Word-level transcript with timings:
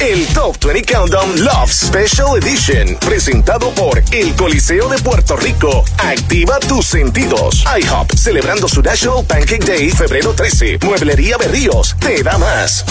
el 0.00 0.26
Top 0.28 0.56
20 0.62 0.82
Countdown 0.92 1.44
Love 1.44 1.72
Special 1.72 2.36
Edition, 2.38 2.96
presentado 3.00 3.70
por 3.70 4.02
el 4.10 4.34
Coliseo 4.34 4.88
de 4.88 4.98
Puerto 4.98 5.36
Rico. 5.36 5.84
Activa 5.98 6.58
tus 6.60 6.86
sentidos. 6.86 7.64
IHOP, 7.78 8.14
celebrando 8.14 8.68
su 8.68 8.82
National 8.82 9.24
Pancake 9.24 9.64
Day, 9.64 9.90
febrero 9.90 10.34
13. 10.34 10.78
Mueblería 10.82 11.36
Berríos, 11.38 11.96
te 12.00 12.22
da 12.22 12.36
más. 12.38 12.84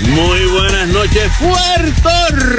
Muy 0.00 0.46
buenas 0.46 0.88
noches, 0.88 1.28
Puerto 1.40 2.10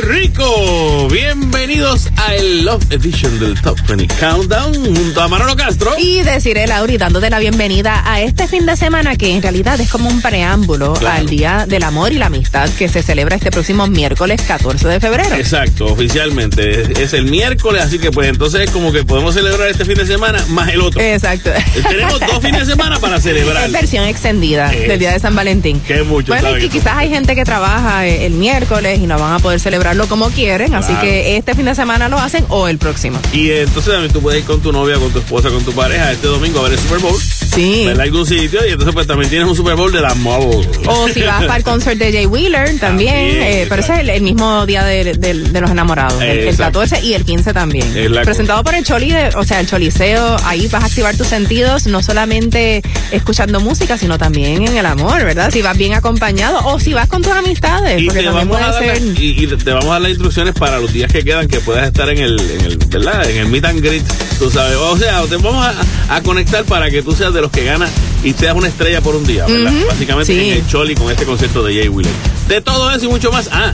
Rico. 0.08 1.08
Bienvenidos 1.10 2.10
a 2.18 2.36
el 2.36 2.66
Love 2.66 2.92
Edition 2.92 3.40
del 3.40 3.60
Top 3.62 3.80
20 3.88 4.14
Countdown 4.16 4.74
junto 4.74 5.22
a 5.22 5.28
Manolo 5.30 5.56
Castro. 5.56 5.94
Y 5.98 6.22
deciré, 6.22 6.68
Lauri, 6.68 6.98
dándote 6.98 7.30
la 7.30 7.40
bienvenida 7.40 8.04
a 8.06 8.20
este 8.22 8.48
fin 8.48 8.66
de 8.66 8.76
semana 8.76 9.16
que 9.16 9.34
en 9.34 9.42
realidad 9.42 9.80
es 9.80 9.90
como 9.90 10.10
un 10.10 10.22
preámbulo 10.22 10.94
al 11.08 11.28
Día 11.28 11.66
del 11.66 11.84
Amor 11.84 12.12
y 12.12 12.18
la 12.18 12.26
Amistad 12.26 12.70
que 12.78 12.90
se 12.90 13.02
celebra 13.04 13.38
este 13.38 13.52
próximo 13.52 13.88
miércoles 13.88 14.42
14 14.42 14.88
de 14.90 15.00
febrero. 15.00 15.36
Exacto, 15.36 15.86
oficialmente. 15.86 17.02
Es, 17.02 17.14
el 17.14 17.26
miércoles, 17.26 17.82
así 17.82 18.00
que 18.00 18.12
pues 18.12 18.28
entonces 18.28 18.70
como 18.70 18.92
que 18.92 19.06
podemos 19.06 19.34
celebrar 19.34 19.70
este 19.70 19.86
fin 19.86 19.96
de 19.96 20.06
semana 20.06 20.44
más 20.50 20.70
el 20.70 20.82
otro. 20.82 21.02
Exacto. 21.02 21.52
Eh, 21.52 21.64
tenemos 21.88 22.20
dos 22.20 22.42
fines 22.42 22.68
de 22.68 22.74
semana 22.74 23.00
para 23.00 23.22
celebrar. 23.22 23.66
Es 23.66 23.72
versión 23.72 24.04
extendida 24.06 24.70
del 24.72 25.00
Día 25.00 25.14
de 25.14 25.20
San 25.20 25.36
Valentín. 25.36 25.80
Que 25.80 26.04
mucho. 26.04 26.34
Bueno, 26.34 26.58
y 26.58 26.68
quizás 26.68 26.98
hay 26.98 27.10
gente 27.10 27.29
que 27.36 27.46
trabaja 27.46 28.08
eh, 28.08 28.26
el 28.26 28.34
miércoles 28.34 29.00
y 29.00 29.08
no 29.08 29.20
van 29.20 29.34
a 29.34 29.40
poder 29.40 29.60
celebrarlo 29.60 30.08
como 30.08 30.30
quieren, 30.30 30.76
así 30.76 30.94
que 30.96 31.38
este 31.38 31.56
fin 31.56 31.66
de 31.66 31.76
semana 31.76 32.10
lo 32.10 32.18
hacen 32.18 32.46
o 32.50 32.68
el 32.68 32.78
próximo. 32.78 33.20
Y 33.34 33.52
entonces 33.52 33.92
también 33.92 34.12
tú 34.12 34.22
puedes 34.22 34.42
ir 34.42 34.46
con 34.46 34.62
tu 34.62 34.72
novia, 34.72 34.98
con 34.98 35.12
tu 35.12 35.20
esposa, 35.20 35.50
con 35.50 35.64
tu 35.64 35.74
pareja 35.74 36.12
este 36.12 36.28
domingo 36.28 36.60
a 36.60 36.64
ver 36.64 36.74
el 36.74 36.80
Super 36.80 37.00
Bowl. 37.00 37.20
Sí. 37.60 37.86
Ver 37.86 38.00
algún 38.00 38.26
sitio 38.26 38.66
y 38.66 38.72
entonces 38.72 38.94
pues 38.94 39.08
también 39.08 39.30
tienes 39.30 39.48
un 39.48 39.56
Super 39.56 39.76
Bowl 39.76 39.92
de 39.92 40.02
la 40.02 40.10
amor. 40.10 40.66
O 40.88 41.08
si 41.10 41.22
vas 41.24 41.44
para 41.44 41.58
el 41.58 41.64
concert 41.64 41.98
de 41.98 42.12
Jay 42.12 42.26
Wheeler 42.26 42.80
también, 42.80 43.16
eh, 43.16 43.66
pero 43.68 43.82
ese 43.82 44.02
es 44.02 44.10
el, 44.10 44.22
mismo 44.22 44.66
día 44.66 44.84
de, 44.84 45.14
los 45.34 45.72
enamorados, 45.72 46.22
el, 46.22 46.56
14 46.56 47.02
y 47.04 47.14
el 47.14 47.26
15 47.26 47.54
también. 47.54 47.92
Presentado 48.24 48.64
por 48.64 48.76
el 48.76 48.84
Choli, 48.84 49.14
o 49.36 49.44
sea, 49.44 49.60
el 49.60 49.68
Choliseo, 49.68 50.38
ahí 50.46 50.68
vas 50.68 50.84
a 50.84 50.86
activar 50.88 51.16
tus 51.16 51.28
sentidos, 51.28 51.88
no 51.88 52.02
solamente 52.02 52.82
escuchando 53.12 53.60
música, 53.60 53.98
sino 53.98 54.18
también 54.18 54.66
en 54.68 54.78
el 54.78 54.86
amor, 54.86 55.24
¿verdad? 55.24 55.52
Si 55.52 55.62
vas 55.62 55.78
bien 55.78 55.94
acompañado 55.94 56.60
o 56.66 56.80
si 56.80 56.94
vas 56.94 57.08
con 57.08 57.22
tus 57.22 57.34
amistades, 57.34 58.02
porque 58.06 58.24
también 58.24 58.48
puede 58.48 58.74
ser... 58.74 59.02
y, 59.18 59.48
te 59.48 59.72
vamos 59.72 59.88
a 59.88 59.94
dar 59.94 60.02
las 60.02 60.12
instrucciones 60.12 60.54
para 60.54 60.80
los 60.80 60.94
días 60.94 61.12
que 61.12 61.24
quedan 61.24 61.48
que 61.48 61.60
puedas 61.60 61.88
estar 61.88 62.10
en 62.10 62.20
el, 62.20 62.40
en 62.40 62.62
el 62.62 62.78
¿verdad? 62.78 63.30
En 63.30 63.38
el 63.38 63.48
meet 63.48 63.66
and 63.66 63.82
greet, 63.82 64.04
tú 64.38 64.50
sabes. 64.50 64.76
O 64.78 64.98
sea, 64.98 65.22
te 65.24 65.38
vamos 65.38 65.66
a, 66.10 66.22
conectar 66.22 66.64
para 66.66 66.90
que 66.90 67.02
tú 67.02 67.14
seas 67.14 67.34
de 67.34 67.42
los 67.42 67.49
que 67.52 67.64
ganan 67.64 67.90
y 68.24 68.34
seas 68.34 68.56
una 68.56 68.68
estrella 68.68 69.02
por 69.02 69.16
un 69.16 69.26
día, 69.26 69.46
¿verdad? 69.46 69.72
Básicamente 69.88 70.34
en 70.34 70.58
el 70.58 70.68
Choli 70.68 70.96
con 70.96 71.12
este 71.12 71.26
concepto 71.26 71.64
de 71.64 71.76
Jay 71.76 71.90
Wheeler. 71.90 72.14
De 72.48 72.62
todo 72.62 72.92
eso 72.92 73.06
y 73.06 73.10
mucho 73.10 73.32
más. 73.32 73.50
Ah, 73.52 73.74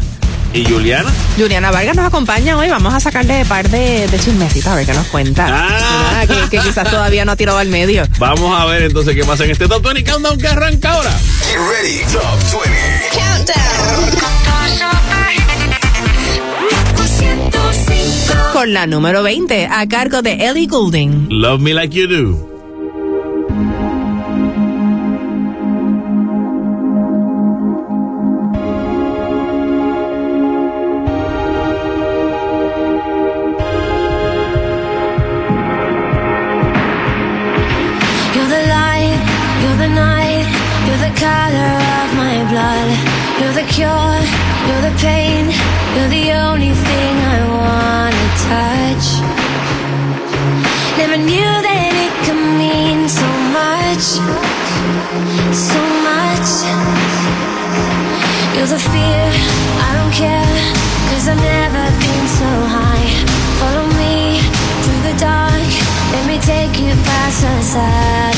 ¿Y 0.55 0.63
Juliana? 0.63 1.11
Juliana 1.37 1.69
Vargas 1.69 1.97
nos 1.97 2.05
acompaña 2.05 2.57
hoy. 2.57 2.69
Vamos 2.69 2.93
a 2.93 2.99
sacarle 3.01 3.41
un 3.41 3.47
par 3.47 3.69
de, 3.69 4.07
de 4.07 4.19
chismecitas 4.19 4.71
a 4.71 4.75
ver 4.75 4.85
qué 4.85 4.93
nos 4.93 5.07
cuenta. 5.07 5.47
Ah. 5.49 6.25
Que, 6.49 6.59
quizás 6.59 6.89
todavía 6.89 7.25
no 7.25 7.33
ha 7.33 7.35
tirado 7.35 7.57
al 7.57 7.67
medio. 7.67 8.03
Vamos 8.19 8.57
a 8.57 8.65
ver 8.65 8.83
entonces 8.83 9.15
qué 9.15 9.25
pasa 9.25 9.43
en 9.43 9.51
este 9.51 9.67
Top 9.67 9.83
20 9.83 10.03
Countdown 10.03 10.37
que 10.37 10.47
arranca 10.47 10.93
ahora. 10.93 11.11
Get 11.41 11.57
ready, 11.57 11.99
Top 12.13 12.61
20 12.63 13.09
Countdown. 13.11 14.25
Con 18.53 18.73
la 18.73 18.87
número 18.87 19.21
20 19.21 19.67
a 19.69 19.85
cargo 19.89 20.21
de 20.21 20.47
Ellie 20.47 20.67
Goulding. 20.67 21.27
Love 21.29 21.59
Me 21.59 21.73
Like 21.73 21.93
You 21.93 22.07
Do. 22.07 22.54
Follow 63.59 63.87
me 63.87 64.39
through 64.83 65.01
the 65.09 65.15
dark, 65.17 65.69
let 66.11 66.27
me 66.27 66.37
take 66.39 66.79
you 66.79 66.93
past 67.03 67.41
the 67.41 67.61
satellite. 67.61 68.34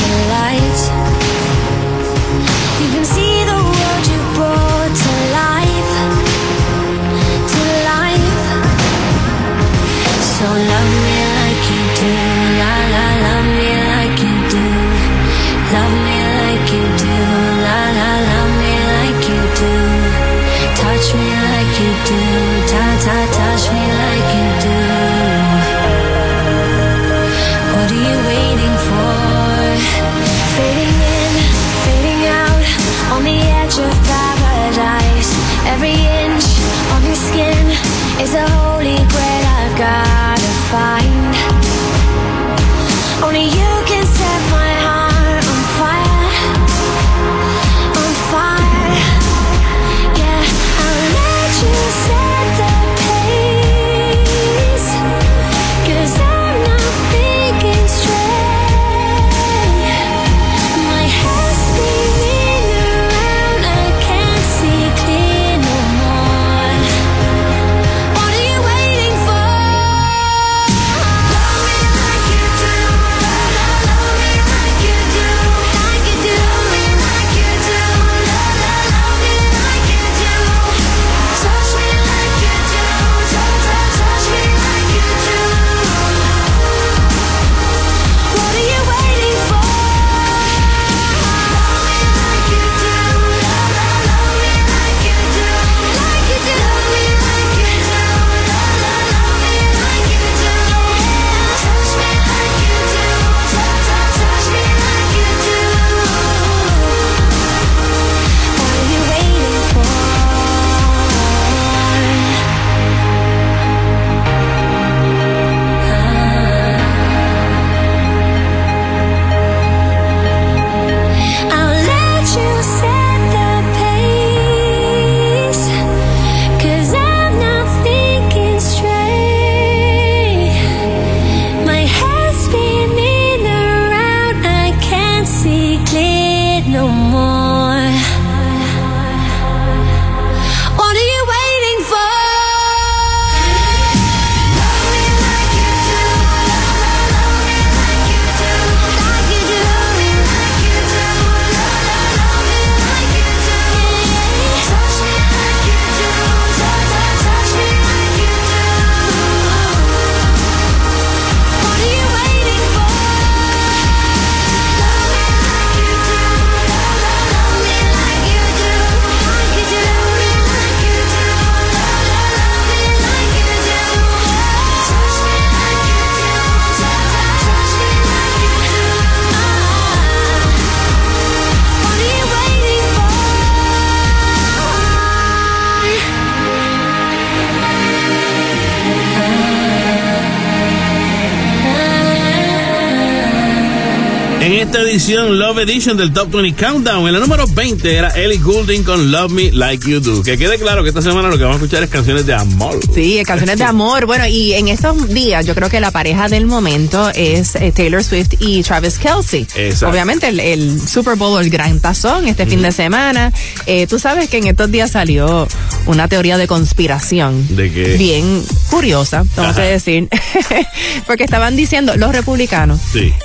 Love 195.16 195.60
Edition 195.60 195.96
del 195.96 196.12
Top 196.12 196.30
20 196.32 196.62
Countdown. 196.62 197.08
En 197.08 197.14
la 197.14 197.20
número 197.22 197.48
20 197.48 197.96
era 197.96 198.10
Ellie 198.10 198.40
Goulding 198.40 198.84
con 198.84 199.10
Love 199.10 199.32
Me 199.32 199.52
Like 199.54 199.90
You 199.90 200.02
Do. 200.02 200.22
Que 200.22 200.38
quede 200.38 200.60
claro 200.60 200.84
que 200.84 200.90
esta 200.90 201.02
semana 201.02 201.30
lo 201.30 201.38
que 201.38 201.46
vamos 201.46 201.62
a 201.62 201.64
escuchar 201.64 201.82
es 201.82 201.90
canciones 201.90 202.26
de 202.26 202.34
amor. 202.34 202.78
Sí, 202.94 203.24
canciones 203.26 203.58
de 203.58 203.64
amor. 203.64 204.06
Bueno, 204.06 204.28
y 204.28 204.54
en 204.54 204.68
estos 204.68 205.08
días 205.08 205.46
yo 205.46 205.56
creo 205.56 205.70
que 205.70 205.80
la 205.80 205.92
pareja 205.92 206.28
del 206.28 206.46
momento 206.46 207.10
es 207.16 207.56
eh, 207.56 207.72
Taylor 207.74 208.04
Swift 208.04 208.34
y 208.40 208.64
Travis 208.64 209.00
Kelsey. 209.00 209.48
Obviamente 209.86 210.28
el, 210.28 210.82
Super 210.86 211.16
Bowl, 211.16 211.42
el 211.42 211.50
gran 211.50 211.80
tazón 211.80 212.28
este 212.28 212.46
fin 212.46 212.62
de 212.62 212.74
semana. 212.74 213.32
Eh, 213.66 213.88
tú 213.88 214.00
sabes 214.00 214.28
que 214.28 214.40
en 214.40 214.48
estos 214.48 214.70
días 214.72 214.92
salió 214.92 215.48
una 215.86 216.10
teoría 216.10 216.38
de 216.38 216.48
conspiración. 216.48 217.56
¿De 217.56 217.72
qué? 217.72 217.96
Bien 217.96 218.44
curiosa, 218.70 219.26
tengo 219.36 219.54
que 219.54 219.62
decir. 219.62 220.10
Porque 221.08 221.24
estaban 221.24 221.56
diciendo 221.56 221.96
los 221.96 222.12
republicanos 222.12 222.80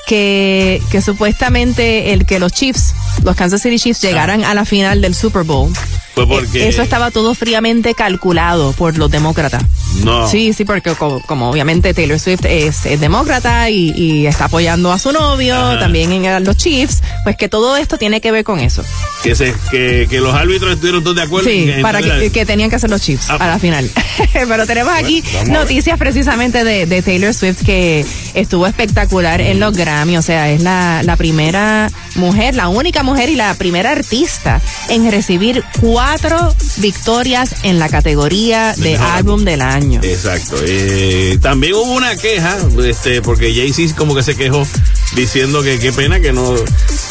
que, 0.06 0.80
que 0.90 1.02
supuestamente 1.02 2.12
el 2.12 2.26
que 2.26 2.38
los 2.38 2.52
Chiefs, 2.52 2.94
los 3.24 3.36
Kansas 3.36 3.62
City 3.62 3.78
Chiefs, 3.78 4.00
llegaran 4.00 4.44
a 4.44 4.54
la 4.54 4.64
final 4.64 5.00
del 5.00 5.14
Super 5.14 5.44
Bowl 5.44 5.72
porque... 6.14 6.68
Eso 6.68 6.82
estaba 6.82 7.10
todo 7.10 7.34
fríamente 7.34 7.94
calculado 7.94 8.72
por 8.72 8.98
los 8.98 9.10
demócratas. 9.10 9.62
No. 10.04 10.26
Sí, 10.26 10.52
sí, 10.52 10.64
porque 10.64 10.94
como, 10.94 11.50
obviamente 11.50 11.94
Taylor 11.94 12.18
Swift 12.18 12.44
es, 12.44 12.82
demócrata 13.00 13.70
y, 13.70 14.26
está 14.26 14.46
apoyando 14.46 14.92
a 14.92 14.98
su 14.98 15.12
novio, 15.12 15.78
también 15.78 16.12
en 16.12 16.44
los 16.44 16.56
Chiefs, 16.56 17.02
pues 17.24 17.36
que 17.36 17.48
todo 17.48 17.76
esto 17.76 17.98
tiene 17.98 18.20
que 18.20 18.32
ver 18.32 18.44
con 18.44 18.58
eso. 18.58 18.84
Que, 19.22 19.34
se, 19.34 19.54
que, 19.70 20.08
los 20.20 20.34
árbitros 20.34 20.72
estuvieron 20.72 21.02
todos 21.02 21.16
de 21.16 21.22
acuerdo. 21.22 21.48
Sí, 21.48 21.70
para 21.82 22.00
que, 22.00 22.46
tenían 22.46 22.70
que 22.70 22.76
hacer 22.76 22.90
los 22.90 23.00
Chiefs 23.00 23.30
ah. 23.30 23.36
a 23.38 23.46
la 23.46 23.58
final. 23.58 23.88
Pero 24.32 24.66
tenemos 24.66 24.92
aquí 24.92 25.22
noticias 25.48 25.98
precisamente 25.98 26.64
de, 26.64 27.02
Taylor 27.02 27.34
Swift 27.34 27.64
que 27.64 28.04
estuvo 28.34 28.66
espectacular 28.66 29.40
en 29.40 29.60
los 29.60 29.76
Grammy, 29.76 30.16
o 30.16 30.22
sea, 30.22 30.50
es 30.50 30.62
la, 30.62 31.02
la 31.02 31.16
primera 31.16 31.90
mujer, 32.16 32.54
la 32.54 32.68
única 32.68 33.02
mujer 33.02 33.28
y 33.28 33.36
la 33.36 33.54
primera 33.54 33.90
artista 33.90 34.60
en 34.88 35.10
recibir 35.10 35.64
cuatro 35.80 36.54
victorias 36.78 37.54
en 37.62 37.78
la 37.78 37.88
categoría 37.88 38.74
de 38.76 38.96
álbum 38.96 39.44
del 39.44 39.62
año. 39.62 40.00
Exacto. 40.02 40.56
Eh, 40.66 41.38
también 41.40 41.74
hubo 41.74 41.92
una 41.92 42.16
queja, 42.16 42.56
este, 42.84 43.22
porque 43.22 43.54
Jay-Z 43.54 43.94
como 43.96 44.14
que 44.14 44.22
se 44.22 44.36
quejó 44.36 44.66
diciendo 45.14 45.62
que 45.62 45.78
qué 45.78 45.92
pena 45.92 46.20
que 46.20 46.32
no 46.32 46.54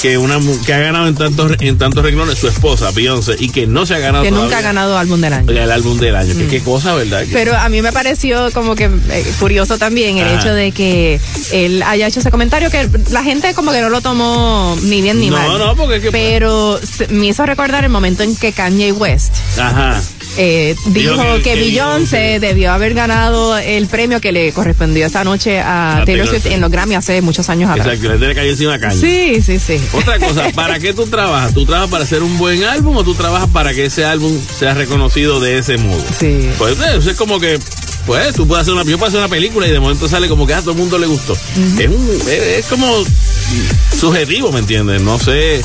que 0.01 0.17
una 0.17 0.39
que 0.65 0.73
ha 0.73 0.79
ganado 0.79 1.07
en 1.07 1.15
tantos 1.15 1.51
en 1.59 1.77
tantos 1.77 2.03
renglones 2.03 2.39
su 2.39 2.47
esposa 2.47 2.91
Beyoncé 2.91 3.35
y 3.37 3.49
que 3.49 3.67
no 3.67 3.85
se 3.85 3.95
ha 3.95 3.99
ganado 3.99 4.23
que 4.23 4.31
nunca 4.31 4.57
ha 4.57 4.61
ganado 4.61 4.97
álbum 4.97 5.21
del 5.21 5.33
año. 5.33 5.51
el 5.51 5.71
álbum 5.71 5.97
del 5.99 6.15
año. 6.15 6.33
Qué 6.49 6.59
mm. 6.59 6.63
cosa 6.63 6.95
verdad 6.95 7.23
pero 7.31 7.55
a 7.55 7.69
mí 7.69 7.81
me 7.81 7.91
pareció 7.91 8.51
como 8.51 8.75
que 8.75 8.85
eh, 8.85 9.33
curioso 9.39 9.77
también 9.77 10.17
el 10.17 10.27
hecho 10.37 10.53
de 10.53 10.71
que 10.71 11.19
él 11.51 11.83
haya 11.83 12.07
hecho 12.07 12.19
ese 12.19 12.31
comentario 12.31 12.69
que 12.69 12.89
la 13.11 13.23
gente 13.23 13.53
como 13.53 13.71
que 13.71 13.81
no 13.81 13.89
lo 13.89 14.01
tomó 14.01 14.75
ni 14.83 15.01
bien 15.01 15.19
ni 15.19 15.29
mal. 15.29 15.47
no 15.47 15.57
no 15.57 15.75
porque 15.75 16.11
pero 16.11 16.79
me 17.09 17.27
hizo 17.27 17.45
recordar 17.45 17.83
el 17.83 17.89
momento 17.89 18.23
en 18.23 18.35
que 18.35 18.53
Kanye 18.53 18.91
West. 18.91 19.35
Eh, 20.37 20.75
dijo 20.87 21.21
que, 21.43 21.55
Beyoncé 21.55 22.39
debió 22.39 22.71
haber 22.71 22.93
ganado 22.93 23.57
el 23.57 23.87
premio 23.87 24.21
que 24.21 24.31
le 24.31 24.51
correspondió 24.53 25.05
esa 25.05 25.23
noche 25.23 25.59
a, 25.59 26.03
Taylor 26.05 26.27
Swift 26.27 26.45
en 26.47 26.61
los 26.61 26.71
Grammy 26.71 26.95
hace 26.95 27.21
muchos 27.21 27.49
años 27.49 27.69
atrás. 27.69 27.87
Exacto, 27.87 28.17
le 28.17 28.33
tiene 28.33 28.49
encima 28.49 28.79
caña. 28.79 28.93
Sí, 28.93 29.41
sí, 29.41 29.59
sí. 29.59 29.79
Otra 29.93 30.19
cosa, 30.19 30.49
¿para 30.55 30.79
qué 30.79 30.93
tú 30.93 31.05
trabajas? 31.07 31.53
¿Tú 31.53 31.65
trabajas 31.65 31.89
para 31.89 32.03
hacer 32.03 32.23
un 32.23 32.37
buen 32.37 32.63
álbum 32.63 32.95
o 32.97 33.03
tú 33.03 33.13
trabajas 33.13 33.49
para 33.49 33.73
que 33.73 33.85
ese 33.85 34.05
álbum 34.05 34.37
sea 34.57 34.73
reconocido 34.73 35.39
de 35.39 35.57
ese 35.57 35.77
modo? 35.77 36.03
Sí. 36.19 36.49
Pues 36.57 36.77
es 36.79 37.15
como 37.15 37.39
que 37.39 37.59
pues 38.05 38.33
tú 38.33 38.47
puedes 38.47 38.63
hacer 38.63 38.73
una, 38.73 38.83
yo 38.83 38.97
puedo 38.97 39.09
hacer 39.09 39.19
una 39.19 39.29
película 39.29 39.67
y 39.67 39.71
de 39.71 39.79
momento 39.79 40.07
sale 40.07 40.27
como 40.27 40.47
que 40.47 40.53
a 40.53 40.61
todo 40.61 40.71
el 40.71 40.77
mundo 40.77 40.97
le 40.97 41.07
gustó. 41.07 41.33
es, 41.33 41.89
un, 41.89 42.09
es, 42.27 42.65
como 42.67 42.87
subjetivo, 43.99 44.51
¿me 44.51 44.59
entiendes? 44.59 45.01
No 45.01 45.19
sé 45.19 45.61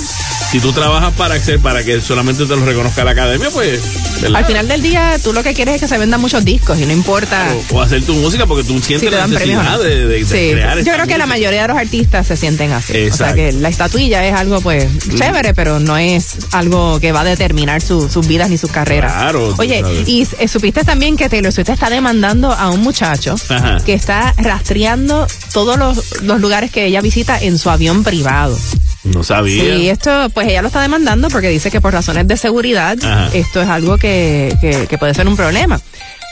si 0.51 0.61
tú 0.61 0.73
trabajas 0.73 1.13
para 1.15 1.35
hacer, 1.35 1.61
para 1.61 1.85
que 1.85 2.01
solamente 2.01 2.47
te 2.47 2.57
lo 2.57 2.65
reconozca 2.65 3.05
la 3.05 3.13
academia, 3.13 3.49
pues. 3.51 3.81
Al 4.33 4.45
final 4.45 4.69
del 4.69 4.83
día, 4.83 5.19
tú 5.23 5.33
lo 5.33 5.43
que 5.43 5.55
quieres 5.55 5.77
es 5.77 5.81
que 5.81 5.89
se 5.89 5.99
vendan 5.99 6.21
muchos 6.21 6.45
discos 6.45 6.79
y 6.79 6.87
no 6.87 6.93
importa. 6.93 7.55
o 7.71 7.81
hacer 7.81 8.03
tu 8.05 8.15
música 8.15 8.47
porque 8.47 8.65
tú 8.65 8.79
sientes 8.81 9.11
la 9.11 9.27
necesidad 9.27 9.79
de, 9.81 10.25
crear. 10.29 10.79
Yo 10.83 10.93
creo 10.93 11.07
que 11.07 11.19
la 11.19 11.27
mayoría 11.27 11.63
de 11.63 11.69
los 11.69 11.77
artistas 11.77 12.27
se 12.27 12.37
sienten 12.37 12.73
así. 12.73 13.09
O 13.11 13.15
sea 13.15 13.35
que 13.35 13.53
la 13.53 13.69
estatuilla 13.69 14.27
es 14.27 14.35
algo, 14.35 14.61
pues, 14.61 14.87
chévere, 15.17 15.55
pero 15.55 15.81
no 15.81 15.97
es 15.97 16.37
algo 16.53 17.01
que 17.01 17.13
va 17.13 17.21
a 17.21 17.25
determinar 17.25 17.83
sus 17.83 18.27
vidas 18.27 18.51
ni 18.51 18.59
sus 18.59 18.71
carreras. 18.71 19.13
Claro. 19.13 19.55
Oye, 19.59 19.83
y 20.07 20.27
eh, 20.39 20.49
supiste 20.49 20.85
también 20.85 21.17
que 21.17 21.29
Taylor 21.29 21.53
Swift 21.53 21.71
está 21.71 21.91
demandando 21.91 22.27
a 22.45 22.71
un 22.71 22.83
muchacho 22.83 23.37
que 23.85 23.95
está 23.95 24.35
rastreando 24.37 25.27
todos 25.53 25.77
los, 25.79 26.41
lugares 26.41 26.71
que 26.71 26.87
ella 26.87 27.01
visita 27.01 27.39
en 27.41 27.59
su 27.59 27.71
avión 27.71 28.05
privado. 28.05 28.57
No 29.05 29.23
sabía. 29.23 29.63
Sí, 29.63 29.89
esto, 29.89 30.29
pues 30.31 30.49
ella 30.49 30.63
lo 30.63 30.69
está 30.69 30.83
demandando 30.83 31.29
porque 31.29 31.49
dice 31.49 31.71
que 31.71 31.81
por 31.81 31.93
razones 31.93 32.27
de 32.27 32.37
seguridad 32.37 32.99
esto 33.33 33.63
es 33.63 33.69
algo 33.69 33.99
que, 33.99 34.87
que 34.89 34.99
puede 34.99 35.15
ser 35.15 35.29
un 35.29 35.37
problema. 35.37 35.81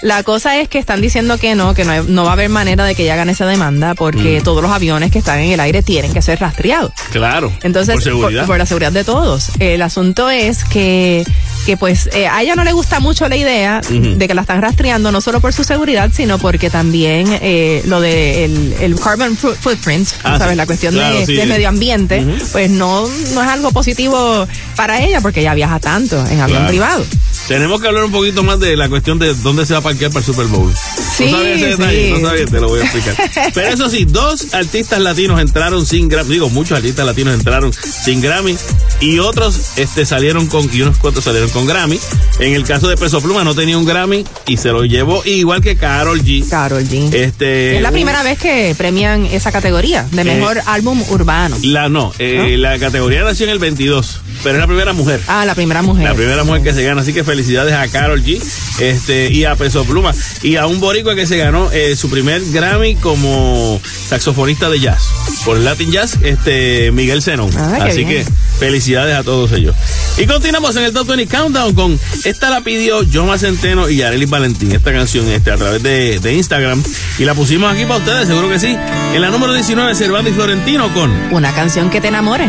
La 0.05 0.23
cosa 0.23 0.61
es 0.61 0.69
que 0.69 0.79
están 0.79 1.01
diciendo 1.01 1.39
que 1.39 1.55
no, 1.55 1.73
que 1.73 1.83
no, 1.83 2.25
va 2.25 2.29
a 2.29 2.33
haber 2.35 2.51
manera 2.51 2.85
de 2.85 2.95
que 2.95 3.05
ella 3.05 3.17
gane 3.17 3.33
esa 3.33 3.47
demanda 3.47 3.95
porque 3.95 4.39
mm. 4.39 4.45
todos 4.45 4.63
los 4.63 4.71
aviones 4.71 5.11
que 5.11 5.19
están 5.19 5.39
en 5.39 5.53
el 5.53 5.61
aire 5.61 5.83
tienen 5.83 6.13
que 6.13 6.21
ser 6.21 6.39
rastreados. 6.41 6.93
Claro. 7.11 7.51
Entonces, 7.63 8.07
por, 8.47 8.59
la 8.59 8.67
seguridad 8.67 8.93
de 8.93 9.03
todos. 9.03 9.49
El 9.61 9.81
asunto 9.81 10.29
es 10.29 10.63
que, 10.65 11.25
que 11.65 11.79
pues 11.79 12.11
eh, 12.13 12.29
a 12.29 12.43
ella 12.43 12.55
no 12.55 12.65
le 12.65 12.73
gusta 12.73 13.01
mucho 13.01 13.27
la 13.31 13.37
idea 13.37 13.81
de 13.81 14.29
que 14.29 14.35
la 14.35 14.43
están 14.43 14.61
rastreando, 14.61 15.11
no 15.11 15.23
solo 15.23 15.41
por 15.41 15.55
su 15.55 15.65
seguridad, 15.65 16.11
sino 16.13 16.37
porque 16.37 16.69
también 16.69 17.27
eh, 17.41 17.81
lo 17.87 18.03
de 18.03 18.45
el, 18.45 19.01
carbon 19.03 19.35
footprint, 19.39 20.07
ah, 20.23 20.37
¿sabes? 20.39 20.59
La 20.59 20.67
cuestión 20.67 20.95
de, 20.95 21.47
medio 21.47 21.71
ambiente, 21.71 22.23
pues 22.53 22.71
no, 22.71 23.09
no 23.33 23.43
es 23.43 23.49
algo 23.49 23.73
positivo 23.73 24.47
para 24.77 25.03
ella 25.03 25.23
porque 25.23 25.41
ella 25.41 25.55
viaja 25.55 25.81
tanto 25.81 26.27
en 26.27 26.43
avión 26.43 26.67
privado. 26.67 27.07
Tenemos 27.49 27.81
que 27.81 27.89
hablar 27.89 28.05
un 28.05 28.13
poquito 28.13 28.43
más 28.43 28.59
de 28.59 28.75
la 28.75 28.89
cuestión 28.89 29.19
de 29.19 29.35
dónde 29.35 29.67
se 29.67 29.75
va 29.75 29.81
a 29.81 29.83
parquear 29.83 30.11
para 30.11 30.21
el 30.21 30.27
Super 30.27 30.47
Bowl. 30.47 30.73
Sí, 31.17 31.27
no 31.27 31.39
sabía 31.39 31.55
ese 31.55 31.67
detalle, 31.67 32.11
no 32.11 32.29
sabía, 32.29 32.47
te 32.47 32.61
lo 32.61 32.69
voy 32.69 32.81
a 32.81 32.85
explicar. 32.85 33.53
Pero 33.55 33.69
eso 33.69 33.91
sí, 33.91 34.07
dos 34.07 34.55
artistas 34.55 34.99
latinos 35.01 35.41
entraron 35.41 35.85
sin 35.85 36.09
Grammy, 36.09 36.33
digo, 36.33 36.49
muchos 36.49 36.79
artistas 36.79 37.05
latinos 37.05 37.35
entraron 37.35 37.73
sin 37.73 38.23
Grammy 38.23 38.57
y 39.01 39.19
otros 39.19 39.73
este, 39.77 40.07
salieron 40.07 40.47
con, 40.47 40.69
y 40.73 40.81
unos 40.81 40.97
cuantos 40.99 41.25
salieron 41.25 41.51
con 41.51 41.67
Grammy. 41.67 42.01
En 42.39 42.55
el 42.55 42.65
caso 42.65 42.89
de 42.89 42.97
Peso 42.97 43.21
Pluma 43.21 43.45
no 43.45 43.55
tenía 43.55 43.77
un 43.77 43.85
Grammy 43.85 44.25
y 44.47 44.57
se 44.57 44.71
lo 44.71 44.85
llevó 44.85 45.23
igual 45.25 45.61
que 45.61 45.77
Carol 45.77 46.23
G. 46.23 46.49
Carol 46.49 46.83
G. 46.83 47.13
Este, 47.13 47.77
es 47.77 47.83
la 47.83 47.93
primera 47.93 48.23
vez 48.23 48.39
que 48.39 48.75
premian 48.77 49.27
esa 49.27 49.53
categoría 49.53 50.07
de 50.11 50.23
eh, 50.23 50.25
mejor 50.25 50.61
álbum 50.67 51.03
urbano. 51.11 51.57
La 51.63 51.89
no, 51.89 52.13
eh, 52.19 52.57
la 52.59 52.79
categoría 52.79 53.23
nació 53.23 53.45
en 53.45 53.53
el 53.53 53.59
22, 53.59 54.21
pero 54.43 54.57
es 54.57 54.61
la 54.61 54.67
primera 54.67 54.93
mujer. 54.95 55.21
Ah, 55.27 55.45
la 55.45 55.55
primera 55.55 55.83
mujer. 55.83 56.05
La 56.05 56.15
primera 56.15 56.43
mujer 56.43 56.63
que 56.63 56.73
se 56.73 56.83
gana, 56.83 57.03
así 57.03 57.13
que 57.13 57.23
felicidades 57.35 57.75
a 57.75 57.89
Carol 57.89 58.23
G 58.23 58.41
este, 58.79 59.33
y 59.33 59.45
a 59.45 59.57
Peso 59.57 59.85
Pluma. 59.85 60.15
Y 60.43 60.55
a 60.55 60.69
un 60.69 60.79
boricua 60.79 61.17
que 61.17 61.27
se 61.27 61.37
ganó 61.37 61.69
eh, 61.73 61.97
su 61.97 62.09
primer 62.09 62.41
Grammy 62.53 62.95
como 62.95 63.81
saxofonista 64.09 64.71
de 64.71 64.79
jazz. 64.79 65.09
Por 65.45 65.59
Latin 65.59 65.91
Jazz, 65.91 66.19
este 66.23 66.93
Miguel 66.93 67.23
Zenón. 67.23 67.51
Ah, 67.57 67.79
así 67.83 68.05
que 68.05 68.25
felicidades 68.61 69.17
a 69.17 69.25
todos 69.25 69.51
ellos. 69.51 69.75
Y 70.17 70.27
continuamos 70.27 70.77
en 70.77 70.85
el 70.85 70.93
Top 70.93 71.09
20 71.09 71.27
Countdown 71.27 71.75
con 71.75 71.99
esta 72.25 72.51
la 72.51 72.61
pidió 72.61 73.01
John 73.13 73.37
Centeno 73.37 73.89
y 73.89 73.97
Yareli 73.97 74.27
Valentín, 74.27 74.71
esta 74.71 74.93
canción 74.93 75.27
este, 75.29 75.51
a 75.51 75.57
través 75.57 75.83
de, 75.83 76.21
de, 76.21 76.35
Instagram. 76.35 76.81
Y 77.19 77.25
la 77.25 77.35
pusimos 77.35 77.73
aquí 77.73 77.83
para 77.83 77.97
ustedes, 77.97 78.29
seguro 78.29 78.49
que 78.49 78.61
sí. 78.61 78.77
En 79.13 79.21
la 79.21 79.31
número 79.31 79.53
19, 79.53 79.93
Cervando 79.97 80.31
y 80.31 80.35
Florentino 80.35 80.95
con 80.95 81.11
Una 81.33 81.53
canción 81.53 81.91
que 81.91 82.01
te 82.01 82.09
enamore. 82.09 82.49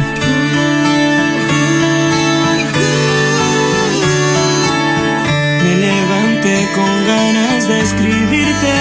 Con 6.76 7.08
ganas 7.08 7.68
de 7.70 7.82
escribirte 7.82 8.72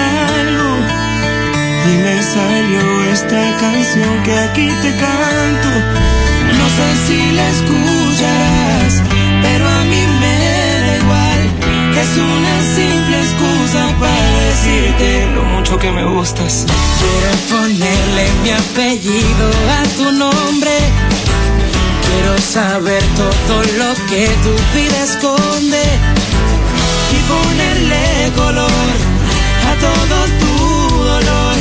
algo 0.41 0.71
y 1.89 1.97
me 2.03 2.21
salió 2.21 3.11
esta 3.13 3.57
canción 3.57 4.23
que 4.23 4.33
aquí 4.37 4.67
te 4.81 4.91
canto. 4.97 5.69
No 6.59 6.65
sé 6.77 6.87
si 7.07 7.31
la 7.31 7.49
escucharás, 7.49 8.93
pero 9.41 9.67
a 9.67 9.83
mí 9.85 10.03
me 10.21 10.35
da 10.83 10.97
igual. 10.97 11.41
Es 12.01 12.17
una 12.17 12.55
simple 12.75 13.17
excusa 13.25 13.87
para 13.97 14.29
decirte 14.47 15.27
lo 15.33 15.43
mucho 15.43 15.79
que 15.79 15.91
me 15.91 16.03
gustas. 16.03 16.65
Quiero 16.99 17.61
ponerle 17.61 18.25
mi 18.43 18.51
apellido 18.51 19.47
a 19.79 19.83
tu 19.97 20.11
nombre. 20.11 20.75
Quiero 22.07 22.37
saber 22.41 23.03
todo 23.15 23.63
lo 23.79 23.93
que 24.09 24.27
tu 24.43 24.53
vida 24.75 25.03
esconde 25.03 26.24
ponerle 27.27 28.31
color 28.35 28.87
a 29.69 29.73
todo 29.85 30.17
tu 30.41 31.03
dolor, 31.03 31.55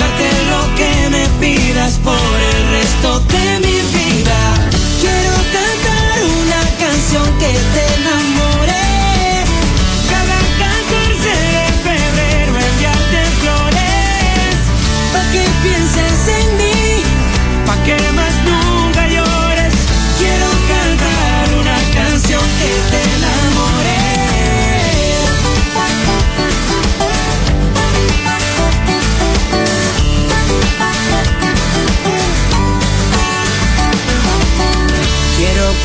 darte 0.00 0.28
lo 0.52 0.62
que 0.78 0.92
me 1.10 1.24
pidas 1.40 1.98
por 1.98 2.34
el 2.52 2.60
resto 2.76 3.20
de 3.20 3.60
mi 3.64 3.78
vida. 3.96 4.40
Quiero 5.00 5.36
cantar 5.56 6.16
una 6.42 6.60
canción 6.78 7.26
que 7.38 7.52
te 7.74 7.86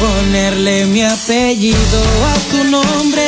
ponerle 0.03 0.85
mi 0.85 1.01
apellido 1.01 1.99
a 2.31 2.33
tu 2.51 2.63
nombre. 2.65 3.25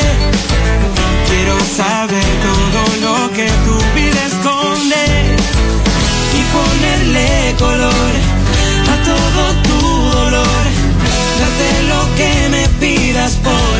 Quiero 1.30 1.58
saber 1.82 2.26
todo 2.48 2.82
lo 3.06 3.32
que 3.34 3.48
tu 3.66 3.76
vida 3.96 4.22
esconde 4.32 5.04
y 6.38 6.42
ponerle 6.58 7.56
color 7.58 8.12
a 8.94 8.96
todo 9.10 9.42
tu 9.68 9.80
dolor. 10.18 10.64
Darte 11.40 11.70
lo 11.92 12.02
que 12.18 12.32
me 12.54 12.64
pidas 12.82 13.34
por 13.48 13.75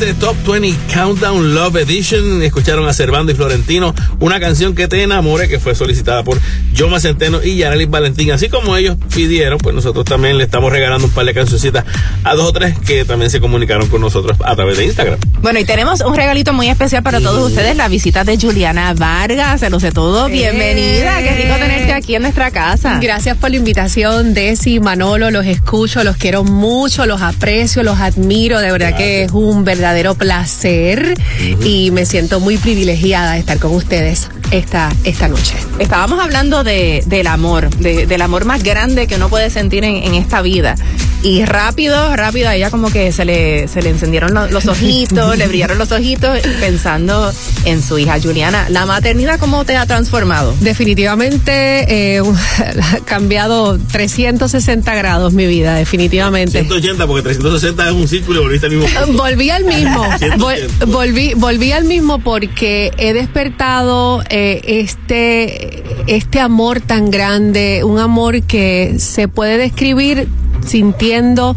este 0.00 0.14
Top 0.14 0.36
20 0.46 0.78
Countdown 0.94 1.56
Love 1.56 1.78
Edition, 1.78 2.40
escucharon 2.42 2.86
a 2.86 2.92
Servando 2.92 3.32
y 3.32 3.34
Florentino, 3.34 3.92
una 4.20 4.38
canción 4.38 4.76
que 4.76 4.86
te 4.86 5.02
enamore, 5.02 5.48
que 5.48 5.58
fue 5.58 5.74
solicitada 5.74 6.22
por 6.22 6.38
Yoma 6.72 7.00
Centeno 7.00 7.42
y 7.42 7.56
Yaralis 7.56 7.90
Valentín. 7.90 8.30
Así 8.30 8.48
como 8.48 8.76
ellos 8.76 8.96
pidieron, 9.12 9.58
pues 9.58 9.74
nosotros 9.74 10.04
también 10.04 10.38
le 10.38 10.44
estamos 10.44 10.70
regalando 10.70 11.08
un 11.08 11.12
par 11.12 11.24
de 11.24 11.34
cancioncitas 11.34 11.84
a 12.22 12.34
dos 12.36 12.46
o 12.46 12.52
tres 12.52 12.78
que 12.78 13.04
también 13.04 13.28
se 13.28 13.40
comunicaron 13.40 13.88
con 13.88 14.00
nosotros 14.00 14.38
a 14.44 14.54
través 14.54 14.78
de 14.78 14.84
Instagram. 14.84 15.18
Bueno, 15.42 15.58
y 15.58 15.64
tenemos 15.64 16.00
un 16.00 16.14
regalito 16.14 16.52
muy 16.52 16.68
especial 16.68 17.02
para 17.02 17.20
todos 17.20 17.50
ustedes, 17.50 17.74
la 17.74 17.88
visita 17.88 18.22
de 18.22 18.38
Juliana 18.38 18.94
Vargas, 18.94 19.58
se 19.58 19.68
lo 19.68 19.80
sé 19.80 19.90
todo, 19.90 20.28
bienvenida, 20.28 21.18
qué 21.22 21.34
rico 21.42 21.54
tenerte 21.56 21.92
aquí 21.92 22.14
en 22.14 22.22
nuestra 22.22 22.52
casa. 22.52 23.00
Gracias 23.02 23.36
por 23.36 23.50
la 23.50 23.56
invitación, 23.56 24.32
Desi, 24.32 24.78
Manolo, 24.78 25.32
los 25.32 25.44
escucho, 25.44 26.04
los 26.04 26.16
quiero 26.16 26.44
mucho, 26.44 27.04
los 27.04 27.20
aprecio, 27.20 27.82
los 27.82 27.98
admiro, 27.98 28.60
de 28.60 28.70
verdad 28.70 28.96
que 28.96 29.24
es 29.24 29.32
un 29.32 29.64
verdadero 29.64 29.87
placer 30.14 31.14
y 31.64 31.90
me 31.90 32.06
siento 32.06 32.40
muy 32.40 32.56
privilegiada 32.56 33.32
de 33.32 33.40
estar 33.40 33.58
con 33.58 33.74
ustedes 33.74 34.28
esta, 34.50 34.90
esta 35.04 35.28
noche. 35.28 35.54
Estábamos 35.78 36.20
hablando 36.22 36.64
de, 36.64 37.02
del 37.06 37.26
amor, 37.26 37.68
de- 37.76 38.06
del 38.06 38.22
amor 38.22 38.44
más 38.44 38.62
grande 38.62 39.06
que 39.06 39.16
uno 39.16 39.28
puede 39.28 39.50
sentir 39.50 39.84
en, 39.84 39.96
en 39.96 40.14
esta 40.14 40.42
vida. 40.42 40.74
Y 41.22 41.44
rápido, 41.44 42.14
rápido, 42.14 42.48
a 42.48 42.54
ella 42.54 42.70
como 42.70 42.90
que 42.92 43.10
se 43.10 43.24
le, 43.24 43.66
se 43.66 43.82
le 43.82 43.90
encendieron 43.90 44.32
lo- 44.34 44.46
los 44.48 44.66
ojitos, 44.66 45.36
le 45.36 45.48
brillaron 45.48 45.76
los 45.76 45.90
ojitos 45.90 46.38
pensando 46.60 47.32
en 47.64 47.82
su 47.82 47.98
hija 47.98 48.18
Juliana. 48.22 48.66
¿La 48.68 48.86
maternidad 48.86 49.38
cómo 49.40 49.64
te 49.64 49.76
ha 49.76 49.84
transformado? 49.86 50.54
Definitivamente 50.60 52.16
eh, 52.16 52.22
ha 52.82 52.98
cambiado 53.04 53.78
360 53.78 54.94
grados 54.94 55.32
mi 55.32 55.46
vida, 55.46 55.74
definitivamente. 55.74 56.60
180, 56.60 57.06
porque 57.06 57.22
360 57.22 57.86
es 57.88 57.92
un 57.92 58.06
círculo 58.08 58.40
y 58.40 58.42
volviste 58.44 58.66
al 58.66 58.72
mismo 58.76 58.86
punto. 59.06 59.22
Volví 59.22 59.50
al 59.50 59.64
mismo. 59.64 60.04
Vol- 60.38 60.68
volví, 60.86 61.34
volví 61.34 61.72
al 61.72 61.84
mismo 61.84 62.20
porque 62.20 62.92
he 62.96 63.12
despertado 63.12 64.22
eh, 64.30 64.37
este, 64.64 65.82
este 66.06 66.40
amor 66.40 66.80
tan 66.80 67.10
grande, 67.10 67.84
un 67.84 67.98
amor 67.98 68.42
que 68.42 68.96
se 68.98 69.28
puede 69.28 69.58
describir 69.58 70.28
sintiendo 70.66 71.56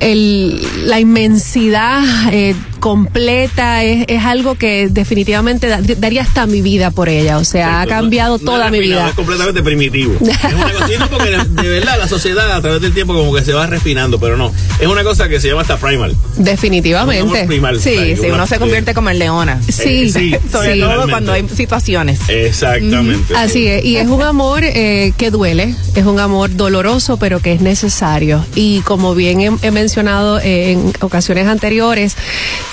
el, 0.00 0.60
la 0.88 1.00
inmensidad 1.00 2.02
eh, 2.32 2.54
completa, 2.84 3.82
es, 3.82 4.04
es 4.08 4.22
algo 4.24 4.56
que 4.56 4.88
definitivamente 4.90 5.68
da- 5.68 5.80
daría 5.96 6.20
hasta 6.20 6.46
mi 6.46 6.60
vida 6.60 6.90
por 6.90 7.08
ella, 7.08 7.38
o 7.38 7.44
sea, 7.44 7.80
ha 7.80 7.86
cambiado 7.86 8.36
No 8.36 8.44
toda 8.44 8.70
mi 8.70 8.78
vida. 8.78 9.08
Es 9.08 9.14
completamente 9.14 9.62
primitivo. 9.62 10.14
Es 10.20 10.52
una 10.52 10.70
cosa, 10.70 11.08
porque 11.10 11.30
de 11.62 11.68
verdad 11.70 11.96
la 11.98 12.06
sociedad 12.08 12.52
a 12.52 12.60
través 12.60 12.82
del 12.82 12.92
tiempo 12.92 13.14
como 13.14 13.34
que 13.34 13.42
se 13.42 13.54
va 13.54 13.66
refinando, 13.66 14.20
pero 14.20 14.36
no. 14.36 14.52
Es 14.78 14.86
una 14.86 15.02
cosa 15.02 15.30
que 15.30 15.40
se 15.40 15.48
llama 15.48 15.62
hasta 15.62 15.78
primal. 15.78 16.14
Definitivamente. 16.36 17.44
primal. 17.46 17.80
Sí, 17.80 18.16
sí, 18.16 18.26
una- 18.26 18.34
uno 18.34 18.46
se 18.46 18.58
convierte 18.58 18.92
como 18.92 19.08
en 19.08 19.18
leona. 19.18 19.60
Sí, 19.66 20.04
Eh, 20.04 20.10
sí, 20.12 20.36
Sobre 20.52 20.74
sí, 20.74 20.80
todo 20.80 20.88
realmente. 20.90 21.10
cuando 21.10 21.32
hay 21.32 21.48
situaciones. 21.48 22.20
Exactamente. 22.28 23.34
Así 23.34 23.66
es, 23.66 23.82
y 23.82 23.96
es 23.96 24.08
un 24.08 24.20
amor 24.22 24.60
eh, 24.62 25.12
que 25.16 25.30
duele, 25.30 25.74
es 25.94 26.04
un 26.04 26.20
amor 26.20 26.54
doloroso, 26.54 27.16
pero 27.16 27.40
que 27.40 27.54
es 27.54 27.62
necesario. 27.62 28.44
Y 28.54 28.80
como 28.80 29.14
bien 29.14 29.40
he, 29.40 29.50
he 29.62 29.70
mencionado 29.70 30.38
eh, 30.38 30.72
en 30.72 30.92
ocasiones 31.00 31.46
anteriores, 31.46 32.16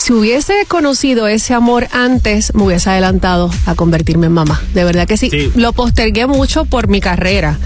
si 0.02 0.14
hubiese 0.14 0.66
conocido 0.68 1.28
ese 1.28 1.54
amor 1.54 1.88
antes, 1.92 2.56
me 2.56 2.64
hubiese 2.64 2.90
adelantado 2.90 3.52
a 3.68 3.76
convertirme 3.76 4.26
en 4.26 4.34
mamá. 4.34 4.60
De 4.74 4.84
verdad 4.84 5.08
que 5.08 5.16
sí. 5.16 5.30
Sí. 5.30 5.52
Lo 5.54 5.74
postergué 5.74 6.26
mucho 6.26 6.66
por 6.66 6.88
mi 6.88 7.00
carrera, 7.00 7.60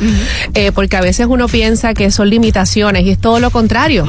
eh, 0.53 0.73
porque 0.73 0.97
a 0.97 1.01
veces 1.01 1.27
uno 1.29 1.47
piensa 1.47 1.93
que 1.93 2.11
son 2.11 2.29
limitaciones 2.29 3.05
y 3.05 3.11
es 3.11 3.19
todo 3.19 3.39
lo 3.39 3.51
contrario. 3.51 4.05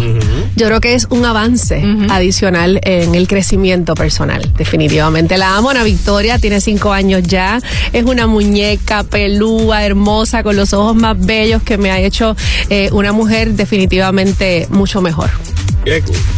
Yo 0.57 0.67
creo 0.67 0.81
que 0.81 0.95
es 0.95 1.07
un 1.09 1.25
avance 1.25 1.81
adicional 2.11 2.81
en 2.83 3.15
el 3.15 3.29
crecimiento 3.29 3.95
personal, 3.95 4.53
definitivamente. 4.57 5.39
La 5.39 5.57
amo, 5.57 5.71
Ana 5.71 5.85
Victoria, 5.85 6.41
tiene 6.41 6.61
cinco 6.61 6.93
años 6.93 7.23
ya, 7.23 7.61
es 7.93 8.05
una 8.05 8.27
muñeca 8.27 9.05
pelúa, 9.05 9.85
hermosa, 9.85 10.43
con 10.43 10.57
los 10.57 10.73
ojos 10.73 10.97
más 10.97 11.17
bellos 11.17 11.63
que 11.63 11.79
me 11.79 11.93
ha 11.93 12.01
hecho 12.01 12.35
eh, 12.71 12.89
una 12.91 13.13
mujer 13.13 13.53
definitivamente 13.53 14.67
mucho 14.71 15.01
mejor. 15.01 15.31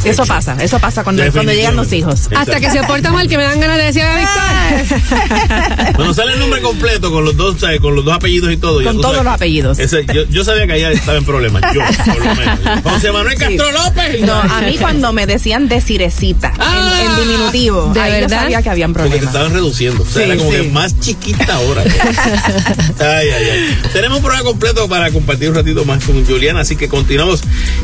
Eso 0.05 0.26
pasa, 0.26 0.57
eso 0.61 0.78
pasa 0.78 1.02
cuando, 1.05 1.23
cuando 1.33 1.52
llegan 1.52 1.75
los 1.76 1.93
hijos. 1.93 2.26
Exacto. 2.26 2.38
Hasta 2.38 2.61
que 2.61 2.71
se 2.71 2.83
porta 2.85 3.11
mal, 3.11 3.28
que 3.28 3.37
me 3.38 3.45
dan 3.45 3.59
ganas 3.61 3.78
de 3.78 3.85
decir 3.85 4.02
a 4.02 4.17
Victoria. 4.19 5.93
Cuando 5.97 6.14
sale 6.14 6.35
el 6.35 6.38
nombre 6.38 6.61
completo 6.61 7.11
con 7.11 7.25
los 7.25 7.37
dos, 7.37 7.57
¿sabes? 7.59 7.81
con 7.81 7.95
los 7.95 8.05
dos 8.05 8.14
apellidos 8.14 8.52
y 8.52 8.57
todo. 8.59 8.83
Con 8.85 8.97
todos 9.00 9.17
sabes. 9.17 9.25
los 9.25 9.35
apellidos. 9.35 9.78
Ese- 9.78 10.05
yo, 10.12 10.25
yo 10.28 10.45
sabía 10.45 10.67
que 10.67 10.73
allá 10.75 10.90
estaba 10.90 11.17
en 11.19 11.25
problemas. 11.25 11.62
Yo, 11.75 11.81
por 12.05 12.25
lo 12.26 12.35
menos. 12.35 12.59
José 12.85 13.12
Manuel 13.12 13.38
Castro 13.38 13.73
López. 13.73 14.21
No, 14.21 14.35
a 14.35 14.61
mí 14.62 14.76
cuando 14.78 15.12
me 15.12 15.26
decían 15.26 15.69
desirecita 15.69 16.52
Ah, 16.59 17.00
en, 17.02 17.11
en 17.23 17.28
diminutivo, 17.28 17.90
¿de 17.95 18.00
ahí 18.00 18.12
yo 18.12 18.21
verdad? 18.28 18.40
sabía 18.43 18.62
que 18.62 18.71
habían 18.71 18.93
Porque 18.93 19.05
te 19.05 19.17
problemas. 19.17 19.35
estaban 19.35 19.52
reduciendo. 19.55 20.02
O 20.02 20.07
sea, 20.07 20.25
Sí, 20.25 20.31
era 20.31 20.37
como 20.38 20.50
sí. 20.50 20.57
que 20.59 20.62
más 20.71 21.00
chiquita 21.00 21.55
ahora. 21.55 21.83
ay, 23.00 23.28
ay, 23.31 23.45
ay. 23.52 23.78
Tenemos 23.93 24.19
un 24.19 24.23
programa 24.25 24.45
completo 24.45 24.88
para 24.88 25.11
compartir 25.11 25.49
un 25.50 25.55
ratito 25.55 25.85
más 25.85 26.02
con 26.05 26.25
Juliana, 26.25 26.61
así 26.61 26.76
que 26.76 26.88
continuamos 26.88 27.40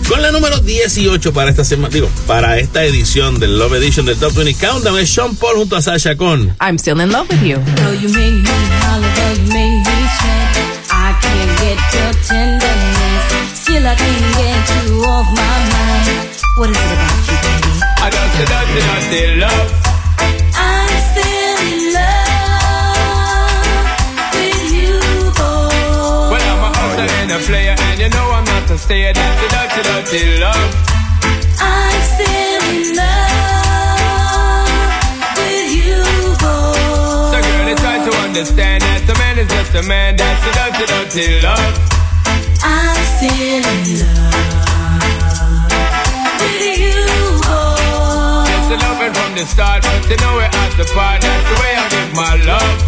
con 0.09 0.21
la 0.23 0.31
número 0.31 0.59
18 0.61 1.33
para 1.33 1.54
esta 1.55 1.63
semana, 1.65 1.89
digo, 1.89 2.11
para 2.27 2.59
esta 2.59 2.83
edición 2.83 3.39
del 3.39 3.57
Love 3.57 3.75
Edition 3.75 4.05
del 4.05 4.17
Top 4.17 4.35
20 4.35 4.55
Countdown. 4.55 4.99
Es 4.99 5.09
Sean 5.09 5.37
Paul 5.37 5.59
junto 5.59 5.77
a 5.77 5.83
Sasha 5.83 6.17
con 6.17 6.57
I'm 6.61 6.77
still 6.77 7.01
in 7.01 7.13
love 7.13 7.29
with 7.31 7.43
you. 7.43 7.59
Though 7.77 7.93
you 7.95 8.09
made 8.09 8.43
me 8.43 8.51
holler, 8.83 9.07
though 9.15 9.35
you 9.41 9.47
made 9.53 9.79
me 9.79 10.09
sweat, 10.19 10.59
I 10.91 11.15
can't 11.23 11.55
get 11.63 11.79
your 11.95 12.13
tenderness. 12.27 13.55
Still, 13.55 13.87
I 13.87 13.95
can't 13.95 14.35
get 14.35 14.67
you 14.83 15.05
off 15.05 15.31
my 15.31 15.47
mind. 15.71 16.11
What 16.59 16.71
is 16.71 16.77
it 16.77 16.91
about 16.91 17.23
you, 17.23 17.39
baby? 17.39 17.71
I 18.03 18.11
don't 18.11 18.31
say 18.35 18.47
dirty, 18.51 18.83
dirty 18.83 19.39
love. 19.39 19.71
I'm 20.59 20.91
still 21.07 21.59
in 21.71 21.95
love 21.95 22.35
with 24.35 24.75
you, 24.75 24.99
boy. 25.39 26.35
Well, 26.35 26.43
I'm 26.51 26.67
a 26.67 26.71
hustler 26.75 27.07
and 27.23 27.31
a 27.31 27.39
player, 27.47 27.77
and 27.79 28.01
you 28.01 28.09
know 28.11 28.27
I'm 28.33 28.43
not 28.43 28.71
a 28.71 28.77
stayer. 28.77 29.13
Dirty, 29.13 29.47
dirty, 29.55 29.83
dirty 29.87 30.41
love. 30.41 31.04
Understand 38.45 38.83
that 38.83 39.07
a 39.09 39.15
man 39.23 39.39
is 39.39 39.49
just 39.49 39.73
a 39.79 39.83
man. 39.87 40.17
That's 40.17 40.43
the 40.43 40.51
dirty, 40.59 40.85
dirty 40.91 41.41
love. 41.41 41.75
I'm 42.61 42.99
still 43.17 43.63
in 43.63 44.03
love 44.03 44.35
with 46.43 46.77
you, 46.83 46.99
boy. 47.47 48.45
It's 48.53 48.69
a 48.69 48.79
loving 48.83 49.15
from 49.15 49.39
the 49.39 49.47
start, 49.47 49.87
but 49.87 50.03
you 50.11 50.19
know 50.19 50.35
we're 50.35 50.51
at 50.51 50.73
the 50.77 50.85
part. 50.93 51.23
That's 51.23 51.47
the 51.47 51.57
way 51.63 51.73
I 51.79 51.85
give 51.95 52.11
my 52.13 52.35
love. 52.43 52.79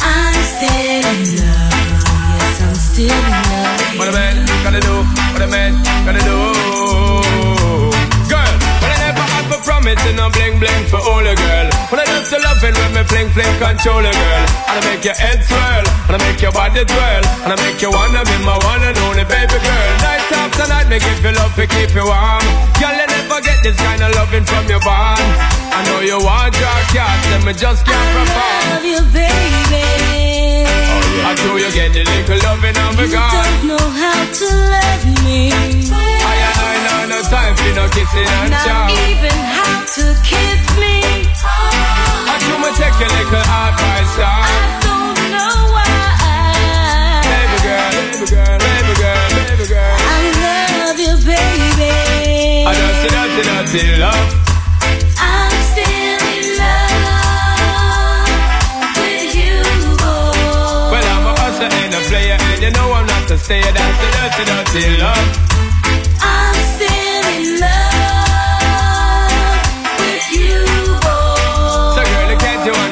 I'm 0.00 0.38
still 0.54 1.04
in 1.12 1.34
love. 1.42 1.76
Yes, 2.38 2.62
I'm 2.62 2.78
still 2.78 3.10
in 3.10 3.36
love. 3.50 3.98
What 3.98 4.08
a 4.08 4.14
man 4.16 4.46
gotta 4.64 4.80
do, 4.80 5.02
what 5.34 5.42
a 5.42 5.48
man 5.50 5.76
gotta 6.06 6.22
do. 6.24 7.59
A 9.90 9.96
promise 9.96 10.06
and 10.06 10.16
no 10.16 10.30
bling 10.30 10.58
bling 10.58 10.84
for 10.86 11.00
all 11.02 11.24
a 11.24 11.34
girl. 11.34 11.66
But 11.90 11.98
I 12.00 12.04
just 12.06 12.32
loving 12.32 12.74
when 12.74 12.90
me 12.94 13.02
fling 13.10 13.28
fling 13.34 13.56
control 13.58 13.98
a 13.98 14.12
girl. 14.12 14.44
And 14.70 14.76
I 14.78 14.82
make 14.86 15.04
your 15.04 15.14
head 15.18 15.42
swirl, 15.42 15.84
and 16.06 16.14
I 16.14 16.18
make 16.22 16.40
your 16.42 16.52
body 16.52 16.84
twirl, 16.84 17.22
and 17.44 17.50
I 17.52 17.56
make 17.58 17.82
you 17.82 17.90
wanna 17.90 18.22
be 18.22 18.36
my 18.46 18.56
one 18.62 18.82
and 18.82 18.96
only 19.10 19.24
baby 19.26 19.58
girl. 19.58 19.90
Night 20.06 20.30
after 20.30 20.66
night, 20.68 20.88
make 20.88 21.02
you 21.02 21.32
love 21.34 21.54
to 21.56 21.66
keep 21.66 21.90
you 21.94 22.06
warm. 22.06 22.44
Girl, 22.78 22.94
you 22.94 23.06
never 23.06 23.40
get 23.42 23.58
this 23.62 23.76
kind 23.82 24.02
of 24.02 24.14
loving 24.14 24.44
from 24.44 24.64
your 24.70 24.80
bond. 24.80 25.26
I 25.74 25.82
know 25.86 26.00
you 26.00 26.18
want 26.22 26.54
your 26.54 26.80
cats, 26.94 27.26
and 27.34 27.44
me 27.44 27.52
just 27.52 27.82
can't 27.86 28.10
perform. 28.14 28.62
Love 28.70 28.86
you, 28.86 29.00
baby. 29.10 29.86
I 31.20 31.34
do 31.34 31.58
you 31.58 31.70
get 31.74 31.92
the 31.92 32.02
little 32.06 32.38
loving 32.46 32.76
on 32.78 32.96
me 32.96 33.04
You 33.06 33.12
gone. 33.12 33.30
don't 33.30 33.62
know 33.68 33.86
how 34.02 34.20
to 34.38 34.46
love 34.70 35.04
me. 35.24 36.19
No 37.20 37.28
time 37.28 37.54
for 37.56 37.72
no 37.74 37.88
kissing 37.90 38.24
and 38.24 38.50
Not 38.50 38.90
even 39.08 39.36
how 39.52 39.84
to 39.84 40.04
kiss 40.24 40.62
me. 40.80 40.96
I 41.36 42.34
do 42.40 42.52
me 42.62 42.70
take 42.80 42.96
your 42.96 43.10
little 43.12 43.44
advice 43.44 44.14
I 44.16 44.48
don't 44.80 45.20
know 45.28 45.68
why. 45.74 45.84
Baby 47.28 47.58
girl, 47.66 47.92
baby 47.92 48.24
girl, 48.32 48.56
baby 48.56 48.94
girl, 48.96 49.28
baby 49.36 49.66
girl. 49.68 49.96
I 50.00 50.32
love 50.46 50.96
you, 50.96 51.14
baby. 51.28 51.92
I 52.64 52.72
don't 52.78 52.96
see 53.00 53.12
nothing, 53.12 53.48
nothing 53.52 53.92
love. 54.00 54.30
I'm 55.20 55.52
still 55.76 56.24
in 56.24 56.46
love 56.56 58.32
with 58.96 59.28
you, 59.36 59.60
boy. 60.00 60.88
Well, 60.88 61.04
I'm 61.04 61.26
a 61.28 61.32
hustler 61.36 61.68
and 61.68 61.92
a 61.92 62.00
player, 62.08 62.38
and 62.40 62.60
you 62.64 62.70
know 62.70 62.88
I'm 62.96 63.04
not 63.04 63.28
a 63.30 63.36
stayer. 63.36 63.72
That's 63.76 63.98
the 64.00 64.08
dirty, 64.16 64.44
dirty 64.48 64.96
love. 64.96 65.59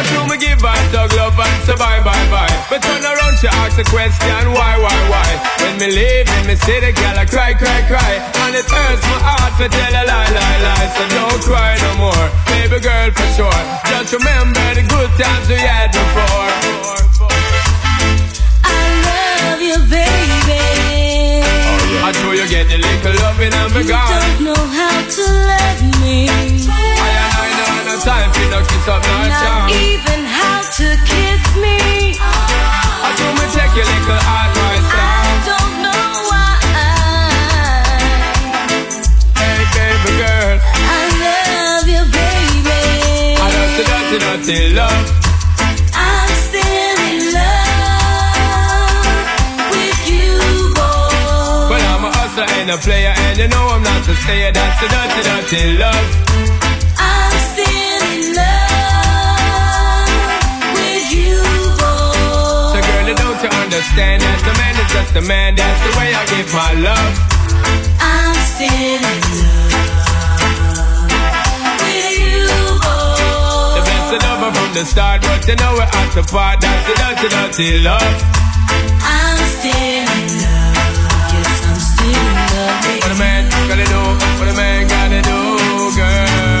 I 0.00 0.02
do 0.08 0.18
me 0.32 0.36
give 0.40 0.60
her 0.64 0.80
dog 0.96 1.12
love 1.12 1.36
and 1.36 1.60
say 1.68 1.76
bye, 1.76 2.00
bye, 2.00 2.26
bye. 2.32 2.48
But 2.72 2.80
turn 2.80 3.04
around, 3.04 3.36
she 3.36 3.48
ask 3.52 3.76
the 3.76 3.84
question, 3.84 4.40
why, 4.56 4.80
why, 4.80 4.96
why? 5.12 5.28
When 5.60 5.76
me 5.76 5.88
leave, 5.92 6.24
in 6.40 6.46
me 6.48 6.56
see 6.56 6.80
the 6.80 6.92
girl, 6.96 7.16
I 7.20 7.26
cry, 7.28 7.52
cry, 7.52 7.84
cry. 7.84 8.12
And 8.48 8.56
it 8.56 8.64
hurts 8.64 9.04
my 9.12 9.20
heart 9.20 9.52
to 9.60 9.68
tell 9.68 9.92
a 9.92 10.02
lie, 10.08 10.30
lie, 10.32 10.58
lie. 10.64 10.88
So 10.96 11.02
don't 11.12 11.40
cry 11.44 11.76
no 11.84 11.90
more, 12.08 12.26
baby 12.48 12.80
girl, 12.80 13.10
for 13.12 13.28
sure. 13.36 13.60
Just 13.92 14.16
remember 14.16 14.64
the 14.72 14.84
good 14.88 15.10
times 15.20 15.46
we 15.52 15.60
had 15.60 15.92
before. 15.92 16.48
I 18.64 18.80
love 19.04 19.60
you, 19.60 19.76
baby. 19.84 20.64
I 22.00 22.08
know 22.24 22.32
you 22.32 22.48
get 22.48 22.72
the 22.72 22.78
little 22.80 23.14
loving 23.20 23.52
and 23.52 23.68
be 23.76 23.80
You 23.84 23.92
gone. 23.92 24.08
don't 24.08 24.40
know 24.48 24.62
how 24.64 24.96
to 25.04 25.24
love 25.44 25.80
me. 26.00 26.89
Time 28.04 28.32
for 28.32 28.46
no 28.50 28.60
kiss 28.64 28.88
up, 28.88 29.02
no 29.02 29.12
Not 29.12 29.30
charm. 29.42 29.68
even 29.70 30.20
how 30.24 30.60
to 30.62 30.86
kiss 31.04 31.42
me. 31.60 32.16
I 32.16 33.08
do 33.18 33.26
me 33.36 33.44
take 33.52 33.74
your 33.76 33.84
little 33.84 34.16
advice 34.16 34.88
I 34.88 34.96
down. 34.96 35.36
don't 35.50 35.74
know 35.84 36.08
why. 36.30 36.52
Hey, 39.36 39.60
baby 39.76 40.12
girl, 40.16 40.56
I 40.64 41.00
love 41.24 41.86
you, 41.92 42.02
baby. 42.08 42.80
I 43.36 43.46
don't 43.52 43.70
see 43.76 43.84
nothing, 43.92 44.22
nothing 44.24 44.66
love. 44.80 45.06
I'm 45.92 46.30
still 46.48 46.98
in 47.10 47.18
love 47.36 49.04
with 49.76 50.00
you, 50.08 50.40
boy. 50.72 51.68
Well, 51.68 51.84
I'm 51.92 52.04
a 52.04 52.10
hustler 52.16 52.48
and 52.60 52.70
a 52.70 52.78
player, 52.78 53.12
and 53.28 53.36
you 53.38 53.48
know 53.48 53.64
I'm 53.76 53.82
not 53.82 54.08
a 54.08 54.14
stayer. 54.24 54.52
That's 54.52 54.80
the 54.80 54.88
dirty, 54.88 55.20
dirty 55.28 55.76
love. 55.76 56.08
Understand 63.80 64.20
that 64.20 64.44
a 64.44 64.52
man 64.60 64.76
is 64.76 64.92
just 64.92 65.16
a 65.16 65.24
man? 65.24 65.56
That's 65.56 65.80
the 65.80 65.92
way 65.96 66.12
I 66.12 66.20
give 66.28 66.52
my 66.52 66.76
love. 66.84 67.16
I'm 67.96 68.36
still 68.44 68.68
in 68.68 69.24
love 69.40 69.80
with 71.80 72.12
you, 72.20 72.76
boy. 72.76 73.80
The 73.80 73.84
best 73.88 74.12
of 74.12 74.20
lover 74.20 74.52
from 74.52 74.68
the 74.76 74.84
start, 74.84 75.24
but 75.24 75.48
you 75.48 75.56
know 75.56 75.80
we're 75.80 75.88
at 75.88 76.12
the 76.12 76.28
part. 76.28 76.60
That's 76.60 76.84
the 76.84 76.94
dirty, 77.00 77.32
dirty 77.32 77.80
love. 77.80 78.20
I'm 79.00 79.40
still 79.48 79.72
in 79.72 80.28
love. 80.44 80.76
Yes, 81.32 81.64
I'm 81.64 81.80
still 81.80 82.20
in 82.20 82.36
love 82.52 82.84
What 82.84 83.16
a 83.16 83.18
man 83.18 83.48
gotta 83.64 83.88
do, 83.88 84.02
what 84.36 84.48
a 84.52 84.56
man 84.60 84.92
gotta 84.92 85.24
do, 85.24 85.40
girl. 85.96 86.59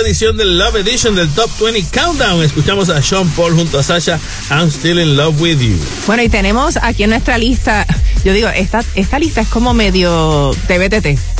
Edición 0.00 0.36
del 0.36 0.58
Love 0.58 0.76
Edition 0.76 1.14
del 1.14 1.28
Top 1.30 1.50
20 1.60 1.84
Countdown, 1.90 2.42
escuchamos 2.42 2.88
a 2.88 3.02
Sean 3.02 3.28
Paul 3.30 3.54
junto 3.54 3.78
a 3.78 3.82
Sasha, 3.82 4.18
I'm 4.50 4.68
Still 4.68 4.98
in 4.98 5.16
Love 5.16 5.40
with 5.40 5.58
You. 5.60 5.76
Bueno, 6.06 6.22
y 6.22 6.28
tenemos 6.28 6.78
aquí 6.80 7.04
en 7.04 7.10
nuestra 7.10 7.38
lista, 7.38 7.86
yo 8.24 8.32
digo, 8.32 8.48
esta, 8.48 8.82
esta 8.94 9.18
lista 9.18 9.40
es 9.42 9.48
como 9.48 9.74
medio 9.74 10.50
TBTT. 10.66 11.33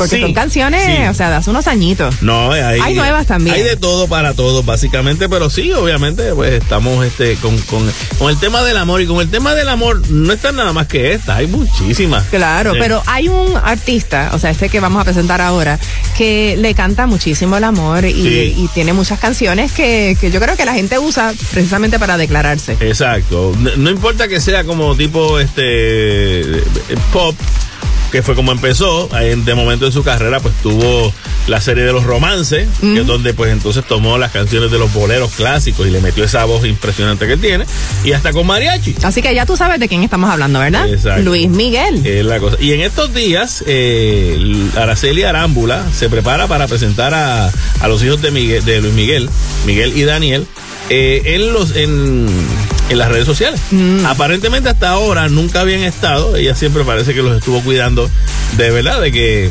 Porque 0.00 0.16
Sí, 0.16 0.22
son 0.22 0.32
canciones, 0.34 0.82
sí. 0.84 1.02
o 1.08 1.14
sea, 1.14 1.30
de 1.30 1.36
hace 1.36 1.50
unos 1.50 1.66
añitos. 1.66 2.22
No, 2.22 2.52
hay, 2.52 2.80
Hay 2.80 2.94
nuevas 2.94 3.26
también. 3.26 3.54
Hay 3.56 3.62
de 3.62 3.76
todo 3.76 4.08
para 4.08 4.34
todos, 4.34 4.64
básicamente, 4.64 5.28
pero 5.28 5.50
sí, 5.50 5.72
obviamente, 5.72 6.32
pues 6.34 6.52
estamos 6.54 7.04
este 7.04 7.36
con, 7.36 7.56
con, 7.62 7.90
con 8.18 8.30
el 8.30 8.38
tema 8.38 8.62
del 8.62 8.76
amor 8.78 9.00
y 9.02 9.06
con 9.06 9.20
el 9.20 9.28
tema 9.30 9.54
del 9.54 9.68
amor 9.68 10.08
no 10.10 10.32
está 10.32 10.52
nada 10.52 10.72
más 10.72 10.86
que 10.86 11.12
esta, 11.12 11.36
hay 11.36 11.46
muchísimas. 11.46 12.24
Claro, 12.28 12.72
Sí. 12.72 12.78
pero 12.80 13.02
hay 13.06 13.28
un 13.28 13.56
artista, 13.62 14.30
o 14.32 14.38
sea, 14.38 14.50
este 14.50 14.68
que 14.68 14.80
vamos 14.80 15.00
a 15.00 15.04
presentar 15.04 15.40
ahora, 15.40 15.78
que 16.16 16.56
le 16.58 16.74
canta 16.74 17.06
muchísimo 17.06 17.56
el 17.56 17.64
amor 17.64 18.04
y 18.06 18.68
tiene 18.74 18.92
muchas 18.92 19.18
canciones 19.18 19.72
que, 19.72 20.16
que 20.20 20.30
yo 20.30 20.40
creo 20.40 20.56
que 20.56 20.64
la 20.64 20.74
gente 20.74 20.98
usa 20.98 21.32
precisamente 21.52 21.98
para 21.98 22.16
declararse. 22.16 22.76
Exacto. 22.80 23.52
No, 23.58 23.70
no 23.76 23.90
importa 23.90 24.28
que 24.28 24.40
sea 24.40 24.64
como 24.64 24.96
tipo 24.96 25.38
este 25.38 26.40
eh, 26.58 26.62
pop 27.12 27.34
que 28.10 28.22
fue 28.22 28.34
como 28.34 28.52
empezó. 28.52 29.08
De 29.08 29.54
momento 29.54 29.86
en 29.86 29.92
su 29.92 30.02
carrera, 30.02 30.40
pues 30.40 30.54
tuvo 30.62 31.12
la 31.46 31.60
serie 31.60 31.84
de 31.84 31.92
los 31.92 32.04
romances, 32.04 32.68
que 32.80 33.00
es 33.00 33.06
donde 33.06 33.34
pues 33.34 33.52
entonces 33.52 33.84
tomó 33.84 34.18
las 34.18 34.30
canciones 34.30 34.70
de 34.70 34.78
los 34.78 34.92
boleros 34.92 35.32
clásicos 35.32 35.86
y 35.86 35.90
le 35.90 36.00
metió 36.00 36.24
esa 36.24 36.44
voz 36.44 36.64
impresionante 36.64 37.26
que 37.26 37.36
tiene, 37.36 37.64
y 38.04 38.12
hasta 38.12 38.32
con 38.32 38.46
mariachi. 38.46 38.96
Así 39.02 39.22
que 39.22 39.34
ya 39.34 39.46
tú 39.46 39.56
sabes 39.56 39.80
de 39.80 39.88
quién 39.88 40.02
estamos 40.02 40.30
hablando, 40.30 40.58
¿verdad? 40.58 40.88
Exacto. 40.88 41.22
Luis 41.22 41.48
Miguel. 41.48 42.04
Es 42.06 42.24
la 42.24 42.38
cosa. 42.38 42.56
Y 42.60 42.72
en 42.72 42.80
estos 42.80 43.12
días, 43.14 43.64
eh, 43.66 44.38
Araceli 44.76 45.22
Arámbula 45.24 45.84
se 45.92 46.08
prepara 46.08 46.46
para 46.46 46.66
presentar 46.66 47.14
a, 47.14 47.50
a 47.80 47.88
los 47.88 48.02
hijos 48.02 48.22
de, 48.22 48.30
Miguel, 48.30 48.64
de 48.64 48.80
Luis 48.80 48.94
Miguel, 48.94 49.30
Miguel 49.66 49.96
y 49.96 50.02
Daniel, 50.04 50.46
eh, 50.88 51.22
en 51.36 51.52
los 51.52 51.76
en, 51.76 52.26
en 52.90 52.98
las 52.98 53.08
redes 53.08 53.24
sociales. 53.24 53.60
Mm. 53.70 54.04
Aparentemente 54.04 54.68
hasta 54.68 54.90
ahora 54.90 55.28
nunca 55.28 55.60
habían 55.60 55.80
estado, 55.80 56.36
ella 56.36 56.54
siempre 56.54 56.84
parece 56.84 57.14
que 57.14 57.22
los 57.22 57.38
estuvo 57.38 57.62
cuidando 57.62 58.10
de 58.56 58.70
verdad, 58.70 59.00
de 59.00 59.12
que 59.12 59.50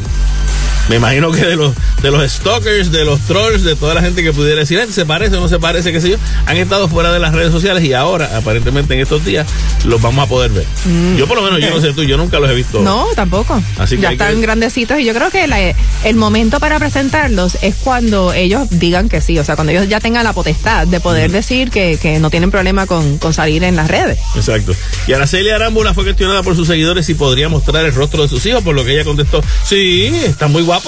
me 0.90 0.96
imagino 0.96 1.32
que 1.32 1.46
de 1.46 1.56
los, 1.56 1.76
de 2.02 2.10
los 2.10 2.30
stalkers, 2.32 2.92
de 2.92 3.06
los 3.06 3.20
trolls, 3.22 3.64
de 3.64 3.76
toda 3.76 3.94
la 3.94 4.02
gente 4.02 4.24
que 4.24 4.34
pudiera 4.34 4.60
decir, 4.60 4.84
¿se 4.92 5.06
parece 5.06 5.38
o 5.38 5.40
no 5.40 5.48
se 5.48 5.60
parece, 5.60 5.92
qué 5.92 6.02
sé 6.02 6.10
yo? 6.10 6.18
Han 6.48 6.58
estado 6.58 6.88
fuera 6.90 7.14
de 7.14 7.20
las 7.20 7.34
redes 7.34 7.52
sociales 7.52 7.84
y 7.84 7.94
ahora, 7.94 8.36
aparentemente 8.36 8.96
en 8.96 9.02
estos 9.02 9.24
días, 9.24 9.48
los 9.86 10.02
vamos 10.02 10.26
a 10.26 10.28
poder 10.28 10.50
ver. 10.50 10.66
Mm. 10.86 11.16
Yo 11.16 11.28
por 11.28 11.38
lo 11.38 11.44
menos, 11.44 11.62
yo 11.62 11.70
no 11.70 11.80
sé 11.80 11.94
tú, 11.94 12.02
yo 12.04 12.18
nunca 12.18 12.40
los 12.40 12.50
he 12.50 12.56
visto. 12.56 12.82
No, 12.82 13.06
tampoco. 13.16 13.62
Así 13.78 13.98
que 13.98 14.02
ya 14.02 14.12
están 14.14 14.42
grandecitos 14.42 15.00
y 15.00 15.06
yo 15.06 15.14
creo 15.14 15.30
que 15.30 15.76
el 16.06 16.16
momento 16.16 16.60
para 16.60 16.80
presentarlos 16.80 17.60
es 17.62 17.76
cuando 17.76 18.34
ellos 18.34 18.68
digan 18.72 19.10
que 19.10 19.22
sí, 19.22 19.38
o 19.38 19.44
sea, 19.44 19.56
cuando 19.56 19.72
ellos 19.72 19.88
ya 19.88 20.00
tengan 20.00 20.24
la 20.24 20.34
potestad 20.34 20.88
de 20.88 21.00
poder 21.00 21.32
decir 21.32 21.70
que, 21.70 22.00
que, 22.02 22.20
no 22.20 22.32
tienen 22.32 22.50
problema 22.50 22.88
con, 22.88 23.20
con, 23.20 23.32
salir 23.32 23.64
en 23.64 23.76
las 23.76 23.90
redes. 23.90 24.18
Exacto. 24.36 24.74
Y 25.08 25.14
Araceli 25.14 25.52
Arámbula 25.52 25.94
fue 25.94 26.04
cuestionada 26.04 26.42
por 26.42 26.56
sus 26.56 26.68
seguidores 26.68 27.06
si 27.06 27.14
podría 27.14 27.48
mostrar 27.48 27.86
el 27.86 27.94
rostro 27.94 28.24
de 28.24 28.28
sus 28.28 28.44
hijos, 28.48 28.64
por 28.64 28.74
lo 28.74 28.84
que 28.84 28.94
ella 28.94 29.04
contestó, 29.04 29.44
sí, 29.64 30.08
está 30.26 30.48
muy 30.48 30.64
guapo 30.64 30.79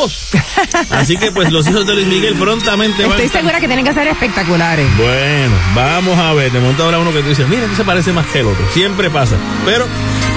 Así 0.91 1.17
que 1.17 1.31
pues 1.31 1.51
los 1.51 1.67
hijos 1.67 1.85
de 1.85 1.93
Luis 1.93 2.07
Miguel 2.07 2.35
prontamente 2.35 3.05
Estoy 3.05 3.27
segura 3.29 3.59
que 3.59 3.67
tienen 3.67 3.85
que 3.85 3.93
ser 3.93 4.07
espectaculares. 4.07 4.87
Bueno, 4.97 5.55
vamos 5.75 6.17
a 6.17 6.33
ver. 6.33 6.51
De 6.51 6.59
momento 6.59 6.83
ahora 6.83 6.99
uno 6.99 7.11
que 7.11 7.21
te 7.21 7.29
dice, 7.29 7.45
mira, 7.45 7.67
que 7.67 7.75
se 7.75 7.83
parece 7.83 8.13
más 8.13 8.25
que 8.27 8.39
el 8.39 8.47
otro. 8.47 8.65
Siempre 8.71 9.09
pasa. 9.09 9.35
Pero, 9.65 9.87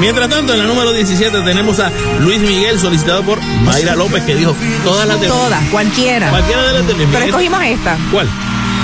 mientras 0.00 0.28
tanto, 0.28 0.52
en 0.52 0.60
la 0.60 0.64
número 0.66 0.92
17 0.92 1.40
tenemos 1.42 1.78
a 1.80 1.90
Luis 2.20 2.40
Miguel 2.40 2.78
solicitado 2.78 3.22
por 3.22 3.42
Mayra 3.42 3.94
López 3.94 4.22
que 4.24 4.34
dijo 4.34 4.54
todas 4.84 5.06
las 5.06 5.20
de 5.20 5.28
Todas, 5.28 5.62
cualquiera. 5.70 6.30
Cualquiera 6.30 6.62
de 6.62 6.72
las 6.72 6.86
de 6.86 6.94
Luis 6.94 7.06
Miguel. 7.06 7.12
Pero 7.12 7.24
escogimos 7.26 7.62
esta. 7.64 7.96
¿Cuál? 8.10 8.28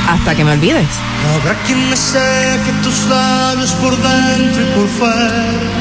Hasta 0.08 0.34
que 0.34 0.44
me 0.44 0.52
olvides. 0.52 0.86
Habrá 1.34 1.54
quien 1.64 1.90
me 1.90 1.96
seque 1.96 2.72
tus 2.82 3.06
labios 3.06 3.72
por 3.72 3.96
dentro 3.96 4.62
y 4.62 4.66
por 4.74 4.88
fuera 4.88 5.79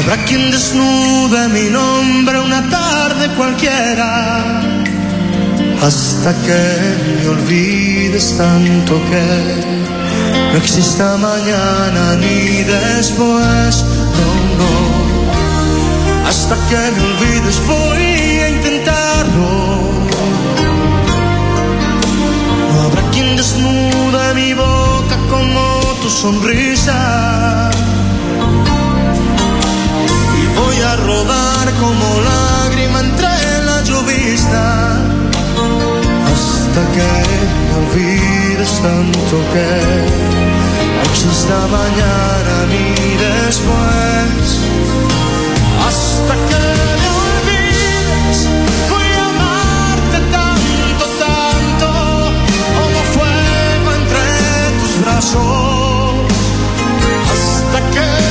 habrá 0.00 0.16
quien 0.24 0.50
desnude 0.50 1.48
mi 1.48 1.68
nombre 1.68 2.40
una 2.40 2.62
tarde 2.68 3.28
cualquiera, 3.36 4.62
hasta 5.82 6.32
que 6.42 6.62
me 7.22 7.28
olvides 7.28 8.36
tanto 8.36 8.94
que 9.10 9.26
no 10.52 10.58
exista 10.58 11.16
mañana 11.16 12.16
ni 12.16 12.62
después, 12.62 13.84
no, 14.60 14.72
hasta 16.28 16.54
que 16.68 16.80
me 16.94 17.00
olvides 17.10 17.60
voy 17.66 18.02
a 18.44 18.50
intentarlo. 18.50 19.48
No 22.72 22.82
habrá 22.86 23.02
quien 23.10 23.36
desnude 23.36 24.34
mi 24.34 24.54
boca 24.54 25.16
como 25.28 25.80
tu 26.00 26.08
sonrisa 26.08 27.70
a 30.82 30.96
rodar 30.96 31.70
como 31.78 32.20
lágrima 32.20 33.00
entre 33.00 33.64
la 33.66 33.82
llovizna 33.82 34.96
hasta 36.32 36.82
que 36.94 37.12
me 37.66 37.74
olvides 37.80 38.72
tanto 38.80 39.36
que 39.52 39.70
no 40.96 41.02
exista 41.10 41.56
mañana 41.78 42.54
ni 42.70 43.16
después. 43.26 44.46
Hasta 45.86 46.34
que 46.48 46.64
me 47.00 47.08
olvides 47.24 48.48
voy 48.90 49.10
a 49.12 49.24
amarte 49.32 50.18
tanto 50.38 51.04
tanto 51.26 51.88
como 52.76 53.00
fuego 53.14 53.88
entre 54.00 54.26
tus 54.80 54.92
brazos. 55.02 56.14
Hasta 57.32 57.78
que 57.90 58.29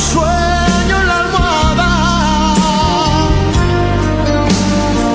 sueño 0.00 0.94
en 1.00 1.06
la 1.06 1.18
almohada. 1.24 1.90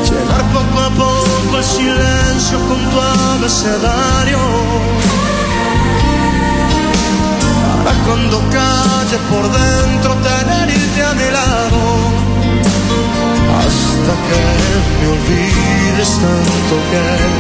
Llenar 0.08 0.44
poco 0.54 0.80
a 0.80 0.90
poco 0.90 1.58
el 1.58 1.64
silencio 1.64 2.60
con 2.68 2.80
tu 2.92 2.98
abecedario. 3.02 4.40
Para 7.84 7.98
cuando 8.06 8.38
calle 8.50 9.18
por 9.30 9.44
dentro 9.52 10.14
tenerte 10.16 11.04
a 11.04 11.14
mi 11.14 11.30
lado. 11.40 11.80
Hasta 13.60 14.14
que 14.26 14.40
me 15.00 15.08
olvides 15.16 16.12
tanto 16.20 16.76
que 16.90 17.35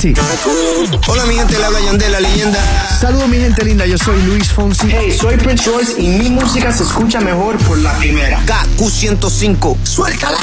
así. 0.00 0.14
Hola 1.08 1.24
mi 1.26 1.34
gente, 1.34 1.58
le 1.58 1.64
habla 1.64 1.80
Yandel, 1.80 2.12
la 2.12 2.20
leyenda. 2.20 2.58
Saludos 3.00 3.28
mi 3.28 3.36
gente 3.38 3.64
linda, 3.64 3.84
yo 3.86 3.98
soy 3.98 4.20
Luis 4.22 4.50
Fonsi. 4.50 4.88
Hey, 4.90 5.12
soy 5.12 5.36
Prince 5.36 5.70
Royce 5.70 6.00
y 6.00 6.08
mi 6.08 6.30
música 6.30 6.72
se 6.72 6.84
escucha 6.84 7.20
mejor 7.20 7.58
por 7.58 7.78
la 7.78 7.92
primera. 7.98 8.40
KQ105, 8.46 9.76
suéltala. 9.84 10.38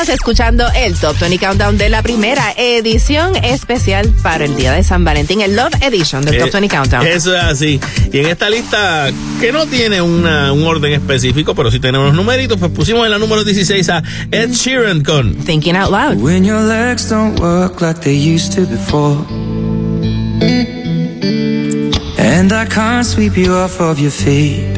Estás 0.00 0.14
escuchando 0.14 0.64
el 0.76 0.94
Top 0.94 1.18
20 1.18 1.44
Countdown 1.44 1.76
de 1.76 1.88
la 1.88 2.04
primera 2.04 2.52
edición 2.56 3.34
especial 3.34 4.08
para 4.22 4.44
el 4.44 4.54
Día 4.54 4.70
de 4.70 4.84
San 4.84 5.04
Valentín, 5.04 5.40
el 5.40 5.56
Love 5.56 5.74
Edition 5.80 6.24
del 6.24 6.38
Top 6.38 6.52
20 6.52 6.68
Countdown. 6.68 7.04
Eso 7.04 7.36
es 7.36 7.42
así. 7.42 7.80
Y 8.12 8.18
en 8.18 8.26
esta 8.28 8.48
lista, 8.48 9.10
que 9.40 9.50
no 9.50 9.66
tiene 9.66 10.00
una, 10.00 10.52
un 10.52 10.62
orden 10.62 10.92
específico, 10.92 11.52
pero 11.56 11.72
sí 11.72 11.80
tenemos 11.80 12.06
los 12.06 12.14
numeritos, 12.14 12.58
pues 12.60 12.70
pusimos 12.70 13.06
en 13.06 13.10
la 13.10 13.18
número 13.18 13.42
16 13.42 13.88
a 13.88 14.04
Ed 14.30 14.52
Sheeran 14.52 15.02
con 15.02 15.34
Thinking 15.34 15.74
Out 15.74 15.90
Loud. 15.90 16.22
When 16.22 16.44
your 16.44 16.60
legs 16.60 17.10
don't 17.10 17.36
work 17.40 17.80
like 17.80 18.00
they 18.00 18.14
used 18.14 18.52
to 18.52 18.66
before. 18.66 19.26
And 22.18 22.52
I 22.52 22.66
can't 22.66 23.04
sweep 23.04 23.36
you 23.36 23.52
off 23.52 23.80
of 23.80 23.98
your 23.98 24.12
feet. 24.12 24.77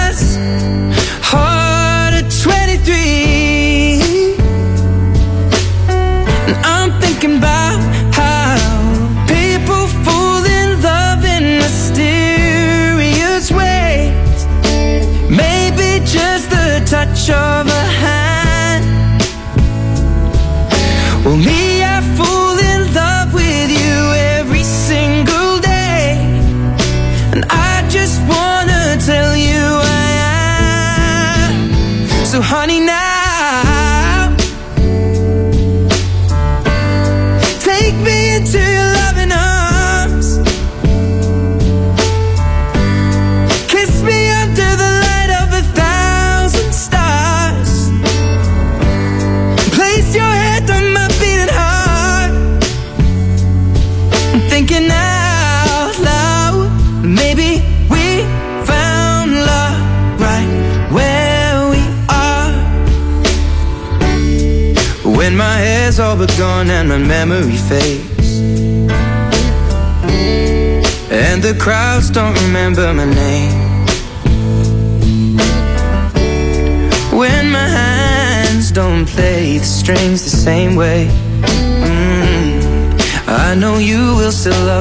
the 17.27 17.70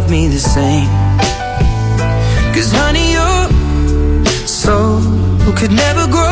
love 0.00 0.10
me 0.10 0.28
the 0.28 0.38
same. 0.38 0.88
Cause 2.54 2.72
honey, 2.72 3.12
your 3.18 4.46
soul 4.46 5.00
could 5.58 5.72
never 5.72 6.06
grow 6.10 6.29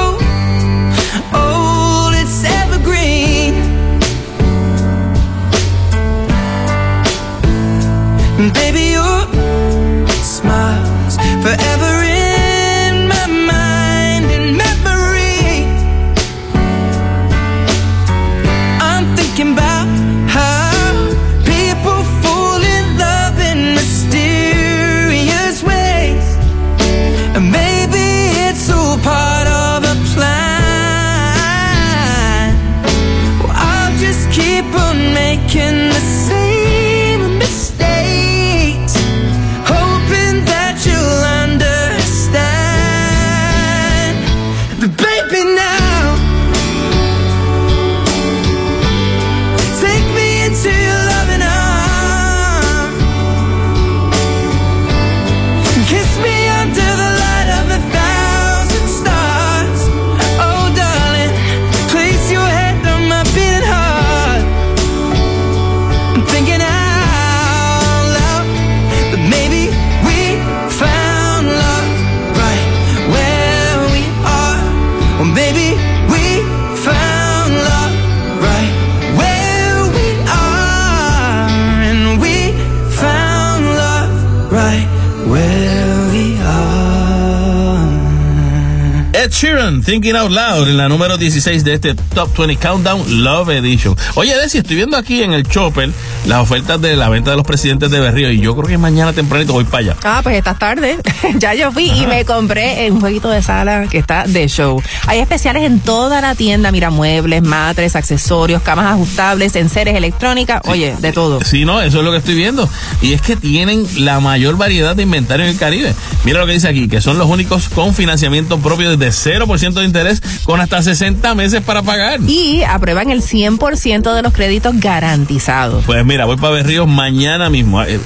Thinking 89.98 90.14
Out 90.14 90.30
Loud, 90.30 90.68
en 90.68 90.76
la 90.76 90.88
número 90.88 91.18
16 91.18 91.64
de 91.64 91.74
este 91.74 91.94
Top 91.96 92.30
20 92.38 92.54
Countdown 92.64 93.24
Love 93.24 93.48
Edition. 93.48 93.96
Oye, 94.14 94.37
Desi, 94.37 94.58
estoy 94.58 94.76
viendo 94.76 94.96
aquí 94.96 95.22
en 95.22 95.32
el 95.32 95.42
Chopper 95.42 95.90
las 96.28 96.40
ofertas 96.40 96.78
de 96.80 96.94
la 96.94 97.08
venta 97.08 97.30
de 97.30 97.38
los 97.38 97.46
presidentes 97.46 97.90
de 97.90 98.00
Berrío 98.00 98.30
y 98.30 98.38
yo 98.38 98.54
creo 98.54 98.68
que 98.68 98.76
mañana 98.76 99.14
tempranito 99.14 99.54
voy 99.54 99.64
para 99.64 99.78
allá. 99.78 99.96
Ah, 100.04 100.20
pues 100.22 100.36
estás 100.36 100.58
tarde. 100.58 100.98
ya 101.38 101.54
yo 101.54 101.72
fui 101.72 101.90
y 101.90 102.06
me 102.06 102.26
compré 102.26 102.90
un 102.90 103.00
jueguito 103.00 103.30
de 103.30 103.42
sala 103.42 103.86
que 103.88 103.96
está 103.96 104.24
de 104.24 104.46
show. 104.46 104.82
Hay 105.06 105.20
especiales 105.20 105.62
en 105.62 105.80
toda 105.80 106.20
la 106.20 106.34
tienda, 106.34 106.70
mira, 106.70 106.90
muebles, 106.90 107.42
matres, 107.42 107.96
accesorios, 107.96 108.60
camas 108.60 108.92
ajustables, 108.92 109.56
enseres 109.56 109.96
electrónicas, 109.96 110.60
oye, 110.66 110.94
de 110.98 111.12
todo. 111.12 111.40
Sí, 111.42 111.64
no, 111.64 111.80
eso 111.80 111.98
es 112.00 112.04
lo 112.04 112.10
que 112.10 112.18
estoy 112.18 112.34
viendo. 112.34 112.68
Y 113.00 113.14
es 113.14 113.22
que 113.22 113.34
tienen 113.34 113.86
la 113.96 114.20
mayor 114.20 114.58
variedad 114.58 114.94
de 114.94 115.04
inventario 115.04 115.46
en 115.46 115.52
el 115.52 115.58
Caribe. 115.58 115.94
Mira 116.24 116.40
lo 116.40 116.46
que 116.46 116.52
dice 116.52 116.68
aquí, 116.68 116.88
que 116.88 117.00
son 117.00 117.16
los 117.16 117.26
únicos 117.26 117.70
con 117.70 117.94
financiamiento 117.94 118.58
propio 118.58 118.94
desde 118.94 119.38
0% 119.38 119.72
de 119.72 119.84
interés 119.84 120.20
con 120.44 120.60
hasta 120.60 120.82
60 120.82 121.34
meses 121.34 121.62
para 121.62 121.82
pagar. 121.82 122.20
Y 122.26 122.64
aprueban 122.64 123.10
el 123.10 123.22
100% 123.22 124.14
de 124.14 124.22
los 124.22 124.34
créditos 124.34 124.78
garantizados. 124.78 125.86
Pues 125.86 126.04
mira, 126.04 126.17
voy 126.24 126.37
para 126.37 126.54
Berríos 126.54 126.87
mañana 126.87 127.50
mismo. 127.50 127.83
Eh, 127.83 128.00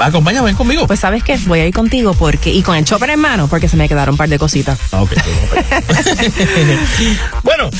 Acompáñame, 0.00 0.46
ven 0.46 0.56
conmigo. 0.56 0.86
Pues 0.86 1.00
sabes 1.00 1.22
qué, 1.22 1.38
voy 1.46 1.60
a 1.60 1.66
ir 1.66 1.74
contigo 1.74 2.14
porque 2.14 2.50
y 2.50 2.62
con 2.62 2.76
el 2.76 2.84
chopper 2.84 3.10
en 3.10 3.20
mano 3.20 3.48
porque 3.48 3.68
se 3.68 3.76
me 3.76 3.88
quedaron 3.88 4.14
un 4.14 4.18
par 4.18 4.28
de 4.28 4.38
cositas. 4.38 4.78
Ah, 4.92 5.02
ok, 5.02 5.12
vamos 5.14 5.48
para 5.50 5.60
allá. 5.62 6.78
bueno, 7.42 7.70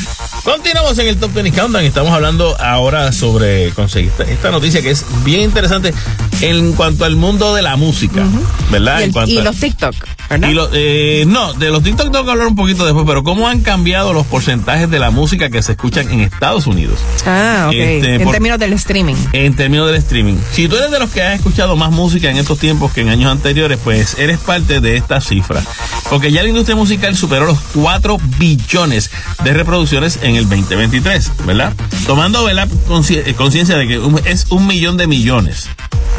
Continuamos 0.47 0.97
en 1.01 1.09
el 1.09 1.17
Top 1.17 1.33
20 1.35 1.61
Countdown 1.61 1.85
estamos 1.85 2.13
hablando 2.13 2.57
ahora 2.61 3.11
sobre 3.11 3.71
conseguir 3.71 4.13
esta 4.29 4.53
noticia 4.53 4.81
que 4.81 4.91
es 4.91 5.05
bien 5.25 5.41
interesante 5.41 5.93
en 6.41 6.73
cuanto 6.75 7.05
al 7.05 7.17
mundo 7.17 7.53
de 7.53 7.63
la 7.63 7.75
música, 7.75 8.23
¿verdad? 8.71 9.01
Y, 9.27 9.41
los 9.41 9.57
TikTok, 9.57 9.95
¿verdad? 10.31 10.51
Eh, 10.73 11.25
no, 11.27 11.53
de 11.55 11.71
los 11.71 11.83
TikTok 11.83 12.13
tengo 12.13 12.25
que 12.25 12.31
hablar 12.31 12.47
un 12.47 12.55
poquito 12.55 12.85
después, 12.85 13.05
pero 13.09 13.25
¿cómo 13.25 13.49
han 13.49 13.63
cambiado 13.63 14.13
los 14.13 14.25
porcentajes 14.27 14.89
de 14.89 15.01
la 15.01 15.11
música 15.11 15.51
que 15.51 15.63
se 15.63 15.73
escuchan 15.73 16.11
en 16.13 16.21
Estados 16.21 16.69
Unidos? 16.69 17.01
Ah, 17.27 17.65
ok. 17.67 17.75
Este, 17.75 18.15
en 18.15 18.31
términos 18.31 18.59
del 18.61 18.73
streaming. 18.75 19.17
En 19.33 19.57
términos 19.57 19.89
del 19.89 19.97
streaming. 19.97 20.37
Si 20.53 20.69
tú 20.69 20.77
eres 20.77 20.93
de 20.93 21.01
los 21.01 21.11
que 21.11 21.23
han 21.23 21.33
escuchado 21.33 21.75
más 21.75 21.91
música 21.91 22.31
en 22.31 22.37
estos 22.37 22.61
tiempos 22.61 22.93
que 22.93 23.01
en 23.01 23.09
años 23.09 23.33
anteriores, 23.33 23.81
pues 23.83 24.17
eres 24.19 24.39
parte 24.39 24.81
de 24.81 24.97
esta 24.97 25.21
cifra. 25.21 25.61
Porque 26.09 26.31
ya 26.31 26.43
la 26.43 26.49
industria 26.49 26.77
musical 26.77 27.17
superó 27.17 27.47
los 27.47 27.59
4 27.75 28.19
billones 28.39 29.11
de 29.43 29.53
reproducciones 29.53 30.21
en 30.23 30.36
el 30.37 30.49
2023, 30.49 31.33
¿verdad? 31.47 31.75
Tomando 32.07 32.49
eh, 32.49 33.35
conciencia 33.37 33.77
de 33.77 33.89
que 33.89 34.01
es 34.27 34.47
un 34.51 34.67
millón 34.67 34.97
de 34.97 35.07
millones 35.07 35.69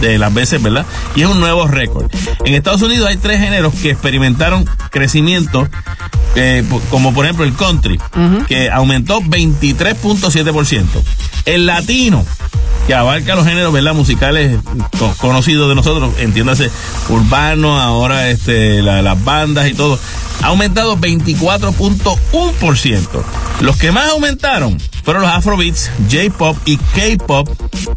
de 0.02 0.18
las 0.18 0.34
veces, 0.34 0.62
¿verdad? 0.62 0.86
Y 1.16 1.22
es 1.22 1.28
un 1.28 1.40
nuevo 1.40 1.68
récord. 1.68 2.12
En 2.46 2.54
Estados 2.54 2.82
Unidos 2.82 3.08
hay 3.08 3.18
tres 3.18 3.40
géneros 3.40 3.74
que 3.76 3.92
experimentaron 3.92 4.66
crecimiento, 4.92 5.68
eh, 6.36 6.64
como 6.90 7.14
por 7.14 7.26
ejemplo 7.26 7.46
el 7.46 7.54
country, 7.56 8.00
que 8.48 8.70
aumentó 8.70 9.22
23.7%. 9.22 10.84
El 11.48 11.66
latino, 11.66 12.24
que 12.88 12.94
abarca 12.94 13.34
los 13.34 13.46
géneros 13.46 13.74
musicales 13.96 14.60
conocidos 15.18 15.70
de 15.70 15.76
nosotros, 15.76 16.14
entiéndase, 16.20 16.70
urbano, 17.08 17.80
ahora 17.80 18.30
este, 18.30 18.82
las 18.82 19.24
bandas 19.24 19.70
y 19.70 19.74
todo, 19.74 19.98
ha 20.44 20.48
aumentado 20.48 20.98
24.1%. 20.98 23.08
Los 23.62 23.78
que 23.78 23.94
más 23.94 24.10
aumentaron 24.10 24.78
fueron 25.08 25.24
los 25.24 25.32
Afrobeats, 25.32 25.90
J-Pop 26.12 26.58
y 26.66 26.76
K-Pop 26.76 27.48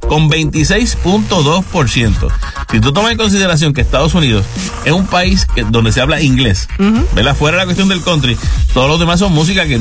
con 0.07 0.31
26.2%. 0.31 2.29
Si 2.71 2.79
tú 2.81 2.93
tomas 2.93 3.11
en 3.11 3.19
consideración 3.19 3.73
que 3.73 3.81
Estados 3.81 4.15
Unidos 4.15 4.47
es 4.85 4.93
un 4.93 5.09
país 5.09 5.45
donde 5.71 5.91
se 5.91 6.01
habla 6.01 6.21
inglés, 6.21 6.69
¿verdad? 7.13 7.35
Fuera 7.35 7.57
la 7.57 7.65
cuestión 7.65 7.89
del 7.89 8.01
country, 8.03 8.37
todos 8.73 8.89
los 8.89 9.01
demás 9.01 9.19
son 9.19 9.33
música 9.33 9.67
que 9.67 9.81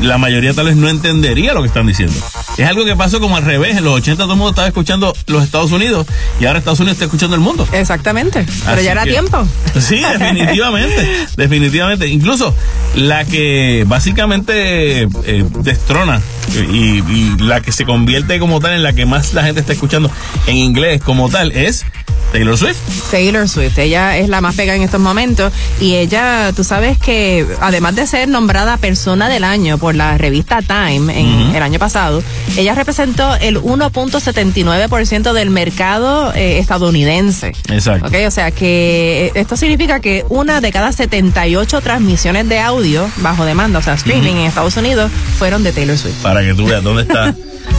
la 0.00 0.18
mayoría 0.18 0.54
tal 0.54 0.66
vez 0.66 0.76
no 0.76 0.88
entendería 0.88 1.52
lo 1.52 1.62
que 1.62 1.66
están 1.66 1.86
diciendo. 1.86 2.14
Es 2.56 2.66
algo 2.66 2.84
que 2.84 2.94
pasó 2.94 3.18
como 3.18 3.36
al 3.36 3.44
revés. 3.44 3.76
En 3.76 3.84
los 3.84 3.94
80 3.94 4.22
todo 4.22 4.32
el 4.32 4.38
mundo 4.38 4.50
estaba 4.50 4.68
escuchando 4.68 5.12
los 5.26 5.42
Estados 5.42 5.72
Unidos 5.72 6.06
y 6.40 6.46
ahora 6.46 6.60
Estados 6.60 6.78
Unidos 6.78 6.94
está 6.94 7.06
escuchando 7.06 7.34
el 7.34 7.42
mundo. 7.42 7.66
Exactamente. 7.72 8.46
Pero 8.64 8.80
ya 8.82 8.92
era 8.92 9.02
tiempo. 9.04 9.46
Sí, 9.80 10.00
definitivamente. 10.00 11.26
definitivamente. 11.36 12.06
Incluso 12.06 12.54
la 12.94 13.24
que 13.24 13.84
básicamente 13.88 15.02
eh, 15.02 15.44
destrona 15.60 16.20
y, 16.54 17.02
la 17.38 17.60
que 17.60 17.72
se 17.72 17.84
convierte 17.84 18.38
como 18.38 18.60
tal 18.60 18.74
en 18.74 18.82
la 18.82 18.92
que 18.92 19.06
más 19.06 19.34
la 19.34 19.42
gente 19.42 19.60
está 19.60 19.72
escuchando 19.72 20.10
en 20.46 20.56
inglés 20.56 21.02
como 21.02 21.28
tal 21.28 21.52
es 21.52 21.84
Taylor 22.32 22.56
Swift. 22.56 22.78
Taylor 23.10 23.48
Swift, 23.48 23.78
ella 23.78 24.16
es 24.16 24.28
la 24.28 24.40
más 24.40 24.54
pega 24.54 24.74
en 24.74 24.82
estos 24.82 25.00
momentos 25.00 25.52
y 25.80 25.96
ella, 25.96 26.52
tú 26.56 26.64
sabes 26.64 26.96
que 26.98 27.46
además 27.60 27.94
de 27.94 28.06
ser 28.06 28.28
nombrada 28.28 28.78
persona 28.78 29.28
del 29.28 29.44
año 29.44 29.76
por 29.76 29.94
la 29.94 30.16
revista 30.16 30.60
Time 30.62 31.18
en 31.18 31.54
el 31.54 31.62
año 31.62 31.78
pasado, 31.78 32.22
ella 32.56 32.74
representó 32.74 33.34
el 33.36 33.60
1.79% 33.60 35.32
del 35.32 35.50
mercado 35.50 36.32
eh, 36.34 36.58
estadounidense. 36.58 37.52
Exacto. 37.68 38.08
Okay, 38.08 38.24
o 38.24 38.30
sea 38.30 38.50
que 38.50 39.26
eh, 39.26 39.32
esto 39.34 39.56
significa 39.56 40.00
que 40.00 40.24
una 40.30 40.62
de 40.62 40.72
cada 40.72 40.90
78 40.90 41.82
transmisiones 41.82 42.48
de 42.48 42.60
audio 42.60 43.08
bajo 43.18 43.44
demanda, 43.44 43.78
o 43.78 43.82
sea, 43.82 43.94
streaming 43.94 44.36
en 44.36 44.46
Estados 44.46 44.76
Unidos, 44.78 45.10
fueron 45.38 45.62
de 45.62 45.72
Taylor 45.72 45.98
Swift. 45.98 46.22
Para 46.22 46.31
que 46.40 46.54
tú 46.54 46.66
veas 46.66 46.82
dónde 46.82 47.02
está. 47.02 47.34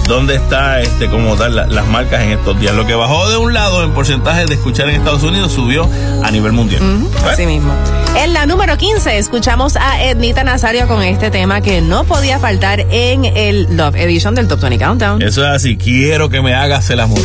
dónde 0.07 0.35
está 0.35 0.81
este 0.81 1.09
como 1.09 1.35
tal 1.35 1.55
las 1.55 1.87
marcas 1.87 2.21
en 2.23 2.31
estos 2.31 2.59
días. 2.59 2.75
Lo 2.75 2.85
que 2.85 2.95
bajó 2.95 3.29
de 3.29 3.37
un 3.37 3.53
lado 3.53 3.83
en 3.83 3.91
porcentaje 3.91 4.45
de 4.45 4.53
escuchar 4.55 4.89
en 4.89 4.95
Estados 4.95 5.23
Unidos 5.23 5.51
subió 5.51 5.89
a 6.23 6.31
nivel 6.31 6.51
mundial. 6.51 6.81
Así 7.25 7.45
mismo. 7.45 7.73
En 8.17 8.33
la 8.33 8.45
número 8.45 8.77
15 8.77 9.17
escuchamos 9.17 9.75
a 9.75 10.03
Ednita 10.03 10.43
Nazario 10.43 10.87
con 10.87 11.01
este 11.01 11.31
tema 11.31 11.61
que 11.61 11.81
no 11.81 12.03
podía 12.03 12.39
faltar 12.39 12.81
en 12.91 13.25
el 13.25 13.75
Love 13.75 13.95
Edition 13.95 14.35
del 14.35 14.47
Top 14.47 14.59
20 14.59 14.77
Countdown. 14.83 15.21
Eso 15.21 15.43
es 15.43 15.49
así, 15.49 15.77
quiero 15.77 16.29
que 16.29 16.41
me 16.41 16.53
hagas 16.53 16.89
el 16.89 16.99
amor. 16.99 17.21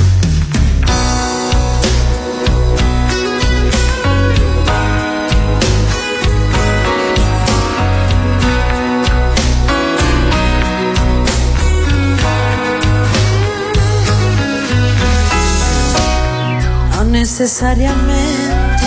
Necesariamente. 17.39 18.85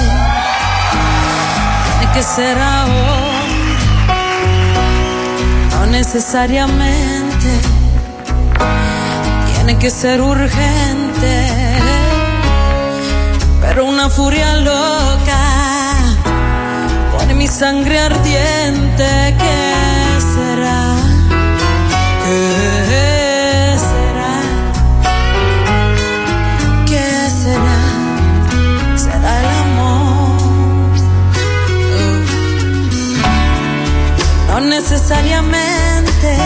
Tiene 2.00 2.14
que 2.14 2.22
ser 2.22 2.58
ahora, 2.58 3.78
no 5.72 5.86
necesariamente. 5.86 7.62
Tiene 9.54 9.78
que 9.80 9.90
ser 9.90 10.20
urgente, 10.20 11.48
pero 13.62 13.86
una 13.86 14.10
furia 14.10 14.58
loca. 14.58 15.96
Pone 17.18 17.34
mi 17.34 17.48
sangre 17.48 18.00
ardiente, 18.00 19.36
¿qué 19.40 19.71
necesariamente. 34.72 36.38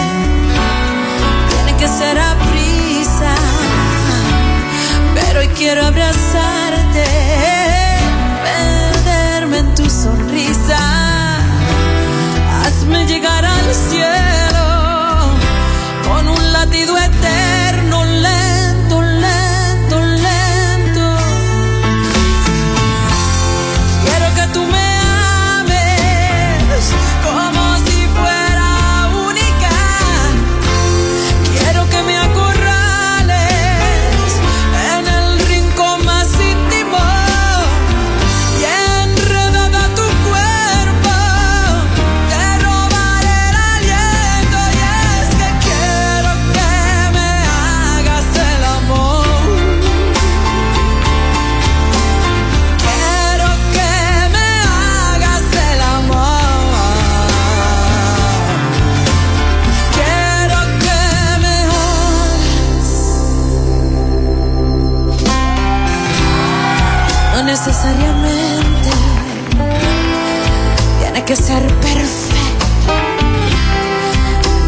Tiene 1.52 1.78
que 1.78 1.88
ser 1.88 2.18
a 2.18 2.36
prisa, 2.50 3.36
pero 5.14 5.42
hoy 5.42 5.48
quiero 5.50 5.86
abrazarte, 5.86 7.06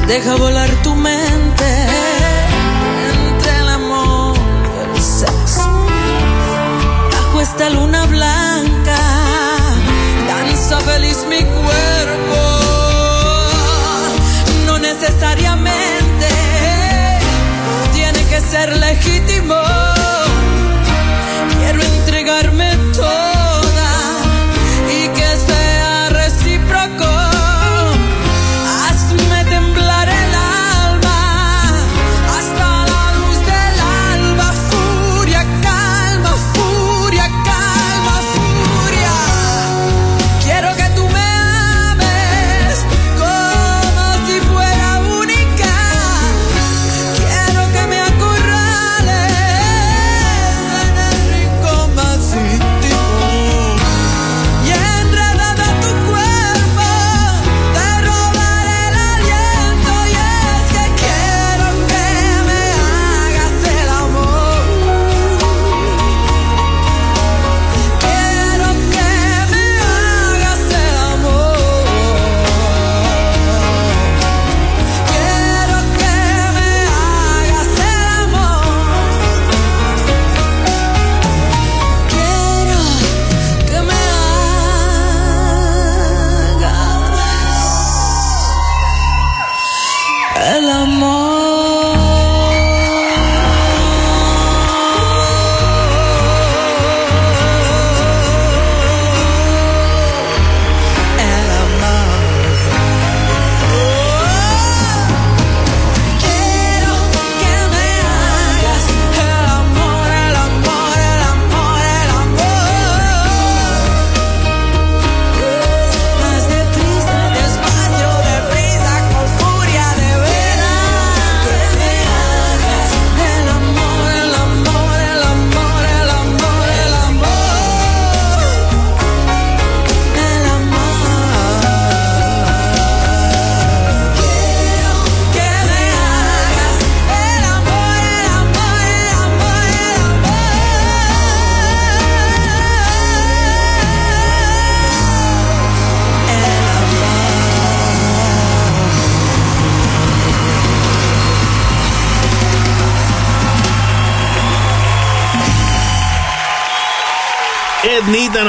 Deja 0.08 0.36
volar 0.36 0.70
tu 0.84 0.96
mente 0.96 1.66
entre 3.30 3.60
el 3.60 3.68
amor 3.68 4.38
y 4.96 4.98
el 4.98 5.04
sexo. 5.04 5.70
Bajo 7.12 7.42
esta 7.42 7.70
luna 7.70 8.06
blanca, 8.06 8.98
danza 10.28 10.80
feliz 10.80 11.26
mi 11.30 11.44
cuerpo. 11.44 12.40
No 14.66 14.80
necesariamente 14.80 16.30
tiene 17.94 18.24
que 18.30 18.40
ser 18.40 18.78
legítimo 18.78 19.56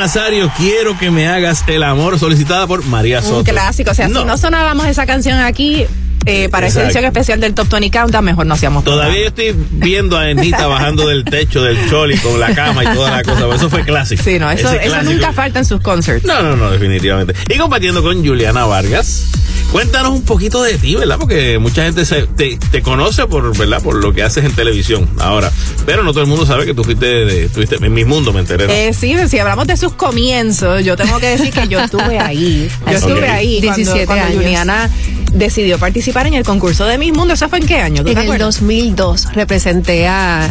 Nazario, 0.09 0.51
quiero 0.57 0.99
que 0.99 1.11
me 1.11 1.29
hagas 1.29 1.65
el 1.67 1.83
amor, 1.83 2.19
solicitada 2.19 2.67
por 2.67 2.83
María 2.87 3.21
Soto. 3.21 3.41
Un 3.41 3.45
clásico, 3.45 3.91
o 3.91 3.95
sea, 3.95 4.07
si 4.07 4.15
no 4.15 4.39
sonábamos 4.39 4.87
esa 4.87 5.05
canción 5.05 5.39
aquí, 5.39 5.85
eh, 6.25 6.49
para 6.49 6.69
esa 6.69 6.83
edición 6.83 7.05
especial 7.05 7.41
del 7.41 7.53
Top 7.53 7.69
20 7.69 7.91
Countdown, 7.91 8.25
mejor 8.25 8.47
no 8.47 8.55
hacíamos 8.55 8.85
Todavía 8.85 9.27
estoy 9.27 9.55
viendo 9.71 10.17
a 10.17 10.31
Ednita 10.31 10.67
bajando 10.67 11.09
del 11.09 11.25
techo 11.25 11.63
del 11.63 11.91
choli 11.91 12.17
con 12.17 12.41
la 12.41 12.55
cama 12.55 12.85
y 12.85 12.95
toda 12.95 13.11
la 13.11 13.23
cosa. 13.23 13.55
Eso 13.55 13.69
fue 13.69 13.85
clásico. 13.85 14.23
Sí, 14.23 14.39
no, 14.39 14.51
eso, 14.51 14.73
eso 14.73 15.03
nunca 15.03 15.35
falta 15.35 15.59
en 15.59 15.67
sus 15.67 15.83
concerts. 15.83 16.27
No, 16.27 16.41
no, 16.43 16.57
no, 16.57 16.71
definitivamente. 16.71 17.35
Y 17.47 17.59
compartiendo 17.59 18.03
con 18.03 18.25
Juliana 18.25 18.65
Vargas. 18.65 19.27
Cuéntanos 19.73 20.13
un 20.13 20.25
poquito 20.25 20.63
de 20.63 20.79
ti, 20.79 20.97
¿verdad? 20.97 21.19
Porque 21.19 21.59
mucha 21.59 21.85
gente 21.85 22.07
se, 22.07 22.27
te, 22.27 22.83
conoce 22.83 23.27
por, 23.27 23.57
¿verdad? 23.57 23.83
Por 23.83 24.03
lo 24.03 24.15
que 24.15 24.23
haces 24.23 24.45
en 24.45 24.53
televisión 24.53 25.07
ahora. 25.19 25.53
Pero 25.89 26.03
no 26.03 26.13
todo 26.13 26.23
el 26.23 26.29
mundo 26.29 26.45
sabe 26.45 26.67
que 26.67 26.75
tú 26.75 26.85
fuiste, 26.85 27.07
de, 27.07 27.49
en 27.81 27.95
mi 27.95 28.05
mundo, 28.05 28.31
me 28.31 28.41
enteré. 28.41 28.89
Eh, 28.89 28.93
sí, 28.93 29.17
si 29.27 29.39
hablamos 29.39 29.67
de 29.67 29.75
sus 29.79 29.95
comienzos, 29.95 30.85
yo 30.85 30.99
tengo 30.99 31.19
que 31.19 31.29
decir 31.29 31.51
que 31.51 31.67
yo 31.67 31.81
estuve 31.81 32.19
ahí. 32.19 32.69
Yo 32.91 32.99
estuve 32.99 33.27
ahí 33.27 33.63
17 33.63 34.05
cuando, 34.05 34.23
cuando 34.23 34.39
Juliana 34.39 34.91
decidió 35.33 35.79
participar 35.79 36.27
en 36.27 36.35
el 36.35 36.45
concurso 36.45 36.85
de 36.87 36.99
Miss 36.99 37.13
Mundo. 37.13 37.35
¿Eso 37.35 37.49
fue 37.49 37.59
en 37.59 37.67
qué 37.67 37.77
año? 37.77 38.03
en 38.07 38.19
el 38.19 38.39
2002 38.39 39.35
representé 39.35 40.09
a, 40.09 40.49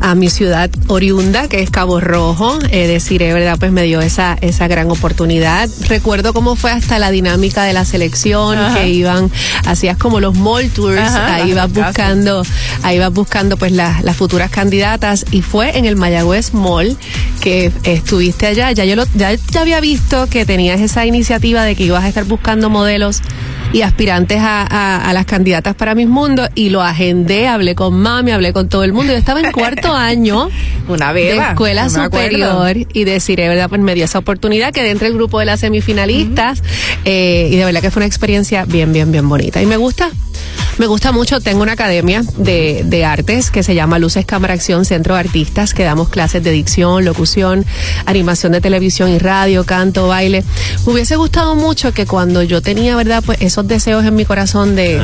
a, 0.00 0.14
mi 0.14 0.30
ciudad 0.30 0.70
oriunda, 0.88 1.48
que 1.48 1.62
es 1.62 1.70
Cabo 1.70 2.00
Rojo. 2.00 2.58
Eh, 2.70 2.86
deciré, 2.86 3.32
¿verdad? 3.32 3.56
Pues 3.58 3.72
me 3.72 3.82
dio 3.84 4.00
esa, 4.00 4.36
esa 4.40 4.68
gran 4.68 4.90
oportunidad. 4.90 5.68
Recuerdo 5.88 6.32
cómo 6.32 6.56
fue 6.56 6.70
hasta 6.70 6.98
la 6.98 7.10
dinámica 7.10 7.64
de 7.64 7.72
la 7.72 7.84
selección, 7.84 8.58
que 8.74 8.88
iban, 8.88 9.30
hacías 9.66 9.96
como 9.96 10.20
los 10.20 10.34
mall 10.34 10.68
tours, 10.70 11.00
ahí 11.00 11.52
vas 11.52 11.72
buscando, 11.72 12.42
ahí 12.82 12.98
vas 12.98 13.12
buscando 13.12 13.56
pues 13.56 13.72
las 13.72 14.16
futuras 14.16 14.50
candidatas 14.50 15.24
y 15.30 15.42
fue 15.42 15.78
en 15.78 15.84
el 15.84 15.96
Mayagüez 15.96 16.54
Mall 16.54 16.96
que 17.40 17.72
estuviste 17.84 18.46
allá. 18.46 18.72
Ya 18.72 18.84
yo 18.84 18.96
lo, 18.96 19.04
ya, 19.14 19.32
ya 19.34 19.60
había 19.60 19.80
visto 19.80 20.26
que 20.26 20.44
tenías 20.44 20.80
esa 20.80 21.06
iniciativa 21.06 21.64
de 21.64 21.74
que 21.76 21.84
ibas 21.84 22.04
a 22.04 22.08
estar 22.08 22.24
buscando 22.24 22.70
modelos 22.70 23.22
y 23.72 23.82
aspirantes 23.82 24.38
a, 24.40 25.10
las 25.12 25.26
candidatas 25.26 25.74
para 25.74 25.94
Mis 25.94 26.08
Mundo 26.08 26.48
y 26.54 26.70
lo 26.70 26.82
agendé, 26.82 27.48
hablé 27.48 27.74
con 27.74 27.98
mami, 27.98 28.30
hablé 28.30 28.52
con 28.52 28.68
todo 28.68 28.84
el 28.84 28.92
mundo. 28.92 29.12
Yo 29.12 29.18
estaba 29.18 29.40
en 29.40 29.52
cuarto 29.52 29.92
año 29.94 30.48
Una 30.88 31.12
de 31.12 31.36
escuela 31.36 31.88
superior 31.88 32.76
y 32.92 33.04
deciré, 33.04 33.48
¿verdad? 33.48 33.68
Pues 33.68 33.80
me 33.80 33.94
dio 33.94 34.04
esa 34.04 34.18
oportunidad, 34.18 34.72
que 34.72 34.88
entre 34.88 35.08
el 35.08 35.14
grupo 35.14 35.38
de 35.40 35.46
las 35.46 35.60
semifinalistas 35.60 36.62
eh, 37.04 37.48
y 37.50 37.56
de 37.56 37.64
verdad 37.64 37.80
que 37.80 37.90
fue 37.90 38.00
una 38.00 38.06
experiencia 38.06 38.64
bien, 38.64 38.92
bien, 38.92 39.12
bien 39.12 39.28
bonita. 39.28 39.60
Y 39.60 39.66
me 39.66 39.76
gusta, 39.76 40.10
me 40.78 40.86
gusta 40.86 41.12
mucho, 41.12 41.40
tengo 41.40 41.62
una 41.62 41.72
academia 41.72 42.22
de, 42.36 42.82
de, 42.84 43.04
artes 43.04 43.50
que 43.50 43.62
se 43.62 43.74
llama 43.74 43.98
Luces 43.98 44.24
Cámara 44.24 44.54
Acción 44.54 44.84
Centro 44.84 45.14
de 45.14 45.20
Artistas, 45.20 45.74
que 45.74 45.82
damos 45.82 46.08
clases 46.08 46.42
de 46.42 46.52
dicción, 46.52 47.04
locución, 47.04 47.66
animación 48.06 48.52
de 48.52 48.60
televisión 48.60 49.10
y 49.10 49.18
radio, 49.18 49.64
canto, 49.64 50.08
baile. 50.08 50.44
Me 50.86 50.92
hubiese 50.92 51.16
gustado 51.16 51.56
mucho 51.56 51.92
que 51.92 52.06
cuando 52.06 52.42
yo 52.42 52.62
tenía, 52.62 52.94
¿verdad? 52.96 53.22
Pues 53.24 53.38
esos 53.40 53.66
deseos 53.66 54.04
en 54.04 54.14
mi 54.14 54.24
corazón 54.24 54.76
de, 54.76 55.00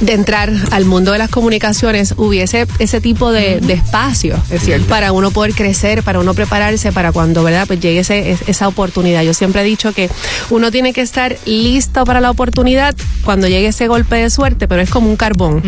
de 0.00 0.12
entrar 0.12 0.52
al 0.70 0.84
mundo 0.84 1.12
de 1.12 1.18
las 1.18 1.30
comunicaciones, 1.30 2.14
hubiese 2.16 2.66
ese 2.78 3.00
tipo 3.00 3.32
de, 3.32 3.60
de 3.60 3.72
espacio 3.72 4.40
para 4.88 5.12
uno 5.12 5.30
poder 5.30 5.54
crecer, 5.54 6.02
para 6.02 6.20
uno 6.20 6.34
prepararse, 6.34 6.92
para 6.92 7.12
cuando, 7.12 7.42
¿verdad? 7.42 7.66
Pues 7.66 7.80
llegue 7.80 8.00
ese, 8.00 8.36
esa 8.46 8.68
oportunidad. 8.68 9.22
Yo 9.22 9.32
siempre 9.32 9.62
he 9.62 9.64
dicho 9.64 9.92
que 9.92 10.10
uno 10.50 10.70
tiene 10.70 10.92
que 10.92 11.00
estar 11.00 11.36
listo 11.46 12.04
para 12.04 12.20
la 12.20 12.30
oportunidad 12.30 12.94
cuando 13.24 13.48
llegue 13.48 13.68
ese 13.68 13.88
golpe 13.88 14.16
de 14.16 14.30
suerte, 14.30 14.68
pero 14.68 14.82
es 14.82 14.90
como 14.90 14.97
un 15.06 15.16
carbón, 15.16 15.62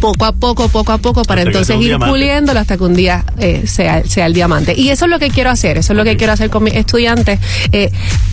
poco 0.00 0.24
a 0.24 0.32
poco, 0.32 0.68
poco 0.68 0.92
a 0.92 0.98
poco, 0.98 1.22
para 1.22 1.42
entonces 1.42 1.80
ir 1.80 1.98
puliéndolo 1.98 2.60
hasta 2.60 2.76
que 2.76 2.84
un 2.84 2.94
día 2.94 3.24
eh, 3.38 3.64
sea, 3.66 4.04
sea 4.04 4.26
el 4.26 4.34
diamante. 4.34 4.74
Y 4.76 4.90
eso 4.90 5.04
es 5.04 5.10
lo 5.10 5.18
que 5.18 5.30
quiero 5.30 5.50
hacer, 5.50 5.78
eso 5.78 5.92
es 5.92 5.96
lo 5.96 6.04
que 6.04 6.16
quiero 6.16 6.32
hacer 6.32 6.50
con 6.50 6.64
mis 6.64 6.74
estudiantes, 6.74 7.40
eh, 7.72 7.90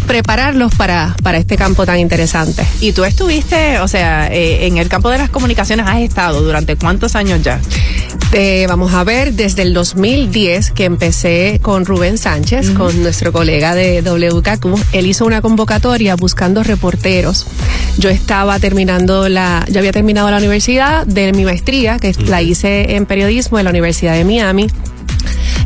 prepararlos 0.08 0.74
para, 0.76 1.16
para 1.24 1.38
este 1.38 1.58
campo 1.58 1.86
tan 1.86 2.00
interesante. 2.00 2.66
Y 2.82 2.92
tú 2.92 3.04
estuviste, 3.06 3.80
o 3.80 3.88
sea, 3.88 4.28
eh, 4.28 4.68
en 4.68 4.78
el 4.78 4.90
campo 4.90 5.10
de 5.10 5.18
las 5.18 5.30
comunicaciones 5.30 5.86
has 5.88 6.00
estado 6.00 6.42
durante 6.42 6.76
cuántos 6.76 7.16
años 7.16 7.42
ya? 7.42 7.60
vamos 8.68 8.94
a 8.94 9.04
ver, 9.04 9.34
desde 9.34 9.62
el 9.62 9.74
2010 9.74 10.72
que 10.72 10.86
empecé 10.86 11.60
con 11.62 11.86
Rubén 11.86 12.18
Sánchez, 12.18 12.72
con 12.72 13.04
nuestro 13.04 13.34
colega 13.34 13.76
de 13.76 14.02
WKQ, 14.02 14.94
él 14.94 15.06
hizo 15.08 15.26
una 15.26 15.42
convocatoria 15.42 16.16
buscando 16.16 16.64
reporteros. 16.64 17.46
Yo 17.98 18.10
estaba 18.10 18.60
terminando 18.60 19.28
la, 19.28 19.66
yo 19.70 19.80
había 19.80 19.92
terminado 19.92 20.32
la 20.32 20.40
universidad 20.42 21.06
de 21.06 21.32
mi 21.32 21.46
maestría, 21.46 22.00
que 22.00 22.14
la 22.26 22.42
hice 22.42 22.96
en 22.96 23.06
periodismo 23.06 23.60
en 23.60 23.66
la 23.66 23.70
Universidad 23.70 24.14
de 24.14 24.26
Miami. 24.26 24.68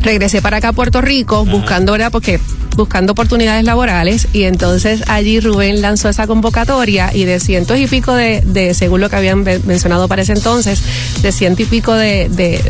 Regresé 0.02 0.40
para 0.40 0.58
acá 0.58 0.68
a 0.68 0.72
Puerto 0.72 1.00
Rico 1.00 1.44
buscando, 1.44 1.92
¿verdad? 1.92 2.12
Porque 2.12 2.38
buscando 2.76 3.12
oportunidades 3.12 3.64
laborales 3.64 4.28
y 4.32 4.42
entonces 4.42 5.02
allí 5.08 5.40
Rubén 5.40 5.80
lanzó 5.80 6.10
esa 6.10 6.26
convocatoria 6.26 7.10
y 7.12 7.24
de 7.24 7.40
cientos 7.40 7.78
y 7.78 7.86
pico 7.86 8.12
de, 8.14 8.42
de 8.42 8.74
según 8.74 9.00
lo 9.00 9.08
que 9.08 9.16
habían 9.16 9.42
mencionado 9.42 10.06
para 10.08 10.22
ese 10.22 10.34
entonces, 10.34 10.82
de 11.22 11.32
ciento 11.32 11.62
y 11.62 11.64
pico 11.64 11.94
de, 11.94 12.28
de, 12.28 12.60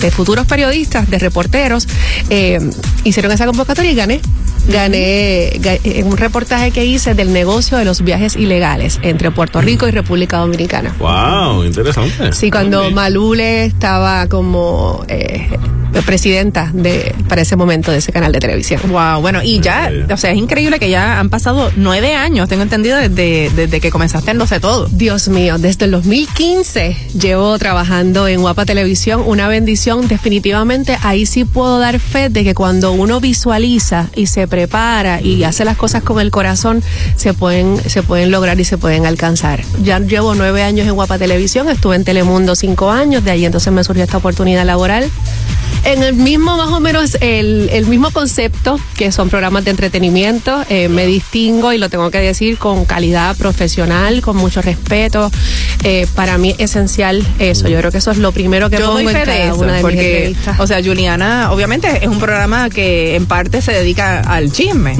de 0.00 0.10
futuros 0.10 0.46
periodistas, 0.46 1.10
de 1.10 1.18
reporteros, 1.18 1.86
eh, 2.30 2.58
hicieron 3.04 3.32
esa 3.32 3.46
convocatoria 3.46 3.92
y 3.92 3.94
gané 3.94 4.20
gané, 4.68 5.60
en 5.64 6.06
un 6.06 6.16
reportaje 6.16 6.70
que 6.70 6.84
hice 6.84 7.14
del 7.14 7.32
negocio 7.32 7.78
de 7.78 7.84
los 7.84 8.02
viajes 8.02 8.36
ilegales 8.36 9.00
entre 9.02 9.30
Puerto 9.30 9.60
Rico 9.60 9.88
y 9.88 9.90
República 9.90 10.38
Dominicana. 10.38 10.94
Wow, 10.98 11.64
interesante. 11.64 12.32
Sí, 12.32 12.50
cuando 12.50 12.90
Malule 12.90 13.64
estaba 13.64 14.28
como 14.28 15.04
eh, 15.08 15.48
presidenta 16.06 16.70
de 16.72 17.14
para 17.28 17.42
ese 17.42 17.56
momento 17.56 17.90
de 17.90 17.98
ese 17.98 18.12
canal 18.12 18.32
de 18.32 18.38
televisión. 18.38 18.80
Wow, 18.88 19.20
bueno, 19.20 19.42
y 19.42 19.60
ya, 19.60 19.90
o 20.10 20.16
sea, 20.16 20.30
es 20.30 20.38
increíble 20.38 20.78
que 20.78 20.90
ya 20.90 21.18
han 21.18 21.30
pasado 21.30 21.70
nueve 21.76 22.14
años, 22.14 22.48
tengo 22.48 22.62
entendido, 22.62 22.96
desde, 22.96 23.50
desde 23.54 23.80
que 23.80 23.90
comenzaste 23.90 24.30
en 24.30 24.38
Lo 24.38 24.46
Sé 24.46 24.60
Todo. 24.60 24.86
Dios 24.90 25.28
mío, 25.28 25.58
desde 25.58 25.86
el 25.86 25.90
2015 25.92 26.96
llevo 27.18 27.58
trabajando 27.58 28.28
en 28.28 28.40
Guapa 28.40 28.64
Televisión, 28.64 29.22
una 29.26 29.48
bendición, 29.48 30.08
definitivamente 30.08 30.98
ahí 31.02 31.26
sí 31.26 31.44
puedo 31.44 31.78
dar 31.78 32.00
fe 32.00 32.28
de 32.28 32.44
que 32.44 32.54
cuando 32.54 32.92
uno 32.92 33.20
visualiza 33.20 34.08
y 34.14 34.26
se 34.26 34.46
prepara 34.46 35.20
y 35.20 35.44
hace 35.44 35.64
las 35.64 35.76
cosas 35.76 36.02
con 36.02 36.20
el 36.20 36.30
corazón, 36.30 36.82
se 37.16 37.34
pueden, 37.34 37.78
se 37.88 38.02
pueden 38.02 38.30
lograr 38.30 38.58
y 38.60 38.64
se 38.64 38.78
pueden 38.78 39.06
alcanzar. 39.06 39.62
Ya 39.82 39.98
llevo 39.98 40.34
nueve 40.34 40.62
años 40.62 40.86
en 40.86 40.94
Guapa 40.94 41.18
Televisión, 41.18 41.68
estuve 41.68 41.96
en 41.96 42.04
Telemundo 42.04 42.54
cinco 42.56 42.90
años, 42.90 43.24
de 43.24 43.30
ahí 43.30 43.44
entonces 43.44 43.72
me 43.72 43.84
surgió 43.84 44.04
esta 44.04 44.18
oportunidad 44.18 44.64
laboral 44.64 45.10
en 45.84 46.02
el 46.02 46.14
mismo, 46.14 46.56
más 46.56 46.68
o 46.68 46.80
menos, 46.80 47.16
el, 47.20 47.68
el 47.72 47.86
mismo 47.86 48.10
concepto, 48.10 48.78
que 48.96 49.12
son 49.12 49.28
programas 49.28 49.64
de 49.64 49.70
entretenimiento. 49.70 50.64
Eh, 50.68 50.88
me 50.88 51.06
distingo 51.06 51.72
y 51.72 51.78
lo 51.78 51.88
tengo 51.88 52.10
que 52.10 52.18
decir 52.18 52.58
con 52.58 52.84
calidad 52.84 53.36
profesional, 53.36 54.20
con 54.20 54.36
mucho 54.36 54.62
respeto. 54.62 55.30
Eh, 55.84 56.06
para 56.14 56.38
mí 56.38 56.54
es 56.58 56.70
esencial 56.70 57.26
eso. 57.38 57.68
Yo 57.68 57.78
creo 57.78 57.90
que 57.90 57.98
eso 57.98 58.10
es 58.10 58.18
lo 58.18 58.32
primero 58.32 58.68
que 58.70 58.78
Yo 58.78 58.86
pongo 58.86 59.00
en 59.00 59.12
cada 59.12 59.54
una 59.54 59.74
de 59.74 59.80
porque, 59.80 60.36
O 60.58 60.66
sea, 60.66 60.82
Juliana, 60.82 61.50
obviamente 61.52 61.88
es 62.02 62.08
un 62.08 62.18
programa 62.18 62.68
que 62.68 63.16
en 63.16 63.26
parte 63.26 63.62
se 63.62 63.72
dedica 63.72 64.20
al 64.20 64.52
chisme. 64.52 64.96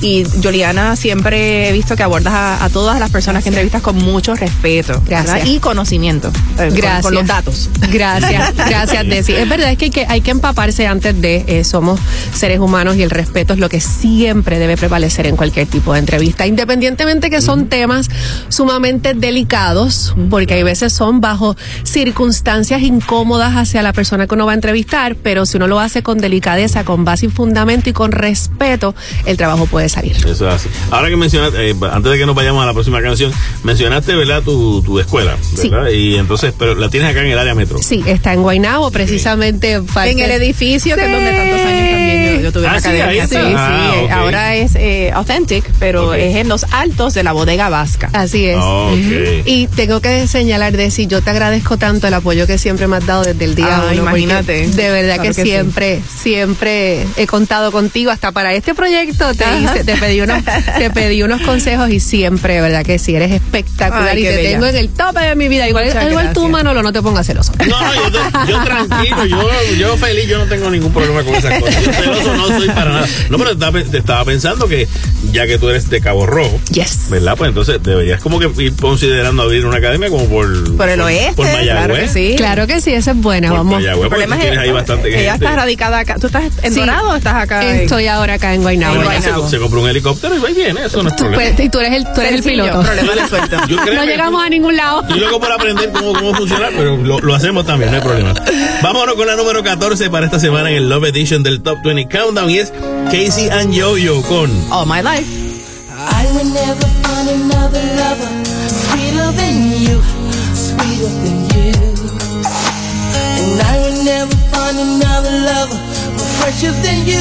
y, 0.00 0.24
Juliana 0.42 0.96
siempre 0.96 1.68
he 1.68 1.72
visto 1.72 1.96
que 1.96 2.02
abordas 2.02 2.32
a, 2.34 2.68
todas 2.72 2.98
las 2.98 3.10
personas 3.10 3.42
que 3.42 3.50
entrevistas 3.50 3.82
con 3.82 3.96
mucho 3.96 4.34
respeto 4.34 5.02
y 5.44 5.58
conocimiento. 5.58 6.32
gracias. 6.56 7.02
Con, 7.02 7.14
los 7.14 7.26
datos. 7.26 7.70
Gracias, 7.90 8.54
gracias, 8.56 9.06
Desi. 9.06 9.34
Es 9.34 9.48
verdad, 9.48 9.72
es 9.72 9.78
que 9.78 9.90
hay 10.08 10.20
que, 10.20 10.32
empaparse 10.32 10.86
antes 10.86 11.20
de 11.20 11.44
eh, 11.46 11.64
somos 11.64 12.00
seres 12.34 12.58
humanos 12.58 12.96
y 12.96 13.02
el 13.02 13.10
respeto 13.10 13.52
es 13.52 13.58
lo 13.58 13.68
que 13.68 13.80
siempre 13.80 14.58
debe 14.58 14.76
prevalecer 14.76 15.26
en 15.26 15.36
cualquier 15.36 15.66
tipo 15.66 15.92
de 15.92 15.98
entrevista, 15.98 16.46
independientemente 16.46 17.28
que 17.28 17.42
son 17.42 17.66
temas 17.66 18.08
sumamente 18.48 19.14
delicados, 19.14 20.14
porque 20.30 20.54
hay 20.54 20.62
veces 20.62 20.92
son 20.92 21.20
bajo 21.20 21.56
circunstancias 21.84 22.82
incómodas 22.82 23.54
hacia 23.54 23.82
la 23.82 23.92
persona 23.92 24.26
que 24.26 24.34
uno 24.34 24.46
va 24.46 24.52
a 24.52 24.54
entrevistar, 24.54 25.16
pero 25.16 25.46
si 25.46 25.56
uno 25.56 25.66
lo 25.66 25.80
hace 25.80 26.02
con 26.02 26.18
delicadeza, 26.18 26.84
con 26.84 27.04
base 27.04 27.26
y 27.26 27.28
fundamento 27.28 27.90
y 27.90 27.92
con 27.92 28.12
respeto, 28.12 28.94
el 29.26 29.36
trabajo 29.36 29.66
puede 29.66 29.88
salir. 29.88 30.16
Eso 30.16 30.48
es 30.48 30.54
así. 30.54 30.68
Ahora 30.90 31.08
que 31.08 31.16
mencionaste, 31.16 31.70
eh, 31.70 31.76
antes 31.90 32.12
de 32.12 32.18
que 32.18 32.26
nos 32.26 32.34
vayamos 32.34 32.62
a 32.62 32.66
la 32.66 32.72
próxima 32.72 33.02
canción, 33.02 33.32
mencionaste, 33.64 34.14
¿verdad? 34.14 34.42
Tu, 34.42 34.82
tu 34.82 34.98
escuela, 34.98 35.36
¿verdad? 35.56 35.86
Sí. 35.90 35.96
Y 35.96 36.16
entonces, 36.16 36.54
pero 36.58 36.74
la 36.74 36.88
tienes 36.88 37.10
acá 37.10 37.20
en 37.20 37.28
el 37.28 37.38
área 37.38 37.54
metro. 37.54 37.78
Sí, 37.82 38.02
está 38.06 38.32
en 38.32 38.42
Guaynabo, 38.42 38.90
precisamente 38.90 39.71
en 39.72 40.18
el 40.18 40.30
edificio, 40.30 40.96
que 40.96 41.04
es 41.04 41.12
donde 41.12 41.32
tantos 41.32 41.60
años 41.60 41.90
también 41.90 42.42
yo, 42.42 42.52
tuve 42.52 42.68
ah, 42.68 42.72
la 42.72 42.78
academia. 42.78 43.26
Sí, 43.26 43.34
sí, 43.34 43.40
ah, 43.56 43.92
eh, 43.94 44.10
ahora 44.10 44.54
es 44.54 44.74
eh, 44.74 45.10
Authentic, 45.12 45.64
pero 45.78 46.14
es 46.14 46.36
en 46.36 46.48
los 46.48 46.64
altos 46.70 47.14
de 47.14 47.22
la 47.22 47.32
bodega 47.32 47.68
vasca. 47.68 48.10
Así 48.12 48.46
es. 48.46 48.58
Y 49.44 49.66
tengo 49.68 50.00
que 50.00 50.26
señalar, 50.26 50.76
de 50.76 50.90
si 50.90 51.06
yo 51.06 51.22
te 51.22 51.30
agradezco 51.30 51.76
tanto 51.76 52.06
el 52.06 52.14
apoyo 52.14 52.46
que 52.46 52.58
siempre 52.58 52.86
me 52.86 52.96
has 52.96 53.06
dado 53.06 53.22
desde 53.22 53.44
el 53.44 53.54
día 53.54 53.82
ah, 53.88 53.94
Imagínate. 53.94 54.68
De 54.68 54.90
verdad 54.90 55.20
que, 55.20 55.34
siempre, 55.34 56.02
siempre 56.22 57.06
he 57.16 57.26
contado 57.26 57.72
contigo. 57.72 58.10
Hasta 58.10 58.32
para 58.32 58.52
este 58.54 58.74
proyecto 58.74 59.32
te, 59.34 59.44
te, 59.84 59.96
pedí 59.96 60.20
unos, 60.20 60.42
te 60.78 60.90
pedí 60.90 61.22
unos 61.22 61.40
consejos 61.42 61.90
y 61.90 62.00
siempre, 62.00 62.60
verdad 62.60 62.84
que 62.84 62.98
sí, 62.98 63.14
eres 63.14 63.32
espectacular 63.32 64.18
y 64.18 64.22
te 64.22 64.38
tengo 64.38 64.66
en 64.66 64.76
el 64.76 64.88
tope 64.90 65.20
de 65.20 65.34
mi 65.34 65.48
vida. 65.48 65.68
Igual, 65.68 65.86
igual 66.08 66.32
tú, 66.32 66.48
Manolo, 66.48 66.82
no 66.82 66.92
te 66.92 67.02
pongas 67.02 67.26
celoso. 67.26 67.52
No, 67.58 67.94
yo, 67.94 68.46
yo 68.48 68.64
tranquilo, 68.64 69.24
yo 69.26 69.38
yo 69.78 69.96
feliz, 69.96 70.26
yo 70.26 70.38
no 70.38 70.46
tengo 70.46 70.70
ningún 70.70 70.92
problema 70.92 71.22
con 71.22 71.34
esas 71.34 71.60
cosas. 71.60 71.84
Yo 71.84 71.92
celoso 71.92 72.36
no 72.36 72.46
soy 72.48 72.68
para 72.68 72.90
nada. 72.90 73.08
No, 73.30 73.38
pero 73.38 73.56
te 73.56 73.98
estaba 73.98 74.24
pensando 74.24 74.68
que 74.68 74.88
ya 75.32 75.46
que 75.46 75.58
tú 75.58 75.68
eres 75.68 75.88
de 75.90 76.00
Cabo 76.00 76.26
Rojo, 76.26 76.60
yes. 76.70 77.08
¿verdad? 77.10 77.34
Pues 77.36 77.48
entonces 77.48 77.82
deberías 77.82 78.20
como 78.20 78.38
que 78.38 78.50
ir 78.62 78.76
considerando 78.76 79.42
abrir 79.42 79.66
una 79.66 79.78
academia 79.78 80.10
como 80.10 80.26
por... 80.26 80.76
Por 80.76 80.88
el 80.88 81.00
oeste. 81.00 81.34
Por 81.34 81.46
Mayagüez. 81.46 81.72
Claro 81.72 81.94
que 81.94 82.08
sí. 82.08 82.34
Claro 82.36 82.66
que 82.66 82.80
sí, 82.80 82.92
esa 82.92 83.12
es 83.12 83.16
buena, 83.16 83.48
por 83.48 83.58
vamos. 83.58 83.74
Mayagüez, 83.74 84.08
porque 84.08 84.26
tú 84.26 84.34
tienes 84.34 84.58
ahí 84.58 84.72
bastante 84.72 85.20
Ella 85.20 85.34
está 85.34 85.56
radicada 85.56 85.98
acá. 86.00 86.16
¿Tú 86.20 86.26
estás 86.26 86.44
en 86.62 86.74
Dorado 86.74 87.10
o 87.10 87.16
estás 87.16 87.34
acá? 87.34 87.72
Estoy 87.72 88.06
ahora 88.06 88.34
acá 88.34 88.54
en 88.54 88.62
Guaynabo. 88.62 89.02
Se, 89.20 89.50
se 89.50 89.58
compró 89.58 89.82
un 89.82 89.88
helicóptero 89.88 90.34
y 90.36 90.38
va 90.38 90.50
y 90.50 90.54
viene, 90.54 90.86
eso 90.86 91.02
no 91.02 91.08
es 91.08 91.14
problema. 91.14 91.42
Pues, 91.42 91.60
y 91.60 91.68
tú 91.68 91.80
eres 91.80 91.92
el, 91.92 92.04
tú 92.12 92.20
eres 92.20 92.34
el 92.34 92.42
piloto. 92.42 92.82
no 93.94 94.04
llegamos 94.04 94.42
a 94.42 94.48
ningún 94.48 94.76
lado. 94.76 95.02
Estoy 95.02 95.20
loco 95.20 95.40
por 95.40 95.52
aprender 95.52 95.90
cómo, 95.92 96.12
cómo 96.12 96.34
funciona, 96.34 96.68
pero 96.76 96.96
lo, 96.96 97.20
lo, 97.20 97.34
hacemos 97.34 97.66
también, 97.66 97.90
no 97.90 97.96
hay 97.96 98.02
problema. 98.02 98.34
Vámonos 98.82 99.14
con 99.14 99.26
la 99.26 99.36
número 99.36 99.51
14 99.60 100.08
para 100.08 100.24
esta 100.24 100.40
semana 100.40 100.70
en 100.70 100.76
el 100.76 100.88
Love 100.88 101.08
Edition 101.08 101.42
del 101.42 101.60
Top 101.62 101.82
20 101.84 102.08
Countdown 102.08 102.48
y 102.48 102.58
es 102.58 102.72
Casey 103.10 103.50
and 103.50 103.70
Yo-Yo 103.70 104.22
con 104.22 104.50
All 104.72 104.86
My 104.86 105.02
Life. 105.02 105.28
I 105.92 106.26
will 106.32 106.50
never 106.52 106.86
find 107.04 107.28
another 107.28 107.82
lover 108.00 108.28
sweeter 108.66 109.30
than 109.36 109.76
you, 109.78 110.00
sweeter 110.56 111.12
than 111.20 111.36
you. 111.52 111.72
And 113.44 113.60
I 113.60 113.78
will 113.82 114.04
never 114.04 114.34
find 114.50 114.78
another 114.78 115.30
lover 115.44 115.76
more 116.16 116.32
precious 116.40 116.74
than 116.80 117.04
you, 117.04 117.20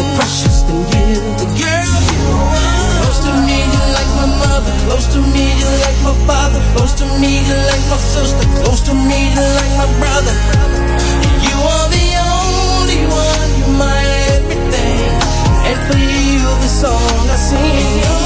more 0.00 0.10
precious 0.16 0.62
than 0.64 0.80
you. 0.96 1.20
The 1.44 1.48
girl 1.60 2.00
you 2.08 2.24
are. 2.40 3.04
Close 3.04 3.20
to 3.20 3.32
me, 3.44 3.58
you 3.68 3.82
like 3.92 4.10
my 4.16 4.28
mother. 4.40 4.72
Close 4.88 5.06
to 5.12 5.20
me, 5.20 5.44
you 5.60 5.68
like 5.84 5.98
my 6.02 6.16
father. 6.26 6.60
Close 6.74 6.94
to 6.94 7.06
me, 7.20 7.44
you 7.44 7.56
like 7.68 7.84
my 7.92 8.00
sister. 8.00 8.44
Close 8.64 8.80
to 8.88 8.94
me, 8.94 9.28
you 9.28 9.44
like 9.60 9.72
my 9.76 9.88
brother. 10.00 10.34
song 16.84 17.30
I 17.30 17.36
sing. 17.36 18.23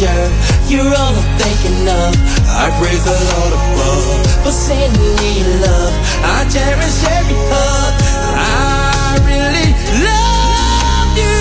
Stranger. 0.00 0.30
You're 0.68 0.86
all 0.86 1.14
I'm 1.14 1.38
thinking 1.38 1.88
of. 1.88 2.14
I 2.48 2.70
praise 2.78 3.04
the 3.04 3.16
Lord 3.30 3.52
above 3.52 4.44
for 4.44 4.52
sending 4.52 5.16
me 5.16 5.32
love. 5.60 5.94
I 6.24 6.44
cherish 6.48 7.04
every 7.16 7.36
hug. 7.50 7.94
I 8.36 9.18
really 9.28 9.68
love 10.08 11.10
you 11.20 11.36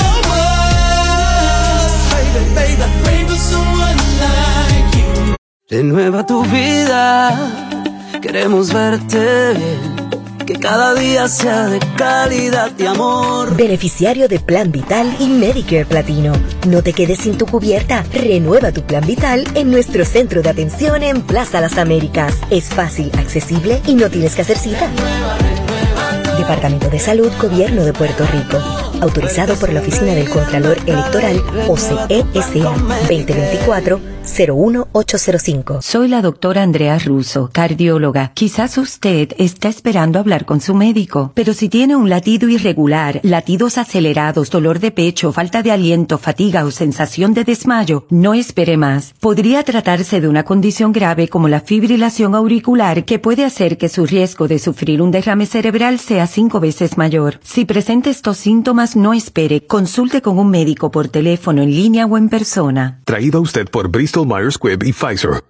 so 0.00 0.10
much. 0.30 1.94
Baby, 2.12 2.42
baby, 2.54 2.86
pray 3.04 3.20
for 3.28 3.38
someone 3.38 3.98
like 4.24 4.90
you. 4.96 5.36
Renueva 5.70 6.24
tu 6.26 6.42
vida, 6.44 7.32
queremos 8.20 8.72
verte 8.72 9.54
bien. 9.54 9.95
Que 10.46 10.54
cada 10.54 10.94
día 10.94 11.26
sea 11.26 11.66
de 11.66 11.80
calidad 11.96 12.70
y 12.78 12.86
amor. 12.86 13.56
Beneficiario 13.56 14.28
de 14.28 14.38
Plan 14.38 14.70
Vital 14.70 15.16
y 15.18 15.26
Medicare 15.26 15.84
Platino. 15.86 16.34
No 16.68 16.82
te 16.84 16.92
quedes 16.92 17.18
sin 17.18 17.36
tu 17.36 17.46
cubierta. 17.46 18.04
Renueva 18.12 18.70
tu 18.70 18.82
Plan 18.82 19.04
Vital 19.04 19.44
en 19.56 19.72
nuestro 19.72 20.04
centro 20.04 20.42
de 20.42 20.50
atención 20.50 21.02
en 21.02 21.22
Plaza 21.22 21.60
Las 21.60 21.78
Américas. 21.78 22.36
Es 22.50 22.66
fácil, 22.66 23.10
accesible 23.18 23.82
y 23.88 23.96
no 23.96 24.08
tienes 24.08 24.36
que 24.36 24.42
hacer 24.42 24.56
cita. 24.56 24.88
Departamento 26.38 26.90
de 26.90 27.00
Salud, 27.00 27.32
Gobierno 27.42 27.84
de 27.84 27.92
Puerto 27.92 28.24
Rico. 28.26 28.58
Autorizado 29.00 29.56
por 29.56 29.72
la 29.72 29.80
Oficina 29.80 30.14
del 30.14 30.30
Contralor 30.30 30.78
Electoral, 30.86 31.42
OCESA 31.66 32.06
2024-01805. 34.26 35.80
Soy 35.82 36.08
la 36.08 36.20
doctora 36.20 36.62
Andrea 36.62 36.98
Russo, 36.98 37.48
cardióloga. 37.52 38.32
Quizás 38.34 38.76
usted 38.78 39.32
está 39.38 39.68
esperando 39.68 40.18
hablar 40.18 40.44
con 40.44 40.60
su 40.60 40.74
médico, 40.74 41.32
pero 41.34 41.54
si 41.54 41.68
tiene 41.68 41.96
un 41.96 42.10
latido 42.10 42.48
irregular, 42.48 43.20
latidos 43.22 43.78
acelerados, 43.78 44.50
dolor 44.50 44.80
de 44.80 44.90
pecho, 44.90 45.32
falta 45.32 45.62
de 45.62 45.70
aliento, 45.70 46.18
fatiga 46.18 46.64
o 46.64 46.70
sensación 46.70 47.34
de 47.34 47.44
desmayo, 47.44 48.06
no 48.10 48.34
espere 48.34 48.76
más. 48.76 49.14
Podría 49.20 49.62
tratarse 49.62 50.20
de 50.20 50.28
una 50.28 50.44
condición 50.44 50.92
grave 50.92 51.28
como 51.28 51.48
la 51.48 51.60
fibrilación 51.60 52.34
auricular 52.34 53.04
que 53.04 53.18
puede 53.18 53.44
hacer 53.44 53.78
que 53.78 53.88
su 53.88 54.06
riesgo 54.06 54.48
de 54.48 54.58
sufrir 54.58 55.00
un 55.02 55.10
derrame 55.10 55.46
cerebral 55.46 55.98
sea 55.98 56.26
cinco 56.26 56.60
veces 56.60 56.98
mayor. 56.98 57.38
Si 57.42 57.64
presenta 57.64 58.10
estos 58.10 58.36
síntomas, 58.36 58.96
no 58.96 59.14
espere. 59.14 59.66
Consulte 59.66 60.20
con 60.22 60.38
un 60.38 60.50
médico 60.50 60.90
por 60.90 61.08
teléfono, 61.08 61.62
en 61.62 61.70
línea 61.70 62.06
o 62.06 62.18
en 62.18 62.28
persona. 62.28 63.00
Traído 63.04 63.38
a 63.38 63.42
usted 63.42 63.68
por 63.70 63.88
Bristol 63.88 64.15
Myers 64.24 64.54
Squibb 64.54 64.82
y 64.84 64.92
Pfizer. 64.92 65.42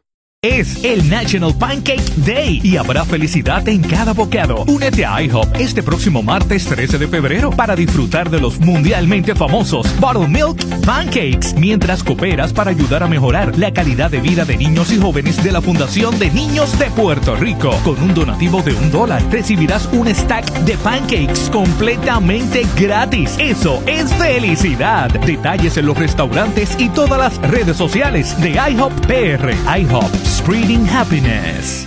Es 0.48 0.84
el 0.84 1.10
National 1.10 1.52
Pancake 1.58 2.04
Day 2.18 2.60
y 2.62 2.76
habrá 2.76 3.04
felicidad 3.04 3.66
en 3.68 3.82
cada 3.82 4.12
bocado. 4.12 4.64
Únete 4.68 5.04
a 5.04 5.20
IHOP 5.22 5.56
este 5.56 5.82
próximo 5.82 6.22
martes 6.22 6.66
13 6.66 6.98
de 6.98 7.08
febrero 7.08 7.50
para 7.50 7.74
disfrutar 7.74 8.30
de 8.30 8.38
los 8.38 8.60
mundialmente 8.60 9.34
famosos 9.34 9.88
Buttermilk 9.98 10.62
Pancakes 10.84 11.54
mientras 11.58 12.04
cooperas 12.04 12.52
para 12.52 12.70
ayudar 12.70 13.02
a 13.02 13.08
mejorar 13.08 13.58
la 13.58 13.72
calidad 13.72 14.08
de 14.10 14.20
vida 14.20 14.44
de 14.44 14.56
niños 14.56 14.92
y 14.92 14.98
jóvenes 14.98 15.42
de 15.42 15.50
la 15.50 15.60
Fundación 15.60 16.16
de 16.20 16.30
Niños 16.30 16.78
de 16.78 16.90
Puerto 16.90 17.34
Rico. 17.34 17.70
Con 17.82 18.00
un 18.00 18.14
donativo 18.14 18.62
de 18.62 18.74
un 18.74 18.92
dólar 18.92 19.24
recibirás 19.32 19.88
un 19.92 20.06
stack 20.06 20.48
de 20.60 20.76
pancakes 20.76 21.50
completamente 21.50 22.64
gratis. 22.78 23.34
Eso 23.40 23.82
es 23.86 24.12
felicidad. 24.14 25.08
Detalles 25.08 25.76
en 25.76 25.86
los 25.86 25.98
restaurantes 25.98 26.76
y 26.78 26.88
todas 26.90 27.18
las 27.18 27.50
redes 27.50 27.76
sociales 27.76 28.40
de 28.40 28.50
IHOP 28.50 28.92
PR. 29.06 29.52
IHOP 29.80 30.25
Spreading 30.26 30.84
Happiness. 30.84 31.86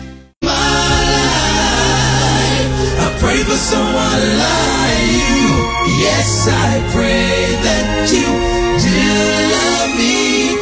Pray 3.19 3.43
for 3.43 3.51
someone 3.51 3.93
like 3.93 5.11
you. 5.11 5.49
Yes, 5.99 6.47
I 6.47 6.79
pray 6.93 7.53
that 7.63 8.09
you 8.11 8.25
do 8.79 9.53
love. 9.53 9.68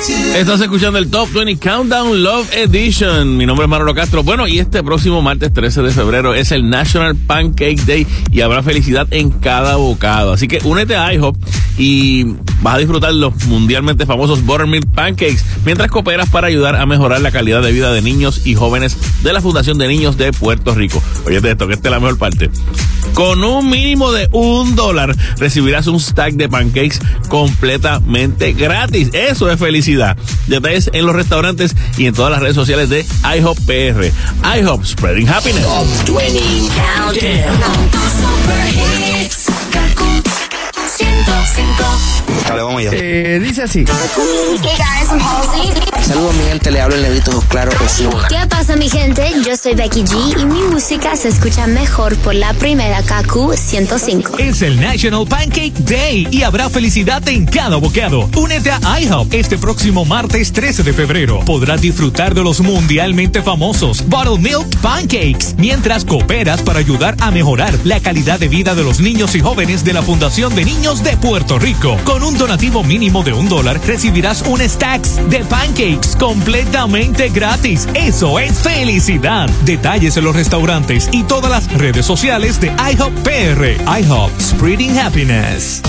Estás 0.10 0.62
escuchando 0.62 1.00
el 1.00 1.10
Top 1.10 1.30
20 1.34 1.58
Countdown 1.58 2.24
Love 2.24 2.48
Edition. 2.54 3.36
Mi 3.36 3.46
nombre 3.46 3.66
es 3.66 3.70
Manolo 3.70 3.94
Castro. 3.94 4.24
Bueno, 4.24 4.48
y 4.48 4.60
este 4.60 4.82
próximo 4.82 5.22
martes 5.22 5.52
13 5.52 5.82
de 5.82 5.92
febrero 5.92 6.34
es 6.34 6.52
el 6.54 6.70
National 6.70 7.16
Pancake 7.16 7.82
Day 7.86 8.08
y 8.32 8.40
habrá 8.40 8.64
felicidad 8.64 9.08
en 9.12 9.32
cada 9.32 9.76
bocado. 9.76 10.32
Así 10.32 10.48
que 10.48 10.60
únete 10.64 10.96
a 10.96 11.14
IHOP 11.14 11.36
y 11.78 12.24
vas 12.62 12.76
a 12.76 12.78
disfrutar 12.78 13.14
los 13.14 13.46
mundialmente 13.46 14.06
famosos 14.06 14.46
Buttermilk 14.46 14.88
Pancakes 14.94 15.44
mientras 15.66 15.92
cooperas 15.92 16.30
para 16.30 16.48
ayudar 16.48 16.76
a 16.76 16.86
mejorar 16.86 17.20
la 17.20 17.32
calidad 17.32 17.62
de 17.62 17.72
vida 17.72 17.92
de 17.92 18.02
niños 18.02 18.46
y 18.46 18.56
jóvenes 18.56 18.98
de 19.24 19.34
la 19.34 19.42
Fundación 19.42 19.78
de 19.78 19.88
Niños 19.88 20.18
de 20.18 20.32
Puerto 20.32 20.74
Rico. 20.74 21.04
Oye, 21.26 21.38
esto, 21.44 21.68
que 21.68 21.74
esta 21.74 21.90
es 21.90 21.92
la 21.92 22.00
mejor 22.00 22.18
parte. 22.18 22.50
Con 23.14 23.44
un 23.44 23.70
mínimo 23.70 24.12
de 24.12 24.30
un 24.32 24.76
dólar 24.76 25.16
recibirás 25.38 25.88
un 25.88 26.00
stack 26.00 26.36
de 26.36 26.48
pancakes 26.48 27.00
completamente 27.30 28.54
gratis. 28.54 29.10
Eso 29.14 29.50
es 29.50 29.60
felicidad. 29.60 29.97
Detalles 30.48 30.90
en 30.94 31.06
los 31.06 31.16
restaurantes 31.16 31.76
y 31.98 32.06
en 32.06 32.14
todas 32.14 32.32
las 32.32 32.40
redes 32.42 32.56
sociales 32.56 32.90
de 32.90 33.06
IHOP 33.38 33.58
PR. 33.66 34.12
IHOP 34.60 34.86
Spreading 34.86 35.28
Happiness. 35.28 35.64
Top 35.64 35.88
20 36.18 36.40
Countdown. 36.76 37.90
Super 38.18 38.68
hits. 39.24 39.48
Kaku 39.72 40.22
105. 40.98 41.84
Dale, 42.48 42.62
vamos 42.62 42.80
allá. 42.82 42.92
Eh, 42.94 43.40
dice 43.44 43.64
así. 43.64 43.84
Saludos 46.08 46.36
mi 46.36 46.44
gente, 46.46 46.72
le 46.72 46.80
hablo 46.80 46.96
el 46.96 47.02
negrito 47.02 47.44
claro 47.50 47.70
Osuna. 47.86 48.30
¿Qué 48.30 48.48
pasa 48.48 48.78
mi 48.78 48.88
gente? 48.90 49.30
Yo 49.46 49.58
soy 49.58 49.76
Becky 49.76 50.06
G 50.06 50.42
y 50.42 50.46
mi 50.46 50.62
música 50.62 51.18
se 51.18 51.28
escucha 51.28 51.68
mejor 51.68 52.16
por 52.20 52.34
la 52.34 52.54
primera 52.54 53.02
KQ 53.04 53.58
105. 53.58 54.38
Es 54.38 54.62
el 54.62 54.80
National 54.80 55.28
Pancake 55.28 55.74
Day 55.80 56.30
y 56.32 56.44
habrá 56.44 56.70
felicidad 56.70 57.28
en 57.28 57.46
cada 57.46 57.76
bocado. 57.76 58.30
Únete 58.38 58.72
a 58.72 59.02
IHOP 59.02 59.34
este 59.34 59.58
próximo 59.58 60.06
martes 60.06 60.54
13 60.54 60.84
de 60.84 60.94
febrero. 60.94 61.42
Podrás 61.42 61.82
disfrutar 61.82 62.34
de 62.34 62.42
los 62.42 62.62
mundialmente 62.62 63.42
famosos 63.42 64.02
Buttermilk 64.08 64.78
Pancakes 64.78 65.56
mientras 65.58 66.06
cooperas 66.06 66.62
para 66.62 66.80
ayudar 66.80 67.18
a 67.20 67.32
mejorar 67.32 67.74
la 67.84 68.00
calidad 68.00 68.40
de 68.40 68.48
vida 68.48 68.76
de 68.76 68.84
los 68.86 69.02
niños 69.02 69.36
y 69.36 69.42
jóvenes 69.42 69.84
de 69.84 69.92
la 69.92 70.02
Fundación 70.02 70.56
de 70.56 70.64
Niños 70.64 71.04
de 71.04 71.18
Puerto 71.18 71.60
Rico. 71.60 71.98
Con 72.06 72.24
un 72.24 72.38
donativo 72.38 72.82
mínimo 72.82 73.24
de 73.24 73.34
un 73.34 73.50
dólar 73.50 73.82
recibirás 73.86 74.44
un 74.44 74.62
stacks 74.62 75.20
de 75.30 75.40
pancakes 75.40 75.97
completamente 76.20 77.30
gratis. 77.30 77.88
Eso 77.94 78.40
es 78.40 78.60
felicidad. 78.60 79.50
Detalles 79.66 80.18
en 80.18 80.24
los 80.24 80.36
restaurantes 80.36 81.10
y 81.12 81.24
todas 81.24 81.50
las 81.52 81.72
redes 81.74 82.06
sociales 82.06 82.60
de 82.60 82.68
IHOP 82.68 83.14
PR. 83.24 84.00
IHOP 84.00 84.32
Spreading 84.40 84.98
Happiness. 84.98 85.82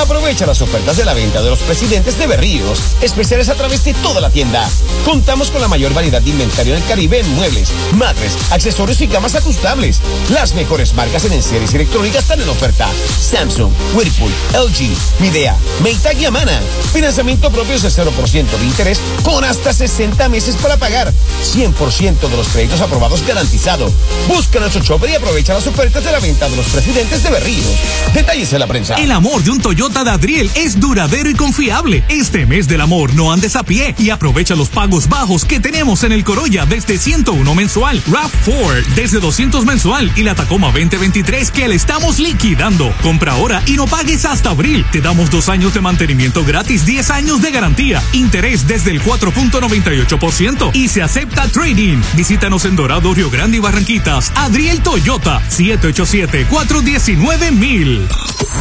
Aprovecha 0.00 0.46
las 0.46 0.62
ofertas 0.62 0.96
de 0.96 1.04
la 1.04 1.12
venta 1.12 1.42
de 1.42 1.50
los 1.50 1.60
presidentes 1.60 2.18
de 2.18 2.26
Berríos, 2.26 2.80
especiales 3.02 3.50
a 3.50 3.54
través 3.54 3.84
de 3.84 3.92
toda 3.94 4.20
la 4.20 4.30
tienda. 4.30 4.68
Contamos 5.04 5.50
con 5.50 5.60
la 5.60 5.68
mayor 5.68 5.92
variedad 5.92 6.22
de 6.22 6.30
inventario 6.30 6.74
en 6.74 6.82
el 6.82 6.88
Caribe 6.88 7.20
en 7.20 7.28
muebles, 7.34 7.70
madres, 7.92 8.36
accesorios 8.50 9.00
y 9.02 9.06
gamas 9.06 9.34
ajustables. 9.34 10.00
Las 10.30 10.54
mejores 10.54 10.94
marcas 10.94 11.26
en 11.26 11.42
series 11.42 11.74
electrónicas 11.74 12.22
están 12.22 12.40
en 12.40 12.48
oferta. 12.48 12.88
Samsung, 13.20 13.70
Whirlpool, 13.94 14.32
LG, 14.54 15.20
Midea, 15.20 15.56
Maytag 15.82 16.18
y 16.18 16.24
Amana. 16.24 16.58
Financiamiento 16.92 17.50
propio 17.50 17.78
de 17.78 17.88
0% 17.88 18.58
de 18.58 18.64
interés 18.64 19.00
con 19.22 19.44
hasta 19.44 19.72
60 19.72 20.28
meses 20.30 20.56
para 20.56 20.78
pagar. 20.78 21.12
100% 21.44 22.28
de 22.28 22.36
los 22.36 22.48
créditos 22.48 22.80
aprobados 22.80 23.24
garantizado. 23.26 23.92
Busca 24.26 24.58
nuestro 24.58 24.82
shopper 24.82 25.10
y 25.10 25.14
aprovecha 25.16 25.54
las 25.54 25.66
ofertas 25.66 26.02
de 26.02 26.12
la 26.12 26.18
venta 26.18 26.48
de 26.48 26.56
los 26.56 26.66
presidentes 26.66 27.22
de 27.22 27.30
Berríos. 27.30 27.66
Detalles 28.14 28.52
en 28.52 28.60
la 28.60 28.66
prensa. 28.66 28.94
El 28.94 29.12
amor 29.12 29.42
de 29.42 29.50
un 29.50 29.60
Toyota 29.60 29.81
de 29.88 30.10
Adriel 30.10 30.48
es 30.54 30.78
duradero 30.78 31.28
y 31.28 31.34
confiable. 31.34 32.04
Este 32.08 32.46
mes 32.46 32.68
del 32.68 32.82
amor 32.82 33.14
no 33.14 33.32
andes 33.32 33.56
a 33.56 33.64
pie 33.64 33.96
y 33.98 34.10
aprovecha 34.10 34.54
los 34.54 34.68
pagos 34.68 35.08
bajos 35.08 35.44
que 35.44 35.58
tenemos 35.58 36.04
en 36.04 36.12
el 36.12 36.22
Corolla 36.22 36.66
desde 36.66 36.98
101 36.98 37.52
mensual, 37.56 38.00
RAV4 38.04 38.84
desde 38.94 39.18
200 39.18 39.64
mensual 39.64 40.12
y 40.14 40.22
la 40.22 40.36
Tacoma 40.36 40.68
2023 40.68 41.50
que 41.50 41.66
le 41.66 41.74
estamos 41.74 42.20
liquidando. 42.20 42.94
Compra 43.02 43.32
ahora 43.32 43.60
y 43.66 43.72
no 43.72 43.88
pagues 43.88 44.24
hasta 44.24 44.50
abril. 44.50 44.86
Te 44.92 45.00
damos 45.00 45.32
dos 45.32 45.48
años 45.48 45.74
de 45.74 45.80
mantenimiento 45.80 46.44
gratis, 46.44 46.86
10 46.86 47.10
años 47.10 47.42
de 47.42 47.50
garantía, 47.50 48.00
interés 48.12 48.68
desde 48.68 48.92
el 48.92 49.02
4.98% 49.02 50.70
y 50.74 50.86
se 50.88 51.02
acepta 51.02 51.48
trading. 51.48 51.98
Visítanos 52.14 52.66
en 52.66 52.76
Dorado, 52.76 53.12
Río 53.14 53.30
Grande 53.30 53.56
y 53.56 53.60
Barranquitas. 53.60 54.30
Adriel 54.36 54.80
Toyota, 54.80 55.42
787-419-1000. 55.50 58.06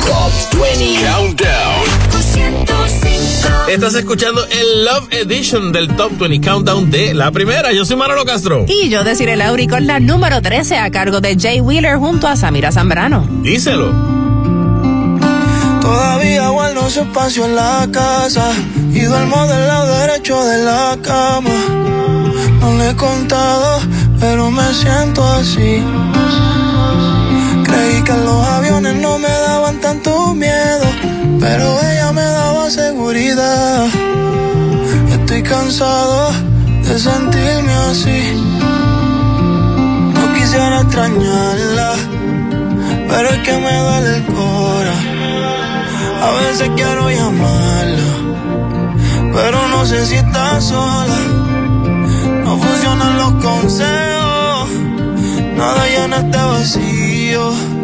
Top 0.06 0.32
20 0.60 1.11
Countdown. 1.12 1.82
Estás 3.70 3.96
escuchando 3.96 4.46
el 4.46 4.86
Love 4.86 5.08
Edition 5.12 5.72
del 5.72 5.96
Top 5.96 6.18
20 6.18 6.48
Countdown 6.48 6.90
de 6.90 7.14
la 7.14 7.32
primera. 7.32 7.72
Yo 7.74 7.86
soy 7.86 7.98
Manolo 7.98 8.24
Castro. 8.26 8.66
Y 8.68 8.90
yo 8.90 9.04
deciré 9.04 9.36
Lauri 9.36 9.68
con 9.68 9.88
la 9.88 10.00
número 10.00 10.42
13 10.42 10.78
a 10.78 10.90
cargo 10.90 11.20
de 11.20 11.38
Jay 11.38 11.60
Wheeler 11.60 11.98
junto 11.98 12.28
a 12.28 12.36
Samira 12.36 12.72
Zambrano. 12.72 13.28
Díselo. 13.42 13.92
Todavía 15.82 16.50
guardo 16.50 16.90
su 16.90 17.02
espacio 17.02 17.46
en 17.46 17.56
la 17.56 17.88
casa 17.92 18.52
y 18.94 19.02
duermo 19.02 19.48
del 19.48 19.68
lado 19.68 20.00
derecho 20.00 20.42
de 20.44 20.64
la 20.64 20.98
cama. 21.02 21.50
No 22.62 22.78
le 22.78 22.90
he 22.90 22.96
contado, 22.96 23.82
pero 24.20 24.50
me 24.50 24.74
siento 24.74 25.24
así. 25.26 25.84
Creí 27.66 28.02
que 28.04 28.14
los 28.14 28.46
aviones 28.46 28.96
no 28.96 29.18
me 29.18 29.28
daban 29.28 29.41
tanto 29.92 30.34
miedo, 30.34 30.88
pero 31.42 31.66
ella 31.84 32.14
me 32.14 32.22
daba 32.22 32.70
seguridad. 32.70 33.88
Estoy 35.12 35.44
cansado 35.44 36.32
de 36.88 36.98
sentirme 36.98 37.74
así. 37.90 38.22
No 40.16 40.34
quisiera 40.34 40.80
extrañarla, 40.80 41.92
pero 43.10 43.30
es 43.36 43.40
que 43.40 43.54
me 43.66 43.74
duele 43.84 44.16
el 44.16 44.26
cora. 44.28 44.98
A 46.26 46.30
veces 46.40 46.70
quiero 46.78 47.10
llamarla, 47.10 48.12
pero 49.34 49.68
no 49.74 49.86
sé 49.86 50.06
si 50.06 50.16
está 50.16 50.62
sola. 50.62 51.20
No 52.46 52.58
funcionan 52.58 53.18
los 53.18 53.34
consejos, 53.44 54.70
nada 55.58 55.86
llena 55.94 56.18
este 56.18 56.38
vacío. 56.38 57.81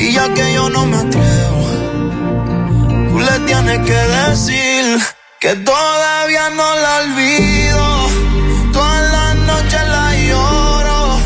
Y 0.00 0.12
ya 0.12 0.32
que 0.32 0.54
yo 0.54 0.70
no 0.70 0.86
me 0.86 0.96
atrevo, 0.96 1.66
tú 3.10 3.20
le 3.20 3.38
tienes 3.40 3.80
que 3.80 3.92
decir 3.92 4.98
que 5.38 5.54
todavía 5.56 6.48
no 6.50 6.74
la 6.84 6.92
olvido. 7.02 7.86
Todas 8.72 9.12
las 9.12 9.34
noches 9.50 9.88
la 9.96 10.16
lloro, 10.28 11.18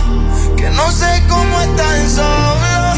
que 0.57 0.71
no 0.71 0.91
sé 0.91 1.23
cómo 1.29 1.61
estar 1.61 2.09
sola 2.09 2.97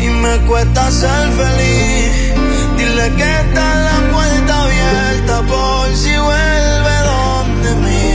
y 0.00 0.08
me 0.08 0.38
cuesta 0.48 0.90
ser 0.90 1.30
feliz. 1.40 2.34
Dile 2.76 3.12
que 3.16 3.30
está 3.42 3.66
la 3.88 4.12
puerta 4.12 4.62
abierta 4.62 5.42
por 5.42 5.96
si 5.96 6.16
vuelve 6.16 6.96
donde 7.12 7.70
mí. 7.84 8.06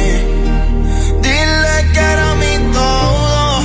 Dile 1.22 1.92
que 1.94 2.00
era 2.00 2.36
mi 2.36 2.74
todo 2.74 3.62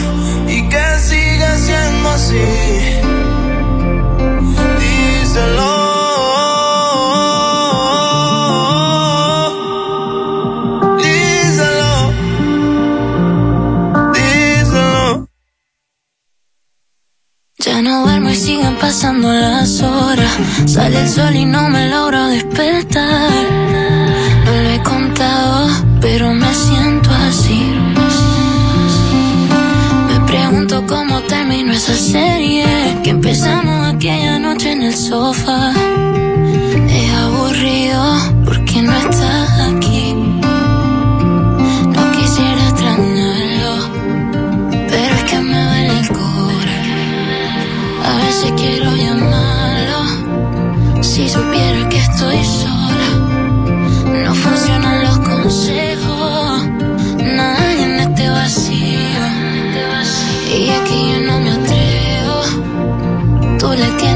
y 0.49 0.68
que 0.68 0.99
sigue 1.01 1.59
siendo 1.59 2.09
así. 2.09 3.16
No 17.87 18.03
duermo 18.03 18.30
y 18.30 18.34
siguen 18.34 18.76
pasando 18.76 19.32
las 19.32 19.80
horas. 19.80 20.30
Sale 20.66 21.01
el 21.01 21.09
sol 21.09 21.34
y 21.37 21.45
no 21.45 21.68
me 21.68 21.89
logro 21.89 22.26
despertar. 22.26 23.30
No 24.45 24.53
lo 24.62 24.70
he 24.70 24.82
contado, 24.82 25.68
pero 26.01 26.32
me 26.34 26.53
siento 26.53 27.11
así. 27.28 27.62
Me 30.09 30.26
pregunto 30.26 30.84
cómo 30.87 31.20
terminó 31.22 31.72
esa 31.72 31.95
serie 31.95 32.66
que 33.05 33.11
empezamos 33.11 33.95
aquella 33.95 34.39
noche 34.39 34.72
en 34.72 34.82
el 34.82 34.97
sofá. 34.97 35.72
Es 36.89 37.12
aburrido 37.14 38.03
porque 38.45 38.82
no 38.82 38.93
estás 38.97 39.56
Veces 48.47 48.61
quiero 48.61 48.94
llamarlo. 48.94 50.01
Si 51.03 51.28
supiera 51.28 51.88
que 51.88 51.97
estoy 51.97 52.44
sola, 52.44 53.09
no 54.24 54.32
funcionan 54.34 55.05
los 55.05 55.18
consejos. 55.18 56.64
Nada 57.18 57.72
en 57.72 58.01
este 58.01 58.28
vacío. 58.28 59.24
Y 60.57 60.70
aquí 60.70 61.12
yo 61.12 61.20
no 61.26 61.40
me 61.40 61.51
atrevo. 61.51 62.42
Tú 63.59 63.68
le 63.72 63.90
tienes 63.99 64.16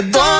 Que 0.00 0.39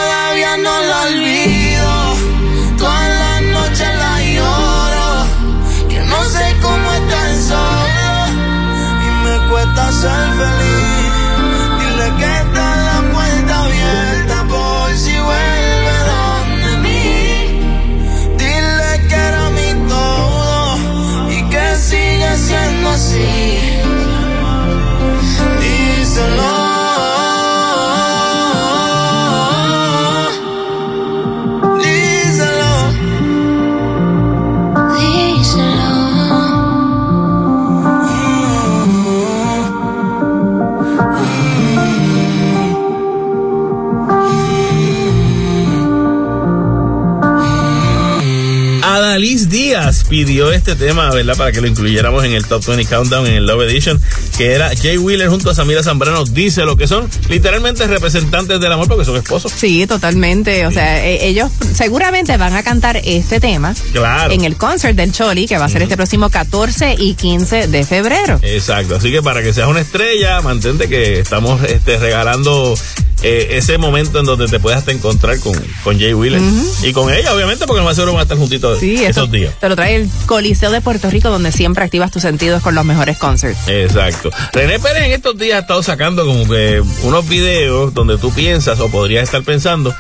pidió 50.11 50.53
este 50.53 50.75
tema, 50.75 51.09
¿verdad? 51.11 51.37
Para 51.37 51.53
que 51.53 51.61
lo 51.61 51.69
incluyéramos 51.69 52.25
en 52.25 52.33
el 52.33 52.45
Top 52.45 52.67
20 52.67 52.85
Countdown, 52.85 53.29
en 53.29 53.35
el 53.35 53.47
Love 53.47 53.63
Edition, 53.63 54.03
que 54.37 54.53
era 54.53 54.71
Jay 54.77 54.99
Wheeler 54.99 55.29
junto 55.29 55.49
a 55.51 55.55
Samira 55.55 55.85
Zambrano, 55.85 56.25
dice 56.25 56.65
lo 56.65 56.77
que 56.77 56.89
son 56.89 57.09
literalmente 57.29 57.87
representantes 57.87 58.61
del 58.61 58.73
amor 58.73 58.89
porque 58.89 59.05
son 59.05 59.17
esposos. 59.17 59.53
Sí, 59.57 59.87
totalmente. 59.87 60.67
O 60.67 60.73
sea, 60.73 61.07
e, 61.07 61.29
ellos 61.29 61.49
seguramente 61.73 62.37
van 62.37 62.55
a 62.55 62.65
cantar 62.65 63.01
este 63.05 63.39
tema 63.39 63.73
claro. 63.93 64.33
en 64.33 64.45
el 64.45 64.57
concert 64.57 64.97
del 64.97 65.13
Choli, 65.13 65.47
que 65.47 65.59
va 65.59 65.67
a 65.67 65.69
ser 65.69 65.83
este 65.83 65.97
próximo 65.97 66.29
14 66.29 66.97
y 66.99 67.15
15 67.15 67.69
de 67.69 67.85
febrero. 67.85 68.41
Exacto. 68.43 68.97
Así 68.97 69.13
que 69.13 69.23
para 69.23 69.43
que 69.45 69.53
seas 69.53 69.69
una 69.69 69.81
estrella, 69.81 70.41
mantente 70.41 70.89
que 70.89 71.21
estamos 71.21 71.63
este, 71.63 71.99
regalando 71.99 72.75
eh, 73.23 73.49
ese 73.53 73.79
momento 73.79 74.19
en 74.19 74.25
donde 74.25 74.47
te 74.47 74.61
puedas 74.61 74.87
encontrar 74.89 75.39
con, 75.41 75.55
con 75.85 75.99
Jay 75.99 76.15
Wheeler. 76.15 76.41
Y 76.83 76.93
con 76.93 77.13
ella, 77.13 77.35
obviamente, 77.35 77.67
porque 77.67 77.83
más 77.83 77.97
seguro 77.97 78.13
van 78.13 78.21
a 78.21 78.23
estar 78.23 78.39
juntitos 78.39 78.79
sí, 78.81 79.05
esos 79.05 79.31
días. 79.31 79.55
Te 79.61 79.69
lo 79.69 79.77
trae 79.77 79.97
el 79.97 80.11
Coliseo 80.27 80.71
de 80.71 80.81
Puerto 80.81 81.11
Rico, 81.11 81.31
donde 81.31 81.53
siempre 81.53 81.85
activas 81.85 82.11
tus 82.11 82.23
sentidos 82.23 82.63
con 82.63 82.75
los 82.75 82.85
mejores 82.85 83.19
concerts. 83.19 83.69
Exacto. 83.69 84.31
René 84.53 84.79
Pérez 84.79 85.05
en 85.05 85.13
estos 85.13 85.37
días 85.39 85.59
ha 85.59 85.61
estado 85.61 85.83
sacando 85.83 86.25
como 86.25 86.49
que 86.49 86.83
unos 87.03 87.29
videos 87.29 87.93
donde 87.95 88.19
tú 88.19 88.33
piensas 88.33 88.81
o 88.81 88.89
podrías 88.91 89.25
estar 89.25 89.43
pensando 89.43 89.95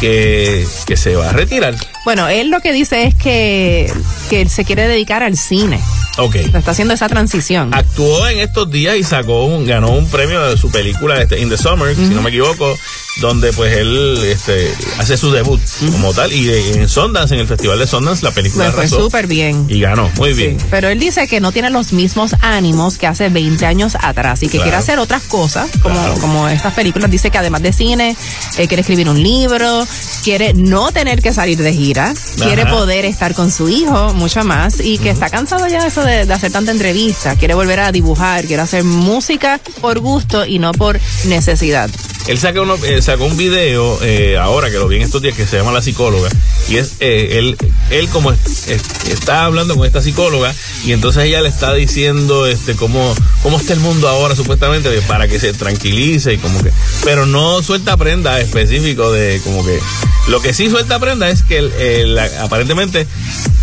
que, 0.00 0.66
que 0.86 0.96
se 0.96 1.16
va 1.16 1.30
a 1.30 1.32
retirar. 1.32 1.74
Bueno, 2.04 2.28
él 2.28 2.50
lo 2.50 2.60
que 2.60 2.72
dice 2.72 3.04
es 3.04 3.14
que, 3.14 3.92
que 4.30 4.40
él 4.40 4.50
se 4.50 4.64
quiere 4.64 4.86
dedicar 4.88 5.22
al 5.22 5.36
cine. 5.36 5.80
Ok. 6.18 6.34
Está 6.36 6.72
haciendo 6.72 6.94
esa 6.94 7.08
transición. 7.08 7.72
Actuó 7.72 8.26
en 8.28 8.40
estos 8.40 8.70
días 8.70 8.96
y 8.96 9.04
sacó 9.04 9.44
un, 9.44 9.64
ganó 9.66 9.90
un 9.90 10.08
premio 10.10 10.40
de 10.42 10.56
su 10.56 10.70
película 10.70 11.20
este, 11.20 11.40
In 11.40 11.48
the 11.48 11.56
Summer, 11.56 11.94
si 11.94 12.02
no 12.14 12.22
me 12.22 12.30
equivoco, 12.30 12.76
donde 13.20 13.52
pues 13.52 13.76
él 13.76 14.18
este, 14.24 14.72
hace 14.98 15.16
su 15.16 15.30
debut 15.30 15.60
como 15.92 16.12
tal. 16.12 16.32
Y 16.32 16.50
en 16.52 16.88
Sundance, 16.88 17.34
en 17.34 17.40
el 17.40 17.46
Festival 17.46 17.78
de 17.78 17.86
Sundance, 17.86 18.24
la 18.24 18.30
película 18.32 18.66
Le 18.66 18.72
fue 18.72 18.88
súper 18.88 19.26
bien. 19.26 19.66
Y 19.68 19.80
ganó, 19.80 20.10
muy 20.16 20.32
bien. 20.34 20.58
Pero 20.70 20.88
él 20.88 20.98
dice 20.98 21.26
que 21.28 21.40
no 21.40 21.52
tiene 21.52 21.70
los 21.70 21.92
mismos 21.92 22.34
ánimos 22.40 22.98
que 22.98 23.06
hace 23.06 23.28
20 23.28 23.64
años 23.66 23.96
atrás 24.00 24.42
y 24.42 24.46
que 24.46 24.58
Claro. 24.58 24.64
quiere 24.64 24.76
hacer 24.76 24.98
otras 24.98 25.22
cosas, 25.22 25.70
como, 25.82 26.14
como 26.20 26.48
estas 26.48 26.74
películas. 26.74 27.10
Dice 27.10 27.30
que 27.30 27.38
además 27.38 27.62
de 27.62 27.72
cine, 27.72 28.16
eh, 28.56 28.66
quiere 28.66 28.80
escribir 28.80 29.08
un 29.08 29.22
libro, 29.22 29.86
quiere 30.24 30.52
no 30.54 30.90
tener 30.90 31.22
que 31.22 31.32
salir 31.32 31.58
de 31.58 31.72
gira, 31.72 32.12
quiere 32.36 32.66
poder 32.66 33.04
estar 33.04 33.34
con 33.34 33.50
su 33.52 33.68
hijo 33.68 34.14
mucho 34.14 34.42
más 34.44 34.80
y 34.80 34.98
que 34.98 35.10
está 35.10 35.30
cansado 35.30 35.66
ya 35.68 35.80
de 35.82 35.88
eso 35.88 36.02
de, 36.02 36.07
de 36.08 36.32
hacer 36.32 36.50
tanta 36.50 36.72
entrevista. 36.72 37.36
Quiere 37.36 37.54
volver 37.54 37.80
a 37.80 37.92
dibujar, 37.92 38.46
quiere 38.46 38.62
hacer 38.62 38.84
música 38.84 39.60
por 39.80 40.00
gusto 40.00 40.46
y 40.46 40.58
no 40.58 40.72
por 40.72 40.98
necesidad. 41.26 41.90
Él 42.28 42.38
saca 42.38 42.60
uno, 42.60 42.76
eh, 42.84 43.02
sacó 43.02 43.24
un 43.24 43.36
video 43.36 43.98
eh, 44.02 44.36
ahora 44.38 44.70
que 44.70 44.76
lo 44.76 44.86
vi 44.86 44.96
en 44.96 45.02
estos 45.02 45.20
días 45.22 45.34
que 45.34 45.46
se 45.46 45.56
llama 45.56 45.72
La 45.72 45.82
Psicóloga 45.82 46.28
y 46.68 46.76
es 46.76 46.92
eh, 47.00 47.38
él, 47.38 47.56
él 47.90 48.08
como 48.10 48.30
es- 48.32 48.68
es- 48.68 48.82
está 49.10 49.44
hablando 49.46 49.74
con 49.76 49.86
esta 49.86 50.02
psicóloga 50.02 50.54
y 50.84 50.92
entonces 50.92 51.24
ella 51.24 51.40
le 51.40 51.48
está 51.48 51.72
diciendo 51.74 52.46
este 52.46 52.74
cómo, 52.74 53.14
cómo 53.42 53.56
está 53.58 53.72
el 53.72 53.80
mundo 53.80 54.08
ahora 54.08 54.36
supuestamente 54.36 54.90
para 55.08 55.26
que 55.26 55.40
se 55.40 55.52
tranquilice 55.54 56.34
y 56.34 56.38
como 56.38 56.62
que 56.62 56.70
pero 57.04 57.24
no 57.26 57.62
suelta 57.62 57.96
prenda 57.96 58.38
específico 58.40 59.10
de 59.10 59.40
como 59.42 59.64
que 59.64 59.80
lo 60.28 60.42
que 60.42 60.52
sí 60.52 60.68
suelta 60.68 60.98
prenda 61.00 61.30
es 61.30 61.42
que 61.42 61.56
el- 61.56 61.72
el- 61.72 62.18
aparentemente 62.18 63.06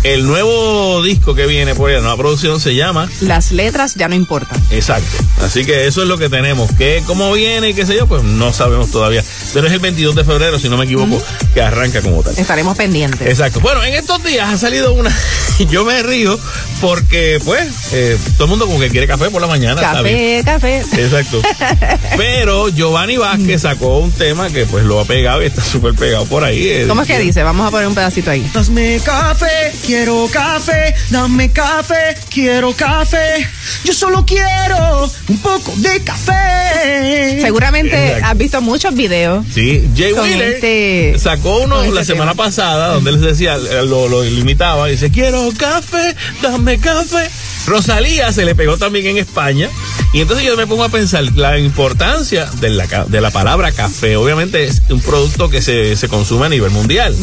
el 0.02 0.24
nuevo 0.26 1.02
disco 1.02 1.34
que 1.34 1.46
viene 1.46 1.74
por 1.74 1.88
ahí, 1.90 1.96
la 1.96 2.02
nueva 2.02 2.16
producción 2.16 2.60
se 2.60 2.74
llama 2.74 3.08
Las 3.20 3.50
letras 3.52 3.94
ya 3.94 4.08
no 4.08 4.14
importan. 4.14 4.60
Exacto. 4.70 5.16
Así 5.42 5.64
que 5.64 5.86
eso 5.86 6.02
es 6.02 6.08
lo 6.08 6.16
que 6.18 6.28
tenemos. 6.28 6.70
Que 6.72 7.02
cómo 7.06 7.32
viene 7.32 7.70
y 7.70 7.74
qué 7.74 7.86
sé 7.86 7.96
yo, 7.96 8.06
pues 8.06 8.22
no 8.22 8.52
sabemos 8.56 8.90
todavía. 8.90 9.22
Pero 9.52 9.66
es 9.66 9.72
el 9.72 9.78
22 9.80 10.14
de 10.14 10.24
febrero, 10.24 10.58
si 10.58 10.68
no 10.68 10.76
me 10.76 10.84
equivoco, 10.84 11.22
que 11.54 11.62
arranca 11.62 12.00
como 12.02 12.22
tal. 12.22 12.36
Estaremos 12.38 12.76
pendientes. 12.76 13.26
Exacto. 13.28 13.60
Bueno, 13.60 13.82
en 13.84 13.94
estos 13.94 14.22
días 14.24 14.48
ha 14.48 14.58
salido 14.58 14.92
una. 14.92 15.14
Yo 15.70 15.84
me 15.84 16.02
río 16.02 16.38
porque, 16.80 17.38
pues, 17.44 17.68
eh, 17.92 18.18
todo 18.34 18.44
el 18.44 18.50
mundo 18.50 18.66
como 18.66 18.78
que 18.78 18.90
quiere 18.90 19.06
café 19.06 19.30
por 19.30 19.40
la 19.40 19.46
mañana. 19.48 19.80
Café, 19.80 20.42
café. 20.44 20.78
Exacto. 20.80 21.40
Pero 22.16 22.68
Giovanni 22.68 23.16
Vázquez 23.16 23.62
sacó 23.62 23.98
un 23.98 24.12
tema 24.12 24.48
que 24.50 24.66
pues 24.66 24.84
lo 24.84 25.00
ha 25.00 25.04
pegado 25.04 25.42
y 25.42 25.46
está 25.46 25.62
súper 25.62 25.94
pegado 25.94 26.24
por 26.26 26.44
ahí. 26.44 26.68
eh, 26.68 26.84
¿Cómo 26.88 27.02
es 27.02 27.08
que 27.08 27.18
dice? 27.18 27.42
Vamos 27.42 27.66
a 27.66 27.70
poner 27.70 27.86
un 27.88 27.94
pedacito 27.94 28.30
ahí. 28.30 28.48
Dame 28.52 29.00
café, 29.04 29.72
quiero 29.84 30.28
café, 30.32 30.94
dame 31.10 31.50
café, 31.52 32.16
quiero 32.30 32.72
café. 32.74 33.46
Yo 33.84 33.92
solo 33.92 34.24
quiero 34.26 35.10
un 35.28 35.38
poco 35.38 35.72
de 35.76 36.00
café. 36.02 37.38
Seguramente 37.40 38.06
Exacto. 38.06 38.26
has 38.26 38.36
visto 38.38 38.45
muchos 38.60 38.94
videos. 38.94 39.44
Sí, 39.52 39.88
Jay 39.96 40.12
Wheeler 40.12 40.54
este- 40.54 41.18
sacó 41.18 41.58
uno 41.58 41.76
con 41.76 41.84
este 41.84 41.94
la 41.96 42.04
semana 42.04 42.32
tema. 42.32 42.44
pasada 42.44 42.94
donde 42.94 43.10
él 43.10 43.20
decía, 43.20 43.56
lo, 43.58 44.08
lo 44.08 44.22
limitaba, 44.24 44.88
y 44.88 44.92
dice, 44.92 45.10
quiero 45.10 45.48
café, 45.56 46.14
dame 46.42 46.78
café. 46.78 47.28
Rosalía 47.66 48.32
se 48.32 48.44
le 48.44 48.54
pegó 48.54 48.76
también 48.78 49.06
en 49.06 49.18
España. 49.18 49.68
Y 50.16 50.22
entonces 50.22 50.46
yo 50.46 50.56
me 50.56 50.66
pongo 50.66 50.82
a 50.82 50.88
pensar 50.88 51.22
la 51.34 51.58
importancia 51.58 52.46
de 52.58 52.70
la, 52.70 52.86
de 53.06 53.20
la 53.20 53.30
palabra 53.30 53.70
café. 53.70 54.16
Obviamente 54.16 54.64
es 54.64 54.80
un 54.88 55.02
producto 55.02 55.50
que 55.50 55.60
se, 55.60 55.94
se 55.94 56.08
consume 56.08 56.46
a 56.46 56.48
nivel 56.48 56.70
mundial. 56.70 57.14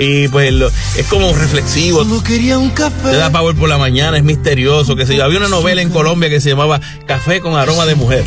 Y 0.00 0.26
pues 0.26 0.52
lo- 0.52 0.66
es 0.96 1.06
como 1.08 1.32
reflexivo. 1.32 2.04
quería 2.24 2.58
un 2.58 2.70
café. 2.70 3.10
Te 3.10 3.16
da 3.18 3.30
power 3.30 3.54
por 3.54 3.68
la 3.68 3.78
mañana, 3.78 4.16
es 4.16 4.24
misterioso, 4.24 4.96
que 4.96 5.06
sé 5.06 5.14
yo. 5.14 5.22
Había 5.22 5.38
una 5.38 5.46
novela 5.46 5.80
en 5.80 5.90
Colombia 5.90 6.28
que 6.28 6.40
se 6.40 6.48
llamaba 6.50 6.80
Café 7.06 7.40
con 7.40 7.54
aroma 7.56 7.86
de 7.86 7.94
mujer. 7.94 8.24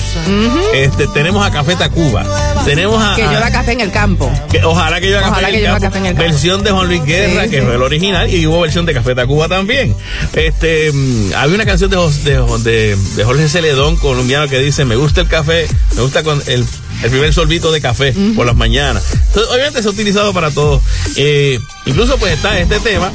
Este, 0.73 1.05
tenemos 1.07 1.45
a 1.45 1.51
Café 1.51 1.75
Tacuba. 1.75 2.23
Tenemos 2.63 3.03
a, 3.03 3.15
Que 3.17 3.23
a- 3.23 3.29
lleva 3.29 3.51
café 3.51 3.73
en 3.73 3.81
el 3.81 3.91
campo. 3.91 4.31
que 4.49 4.63
ojalá 4.63 5.01
que 5.01 5.07
lleve 5.07 5.19
Ojalá 5.19 5.35
café, 5.35 5.47
en 5.47 5.51
que 5.51 5.57
el 5.59 5.65
campo. 5.65 5.81
café 5.81 5.97
en 5.97 6.05
el 6.05 6.13
campo. 6.15 6.31
Versión 6.31 6.63
de 6.63 6.71
Juan 6.71 6.87
Luis 6.87 7.03
Guerra, 7.03 7.43
Sí, 7.43 7.49
que 7.49 7.59
sí. 7.59 7.65
fue 7.65 7.75
el 7.75 7.81
original, 7.81 8.33
y 8.33 8.47
hubo 8.47 8.61
versión 8.61 8.85
de 8.85 8.93
Café 8.93 9.15
Tacuba 9.15 9.49
también. 9.49 9.93
Este, 10.33 10.93
mm, 10.93 11.33
había 11.35 11.55
una 11.55 11.65
canción 11.65 11.89
de, 11.89 11.97
de, 12.23 12.61
de- 12.71 12.95
de 13.17 13.23
Jorge 13.25 13.49
Celedón, 13.49 13.97
colombiano, 14.13 14.47
que 14.47 14.59
dice, 14.59 14.85
me 14.85 14.95
gusta 14.95 15.21
el 15.21 15.27
café, 15.27 15.67
me 15.95 16.01
gusta 16.03 16.21
con 16.23 16.41
el, 16.45 16.63
el 17.03 17.09
primer 17.09 17.33
sorbito 17.33 17.71
de 17.71 17.81
café 17.81 18.13
por 18.35 18.45
las 18.45 18.55
mañanas. 18.55 19.03
Entonces, 19.11 19.51
obviamente 19.51 19.81
se 19.81 19.87
ha 19.87 19.91
utilizado 19.91 20.33
para 20.33 20.51
todo. 20.51 20.81
Eh, 21.15 21.59
incluso 21.85 22.17
pues 22.17 22.33
está 22.33 22.59
este 22.59 22.79
tema. 22.79 23.11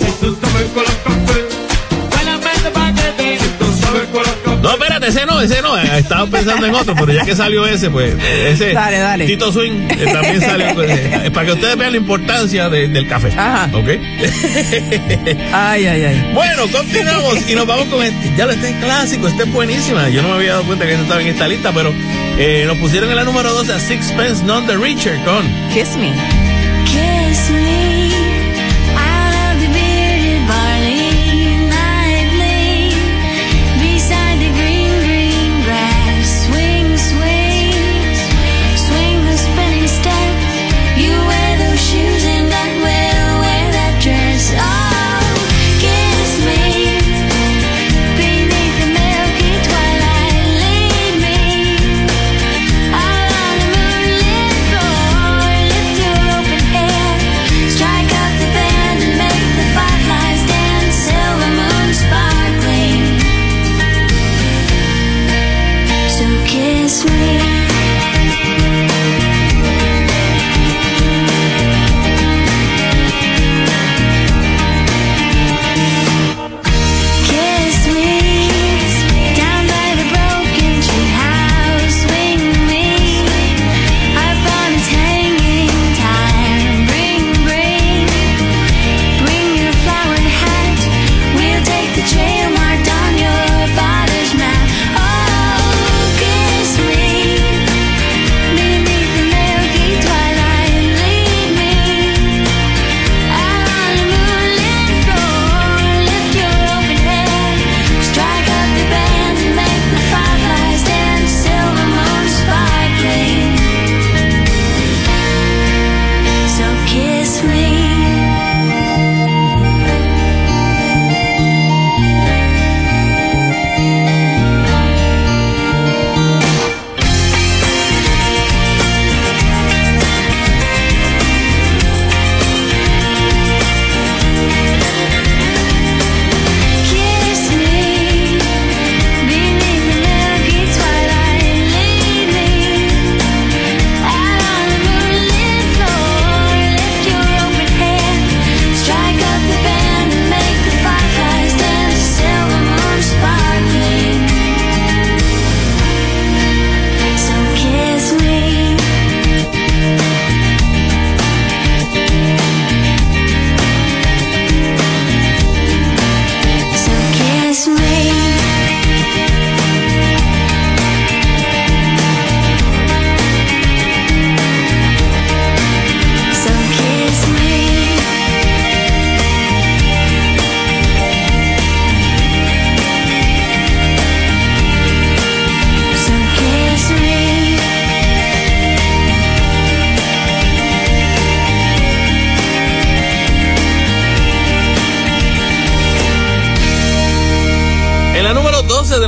No, 4.63 4.71
espérate, 4.73 5.07
ese 5.09 5.25
no, 5.25 5.41
ese 5.41 5.63
no. 5.63 5.79
eh, 5.79 5.99
Estaba 5.99 6.27
pensando 6.27 6.67
en 6.67 6.75
otro, 6.75 6.95
pero 6.95 7.13
ya 7.13 7.25
que 7.25 7.35
salió 7.37 7.67
ese, 7.67 7.91
pues, 7.91 8.15
ese. 8.47 8.73
Dale, 8.73 8.99
dale. 8.99 9.27
Tito 9.27 9.53
Swing 9.53 9.89
eh, 9.91 10.07
también 10.13 10.41
salió. 10.41 10.67
pues, 10.75 10.91
eh, 10.91 11.31
para 11.33 11.47
que 11.47 11.53
ustedes 11.53 11.77
vean 11.77 11.93
la 11.93 11.99
importancia 11.99 12.69
de- 12.69 12.89
del 12.89 13.07
café. 13.09 13.29
Ajá. 13.37 13.71
¿Ok? 13.73 13.89
Ay, 15.53 15.87
ay, 15.87 16.05
ay. 16.05 16.31
Bueno, 16.35 16.65
continuamos 16.73 17.49
y 17.49 17.55
nos 17.55 17.67
vamos 17.67 17.87
con 17.87 18.03
este. 18.03 18.33
Ya 18.37 18.47
lo 18.47 18.53
este 18.53 18.71
es 18.71 18.77
clásico, 18.77 19.29
este 19.29 19.45
es 19.45 19.53
buenísima. 19.53 20.09
Yo 20.09 20.23
no 20.23 20.29
me 20.29 20.35
había 20.35 20.53
dado 20.53 20.65
cuenta 20.65 20.85
que 20.87 20.93
este 20.93 21.03
estaba 21.05 21.21
en 21.23 21.29
esta 21.29 21.47
lista, 21.49 21.73
pero 21.73 21.93
eh, 22.39 22.65
nos 22.67 22.77
pusieron 22.79 23.11
en 23.11 23.17
la 23.17 23.25
número 23.25 23.53
12 23.53 23.73
a 23.73 23.79
Sixpence 23.79 24.43
None 24.45 24.67
the 24.67 24.77
Richer 24.77 25.17
con 25.25 25.47
Kiss 25.73 25.97
Me. 25.97 26.13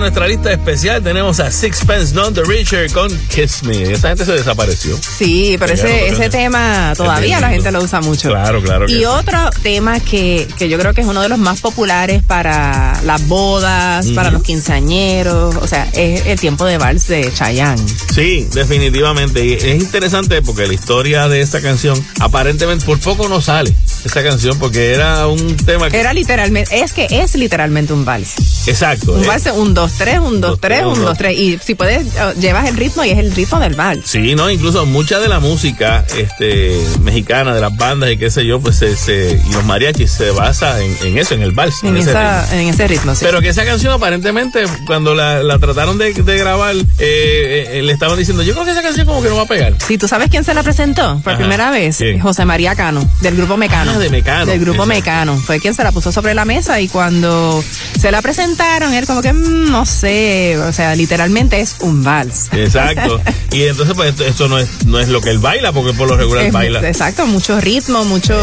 En 0.01 0.05
nuestra 0.05 0.29
lista 0.29 0.51
especial 0.51 1.03
tenemos 1.03 1.41
a 1.41 1.51
Sixpence 1.51 2.15
None 2.15 2.33
the 2.33 2.43
Richer 2.45 2.91
con 2.91 3.11
Kiss 3.29 3.63
Me. 3.65 3.83
Esa 3.83 4.09
gente 4.09 4.25
se 4.25 4.33
desapareció. 4.33 4.97
Sí, 4.97 5.57
pero 5.59 5.75
ese, 5.75 6.09
ese 6.09 6.31
tema 6.31 6.95
todavía 6.97 7.39
la 7.39 7.51
gente 7.51 7.71
lo 7.71 7.83
usa 7.83 8.01
mucho. 8.01 8.31
Claro, 8.31 8.63
claro. 8.63 8.89
Y 8.89 9.05
otro 9.05 9.51
tema 9.63 10.01
que, 10.01 10.49
que 10.57 10.71
yo 10.71 10.79
creo 10.79 10.95
que 10.95 11.03
es 11.03 11.07
uno 11.07 11.21
de 11.21 11.29
los 11.29 11.39
más 11.39 11.61
populares 11.61 12.23
para 12.23 12.99
las 13.05 13.29
bodas, 13.29 14.07
para 14.13 14.31
los 14.31 14.43
quinceañeros, 14.43 15.57
o 15.57 15.67
sea, 15.67 15.87
es 15.93 16.25
el 16.25 16.41
tiempo 16.41 16.65
de 16.65 16.79
vals 16.79 17.07
de 17.09 17.31
Chayanne. 17.31 17.83
Sí, 18.15 18.49
definitivamente. 18.55 19.45
Y 19.45 19.53
es 19.53 19.83
interesante 19.83 20.41
porque 20.41 20.67
la 20.67 20.73
historia 20.73 21.29
de 21.29 21.43
esta 21.43 21.61
canción 21.61 22.03
aparentemente 22.21 22.87
por 22.87 22.99
poco 23.01 23.29
no 23.29 23.43
sale 23.43 23.75
esa 24.05 24.23
canción 24.23 24.59
porque 24.59 24.93
era 24.93 25.27
un 25.27 25.57
tema 25.57 25.91
que... 25.91 25.99
Era 26.01 26.13
literalmente, 26.13 26.81
es 26.81 26.93
que 26.93 27.07
es 27.11 27.35
literalmente 27.35 27.93
un 27.93 28.05
vals. 28.05 28.35
Exacto. 28.67 29.13
Un 29.13 29.27
vals, 29.27 29.47
un 29.55 29.75
2, 29.75 29.93
3, 29.99 30.19
un 30.21 30.41
2, 30.41 30.61
3, 30.61 30.85
un 30.85 31.03
2, 31.03 31.19
3. 31.19 31.39
Y 31.39 31.59
si 31.59 31.75
puedes, 31.75 32.07
oh, 32.21 32.33
llevas 32.41 32.69
el 32.69 32.77
ritmo 32.77 33.05
y 33.05 33.11
es 33.11 33.19
el 33.19 33.35
ritmo 33.35 33.59
del 33.61 33.75
vals. 33.75 34.07
Sí, 34.07 34.35
no, 34.35 34.51
incluso 34.51 34.87
mucha 34.87 35.19
de 35.19 35.29
la 35.29 35.41
música 35.41 36.05
este, 36.17 36.81
mexicana, 37.03 37.55
de 37.55 37.61
las 37.61 37.77
bandas 37.77 38.11
y 38.11 38.17
qué 38.17 38.31
sé 38.31 38.45
yo, 38.47 38.61
pues 38.61 38.77
se, 38.77 39.41
y 39.47 39.53
los 39.53 39.65
mariachis 39.65 40.11
se 40.11 40.31
basa 40.31 40.81
en, 40.83 41.19
eso, 41.19 41.35
en 41.35 41.43
el 41.43 41.53
vals. 41.53 41.83
En, 41.83 41.97
ese, 41.97 42.13
ritmo. 42.13 42.53
en 42.53 42.69
ese 42.69 42.89
ritmo, 42.89 43.15
sí. 43.15 43.25
Pero 43.25 43.41
que 43.41 43.49
esa 43.49 43.65
canción 43.65 43.93
aparentemente, 43.93 44.65
cuando 44.87 45.15
la, 45.15 45.43
la 45.43 45.59
trataron 45.59 45.99
de, 45.99 46.13
de 46.13 46.39
grabar, 46.39 46.75
eh, 46.99 47.69
eh, 47.73 47.83
le 47.83 47.93
estaban 47.93 48.19
diciendo, 48.19 48.43
yo 48.43 48.53
creo 48.53 48.65
que 48.65 48.73
esa 48.73 48.83
canción 48.83 49.07
como 49.07 49.23
que 49.23 49.29
no 49.29 49.37
va 49.37 49.43
a 49.43 49.47
pegar. 49.47 49.75
Sí, 49.87 49.99
¿tú 49.99 50.09
sabes 50.09 50.29
quién 50.31 50.45
se 50.45 50.55
la 50.55 50.63
presentó 50.63 51.21
por 51.23 51.37
primera 51.37 51.71
vez? 51.71 51.99
José 52.21 52.45
María 52.45 52.75
Cano, 52.75 53.09
del 53.21 53.37
grupo 53.37 53.57
Mecano. 53.57 53.90
De 53.99 54.11
Mecano. 54.11 54.47
Del 54.47 54.61
grupo 54.61 54.87
Mecano. 54.87 55.37
Fue 55.37 55.61
quien 55.61 55.75
se 55.75 55.85
la 55.85 55.93
puso 55.93 56.13
sobre 56.13 56.35
la 56.35 56.45
mesa 56.45 56.81
y 56.81 56.89
cuando 56.89 57.63
se 57.99 58.11
la 58.11 58.23
presentaron, 58.23 58.95
él 58.95 59.07
como 59.07 59.21
que, 59.21 59.33
mm, 59.33 59.71
no 59.71 59.85
sé, 59.85 60.59
o 60.59 60.73
sea, 60.73 60.95
literalmente 60.95 61.61
es 61.61 61.77
un 61.81 62.03
vals. 62.03 62.49
Exacto. 62.53 63.21
y 63.53 63.65
entonces, 63.65 63.95
pues, 63.95 64.19
esto 64.21 64.49
no 64.49 64.59
es, 64.59 64.69
no 64.87 64.99
es 64.99 65.09
lo 65.09 65.21
que 65.21 65.31
él 65.31 65.39
baila, 65.39 65.73
porque 65.73 65.93
por 65.93 66.09
lo 66.09 66.17
regular 66.17 66.51
baila. 66.51 66.87
Exacto, 66.87 67.27
mucho 67.27 67.61
ritmo, 67.61 68.05
mucho, 68.05 68.39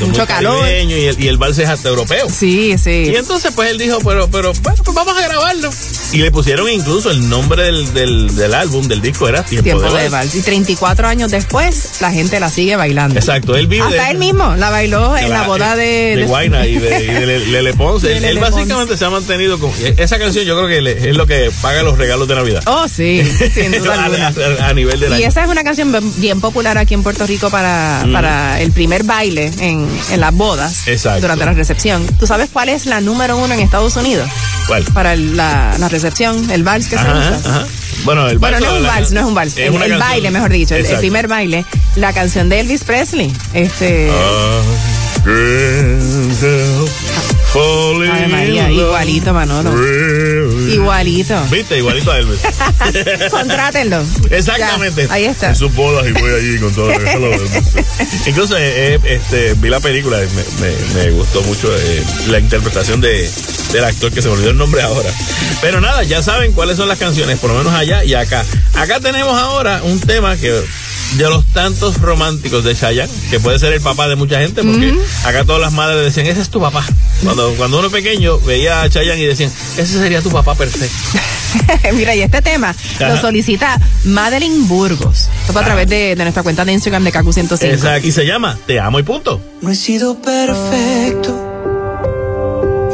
mucho 0.00 0.26
calor. 0.26 0.66
Y 0.68 0.92
el, 1.06 1.22
y 1.22 1.28
el 1.28 1.38
vals 1.38 1.58
es 1.58 1.68
hasta 1.68 1.88
europeo. 1.88 2.26
Sí, 2.28 2.76
sí. 2.78 3.10
Y 3.12 3.16
entonces, 3.16 3.52
pues, 3.54 3.70
él 3.70 3.78
dijo, 3.78 3.98
pero, 4.04 4.28
pero, 4.28 4.52
bueno, 4.62 4.82
pues 4.82 4.94
vamos 4.94 5.16
a 5.16 5.22
grabarlo. 5.22 5.70
Y 6.12 6.18
le 6.18 6.30
pusieron 6.30 6.68
incluso 6.68 7.10
el 7.10 7.28
nombre 7.28 7.64
del, 7.64 7.92
del, 7.92 8.34
del 8.34 8.54
álbum, 8.54 8.86
del 8.86 9.02
disco, 9.02 9.28
era 9.28 9.42
Tiempo, 9.44 9.80
de, 9.80 10.08
vals. 10.08 10.34
Y 10.34 10.42
34 10.42 11.06
años 11.06 11.30
después, 11.30 12.00
la 12.00 12.10
gente 12.10 12.40
la 12.40 12.48
sigue 12.48 12.76
bailando. 12.76 13.18
Exacto, 13.18 13.56
él 13.56 13.66
vive. 13.66 13.84
Hasta 13.84 14.10
él 14.10 14.18
mismo 14.18 14.54
la 14.56 14.70
bailó 14.90 15.16
en 15.16 15.30
la, 15.30 15.42
boda 15.42 15.76
de. 15.76 16.16
De, 16.16 16.24
Guayna 16.24 16.66
y 16.66 16.78
de, 16.78 17.38
Lele 17.50 17.74
Ponce. 17.74 18.16
él, 18.16 18.38
básicamente 18.38 18.96
se 18.96 19.04
ha 19.04 19.10
mantenido 19.10 19.58
con. 19.58 19.70
Esa 19.96 20.18
canción 20.18 20.44
yo 20.44 20.56
creo 20.56 20.68
que 20.68 21.08
es 21.10 21.16
lo 21.16 21.26
que 21.26 21.50
paga 21.60 21.82
los 21.82 21.98
regalos 21.98 22.28
de 22.28 22.34
Navidad. 22.34 22.62
Oh, 22.66 22.88
sí, 22.88 23.22
sin 23.52 23.72
duda 23.78 24.10
a, 24.60 24.72
nivel 24.72 25.00
de 25.00 25.20
Y 25.20 25.24
esa 25.24 25.44
es 25.44 25.48
una 25.48 25.64
canción 25.64 25.94
bien 26.16 26.40
popular 26.40 26.78
aquí 26.78 26.94
en 26.94 27.02
Puerto 27.02 27.26
Rico 27.26 27.50
para, 27.50 28.04
mm. 28.06 28.12
para 28.12 28.60
el 28.60 28.72
primer 28.72 29.04
baile 29.04 29.50
en, 29.60 29.88
en 30.10 30.20
las 30.20 30.34
bodas. 30.34 30.86
Exacto. 30.86 31.22
Durante 31.22 31.44
la 31.44 31.52
recepción. 31.52 32.06
¿Tú 32.18 32.26
sabes 32.26 32.48
cuál 32.52 32.68
es 32.68 32.86
la 32.86 33.00
número 33.00 33.36
uno 33.36 33.54
en 33.54 33.60
Estados 33.60 33.96
Unidos? 33.96 34.28
¿Cuál? 34.66 34.84
Para 34.94 35.16
la, 35.16 35.76
la 35.78 35.88
recepción, 35.88 36.50
el 36.50 36.62
vals 36.62 36.88
que 36.88 36.96
se 36.96 37.04
usa. 37.04 37.66
Bueno, 38.04 38.28
el 38.28 38.38
bueno, 38.38 38.60
no 38.60 38.66
es 38.66 38.80
un 38.80 38.86
vals, 38.86 39.10
no 39.12 39.20
es 39.20 39.26
un 39.26 39.34
vals. 39.34 39.56
el, 39.56 39.98
baile, 39.98 40.30
mejor 40.30 40.50
dicho, 40.50 40.74
el, 40.74 40.86
primer 40.98 41.28
baile. 41.28 41.64
La 41.96 42.12
canción 42.12 42.48
de 42.48 42.60
Elvis 42.60 42.84
Presley. 42.84 43.32
Este. 43.52 44.10
Ah, 44.12 44.62
María, 48.28 48.70
igualito, 48.70 49.32
Manolo. 49.32 49.72
Igualito. 50.68 51.42
¿Viste? 51.50 51.78
Igualito 51.78 52.12
a 52.12 52.18
Elvis. 52.18 52.40
Contrátenlo. 53.30 54.04
Exactamente. 54.30 55.06
ahí 55.10 55.24
está. 55.24 55.48
En 55.48 55.56
sus 55.56 55.74
bodas 55.74 56.06
y 56.06 56.12
voy 56.12 56.32
allí 56.32 56.58
con 56.58 56.72
todo. 56.74 56.92
Incluso 58.26 58.56
eh, 58.56 58.94
eh, 58.94 59.00
este, 59.04 59.54
vi 59.54 59.68
la 59.68 59.80
película 59.80 60.18
y 60.22 60.28
me, 60.60 61.02
me, 61.02 61.10
gustó 61.10 61.42
mucho 61.42 61.74
eh, 61.76 62.04
la 62.28 62.38
interpretación 62.38 63.00
de, 63.00 63.28
del 63.72 63.84
actor 63.84 64.12
que 64.12 64.22
se 64.22 64.28
me 64.28 64.34
olvidó 64.34 64.50
el 64.50 64.58
nombre 64.58 64.82
ahora. 64.82 65.10
Pero 65.60 65.80
nada, 65.80 66.02
ya 66.04 66.22
saben 66.22 66.52
cuáles 66.52 66.76
son 66.76 66.88
las 66.88 66.98
canciones, 66.98 67.38
por 67.38 67.50
lo 67.50 67.58
menos 67.58 67.72
allá 67.72 68.04
y 68.04 68.14
acá. 68.14 68.44
Acá 68.74 69.00
tenemos 69.00 69.36
ahora 69.40 69.80
un 69.82 69.98
tema 70.00 70.36
que 70.36 70.52
de 71.14 71.24
los 71.24 71.44
tantos 71.46 72.00
románticos 72.00 72.64
de 72.64 72.74
Chayanne, 72.74 73.12
que 73.30 73.40
puede 73.40 73.58
ser 73.58 73.72
el 73.72 73.80
papá 73.80 74.08
de 74.08 74.16
mucha 74.16 74.40
gente, 74.40 74.62
porque 74.62 74.94
acá 75.24 75.44
todas 75.44 75.60
las 75.60 75.72
madres 75.72 76.04
decían, 76.04 76.26
ese 76.26 76.42
es 76.42 76.50
tu 76.50 76.60
papá. 76.60 76.84
Cuando, 77.22 77.54
cuando 77.54 77.78
uno 77.78 77.90
pequeño 77.90 78.38
veía 78.40 78.82
a 78.82 78.90
Chayanne 78.90 79.22
y 79.22 79.26
decían, 79.26 79.50
ese 79.76 79.98
sería 79.98 80.20
tu 80.20 80.30
papá 80.30 80.54
perfecto. 80.54 80.96
Mira, 81.94 82.14
y 82.14 82.22
este 82.22 82.42
tema 82.42 82.74
lo 83.00 83.20
solicita 83.20 83.80
Madeline 84.04 84.66
Burgos. 84.66 85.28
Esto 85.40 85.52
fue 85.52 85.62
a 85.62 85.64
través 85.64 85.88
de, 85.88 86.14
nuestra 86.16 86.42
cuenta 86.42 86.64
de 86.64 86.72
Instagram 86.72 87.04
de 87.04 87.12
KQ105. 87.12 87.72
Exacto, 87.72 88.06
y 88.06 88.12
se 88.12 88.26
llama 88.26 88.58
Te 88.66 88.80
amo 88.80 88.98
y 88.98 89.02
punto. 89.02 89.40
No 89.62 89.70
he 89.70 89.76
sido 89.76 90.20
perfecto. 90.20 91.34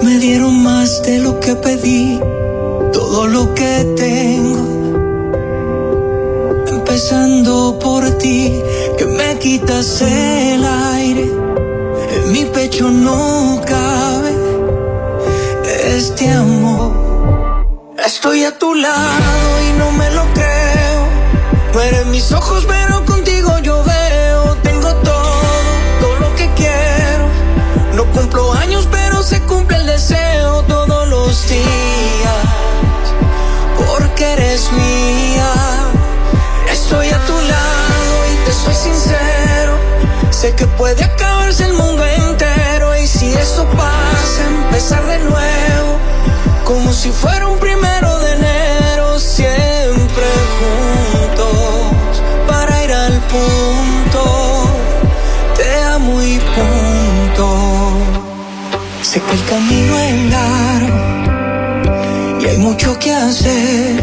Me 0.02 0.18
dieron 0.18 0.62
más 0.62 1.02
de 1.02 1.18
lo 1.18 1.40
que 1.40 1.54
pedí. 1.54 2.20
Todo 2.92 3.26
lo 3.26 3.54
que 3.54 3.86
tengo 3.96 4.71
empezando 6.92 7.78
por 7.78 8.04
ti, 8.18 8.52
que 8.98 9.06
me 9.06 9.38
quitas 9.38 10.02
el 10.02 10.62
aire, 10.62 11.22
en 11.22 12.32
mi 12.32 12.44
pecho 12.44 12.90
no 12.90 13.62
cabe 13.66 14.34
este 15.86 16.28
amor. 16.28 17.64
Estoy 18.04 18.44
a 18.44 18.58
tu 18.58 18.74
lado 18.74 19.62
y 19.66 19.78
no 19.78 19.90
me 19.92 20.10
lo 20.10 20.22
creo, 20.34 21.02
no 21.72 21.80
eres 21.80 22.04
mis 22.08 22.30
ojos, 22.30 22.66
pero 22.68 23.02
contigo 23.06 23.58
yo 23.60 23.82
veo, 23.84 24.54
tengo 24.62 24.94
todo, 24.96 25.32
todo 25.98 26.16
lo 26.20 26.34
que 26.34 26.46
quiero, 26.54 27.26
no 27.96 28.04
cumplo 28.12 28.52
años, 28.52 28.86
pero 28.90 29.22
se 29.22 29.40
cumple 29.44 29.78
el 29.78 29.86
deseo. 29.86 30.62
Todos 30.64 31.08
los 31.08 31.48
días, 31.48 32.01
Sé 40.42 40.50
que 40.56 40.66
puede 40.66 41.04
acabarse 41.04 41.66
el 41.66 41.74
mundo 41.74 42.04
entero 42.04 42.96
y 42.96 43.06
si 43.06 43.32
eso 43.32 43.64
pasa, 43.76 44.42
empezar 44.64 45.06
de 45.06 45.20
nuevo, 45.20 45.98
como 46.64 46.92
si 46.92 47.12
fuera 47.12 47.46
un 47.46 47.60
primero 47.60 48.18
de 48.18 48.32
enero, 48.32 49.20
siempre 49.20 50.24
juntos 50.58 52.20
para 52.48 52.82
ir 52.82 52.92
al 52.92 53.20
punto. 53.30 54.64
Te 55.54 55.80
amo 55.94 56.20
y 56.20 56.40
punto. 56.56 57.46
Sé 59.00 59.20
que 59.20 59.34
el 59.34 59.44
camino 59.44 59.96
es 59.96 60.32
largo 60.32 62.40
y 62.40 62.46
hay 62.46 62.58
mucho 62.58 62.98
que 62.98 63.14
hacer 63.14 64.02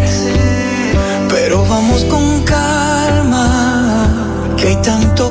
pero 1.27 1.65
vamos 1.65 2.05
con 2.05 2.43
calma, 2.43 4.07
que 4.57 4.69
hay 4.69 4.77
tanto 4.81 5.28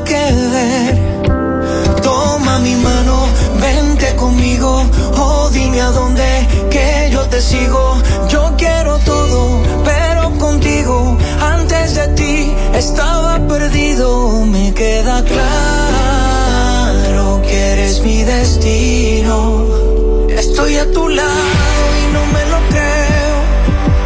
a 20.88 20.92
tu 20.92 21.08
lado 21.08 21.82
y 22.02 22.12
no 22.12 22.24
me 22.26 22.44
lo 22.46 22.58
creo. 22.70 23.36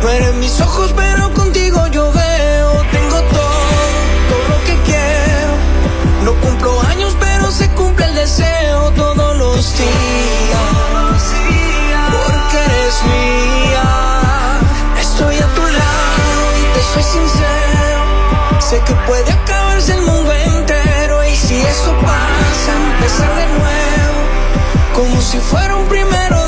No 0.03 0.09
eres 0.11 0.35
mis 0.35 0.61
ojos, 0.61 0.93
pero 0.97 1.33
contigo 1.35 1.87
yo 1.89 2.11
veo. 2.13 2.73
Tengo 2.91 3.21
todo, 3.23 3.89
todo 4.31 4.49
lo 4.49 4.65
que 4.65 4.77
quiero. 4.85 5.53
No 6.25 6.33
cumplo 6.41 6.81
años, 6.89 7.17
pero 7.21 7.51
se 7.51 7.69
cumple 7.71 8.07
el 8.07 8.15
deseo 8.15 8.91
todos 8.93 9.37
los 9.37 9.77
días. 9.77 11.23
Porque 12.11 12.57
eres 12.65 12.97
mía. 13.13 14.61
Estoy 15.01 15.37
a 15.37 15.47
tu 15.55 15.63
lado 15.63 16.43
y 16.61 16.65
te 16.75 16.83
soy 16.93 17.03
sincero. 17.03 18.01
Sé 18.61 18.81
que 18.87 18.95
puede 19.07 19.31
acabarse 19.33 19.93
el 19.95 20.03
mundo 20.03 20.33
entero. 20.33 21.25
Y 21.25 21.37
si 21.37 21.61
eso 21.61 21.93
pasa, 22.03 22.71
empezar 22.95 23.35
de 23.37 23.47
nuevo. 23.59 24.19
Como 24.95 25.21
si 25.21 25.39
fuera 25.39 25.77
un 25.77 25.87
primero 25.87 26.42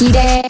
Hola 0.00 0.12
amigos, 0.12 0.14
soy 0.14 0.14
Shakira. 0.14 0.16
Hola, 0.16 0.47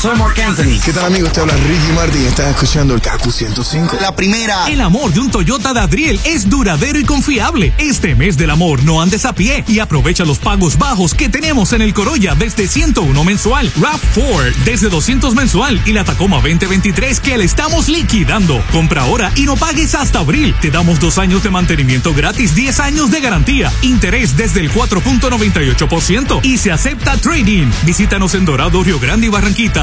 soy 0.00 0.16
Mark 0.18 0.40
Anthony. 0.40 0.80
¿Qué 0.84 0.92
tal 0.92 1.06
amigos? 1.06 1.32
Te 1.32 1.40
habla 1.40 1.54
Ricky 1.54 1.92
Martin 1.94 2.22
y 2.22 2.26
estás 2.26 2.48
escuchando 2.48 2.94
el 2.94 3.00
KQ 3.00 3.30
105. 3.30 3.98
La 4.00 4.14
primera. 4.14 4.66
El 4.68 4.80
amor 4.80 5.12
de 5.12 5.20
un 5.20 5.30
Toyota 5.30 5.72
de 5.72 5.80
Adriel 5.80 6.20
es 6.24 6.48
duradero 6.48 6.98
y 6.98 7.04
confiable. 7.04 7.72
Este 7.78 8.14
mes 8.14 8.36
del 8.36 8.50
amor 8.50 8.82
no 8.82 9.00
andes 9.00 9.24
a 9.24 9.34
pie 9.34 9.64
y 9.68 9.78
aprovecha 9.78 10.24
los 10.24 10.38
pagos 10.38 10.78
bajos 10.78 11.14
que 11.14 11.28
tenemos 11.28 11.72
en 11.72 11.82
el 11.82 11.94
Corolla 11.94 12.34
desde 12.34 12.66
101 12.66 13.24
mensual, 13.24 13.72
RAV4 13.74 14.54
desde 14.64 14.88
200 14.88 15.34
mensual 15.34 15.80
y 15.84 15.92
la 15.92 16.04
Tacoma 16.04 16.36
2023 16.36 17.20
que 17.20 17.38
le 17.38 17.44
estamos 17.44 17.88
liquidando. 17.88 18.62
Compra 18.72 19.02
ahora 19.02 19.32
y 19.36 19.42
no 19.42 19.56
pagues 19.56 19.94
hasta 19.94 20.20
abril. 20.20 20.54
Te 20.60 20.70
damos 20.70 21.00
dos 21.00 21.18
años 21.18 21.42
de 21.42 21.50
mantenimiento 21.50 22.14
gratis, 22.14 22.54
10 22.54 22.80
años 22.80 23.10
de 23.10 23.20
garantía, 23.20 23.72
interés 23.82 24.36
desde 24.36 24.60
el 24.60 24.72
4.98% 24.72 26.40
y 26.42 26.58
se 26.58 26.72
acepta 26.72 27.16
trading. 27.16 27.70
Visítanos 27.84 28.34
en 28.34 28.44
Dorado, 28.44 28.82
Río 28.82 28.98
Grande 28.98 29.26
y 29.26 29.30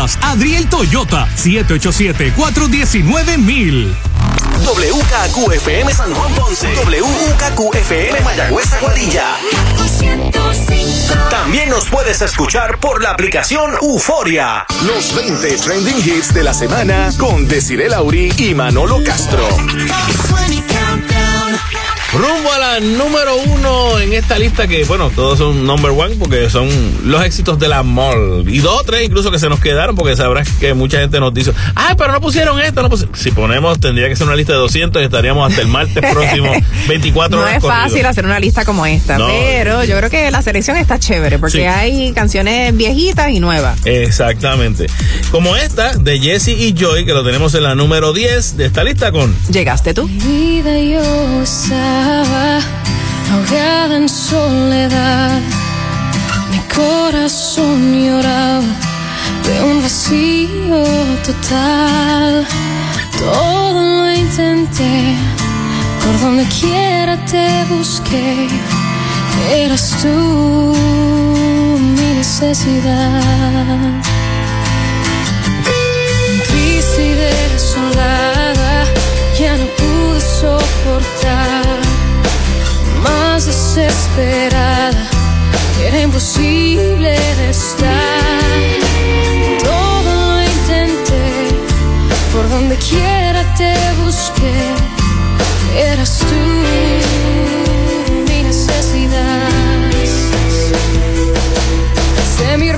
Adriel 0.02 0.66
Toyota, 0.68 1.28
787-419-1000. 1.38 3.93
WKQFM 4.66 5.93
San 5.93 6.12
Juan 6.14 6.34
Ponce. 6.34 6.74
WKQFM 6.74 8.22
Mayagüez 8.24 8.74
Aguadilla. 8.74 9.36
También 11.30 11.70
nos 11.70 11.88
puedes 11.88 12.20
escuchar 12.24 12.80
por 12.80 13.04
la 13.04 13.12
aplicación 13.12 13.76
Euforia. 13.80 14.66
Los 14.88 15.14
20 15.16 15.58
trending 15.58 15.99
hits 15.99 16.34
de 16.34 16.43
la 16.43 16.56
semana 16.56 17.12
con 17.20 17.47
Desiree 17.47 17.89
Lauri 17.89 18.34
y 18.38 18.56
Manolo 18.56 19.04
Castro. 19.04 19.47
Rumbo 22.14 22.51
a 22.51 22.59
la 22.59 22.80
número 22.82 23.38
uno 23.38 23.97
en 23.99 24.12
esta 24.12 24.38
lista 24.38 24.68
que, 24.68 24.84
bueno, 24.84 25.09
todos 25.16 25.38
son 25.38 25.66
number 25.66 25.91
one 25.91 26.16
porque 26.18 26.49
son 26.49 26.68
los 27.05 27.24
éxitos 27.24 27.57
de 27.57 27.70
la 27.70 27.84
mall. 27.84 28.43
Y 28.49 28.59
dos 28.59 28.82
o 28.82 28.84
tres 28.84 29.05
incluso 29.05 29.32
que 29.32 29.39
se 29.39 29.47
nos 29.47 29.62
quedaron 29.62 29.95
porque 29.95 30.18
sabrás 30.18 30.49
que 30.59 30.74
mucha 30.74 30.99
gente 30.99 31.22
nos 31.22 31.34
dice, 31.34 31.53
ay, 31.74 31.95
pero 31.97 32.12
no 32.12 32.20
pusieron 32.20 32.59
esto. 32.59 32.88
No 32.88 32.89
Si 33.14 33.32
ponemos, 33.32 33.80
tendría 33.80 34.09
que 34.09 34.18
ser 34.18 34.28
una 34.28 34.36
lista 34.36 34.51
de 34.51 34.59
200 34.59 35.01
y 35.01 35.05
estaríamos 35.05 35.49
hasta 35.49 35.62
el 35.62 35.70
martes 35.70 36.03
próximo 36.12 36.51
24 36.89 37.38
no 37.38 37.43
horas. 37.43 37.64
No 37.64 37.70
es 37.70 37.76
fácil 37.76 38.05
hacer 38.05 38.26
una 38.26 38.39
lista 38.41 38.66
como 38.66 38.86
esta, 38.86 39.18
pero 39.18 39.86
yo 39.86 39.95
creo 39.97 40.09
que 40.09 40.32
la 40.32 40.41
selección 40.41 40.76
está 40.76 40.99
chévere 40.99 41.39
porque 41.39 41.70
hay 41.70 42.12
canciones 42.12 42.76
viejitas 42.76 43.30
y 43.32 43.39
nuevas. 43.39 43.80
Exactamente. 43.86 44.88
Como 45.32 45.55
esta 45.55 45.93
de 45.93 46.20
Jesse 46.20 46.49
y 46.49 46.74
Joy, 46.74 47.05
que 47.05 47.14
lo 47.14 47.24
tenemos 47.24 47.53
en 47.55 47.64
la 47.64 47.74
número 47.74 48.12
10 48.12 48.57
de 48.57 48.66
esta 48.66 48.84
lista 48.84 49.14
con 49.14 49.34
Llegaste 49.49 49.93
tú. 49.93 50.07
vida 50.07 50.78
ahogada 53.32 53.95
en 53.97 54.10
soledad. 54.10 55.39
Mi 56.52 56.60
corazón 56.76 57.93
lloraba 57.93 58.72
de 59.45 59.64
un 59.64 59.82
vacío 59.82 60.84
total. 61.26 62.45
Todo 63.18 63.80
lo 63.97 64.12
intenté, 64.12 65.16
por 66.04 66.20
donde 66.22 66.45
quiera 66.60 67.18
te 67.26 67.64
busqué. 67.70 68.47
Eras 69.54 69.95
tú 70.02 70.76
mi 71.95 72.14
necesidad. 72.16 73.22
Triste 76.47 77.02
y 77.06 77.14
desolada, 77.26 78.86
ya 79.39 79.58
no 79.58 79.66
pude 79.80 80.22
soportar 80.22 81.90
más 83.02 83.45
desesperada, 83.45 85.08
era 85.86 86.02
imposible 86.02 87.12
de 87.39 87.49
estar. 87.49 87.89
Todo 89.64 90.12
lo 90.32 90.43
intenté, 90.43 91.49
por 92.34 92.49
donde 92.49 92.76
quiera 92.78 93.43
te 93.56 93.74
busqué, 94.04 94.54
eras 95.78 96.20
tú 96.20 96.36
mi 98.28 98.43
necesidad. 98.43 99.49
Sé 102.38 102.58
mi 102.58 102.72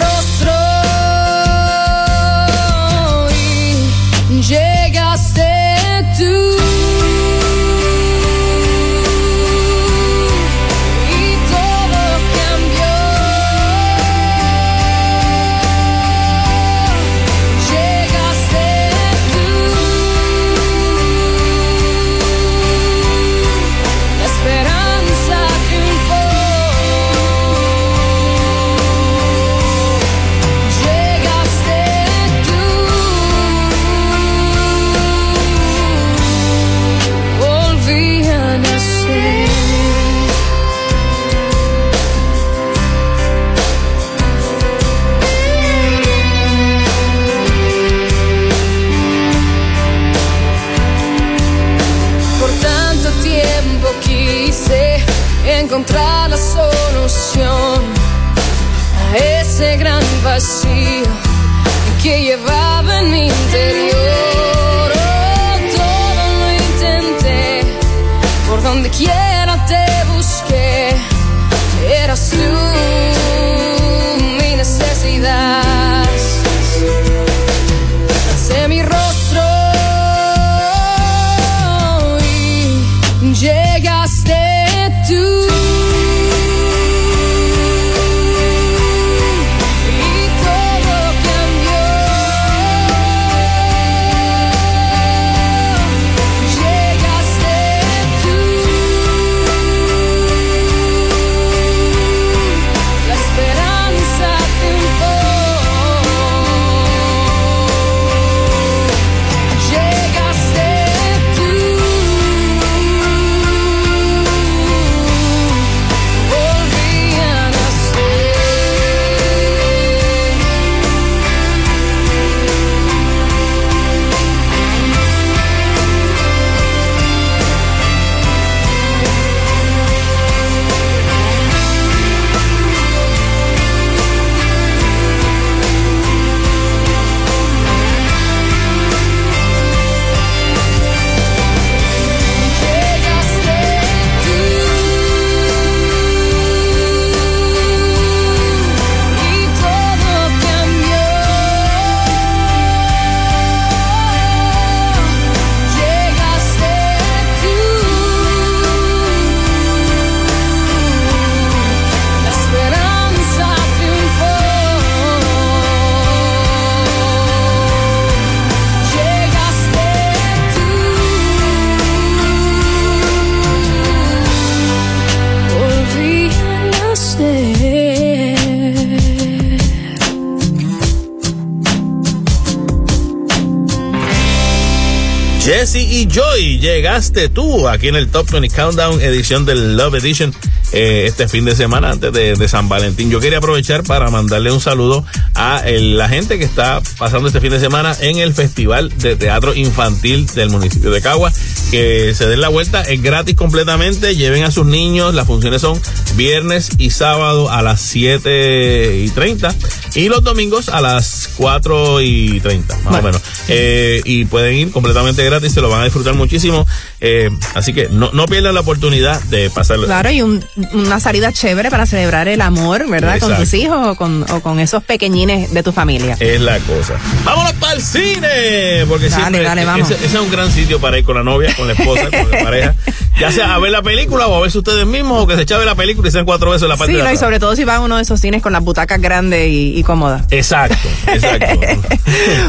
Llegaste 186.93 187.27
tú 187.27 187.67
aquí 187.67 187.87
en 187.87 187.95
el 187.95 188.07
Top 188.09 188.29
20 188.29 188.55
Countdown 188.55 189.01
edición 189.01 189.47
del 189.47 189.75
Love 189.75 189.95
Edition 189.95 190.31
eh, 190.73 191.05
este 191.07 191.27
fin 191.27 191.45
de 191.45 191.55
semana 191.55 191.91
antes 191.91 192.11
de, 192.13 192.47
San 192.47 192.67
Valentín. 192.67 193.09
Yo 193.09 193.19
quería 193.19 193.37
aprovechar 193.37 193.83
para 193.83 194.09
mandarle 194.09 194.51
un 194.51 194.59
saludo 194.59 195.05
a 195.35 195.63
la 195.65 196.09
gente 196.09 196.39
que 196.39 196.45
está 196.45 196.81
pasando 196.97 197.27
este 197.27 197.39
fin 197.41 197.51
de 197.51 197.59
semana 197.59 197.95
en 197.99 198.17
el 198.17 198.33
Festival 198.33 198.89
de 198.97 199.15
Teatro 199.15 199.53
Infantil 199.53 200.25
del 200.27 200.49
municipio 200.49 200.89
de 200.89 201.01
Cagua. 201.01 201.31
Que 201.69 202.13
se 202.15 202.27
den 202.27 202.41
la 202.41 202.49
vuelta, 202.49 202.81
es 202.81 203.01
gratis 203.01 203.35
completamente. 203.35 204.15
Lleven 204.15 204.43
a 204.43 204.51
sus 204.51 204.65
niños. 204.65 205.13
Las 205.13 205.27
funciones 205.27 205.61
son 205.61 205.79
viernes 206.15 206.71
y 206.79 206.89
sábado 206.89 207.51
a 207.51 207.61
las 207.61 207.81
7 207.81 208.97
y 209.03 209.09
30 209.09 209.55
y 209.95 210.09
los 210.09 210.23
domingos 210.23 210.69
a 210.69 210.81
las 210.81 211.29
4 211.37 212.01
y 212.01 212.39
30, 212.39 212.77
más 212.79 212.99
o 212.99 213.01
menos. 213.01 213.21
Eh, 213.47 214.01
y 214.05 214.25
pueden 214.25 214.55
ir 214.55 214.71
completamente 214.71 215.23
gratis, 215.23 215.53
se 215.53 215.61
lo 215.61 215.69
van 215.69 215.81
a 215.81 215.83
disfrutar 215.85 216.15
muchísimo. 216.15 216.65
Eh, 217.05 217.29
así 217.53 217.73
que 217.73 217.89
no, 217.89 218.11
no 218.13 218.27
pierdan 218.27 218.53
la 218.53 218.61
oportunidad 218.61 219.21
de 219.23 219.49
pasarlo. 219.49 219.87
Claro, 219.87 220.09
y 220.09 220.21
una 220.21 221.01
salida 221.01 221.33
chévere 221.33 221.69
para 221.69 221.85
celebrar 221.85 222.29
el 222.29 222.39
amor, 222.39 222.89
¿verdad? 222.89 223.19
Con 223.19 223.35
tus 223.35 223.53
hijos 223.53 223.77
o 223.85 223.95
con, 223.95 224.25
o 224.31 224.39
con, 224.39 224.61
esos 224.61 224.85
pequeñines 224.85 225.53
de 225.53 225.63
tu 225.63 225.73
familia. 225.73 226.15
Es 226.21 226.39
la 226.39 226.59
cosa. 226.59 226.95
¡Vámonos 227.25 227.51
para 227.53 227.73
el 227.73 227.81
cine! 227.81 228.85
Porque 228.87 229.11
siempre 229.11 229.45
Ese, 229.81 230.05
es 230.05 230.13
un 230.13 230.31
gran 230.31 230.49
sitio 230.49 230.79
para 230.79 230.97
ir 230.97 231.03
con 231.03 231.17
la 231.17 231.23
novia, 231.23 231.53
con 231.57 231.67
la 231.67 231.73
esposa, 231.73 232.05
con 232.09 232.31
la 232.31 232.37
pareja. 232.43 232.75
Ya 233.19 233.31
sea 233.31 233.55
a 233.55 233.59
ver 233.59 233.71
la 233.71 233.81
película 233.81 234.27
o 234.27 234.35
a 234.35 234.41
verse 234.41 234.57
ustedes 234.57 234.85
mismos 234.85 235.23
o 235.23 235.27
que 235.27 235.35
se 235.35 235.43
eche 235.43 235.55
la 235.63 235.75
película 235.75 236.07
y 236.07 236.11
sean 236.11 236.25
cuatro 236.25 236.51
veces 236.51 236.67
la 236.67 236.75
parte 236.77 236.93
sí, 236.93 236.99
no, 237.01 237.11
y 237.11 237.17
sobre 237.17 237.39
todo 237.39 237.55
si 237.55 237.63
van 237.63 237.77
a 237.77 237.79
uno 237.81 237.97
de 237.97 238.01
esos 238.01 238.19
cines 238.19 238.41
con 238.41 238.53
las 238.53 238.63
butacas 238.63 238.99
grandes 238.99 239.47
y, 239.47 239.77
y 239.77 239.83
cómodas. 239.83 240.25
Exacto, 240.31 240.87
exacto. 241.07 241.45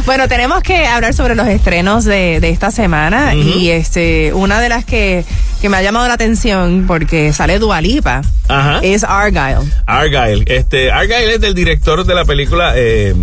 bueno, 0.07 0.27
tenemos 0.29 0.63
que 0.63 0.87
hablar 0.87 1.13
sobre 1.15 1.35
los 1.35 1.47
estrenos 1.49 2.05
de, 2.05 2.41
de 2.41 2.51
esta 2.51 2.71
semana 2.71 3.35
y 3.35 3.71
este 3.71 4.33
una 4.33 4.61
de 4.61 4.69
las 4.69 4.85
que, 4.85 5.25
que 5.61 5.69
me 5.69 5.77
ha 5.77 5.83
llamado 5.83 6.09
la 6.09 6.15
atención 6.15 6.85
porque 6.87 7.33
sale 7.33 7.59
Dualipa 7.59 8.23
es 8.83 9.05
Argyle. 9.05 9.71
Argyle, 9.87 10.45
este 10.47 10.91
Argyle 10.91 11.35
es 11.35 11.41
del 11.41 11.55
director 11.55 12.05
de 12.05 12.15
la 12.15 12.25
película 12.25 12.73
eh, 12.77 13.15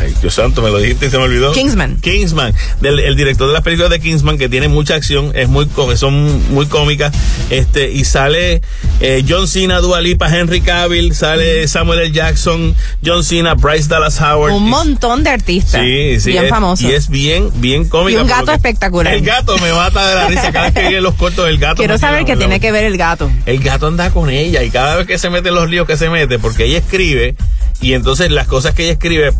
Ay, 0.00 0.14
Dios 0.20 0.34
santo, 0.34 0.62
me 0.62 0.70
lo 0.70 0.78
dijiste 0.78 1.06
y 1.06 1.10
se 1.10 1.18
me 1.18 1.24
olvidó. 1.24 1.52
Kingsman. 1.52 2.00
Kingsman, 2.00 2.54
del, 2.80 2.98
el 2.98 3.16
director 3.16 3.46
de 3.46 3.52
las 3.52 3.62
películas 3.62 3.90
de 3.90 4.00
Kingsman, 4.00 4.36
que 4.36 4.48
tiene 4.48 4.68
mucha 4.68 4.94
acción, 4.94 5.32
es 5.34 5.48
muy 5.48 5.68
son 5.96 6.52
muy 6.52 6.66
cómicas. 6.66 7.12
Este, 7.50 7.92
y 7.92 8.04
sale 8.04 8.62
eh, 9.00 9.24
John 9.28 9.46
Cena, 9.46 9.78
Dualipa, 9.78 10.34
Henry 10.34 10.60
Cavill, 10.60 11.14
sale 11.14 11.68
Samuel 11.68 12.00
L. 12.00 12.12
Jackson, 12.12 12.74
John 13.04 13.22
Cena, 13.22 13.54
Bryce 13.54 13.88
Dallas 13.88 14.20
Howard. 14.20 14.52
Un 14.52 14.68
montón 14.68 15.22
de 15.22 15.30
artistas. 15.30 15.80
Sí, 15.80 16.20
sí. 16.20 16.32
Bien 16.32 16.48
famosos. 16.48 16.88
Y 16.88 16.92
es 16.92 17.08
bien, 17.08 17.50
bien 17.56 17.88
cómica. 17.88 18.18
Y 18.18 18.22
un 18.22 18.28
gato 18.28 18.52
espectacular. 18.52 19.14
El 19.14 19.22
gato 19.22 19.56
me 19.58 19.72
mata 19.72 20.08
de 20.08 20.14
la 20.14 20.26
risa 20.28 20.52
cada 20.52 20.66
vez 20.66 20.74
que 20.74 20.80
vienen 20.80 21.02
los 21.02 21.14
cortos 21.14 21.46
del 21.46 21.58
gato. 21.58 21.76
Quiero 21.76 21.98
saber 21.98 22.24
qué 22.24 22.36
tiene 22.36 22.58
que 22.58 22.72
ver 22.72 22.84
el 22.84 22.96
gato. 22.96 23.30
El 23.46 23.60
gato 23.60 23.86
anda 23.86 24.10
con 24.10 24.30
ella 24.30 24.62
y 24.62 24.70
cada 24.70 24.96
vez 24.96 25.06
que 25.06 25.18
se 25.18 25.30
mete 25.30 25.50
los 25.50 25.70
líos 25.70 25.86
que 25.86 25.96
se 25.96 26.10
mete, 26.10 26.38
porque 26.38 26.64
ella 26.64 26.78
escribe 26.78 27.36
y 27.80 27.92
entonces 27.92 28.30
las 28.30 28.46
cosas 28.46 28.74
que 28.74 28.84
ella 28.84 28.92
escribe 28.92 29.28
es 29.28 29.34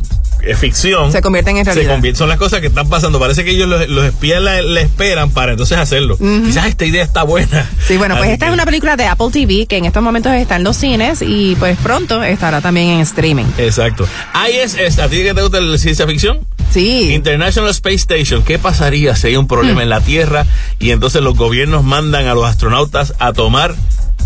ficción. 0.57 1.13
Se 1.13 1.23
convierten 1.23 1.57
en 1.57 1.67
realidad. 1.67 2.01
Se 2.01 2.15
son 2.15 2.29
las 2.29 2.39
cosas 2.39 2.61
que 2.61 2.69
están 2.69 2.89
pasando. 2.89 3.19
Parece 3.19 3.45
que 3.45 3.51
ellos 3.51 3.69
los, 3.69 4.05
espías 4.05 4.43
le 4.43 4.81
esperan 4.81 5.31
para 5.31 5.53
entonces 5.53 5.79
hacerlo. 5.79 6.17
Quizás 6.19 6.67
esta 6.67 6.85
idea 6.85 7.03
está 7.03 7.23
buena. 7.23 7.69
Sí, 7.87 7.97
bueno, 7.97 8.17
pues 8.17 8.31
esta 8.31 8.47
es 8.47 8.53
una 8.53 8.65
película 8.65 8.97
de 8.97 9.07
Apple 9.07 9.29
TV 9.33 9.67
que 9.67 9.77
en 9.77 9.85
estos 9.85 10.03
momentos 10.03 10.33
está 10.33 10.57
en 10.57 10.65
los 10.65 10.77
cines 10.77 11.23
y 11.23 11.57
pues 11.57 11.79
pronto 11.79 12.23
estará 12.23 12.61
también 12.61 12.89
en 12.89 13.01
streaming. 13.01 13.47
Exacto. 13.59 14.07
Ahí 14.33 14.55
es, 14.55 14.99
¿a 14.99 15.09
ti 15.09 15.23
que 15.23 15.35
te 15.35 15.43
gusta 15.43 15.61
la 15.61 15.79
ciencia 15.79 16.07
ficción? 16.07 16.41
Sí. 16.71 17.13
International 17.15 17.71
Space 17.71 17.97
Station. 17.97 18.43
¿Qué 18.43 18.59
pasaría 18.59 19.17
si 19.17 19.29
hay 19.29 19.37
un 19.37 19.47
problema 19.47 19.81
mm. 19.81 19.83
en 19.83 19.89
la 19.89 20.01
Tierra 20.01 20.47
y 20.79 20.91
entonces 20.91 21.23
los 21.23 21.37
gobiernos 21.37 21.85
mandan 21.85 22.27
a 22.27 22.35
los 22.35 22.45
astronautas 22.45 23.15
a 23.19 23.33
tomar 23.33 23.75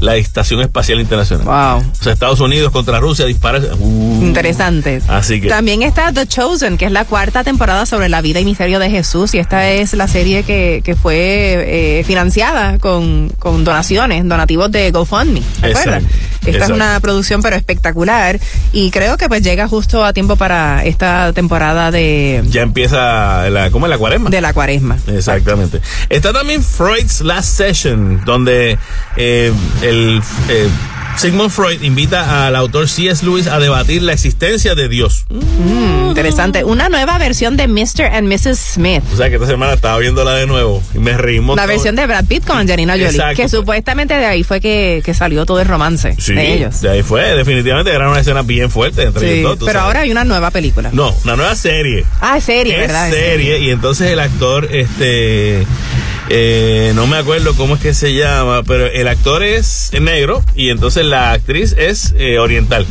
la 0.00 0.16
Estación 0.16 0.60
Espacial 0.60 1.00
Internacional. 1.00 1.44
Wow. 1.44 1.90
O 1.90 2.02
sea, 2.02 2.12
Estados 2.12 2.40
Unidos 2.40 2.72
contra 2.72 3.00
Rusia 3.00 3.26
dispara. 3.26 3.60
Uh. 3.78 4.22
Interesante. 4.22 5.02
Así 5.08 5.40
que. 5.40 5.48
También 5.48 5.82
está 5.82 6.12
The 6.12 6.26
Chosen, 6.26 6.78
que 6.78 6.86
es 6.86 6.92
la 6.92 7.04
cuarta 7.04 7.44
temporada 7.44 7.86
sobre 7.86 8.08
la 8.08 8.22
vida 8.22 8.40
y 8.40 8.44
misterio 8.44 8.78
de 8.78 8.90
Jesús. 8.90 9.34
Y 9.34 9.38
esta 9.38 9.68
es 9.68 9.92
la 9.94 10.08
serie 10.08 10.42
que, 10.42 10.80
que 10.84 10.96
fue 10.96 11.98
eh, 11.98 12.04
financiada 12.04 12.78
con, 12.78 13.30
con 13.38 13.64
donaciones, 13.64 14.26
donativos 14.26 14.70
de 14.70 14.90
GoFundMe. 14.90 15.42
¿Te 15.60 15.66
acuerdas? 15.68 16.04
Esta 16.46 16.64
es 16.64 16.70
una 16.70 16.98
producción 17.00 17.42
pero 17.42 17.54
espectacular 17.54 18.40
y 18.72 18.90
creo 18.90 19.18
que 19.18 19.28
pues 19.28 19.42
llega 19.42 19.68
justo 19.68 20.04
a 20.04 20.14
tiempo 20.14 20.36
para 20.36 20.84
esta 20.84 21.32
temporada 21.34 21.90
de... 21.90 22.42
Ya 22.46 22.62
empieza 22.62 23.50
la, 23.50 23.70
¿cómo 23.70 23.86
es 23.86 23.90
la 23.90 23.98
cuaresma? 23.98 24.30
De 24.30 24.40
la 24.40 24.54
cuaresma. 24.54 24.96
Exactamente. 25.06 25.80
Está 26.08 26.32
también 26.32 26.62
Freud's 26.62 27.20
Last 27.20 27.56
Session, 27.58 28.22
donde 28.24 28.78
eh, 29.16 29.52
el... 29.90 30.22
Eh, 30.48 30.68
Sigmund 31.16 31.50
Freud 31.50 31.82
invita 31.82 32.46
al 32.46 32.56
autor 32.56 32.88
C.S. 32.88 33.26
Lewis 33.26 33.46
a 33.46 33.58
debatir 33.58 34.00
la 34.00 34.14
existencia 34.14 34.74
de 34.74 34.88
Dios. 34.88 35.26
Mm, 35.28 36.08
interesante. 36.08 36.64
Una 36.64 36.88
nueva 36.88 37.18
versión 37.18 37.58
de 37.58 37.68
Mr. 37.68 38.06
and 38.06 38.26
Mrs. 38.26 38.58
Smith. 38.58 39.02
O 39.12 39.16
sea 39.16 39.28
que 39.28 39.34
esta 39.34 39.46
semana 39.46 39.74
estaba 39.74 39.98
viéndola 39.98 40.32
de 40.34 40.46
nuevo 40.46 40.82
y 40.94 40.98
me 40.98 41.18
reímos. 41.18 41.56
La 41.56 41.66
versión 41.66 41.94
de 41.94 42.06
Brad 42.06 42.24
Pitt 42.24 42.46
con 42.46 42.56
Angelina 42.56 42.94
Jolie. 42.94 43.34
Que 43.36 43.50
supuestamente 43.50 44.14
de 44.14 44.24
ahí 44.24 44.44
fue 44.44 44.62
que, 44.62 45.02
salió 45.12 45.44
todo 45.44 45.60
el 45.60 45.68
romance 45.68 46.16
de 46.26 46.54
ellos. 46.54 46.80
De 46.80 46.88
ahí 46.88 47.02
fue, 47.02 47.36
definitivamente 47.36 47.92
era 47.92 48.08
una 48.08 48.20
escena 48.20 48.40
bien 48.40 48.70
fuerte 48.70 49.02
entre 49.02 49.40
ellos 49.40 49.58
dos. 49.58 49.66
Pero 49.66 49.80
ahora 49.80 50.00
hay 50.00 50.10
una 50.10 50.24
nueva 50.24 50.50
película. 50.50 50.88
No, 50.92 51.14
una 51.24 51.36
nueva 51.36 51.54
serie. 51.54 52.06
Ah, 52.20 52.40
serie, 52.40 52.78
¿verdad? 52.78 53.10
Serie, 53.10 53.58
y 53.58 53.70
entonces 53.70 54.10
el 54.10 54.20
actor, 54.20 54.68
este. 54.72 55.66
Eh, 56.32 56.93
no 56.94 57.09
me 57.09 57.16
acuerdo 57.16 57.55
cómo 57.57 57.74
es 57.74 57.81
que 57.81 57.93
se 57.93 58.15
llama, 58.15 58.62
pero 58.62 58.86
el 58.86 59.09
actor 59.09 59.43
es 59.43 59.90
negro 60.01 60.44
y 60.55 60.69
entonces 60.69 61.05
la 61.05 61.32
actriz 61.32 61.74
es 61.77 62.15
eh, 62.16 62.39
oriental. 62.39 62.86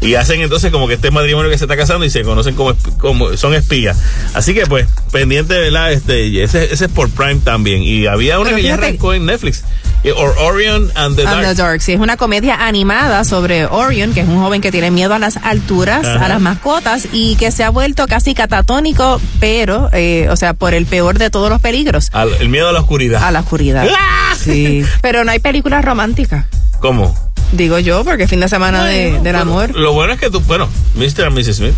Y 0.00 0.14
hacen 0.14 0.40
entonces 0.40 0.70
como 0.70 0.86
que 0.86 0.94
este 0.94 1.10
matrimonio 1.10 1.50
que 1.50 1.58
se 1.58 1.64
está 1.64 1.76
casando 1.76 2.06
y 2.06 2.10
se 2.10 2.22
conocen 2.22 2.54
como, 2.54 2.76
como 2.98 3.36
son 3.36 3.54
espías. 3.54 3.98
Así 4.34 4.54
que 4.54 4.66
pues, 4.66 4.86
pendiente, 5.10 5.58
¿verdad? 5.58 5.92
Este, 5.92 6.42
ese, 6.42 6.72
ese 6.72 6.84
es 6.84 6.90
por 6.92 7.10
Prime 7.10 7.40
también. 7.42 7.82
Y 7.82 8.06
había 8.06 8.38
una 8.38 8.54
que 8.54 8.62
ya 8.62 8.74
arrancó 8.74 9.14
en 9.14 9.26
Netflix. 9.26 9.64
Eh, 10.02 10.12
Orion 10.12 10.90
and 10.94 11.16
the 11.16 11.24
Dark. 11.24 11.44
And 11.44 11.80
Sí, 11.80 11.92
es 11.92 12.00
una 12.00 12.16
comedia 12.16 12.66
animada 12.66 13.24
sobre 13.24 13.66
Orion, 13.66 14.14
que 14.14 14.20
es 14.20 14.28
un 14.28 14.38
joven 14.40 14.60
que 14.60 14.70
tiene 14.70 14.90
miedo 14.90 15.14
a 15.14 15.18
las 15.18 15.36
alturas, 15.38 16.06
a 16.06 16.28
las 16.28 16.40
mascotas 16.40 17.08
y 17.12 17.36
que 17.36 17.50
se 17.50 17.64
ha 17.64 17.70
vuelto 17.70 18.06
casi 18.06 18.34
catatónico, 18.34 19.20
pero, 19.40 19.90
eh, 19.92 20.28
o 20.30 20.36
sea, 20.36 20.54
por 20.54 20.72
el 20.74 20.86
peor 20.86 21.18
de 21.18 21.30
todos 21.30 21.50
los 21.50 21.60
peligros. 21.60 22.10
el 22.40 22.48
miedo 22.48 22.68
a 22.68 22.72
la 22.72 22.80
oscuridad. 22.80 23.22
A 23.22 23.30
la 23.30 23.40
oscuridad. 23.40 23.86
¡Ah! 23.98 24.34
Sí. 24.38 24.84
Pero 25.02 25.24
no 25.24 25.32
hay 25.32 25.38
películas 25.38 25.84
románticas. 25.84 26.46
¿Cómo? 26.80 27.14
Digo 27.52 27.78
yo, 27.78 28.04
porque 28.04 28.26
fin 28.28 28.40
de 28.40 28.48
semana 28.48 28.84
de, 28.84 29.18
del 29.20 29.36
amor. 29.36 29.74
Lo 29.76 29.92
bueno 29.92 30.12
es 30.14 30.20
que 30.20 30.30
tú, 30.30 30.40
bueno, 30.40 30.68
Mr. 30.94 31.26
and 31.26 31.36
Mrs. 31.38 31.56
Smith. 31.56 31.74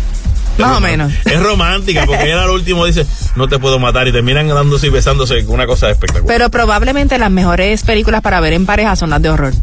Más 0.57 0.77
o 0.77 0.79
menos. 0.79 1.11
Es 1.25 1.41
romántica, 1.41 2.05
porque 2.05 2.25
ella 2.25 2.43
al 2.43 2.49
último 2.49 2.85
dice, 2.85 3.05
no 3.35 3.47
te 3.47 3.59
puedo 3.59 3.79
matar, 3.79 4.07
y 4.07 4.11
terminan 4.11 4.47
dándose 4.47 4.87
y 4.87 4.89
besándose, 4.89 5.43
una 5.47 5.65
cosa 5.65 5.89
espectacular. 5.89 6.27
Pero 6.27 6.49
probablemente 6.49 7.17
las 7.17 7.31
mejores 7.31 7.83
películas 7.83 8.21
para 8.21 8.39
ver 8.39 8.53
en 8.53 8.65
pareja 8.65 8.95
son 8.95 9.09
las 9.09 9.21
de 9.21 9.29
horror. 9.29 9.53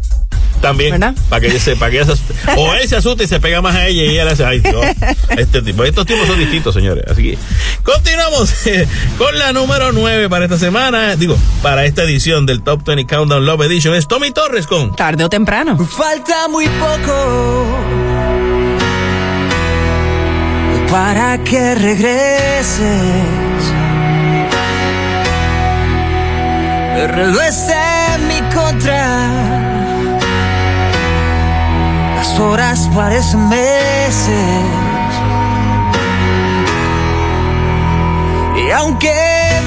También. 0.61 0.91
¿Verdad? 0.91 1.15
Para 1.27 1.41
que 1.41 1.47
ella 1.47 1.59
se, 1.59 1.75
para 1.75 1.91
que 1.91 2.01
ella 2.01 2.15
se, 2.15 2.51
o 2.57 2.73
él 2.75 2.87
se 2.87 2.95
asuste 2.95 3.23
y 3.23 3.27
se 3.27 3.39
pega 3.39 3.61
más 3.61 3.75
a 3.75 3.87
ella 3.87 4.03
y 4.03 4.09
ella 4.09 4.25
le 4.25 4.31
hace, 4.31 4.45
ay 4.45 4.59
Dios, 4.59 4.85
este 5.29 5.61
tipo. 5.61 5.83
Estos 5.83 6.05
tipos 6.05 6.27
son 6.27 6.37
distintos, 6.37 6.75
señores. 6.75 7.03
Así 7.09 7.23
que 7.23 7.37
continuamos 7.83 8.53
con 9.17 9.37
la 9.39 9.53
número 9.53 9.91
9 9.91 10.29
para 10.29 10.45
esta 10.45 10.59
semana. 10.59 11.15
Digo, 11.15 11.35
para 11.63 11.85
esta 11.85 12.03
edición 12.03 12.45
del 12.45 12.61
Top 12.61 12.85
20 12.85 13.05
Countdown 13.07 13.45
Love 13.45 13.61
Edition 13.61 13.95
es 13.95 14.07
Tommy 14.07 14.31
Torres 14.31 14.67
con 14.67 14.95
Tarde 14.95 15.23
o 15.23 15.29
temprano. 15.29 15.77
Falta 15.77 16.47
muy 16.47 16.67
poco 16.67 18.20
para 20.91 21.37
que 21.39 21.75
regreses. 21.75 22.81
Pero 26.95 27.41
es 27.41 27.69
en 27.69 28.27
mi 28.27 28.41
contra 28.53 29.51
horas 32.41 32.89
parecen 32.93 33.49
meses. 33.49 34.63
Y 38.57 38.71
aunque 38.71 39.13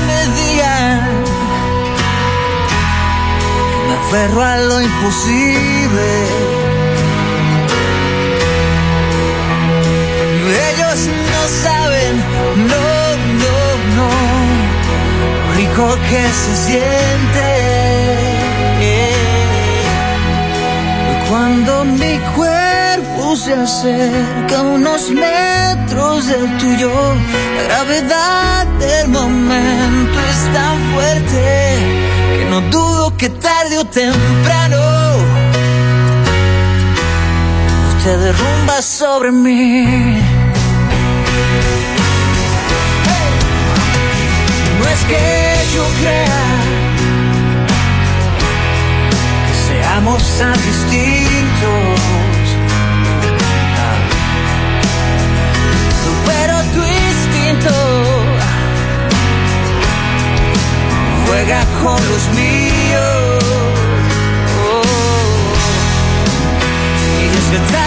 me 0.06 0.20
digan 0.34 1.24
que 3.70 3.88
me 3.88 3.94
aferro 3.94 4.42
a 4.42 4.56
lo 4.56 4.82
imposible, 4.82 6.63
ellos 10.50 11.08
no 11.32 11.42
saben, 11.62 12.16
no, 12.70 12.86
no, 13.42 13.56
no, 13.96 14.08
rico 15.56 15.86
que 16.08 16.22
se 16.32 16.56
siente 16.66 17.94
cuando 21.28 21.84
mi 21.84 22.18
cuerpo 22.36 23.36
se 23.36 23.54
acerca 23.54 24.62
unos 24.62 25.10
metros 25.10 26.26
del 26.26 26.56
tuyo. 26.58 26.92
La 27.56 27.62
gravedad 27.64 28.66
del 28.78 29.08
momento 29.08 30.18
es 30.30 30.52
tan 30.52 30.78
fuerte 30.92 31.76
que 32.36 32.44
no 32.50 32.60
dudo 32.70 33.16
que 33.16 33.30
tarde 33.30 33.78
o 33.78 33.84
temprano 33.84 35.43
te 38.04 38.18
derrumba 38.18 38.82
sobre 38.82 39.32
mí. 39.32 40.20
No 44.78 44.88
es 44.94 45.04
que 45.08 45.56
yo 45.74 45.84
crea 46.00 46.42
que 49.46 49.54
seamos 49.68 50.22
tan 50.38 50.52
distintos. 50.52 51.96
Pero 56.26 56.54
tu 56.74 56.82
instinto 57.04 57.74
juega 61.26 61.60
con 61.82 62.00
los 62.10 62.28
míos. 62.36 63.44
Y 67.18 67.56
es 67.56 67.83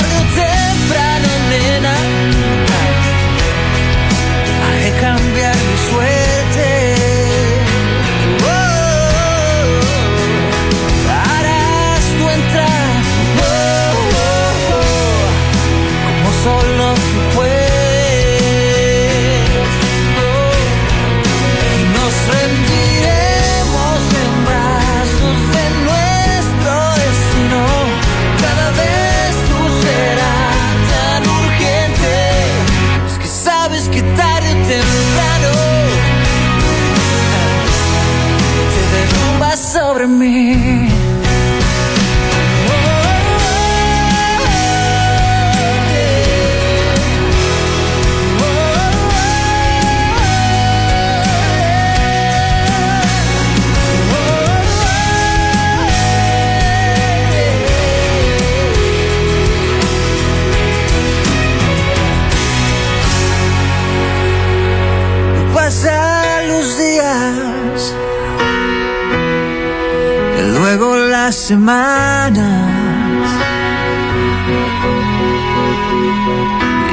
semanas. 71.48 72.72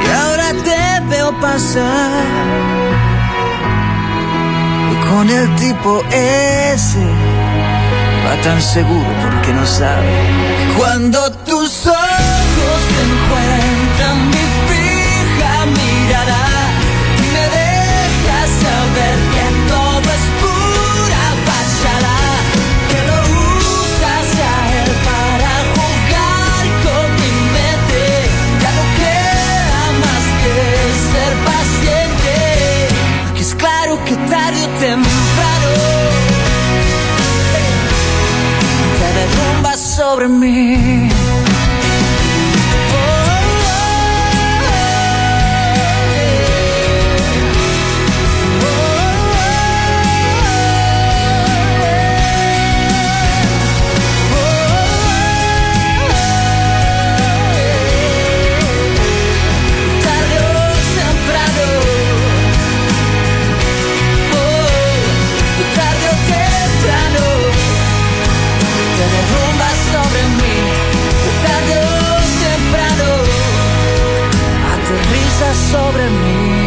Y 0.01 0.11
ahora 0.11 0.53
te 0.63 1.05
veo 1.09 1.37
pasar 1.41 2.23
con 5.09 5.29
el 5.29 5.53
tipo 5.57 6.01
ese 6.09 7.05
va 8.25 8.41
tan 8.43 8.61
seguro 8.61 9.09
porque 9.23 9.51
no 9.51 9.65
sabe 9.65 10.13
cuando 10.77 11.34
mí. 40.27 41.34
Sobre 75.71 76.09
mí. 76.09 76.65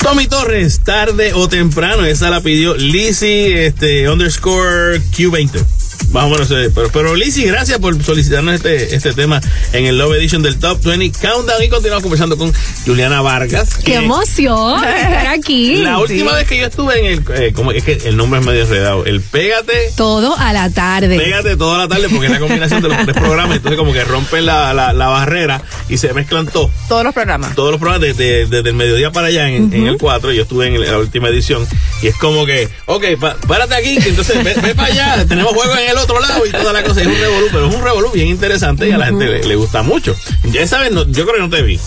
Tommy 0.00 0.28
Torres, 0.28 0.80
tarde 0.84 1.32
o 1.34 1.48
temprano, 1.48 2.04
esa 2.04 2.30
la 2.30 2.40
pidió 2.40 2.76
Lizzy, 2.76 3.52
este, 3.52 4.08
underscore 4.08 5.00
Q20. 5.10 5.64
Más 6.12 6.24
o 6.24 6.28
menos, 6.28 6.50
eh, 6.52 6.70
pero, 6.74 6.90
pero 6.92 7.16
Lizzy, 7.16 7.44
gracias 7.44 7.78
por 7.78 8.00
solicitarnos 8.02 8.54
este, 8.54 8.94
este 8.94 9.12
tema 9.12 9.40
en 9.72 9.86
el 9.86 9.98
Love 9.98 10.14
Edition 10.14 10.42
del 10.42 10.58
Top 10.58 10.80
20 10.82 11.18
Countdown 11.18 11.62
y 11.62 11.68
continuamos 11.68 12.02
conversando 12.02 12.38
con 12.38 12.52
Juliana 12.86 13.20
Vargas. 13.20 13.74
¡Qué 13.76 13.82
que 13.92 13.94
emoción 13.96 14.82
estar 14.84 15.26
aquí! 15.26 15.76
La 15.82 15.98
última 15.98 16.32
vez 16.34 16.46
que 16.46 16.58
yo 16.58 16.66
estuve 16.66 16.98
en 17.00 17.06
el, 17.06 17.24
eh, 17.34 17.52
como 17.52 17.72
es 17.72 17.82
que 17.84 17.94
el 18.04 18.16
nombre 18.16 18.40
es 18.40 18.46
medio 18.46 18.62
enredado, 18.62 19.04
el 19.04 19.20
Pégate. 19.20 19.92
Todo 19.96 20.36
a 20.36 20.52
la 20.52 20.70
tarde. 20.70 21.18
Pégate 21.18 21.56
toda 21.56 21.78
la 21.78 21.88
tarde 21.88 22.08
porque 22.08 22.26
es 22.26 22.32
la 22.32 22.38
combinación 22.38 22.82
de 22.82 22.88
los 22.88 22.96
tres 23.04 23.16
programas, 23.16 23.56
entonces 23.56 23.78
como 23.78 23.92
que 23.92 24.04
rompen 24.04 24.46
la, 24.46 24.72
la, 24.72 24.92
la 24.92 25.06
barrera 25.08 25.60
y 25.88 25.98
se 25.98 26.12
mezclan 26.14 26.46
todos. 26.46 26.70
Todos 26.88 27.02
los 27.04 27.12
programas. 27.12 27.54
Todos 27.54 27.72
los 27.72 27.80
programas 27.80 28.06
desde, 28.06 28.46
desde 28.46 28.68
el 28.70 28.74
mediodía 28.76 29.10
para 29.10 29.26
allá 29.28 29.48
en, 29.48 29.72
en 29.72 29.86
el 29.86 29.98
4, 29.98 30.32
yo 30.32 30.42
estuve 30.42 30.68
en 30.68 30.74
el- 30.74 30.86
la 30.86 30.98
última 30.98 31.28
edición 31.28 31.66
y 32.02 32.08
es 32.08 32.16
como 32.16 32.44
que, 32.46 32.68
ok, 32.86 33.04
pa- 33.20 33.36
párate 33.46 33.74
aquí, 33.74 33.98
que 33.98 34.08
entonces 34.10 34.42
ve, 34.44 34.54
ve 34.62 34.74
para 34.74 34.88
allá, 34.92 35.26
tenemos 35.26 35.52
juego 35.52 35.76
en 35.76 35.90
el 35.90 35.98
otro 35.98 36.20
lado 36.20 36.44
y 36.46 36.50
toda 36.50 36.72
la 36.72 36.82
cosa, 36.82 37.00
y 37.02 37.06
es 37.06 37.08
un 37.08 37.18
revolú, 37.18 37.46
pero 37.52 37.68
es 37.68 37.74
un 37.74 37.82
revolú 37.82 38.10
bien 38.12 38.28
interesante 38.28 38.88
y 38.88 38.92
a 38.92 38.98
la 38.98 39.06
gente 39.06 39.26
le, 39.26 39.44
le 39.44 39.56
gusta 39.56 39.82
mucho. 39.82 40.14
Ya 40.52 40.60
esa 40.62 40.78
vez 40.78 40.92
no- 40.92 41.04
yo 41.06 41.24
creo 41.24 41.36
que 41.36 41.40
no 41.42 41.50
te 41.50 41.62
vi. 41.62 41.78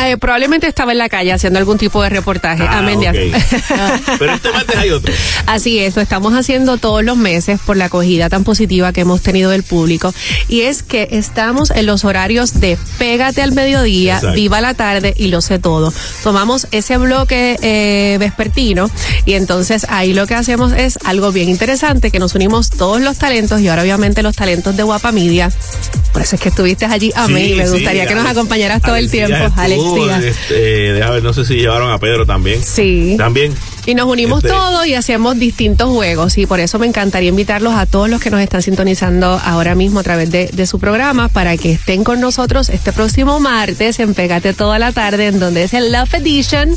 Eh, 0.00 0.16
probablemente 0.18 0.66
estaba 0.66 0.92
en 0.92 0.98
la 0.98 1.08
calle 1.08 1.32
haciendo 1.32 1.58
algún 1.58 1.78
tipo 1.78 2.02
de 2.02 2.08
reportaje. 2.08 2.62
Ah, 2.66 2.78
Amén 2.78 3.00
de 3.00 3.08
ok. 3.08 3.42
Pero 4.18 4.34
este 4.34 4.50
martes 4.52 4.76
hay 4.76 4.90
otro. 4.90 5.12
Así 5.46 5.78
es, 5.78 5.96
lo 5.96 6.02
estamos 6.02 6.32
haciendo 6.34 6.76
todos 6.78 7.04
los 7.04 7.16
meses 7.16 7.60
por 7.64 7.76
la 7.76 7.86
acogida 7.86 8.28
tan 8.28 8.44
positiva 8.44 8.92
que 8.92 9.02
hemos 9.02 9.22
tenido 9.22 9.50
del 9.50 9.62
público. 9.62 10.12
Y 10.48 10.62
es 10.62 10.82
que 10.82 11.08
estamos 11.12 11.70
en 11.70 11.86
los 11.86 12.04
horarios 12.04 12.60
de 12.60 12.76
Pégate 12.98 13.42
al 13.42 13.52
mediodía, 13.52 14.16
Exacto. 14.16 14.34
Viva 14.36 14.60
la 14.60 14.74
tarde 14.74 15.14
y 15.16 15.28
Lo 15.28 15.40
sé 15.40 15.58
todo. 15.58 15.92
Tomamos 16.22 16.66
ese 16.70 16.96
bloque 16.96 17.56
eh, 17.62 18.16
vespertino 18.18 18.90
y 19.26 19.34
entonces 19.44 19.84
ahí 19.90 20.14
lo 20.14 20.26
que 20.26 20.34
hacemos 20.34 20.72
es 20.72 20.98
algo 21.04 21.30
bien 21.30 21.50
interesante, 21.50 22.10
que 22.10 22.18
nos 22.18 22.34
unimos 22.34 22.70
todos 22.70 23.02
los 23.02 23.18
talentos 23.18 23.60
y 23.60 23.68
ahora 23.68 23.82
obviamente 23.82 24.22
los 24.22 24.34
talentos 24.34 24.74
de 24.74 24.82
Guapa 24.82 25.12
Media. 25.12 25.52
Por 26.14 26.22
eso 26.22 26.36
es 26.36 26.40
que 26.40 26.48
estuviste 26.48 26.86
allí 26.86 27.12
a 27.14 27.28
mí 27.28 27.52
me 27.52 27.68
gustaría 27.68 28.06
que 28.06 28.14
nos 28.14 28.26
acompañaras 28.26 28.80
todo 28.80 28.96
el 28.96 29.10
tiempo, 29.10 29.52
Alex 29.54 29.82
Este, 30.24 30.92
ver, 30.92 31.22
no 31.22 31.34
sé 31.34 31.44
si 31.44 31.56
llevaron 31.56 31.92
a 31.92 31.98
Pedro 31.98 32.24
también. 32.24 32.62
Sí. 32.62 33.16
También. 33.18 33.52
Y 33.84 33.94
nos 33.94 34.06
unimos 34.06 34.42
este, 34.42 34.48
todos 34.48 34.86
y 34.86 34.94
hacemos 34.94 35.38
distintos 35.38 35.90
juegos 35.90 36.38
y 36.38 36.46
por 36.46 36.58
eso 36.58 36.78
me 36.78 36.86
encantaría 36.86 37.28
invitarlos 37.28 37.74
a 37.74 37.84
todos 37.84 38.08
los 38.08 38.18
que 38.18 38.30
nos 38.30 38.40
están 38.40 38.62
sintonizando 38.62 39.38
ahora 39.44 39.74
mismo 39.74 40.00
a 40.00 40.02
través 40.02 40.30
de, 40.30 40.48
de 40.50 40.66
su 40.66 40.78
programa 40.78 41.28
para 41.28 41.58
que 41.58 41.72
estén 41.72 42.02
con 42.02 42.18
nosotros 42.18 42.70
este 42.70 42.94
próximo 42.94 43.40
martes 43.40 44.00
en 44.00 44.14
Pégate 44.14 44.54
toda 44.54 44.78
la 44.78 44.92
tarde 44.92 45.26
en 45.26 45.38
donde 45.38 45.64
es 45.64 45.74
el 45.74 45.92
Love 45.92 46.14
Edition 46.14 46.74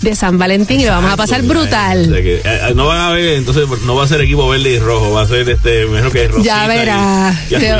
de 0.00 0.14
San 0.14 0.38
Valentín 0.38 0.80
y 0.80 0.84
lo 0.84 0.92
vamos 0.92 1.12
a 1.12 1.16
pasar 1.16 1.42
brutal. 1.42 2.14
Eh, 2.14 2.42
eh, 2.44 2.72
no 2.74 2.86
van 2.86 3.00
a 3.00 3.10
ver, 3.10 3.34
entonces 3.34 3.64
no 3.84 3.94
va 3.94 4.04
a 4.04 4.08
ser 4.08 4.20
equipo 4.20 4.48
verde 4.48 4.70
y 4.70 4.78
rojo, 4.78 5.12
va 5.12 5.22
a 5.22 5.26
ser 5.26 5.48
este, 5.48 5.86
mejor 5.86 6.12
que 6.12 6.28
rojo. 6.28 6.42
Ya 6.42 6.66
verás. 6.66 7.36
te, 7.48 7.72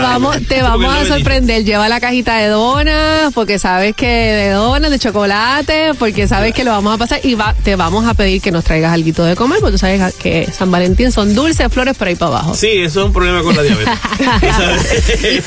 vamos, 0.00 0.36
te 0.48 0.62
vamos 0.62 0.94
a 0.94 1.06
sorprender. 1.06 1.64
Lleva 1.64 1.88
la 1.88 2.00
cajita 2.00 2.36
de 2.36 2.48
donas, 2.48 3.32
porque 3.32 3.58
sabes 3.58 3.94
que 3.96 4.06
de 4.06 4.50
donas, 4.50 4.90
de 4.90 4.98
chocolate, 4.98 5.92
porque 5.98 6.28
sabes 6.28 6.54
que 6.54 6.64
lo 6.64 6.70
vamos 6.70 6.94
a 6.94 6.98
pasar 6.98 7.20
y 7.22 7.34
va, 7.34 7.54
te 7.54 7.76
vamos 7.76 8.06
a 8.06 8.14
pedir 8.14 8.40
que 8.40 8.50
nos 8.50 8.64
traigas 8.64 8.92
algo 8.92 9.06
de 9.24 9.36
comer, 9.36 9.60
porque 9.60 9.72
tú 9.72 9.78
sabes 9.78 10.14
que 10.14 10.48
San 10.52 10.70
Valentín 10.70 11.12
son 11.12 11.34
dulces, 11.34 11.72
flores 11.72 11.96
por 11.96 12.08
ahí 12.08 12.16
para 12.16 12.32
abajo. 12.32 12.54
Sí, 12.54 12.68
eso 12.68 13.00
es 13.00 13.06
un 13.06 13.12
problema 13.12 13.42
con 13.42 13.56
la 13.56 13.62
diabetes. 13.62 13.94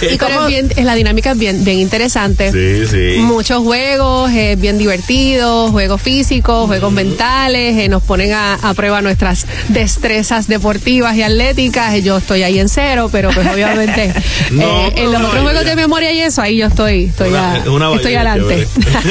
y, 0.14 0.18
como 0.18 0.48
es 0.48 0.86
la 0.86 0.96
dinámica 0.96 1.32
es 1.32 1.38
bien, 1.38 1.64
bien 1.64 1.80
interesante. 1.80 2.52
Sí, 2.52 2.88
sí. 2.88 3.20
Muchos 3.22 3.64
juegos, 3.64 4.32
es 4.32 4.60
bien 4.60 4.78
divertido, 4.78 5.70
juegos 5.72 6.02
físicos, 6.02 6.09
juegos 6.68 6.92
mentales, 6.92 7.78
eh, 7.78 7.90
nos 7.90 8.04
ponen 8.04 8.34
a, 8.34 8.74
prueba 8.76 9.02
nuestras 9.02 9.46
destrezas 9.70 10.48
deportivas 10.48 11.16
y 11.16 11.24
atléticas. 11.24 12.02
Yo 12.04 12.18
estoy 12.18 12.44
ahí 12.44 12.60
en 12.60 12.70
cero, 12.70 13.10
pero 13.12 13.30
pues 13.32 13.48
obviamente 13.48 14.06
eh, 14.52 14.94
en 14.96 15.12
los 15.12 15.22
otros 15.22 15.42
juegos 15.42 15.66
de 15.66 15.76
memoria 15.76 16.12
y 16.12 16.22
eso, 16.22 16.42
ahí 16.42 16.58
yo 16.58 16.68
estoy, 16.68 17.06
estoy, 17.06 17.32
estoy 17.96 18.16
adelante. 18.16 18.68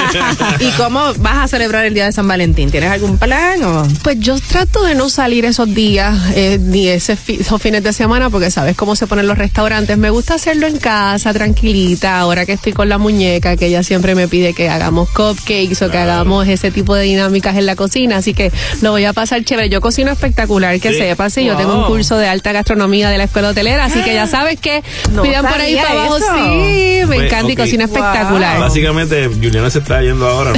¿Y 0.60 0.70
cómo 0.72 1.00
vas 1.18 1.44
a 1.44 1.48
celebrar 1.48 1.84
el 1.84 1.94
día 1.94 2.06
de 2.06 2.12
San 2.12 2.26
Valentín? 2.26 2.70
¿Tienes 2.70 2.90
algún 2.90 3.18
plan? 3.18 3.62
O? 3.62 3.86
Pues 4.02 4.18
yo 4.20 4.38
trato 4.38 4.84
de 4.84 4.94
no 4.94 5.08
salir 5.08 5.44
esos 5.44 5.72
días, 5.74 6.16
eh, 6.34 6.58
ni 6.60 6.88
ese 6.88 7.16
esos 7.28 7.60
fines 7.60 7.82
de 7.82 7.92
semana, 7.92 8.30
porque 8.30 8.50
sabes 8.50 8.76
cómo 8.76 8.96
se 8.96 9.06
ponen 9.06 9.26
los 9.26 9.38
restaurantes. 9.38 9.96
Me 9.98 10.10
gusta 10.10 10.34
hacerlo 10.34 10.66
en 10.66 10.78
casa, 10.78 11.32
tranquilita, 11.32 12.18
ahora 12.18 12.46
que 12.46 12.52
estoy 12.52 12.72
con 12.72 12.88
la 12.88 12.98
muñeca, 12.98 13.56
que 13.56 13.66
ella 13.66 13.82
siempre 13.82 14.14
me 14.14 14.28
pide 14.28 14.54
que 14.54 14.68
hagamos 14.68 15.08
cupcakes 15.10 15.84
o 15.84 15.90
que 15.90 15.98
hagamos 15.98 16.48
ese 16.48 16.70
tipo 16.70 16.87
de 16.94 17.04
dinámicas 17.04 17.56
en 17.56 17.66
la 17.66 17.76
cocina, 17.76 18.16
así 18.16 18.34
que 18.34 18.52
lo 18.80 18.90
voy 18.90 19.04
a 19.04 19.12
pasar 19.12 19.44
chévere. 19.44 19.68
Yo 19.68 19.80
cocino 19.80 20.10
espectacular, 20.10 20.80
que 20.80 20.92
sepas, 20.92 21.36
y 21.38 21.44
yo 21.44 21.56
tengo 21.56 21.74
un 21.74 21.86
curso 21.86 22.16
de 22.16 22.28
alta 22.28 22.52
gastronomía 22.52 23.10
de 23.10 23.18
la 23.18 23.24
escuela 23.24 23.50
hotelera, 23.50 23.84
así 23.84 24.00
que 24.02 24.14
ya 24.14 24.26
sabes 24.26 24.58
que 24.60 24.82
pidan 25.22 25.46
por 25.46 25.60
ahí 25.60 25.76
para 25.76 25.90
abajo. 25.90 26.18
Sí, 26.18 27.00
me 27.00 27.06
pues, 27.06 27.20
encanta 27.22 27.52
y 27.52 27.56
cocina 27.56 27.84
espectacular. 27.84 28.58
Básicamente, 28.58 29.28
Juliana 29.28 29.70
se 29.70 29.78
está 29.80 30.02
yendo 30.02 30.28
ahora, 30.28 30.52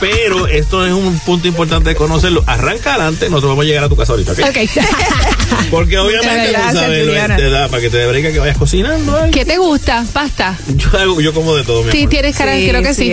pero 0.00 0.46
esto 0.46 0.86
es 0.86 0.92
un 0.92 1.18
punto 1.20 1.48
importante 1.48 1.90
de 1.90 1.94
conocerlo. 1.96 2.42
Arranca 2.46 2.94
adelante, 2.94 3.26
nosotros 3.28 3.50
vamos 3.50 3.64
a 3.64 3.68
llegar 3.68 3.84
a 3.84 3.88
tu 3.88 3.96
casa 3.96 4.12
ahorita, 4.12 4.32
¿ok? 4.32 4.38
Porque 5.70 5.98
obviamente 5.98 6.52
no 6.52 6.72
sabes 6.72 7.36
te 7.36 7.50
da 7.50 7.68
para 7.68 7.82
que 7.82 7.90
te 7.90 7.98
debrica 7.98 8.32
que 8.32 8.38
vayas 8.38 8.56
cocinando. 8.58 9.16
¿Qué 9.30 9.44
te 9.44 9.58
gusta? 9.58 10.04
¿Pasta? 10.12 10.56
Yo, 10.68 11.20
yo 11.20 11.34
como 11.34 11.54
de 11.54 11.64
todo, 11.64 11.82
mi 11.84 11.92
Sí, 11.92 12.06
tienes 12.06 12.36
cara, 12.36 12.52
creo 12.52 12.82
que 12.82 12.94
sí. 12.94 13.12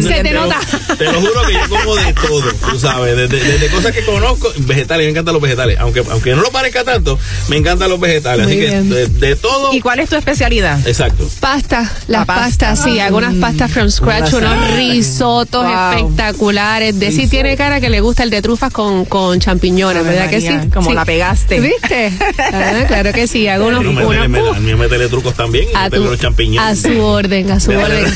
Se 0.00 0.22
te 0.22 0.32
nota. 0.32 0.58
Te 0.96 1.04
lo 1.04 1.20
juro 1.20 1.42
que 1.46 1.52
yo 1.52 1.68
como 1.68 1.94
de 1.96 2.12
todo, 2.14 2.52
tú 2.70 2.78
sabes, 2.78 3.16
desde, 3.28 3.68
cosas 3.68 3.92
que 3.92 4.04
conozco, 4.04 4.52
vegetales, 4.58 5.06
me 5.06 5.10
encantan 5.10 5.34
los 5.34 5.42
vegetales, 5.42 5.78
aunque 5.78 6.02
aunque 6.10 6.34
no 6.34 6.42
lo 6.42 6.50
parezca 6.50 6.84
tanto, 6.84 7.18
me 7.48 7.56
encantan 7.56 7.90
los 7.90 8.00
vegetales, 8.00 8.46
así 8.46 8.58
que 8.58 8.70
de, 8.80 9.36
todo. 9.36 9.72
¿Y 9.72 9.80
cuál 9.80 10.00
es 10.00 10.08
tu 10.08 10.16
especialidad? 10.16 10.86
Exacto. 10.86 11.28
Pasta, 11.40 11.90
las 12.08 12.26
pastas, 12.26 12.82
sí, 12.82 12.98
hago 13.00 13.18
unas 13.18 13.34
pastas 13.34 13.70
from 13.70 13.90
scratch, 13.90 14.32
unos 14.34 14.74
risotos 14.74 15.66
espectaculares. 15.66 16.98
De 16.98 17.12
sí 17.12 17.28
tiene 17.28 17.56
cara 17.56 17.80
que 17.80 17.90
le 17.90 18.00
gusta 18.00 18.22
el 18.22 18.30
de 18.30 18.42
trufas 18.42 18.72
con, 18.72 19.04
con 19.04 19.38
champiñones, 19.40 20.04
¿verdad 20.04 20.30
que 20.30 20.40
sí? 20.40 20.50
Como 20.72 20.92
la 20.92 21.04
pegaste. 21.04 21.39
¿Viste? 21.48 22.12
Ah, 22.38 22.84
claro 22.86 23.12
que 23.12 23.26
sí, 23.26 23.48
hago 23.48 23.66
unos. 23.66 23.80
A 23.80 24.28
mí 24.58 24.66
me 24.66 24.76
metele 24.76 25.08
trucos 25.08 25.34
también, 25.34 25.68
a, 25.74 25.88
los 25.88 26.18
champiñones. 26.18 26.84
a 26.84 26.88
su 26.88 27.00
orden, 27.00 27.50
a 27.50 27.60
su 27.60 27.70
orden. 27.76 28.12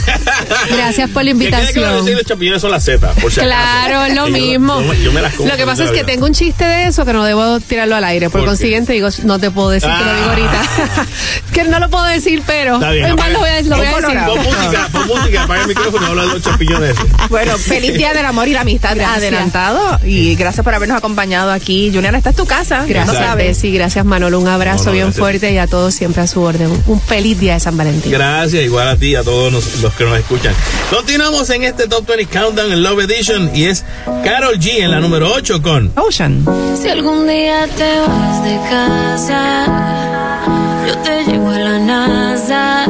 Gracias 0.70 1.10
por 1.10 1.24
la 1.24 1.30
invitación. 1.30 2.04
los 2.04 2.24
champiñones 2.24 2.62
son 2.62 2.70
las 2.70 2.84
setas, 2.84 3.18
por 3.18 3.32
si 3.32 3.40
Claro, 3.40 4.04
es 4.04 4.14
lo 4.14 4.28
mismo. 4.34 4.80
Yo, 5.02 5.12
me 5.12 5.22
las 5.22 5.36
lo 5.38 5.56
que 5.56 5.64
pasa 5.64 5.84
es 5.84 5.90
que 5.90 6.04
tengo 6.04 6.26
un 6.26 6.32
chiste 6.32 6.64
de 6.64 6.86
eso 6.86 7.04
que 7.04 7.12
no 7.12 7.24
debo 7.24 7.60
tirarlo 7.60 7.96
al 7.96 8.04
aire. 8.04 8.30
Por, 8.30 8.44
consiguiente, 8.44 8.92
digo, 8.92 9.08
no 9.24 9.38
te 9.38 9.50
puedo 9.50 9.70
decir 9.70 9.90
que 9.90 10.04
lo 10.04 10.14
digo 10.14 10.28
ahorita. 10.28 10.62
Ah. 10.62 11.06
que 11.52 11.64
no 11.64 11.78
lo 11.78 11.88
puedo 11.88 12.04
decir, 12.04 12.42
pero. 12.46 12.74
Está 12.74 12.90
bien. 12.90 13.10
lo 13.10 13.16
voy 13.16 13.48
a, 13.48 13.62
lo 13.62 13.76
voy 13.76 13.86
a 13.86 13.96
decir. 13.96 14.18
Pon 14.26 14.42
música, 14.42 14.88
pon 14.92 15.06
música, 15.06 15.42
apaga 15.44 15.62
el 15.62 15.68
micrófono 15.68 16.06
y 16.06 16.10
habla 16.10 16.22
de 16.22 16.28
los 16.28 16.42
champiñones. 16.42 16.96
Bueno, 17.28 17.56
feliz 17.58 17.94
día 17.94 18.12
del 18.12 18.26
amor 18.26 18.48
y 18.48 18.52
la 18.52 18.62
amistad 18.62 18.98
adelantado. 18.98 19.98
Y 20.04 20.34
gracias 20.36 20.64
por 20.64 20.74
habernos 20.74 20.98
acompañado 20.98 21.50
aquí. 21.50 21.90
Juliana, 21.92 22.18
esta 22.18 22.30
es 22.30 22.36
tu 22.36 22.46
casa. 22.46 22.84
Gracias. 22.86 23.13
Sabes. 23.14 23.58
Sí, 23.58 23.72
gracias, 23.72 24.04
Manolo. 24.04 24.40
Un 24.40 24.48
abrazo 24.48 24.92
bien 24.92 25.12
fuerte 25.12 25.52
y 25.52 25.58
a 25.58 25.66
todos 25.66 25.94
siempre 25.94 26.22
a 26.22 26.26
su 26.26 26.40
orden. 26.42 26.70
Un 26.86 27.00
feliz 27.00 27.38
día 27.40 27.54
de 27.54 27.60
San 27.60 27.76
Valentín. 27.76 28.12
Gracias, 28.12 28.62
igual 28.62 28.88
a 28.88 28.96
ti 28.96 29.08
y 29.08 29.14
a 29.14 29.22
todos 29.22 29.52
los 29.52 29.94
que 29.94 30.04
nos 30.04 30.18
escuchan. 30.18 30.54
Continuamos 30.90 31.48
en 31.50 31.64
este 31.64 31.88
Top 31.88 32.06
20 32.06 32.26
Countdown 32.26 32.72
en 32.72 32.82
Love 32.82 33.00
Edition 33.04 33.50
y 33.54 33.64
es 33.64 33.84
Carol 34.24 34.58
G 34.58 34.80
en 34.80 34.90
la 34.90 35.00
número 35.00 35.32
8 35.32 35.62
con 35.62 35.92
Ocean. 35.96 36.44
Si 36.80 36.88
algún 36.88 37.26
día 37.26 37.66
te 37.68 37.98
vas 38.00 38.44
de 38.44 38.56
casa, 38.68 39.66
yo 40.86 40.98
te 40.98 41.24
llevo 41.30 41.50
a 41.50 41.58
la 41.58 41.78
NASA. 41.78 42.86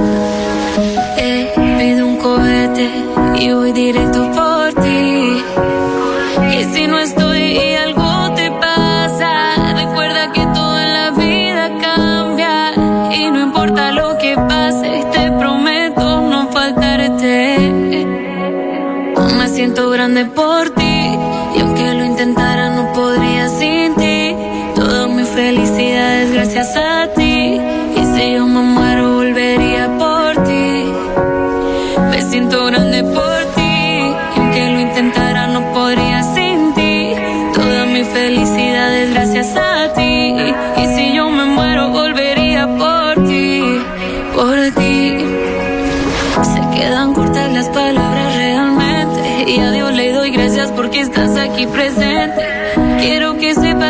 Eh, 1.16 1.52
pido 1.78 2.06
un 2.06 2.16
cohete 2.18 2.90
y 3.38 3.52
voy 3.52 3.72
directo 3.72 4.30
por 4.32 4.74
ti. 4.82 5.42
Y 6.52 6.64
si 6.74 6.86
no 6.86 6.98
estoy 6.98 7.23
siento 19.74 19.90
grande 19.90 20.24
por 20.26 20.70
ti 20.70 20.83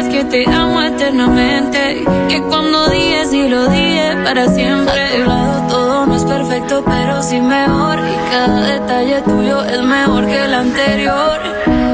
que 0.08 0.24
te 0.24 0.44
amo 0.50 0.82
eternamente. 0.82 2.04
Que 2.28 2.42
cuando 2.42 2.88
dije 2.88 3.24
sí 3.26 3.48
lo 3.48 3.68
dije 3.68 4.16
para 4.24 4.48
siempre. 4.48 5.22
A 5.22 5.26
lado 5.26 5.68
todo 5.68 6.06
no 6.06 6.16
es 6.16 6.24
perfecto, 6.24 6.82
pero 6.84 7.22
sí 7.22 7.40
mejor. 7.40 7.98
Y 7.98 8.30
cada 8.30 8.60
detalle 8.60 9.22
tuyo 9.22 9.64
es 9.64 9.82
mejor 9.82 10.26
que 10.26 10.44
el 10.44 10.54
anterior. 10.54 11.38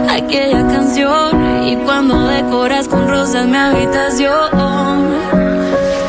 Aquella 0.09 0.67
canción. 0.67 1.65
Y 1.67 1.77
cuando 1.77 2.27
decoras 2.29 2.89
con 2.89 3.09
rosas 3.09 3.47
mi 3.47 3.57
habitación. 3.57 5.11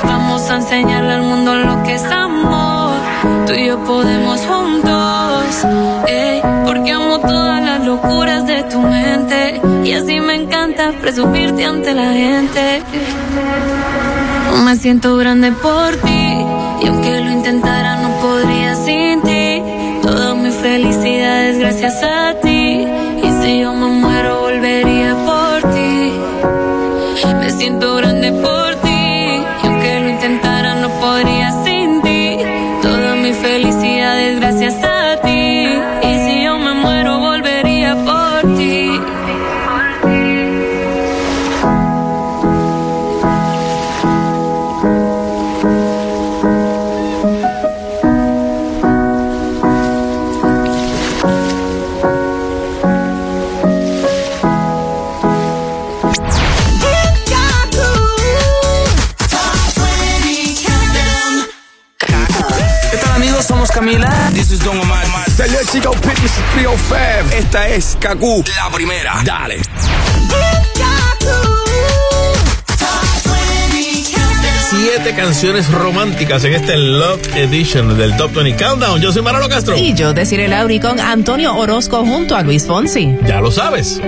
Vamos 0.04 0.50
a 0.50 0.56
enseñarle 0.56 1.14
al 1.14 1.24
mundo 1.24 1.56
lo 1.56 1.84
que 1.84 1.96
es 1.96 2.06
amor. 2.06 2.61
Tú 3.46 3.54
y 3.54 3.68
yo 3.68 3.78
podemos 3.84 4.40
juntos. 4.42 5.66
eh, 6.08 6.42
porque 6.66 6.92
amo 6.92 7.20
todas 7.20 7.64
las 7.64 7.86
locuras 7.86 8.46
de 8.48 8.64
tu 8.64 8.80
mente. 8.80 9.62
Y 9.84 9.94
así 9.94 10.20
me 10.20 10.36
encanta 10.36 10.92
presumirte 11.00 11.66
ante 11.66 11.94
la 11.94 12.12
gente. 12.14 12.82
Me 14.66 14.76
siento 14.76 15.18
grande 15.18 15.52
por 15.52 15.96
ti. 15.98 16.46
Y 16.82 16.88
aunque 16.88 17.20
lo 17.22 17.32
intentara, 17.32 17.98
no 17.98 18.10
podría 18.22 18.76
sin 18.76 19.22
ti. 19.22 19.62
Toda 20.02 20.34
mi 20.34 20.50
felicidad 20.52 21.46
es 21.46 21.60
gracias 21.60 22.04
a 22.04 22.34
ti. 22.42 22.88
Y 23.24 23.44
si 23.44 23.60
yo 23.60 23.74
me 23.74 23.88
muero, 23.88 24.42
volvería 24.42 25.16
por 25.26 25.72
ti. 25.74 26.14
Me 27.40 27.50
siento 27.52 27.96
grande 27.96 28.32
por 28.32 28.56
ti. 28.56 28.61
Trio 66.54 66.72
Fab. 66.78 67.34
Esta 67.34 67.68
es 67.70 67.98
Kaku. 68.00 68.44
La 68.58 68.70
primera. 68.72 69.22
Dale. 69.24 69.62
Siete 74.70 75.14
canciones 75.16 75.70
románticas 75.72 76.44
en 76.44 76.54
este 76.54 76.78
Love 76.78 77.36
Edition 77.36 77.98
del 77.98 78.16
Top 78.18 78.34
20 78.34 78.64
Countdown. 78.64 79.02
Yo 79.02 79.12
soy 79.12 79.22
Manolo 79.22 79.48
Castro. 79.48 79.78
Y 79.78 79.94
yo, 79.94 80.14
Desiree 80.14 80.48
Lauri, 80.48 80.80
con 80.80 81.00
Antonio 81.00 81.56
Orozco 81.56 82.04
junto 82.06 82.36
a 82.36 82.42
Luis 82.42 82.66
Fonsi. 82.66 83.16
Ya 83.26 83.42
lo 83.42 83.52
sabes. 83.52 84.02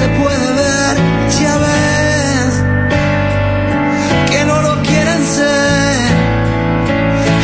Se 0.00 0.08
puede 0.08 0.48
ver, 0.62 0.96
ya 1.42 1.54
ves, 1.64 2.52
que 4.30 4.44
no 4.46 4.62
lo 4.62 4.82
quieren 4.82 5.22
ser. 5.36 6.10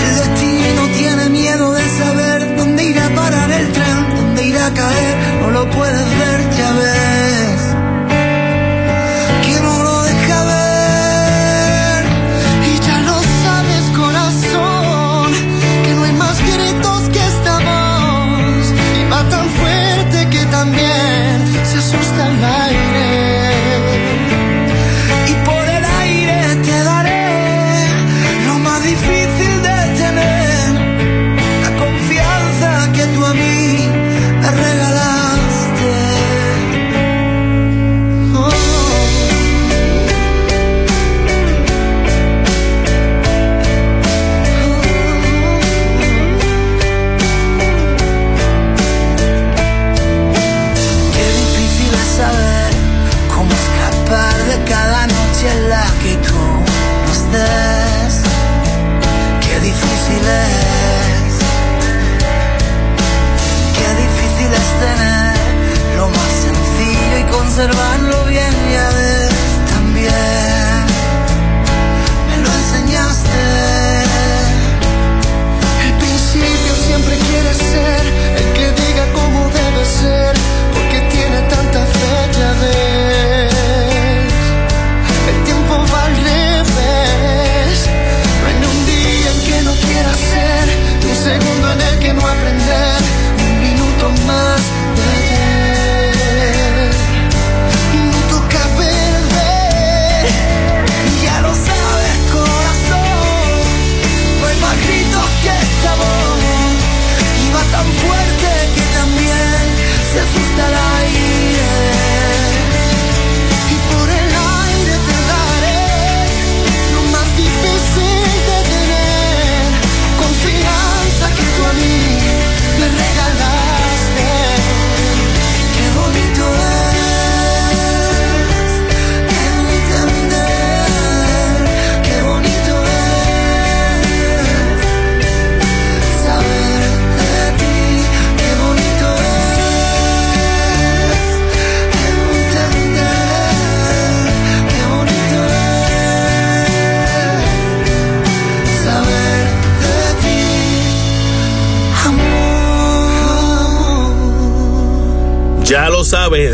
El 0.07 0.15
destino 0.23 0.83
tiene 0.97 1.29
miedo 1.29 1.73
de 1.75 1.85
saber 2.01 2.57
dónde 2.57 2.83
irá 2.85 3.07
a 3.07 3.11
parar 3.11 3.51
el 3.51 3.67
tren, 3.73 3.99
dónde 4.17 4.43
irá 4.47 4.67
a 4.69 4.75
caer, 4.75 5.17
no 5.43 5.51
lo 5.51 5.71
puedes 5.71 6.09
ver, 6.11 6.16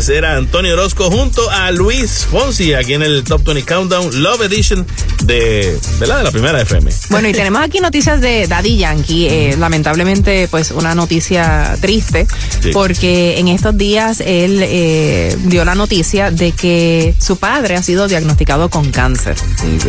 era 0.09 0.35
Antonio 0.37 0.73
Orozco 0.73 1.09
junto 1.09 1.49
a 1.49 1.71
Luis 1.71 2.25
Fonsi 2.29 2.73
aquí 2.73 2.93
en 2.93 3.01
el 3.03 3.23
Top 3.23 3.43
20 3.43 3.63
Countdown 3.63 4.21
Love 4.21 4.41
Edition 4.43 4.85
de, 5.23 5.77
¿verdad? 5.99 6.17
de 6.19 6.23
la 6.23 6.31
primera 6.31 6.61
FM. 6.61 6.91
Bueno, 7.09 7.27
y 7.29 7.31
tenemos 7.33 7.61
aquí 7.61 7.79
noticias 7.79 8.19
de 8.21 8.47
Daddy 8.47 8.77
Yankee. 8.77 9.27
Eh, 9.27 9.55
lamentablemente, 9.57 10.47
pues 10.49 10.71
una 10.71 10.95
noticia 10.95 11.77
triste, 11.81 12.27
Sí. 12.61 12.71
porque 12.73 13.39
en 13.39 13.47
estos 13.47 13.77
días 13.77 14.19
él 14.21 14.59
eh, 14.63 15.35
dio 15.45 15.63
la 15.65 15.75
noticia 15.75 16.31
de 16.31 16.51
que 16.51 17.13
su 17.19 17.37
padre 17.37 17.75
ha 17.75 17.83
sido 17.83 18.07
diagnosticado 18.07 18.69
con 18.69 18.91
cáncer. 18.91 19.35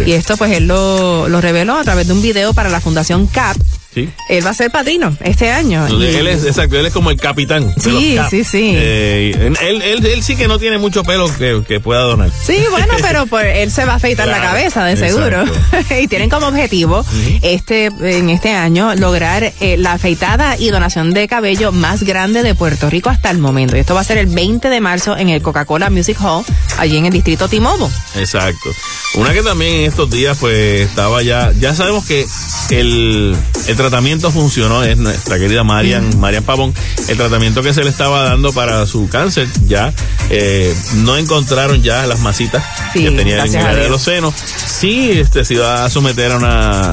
Y 0.06 0.12
esto, 0.12 0.36
pues 0.36 0.52
él 0.52 0.66
lo, 0.66 1.28
lo 1.28 1.40
reveló 1.40 1.76
a 1.76 1.84
través 1.84 2.06
de 2.06 2.12
un 2.12 2.22
video 2.22 2.52
para 2.54 2.68
la 2.68 2.80
Fundación 2.80 3.26
CAP. 3.26 3.56
Sí. 3.94 4.10
Él 4.28 4.44
va 4.44 4.50
a 4.50 4.54
ser 4.54 4.70
padrino 4.70 5.16
este 5.20 5.50
año. 5.50 5.84
Entonces, 5.84 6.16
él 6.16 6.26
es, 6.26 6.44
exacto, 6.44 6.78
él 6.78 6.86
es 6.86 6.92
como 6.92 7.10
el 7.10 7.16
capitán. 7.16 7.72
Sí, 7.80 8.18
sí, 8.28 8.44
sí. 8.44 8.72
Eh, 8.74 9.52
él, 9.62 9.82
él, 9.82 10.04
él 10.04 10.22
sí 10.22 10.36
que 10.36 10.48
no 10.48 10.58
tiene 10.58 10.78
mucho 10.78 11.04
pelo 11.04 11.32
que, 11.36 11.62
que 11.66 11.80
pueda 11.80 12.00
donar. 12.00 12.30
Sí, 12.44 12.58
bueno, 12.70 12.94
pero 13.00 13.26
pues 13.30 13.58
él 13.58 13.70
se 13.70 13.84
va 13.84 13.92
a 13.92 13.96
afeitar 13.96 14.26
la 14.26 14.40
cabeza, 14.40 14.84
de 14.84 14.96
seguro. 14.96 15.44
y 16.00 16.08
tienen 16.08 16.30
como 16.30 16.48
objetivo 16.48 17.04
este 17.42 17.86
en 17.86 18.30
este 18.30 18.50
año 18.50 18.94
lograr 18.94 19.52
eh, 19.60 19.76
la 19.76 19.92
afeitada 19.92 20.56
y 20.58 20.70
donación 20.70 21.12
de 21.12 21.28
cabello 21.28 21.72
más 21.72 22.02
grande 22.02 22.42
de 22.42 22.54
Puerto 22.54 22.90
Rico 22.90 23.10
hasta 23.10 23.30
el 23.30 23.38
momento. 23.38 23.76
Y 23.76 23.80
esto 23.80 23.94
va 23.94 24.00
a 24.00 24.04
ser 24.04 24.18
el 24.18 24.26
20 24.26 24.68
de 24.68 24.80
marzo 24.80 25.16
en 25.16 25.28
el 25.28 25.42
Coca-Cola 25.42 25.90
Music 25.90 26.18
Hall, 26.20 26.44
allí 26.78 26.96
en 26.96 27.06
el 27.06 27.12
distrito 27.12 27.48
Timobo. 27.48 27.90
Exacto. 28.16 28.70
Una 29.14 29.32
que 29.32 29.42
también 29.42 29.74
en 29.74 29.86
estos 29.86 30.10
días, 30.10 30.36
pues 30.40 30.88
estaba 30.88 31.22
ya. 31.22 31.52
Ya 31.60 31.74
sabemos 31.74 32.04
que 32.04 32.26
el, 32.70 33.36
el 33.66 33.76
tratamiento 33.84 34.30
funcionó, 34.30 34.82
es 34.82 34.96
nuestra 34.96 35.38
querida 35.38 35.62
Marian, 35.62 36.18
Marian 36.18 36.42
Pavón. 36.42 36.72
El 37.06 37.16
tratamiento 37.16 37.62
que 37.62 37.74
se 37.74 37.84
le 37.84 37.90
estaba 37.90 38.22
dando 38.24 38.52
para 38.52 38.86
su 38.86 39.08
cáncer, 39.08 39.46
ya 39.66 39.92
eh, 40.30 40.74
no 40.96 41.16
encontraron 41.18 41.82
ya 41.82 42.06
las 42.06 42.20
masitas 42.20 42.64
Sí, 42.94 43.00
que 43.04 43.10
tenía 43.10 43.44
en 43.44 43.54
el 43.54 43.66
área 43.66 43.84
de 43.84 43.90
los 43.90 44.02
senos. 44.02 44.34
Sí, 44.66 45.10
este, 45.12 45.44
se 45.44 45.54
iba 45.54 45.84
a 45.84 45.90
someter 45.90 46.32
a 46.32 46.36
una 46.36 46.92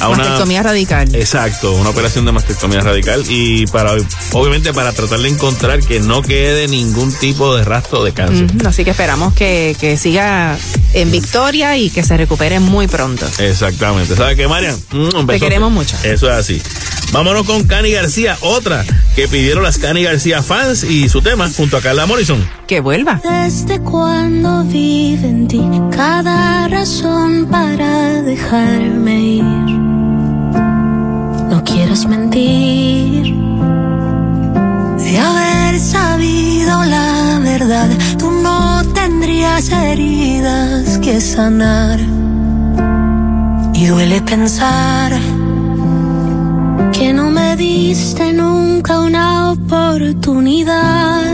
a 0.00 0.08
una 0.08 0.18
mastectomía 0.18 0.62
radical. 0.62 1.14
Exacto, 1.14 1.72
una 1.74 1.90
operación 1.90 2.24
de 2.24 2.32
mastectomía 2.32 2.80
radical 2.80 3.24
y 3.28 3.66
para 3.66 3.92
obviamente 4.32 4.72
para 4.72 4.92
tratar 4.92 5.18
de 5.20 5.28
encontrar 5.28 5.80
que 5.80 6.00
no 6.00 6.22
quede 6.22 6.68
ningún 6.68 7.12
tipo 7.12 7.56
de 7.56 7.64
rastro 7.64 8.04
de 8.04 8.12
cáncer. 8.12 8.46
así 8.66 8.84
que 8.84 8.90
esperamos 8.90 9.34
que, 9.34 9.76
que, 9.80 9.96
siga 9.96 10.56
en 10.92 11.10
victoria 11.10 11.76
y 11.76 11.90
que 11.90 12.02
se 12.02 12.16
recupere 12.16 12.60
muy 12.60 12.86
pronto. 12.86 13.26
Exactamente. 13.38 14.14
¿Sabes 14.14 14.36
qué, 14.36 14.46
Marian? 14.46 14.76
Mm, 14.92 15.26
Te 15.26 15.40
queremos 15.40 15.72
mucho. 15.72 15.96
Eso 16.02 16.30
es 16.30 16.36
así. 16.36 16.62
Vámonos 17.12 17.46
con 17.46 17.64
Cani 17.64 17.90
García, 17.90 18.36
otra 18.42 18.84
que 19.16 19.28
pidieron 19.28 19.64
las 19.64 19.78
Cani 19.78 20.02
García 20.02 20.42
fans 20.42 20.84
y 20.84 21.08
su 21.08 21.22
tema 21.22 21.50
junto 21.56 21.76
a 21.76 21.80
Carla 21.80 22.06
Morrison. 22.06 22.46
Que 22.66 22.80
vuelva. 22.80 23.20
Desde 23.24 23.80
cuando 23.80 24.62
vive 24.64 25.26
en 25.26 25.48
ti 25.48 25.62
cada 25.90 26.68
razón 26.68 27.48
para 27.50 28.22
dejarme 28.22 29.20
ir. 29.20 29.87
Quieras 31.88 32.06
mentir. 32.06 33.34
De 34.98 35.18
haber 35.18 35.80
sabido 35.80 36.84
la 36.84 37.40
verdad, 37.42 37.88
tú 38.18 38.30
no 38.30 38.82
tendrías 38.92 39.70
heridas 39.70 40.98
que 40.98 41.18
sanar. 41.18 41.98
Y 43.72 43.86
duele 43.86 44.20
pensar 44.20 45.12
que 46.92 47.14
no 47.14 47.30
me 47.30 47.56
diste 47.56 48.34
nunca 48.34 49.00
una 49.00 49.52
oportunidad. 49.52 51.24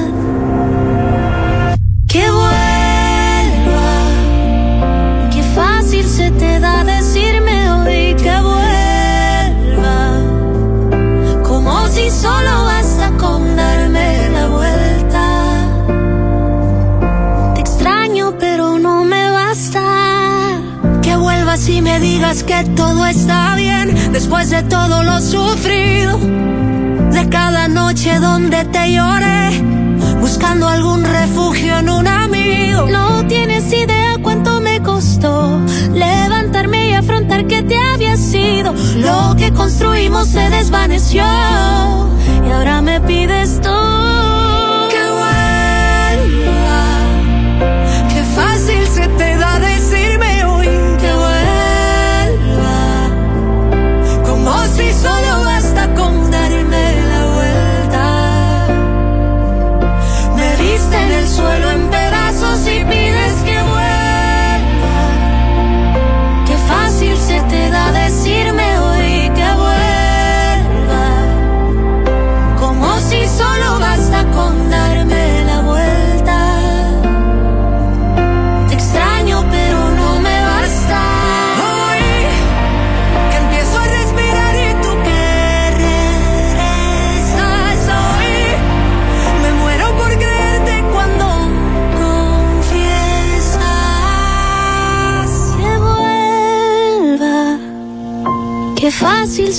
Y 21.67 21.81
me 21.81 21.99
digas 21.99 22.43
que 22.43 22.63
todo 22.77 23.07
está 23.07 23.55
bien 23.57 24.13
después 24.13 24.51
de 24.51 24.63
todo 24.65 25.03
lo 25.03 25.19
sufrido, 25.19 26.19
de 26.19 27.29
cada 27.31 27.69
noche 27.69 28.19
donde 28.19 28.65
te 28.67 28.93
lloré, 28.93 29.63
buscando 30.21 30.69
algún 30.69 31.05
refugio 31.05 31.79
en 31.79 31.89
un 31.89 32.07
amigo. 32.07 32.87
No 32.91 33.27
tienes 33.29 33.73
idea 33.73 34.17
cuánto 34.23 34.61
me 34.61 34.83
costó 34.83 35.59
levantarme 35.95 36.91
y 36.91 36.93
afrontar 36.93 37.47
que 37.47 37.63
te 37.63 37.79
había 37.79 38.19
sido. 38.19 38.75
Lo 38.97 39.35
que 39.35 39.51
construimos 39.53 40.29
se 40.29 40.51
desvaneció 40.51 41.25
y 42.47 42.51
ahora 42.51 42.83
me 42.83 43.01
pides 43.01 43.61
tú. 43.63 43.84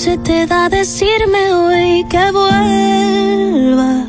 Se 0.06 0.18
te 0.18 0.46
da 0.46 0.68
decirme 0.68 1.52
hoy 1.52 2.04
que 2.08 2.30
vuelva. 2.30 4.06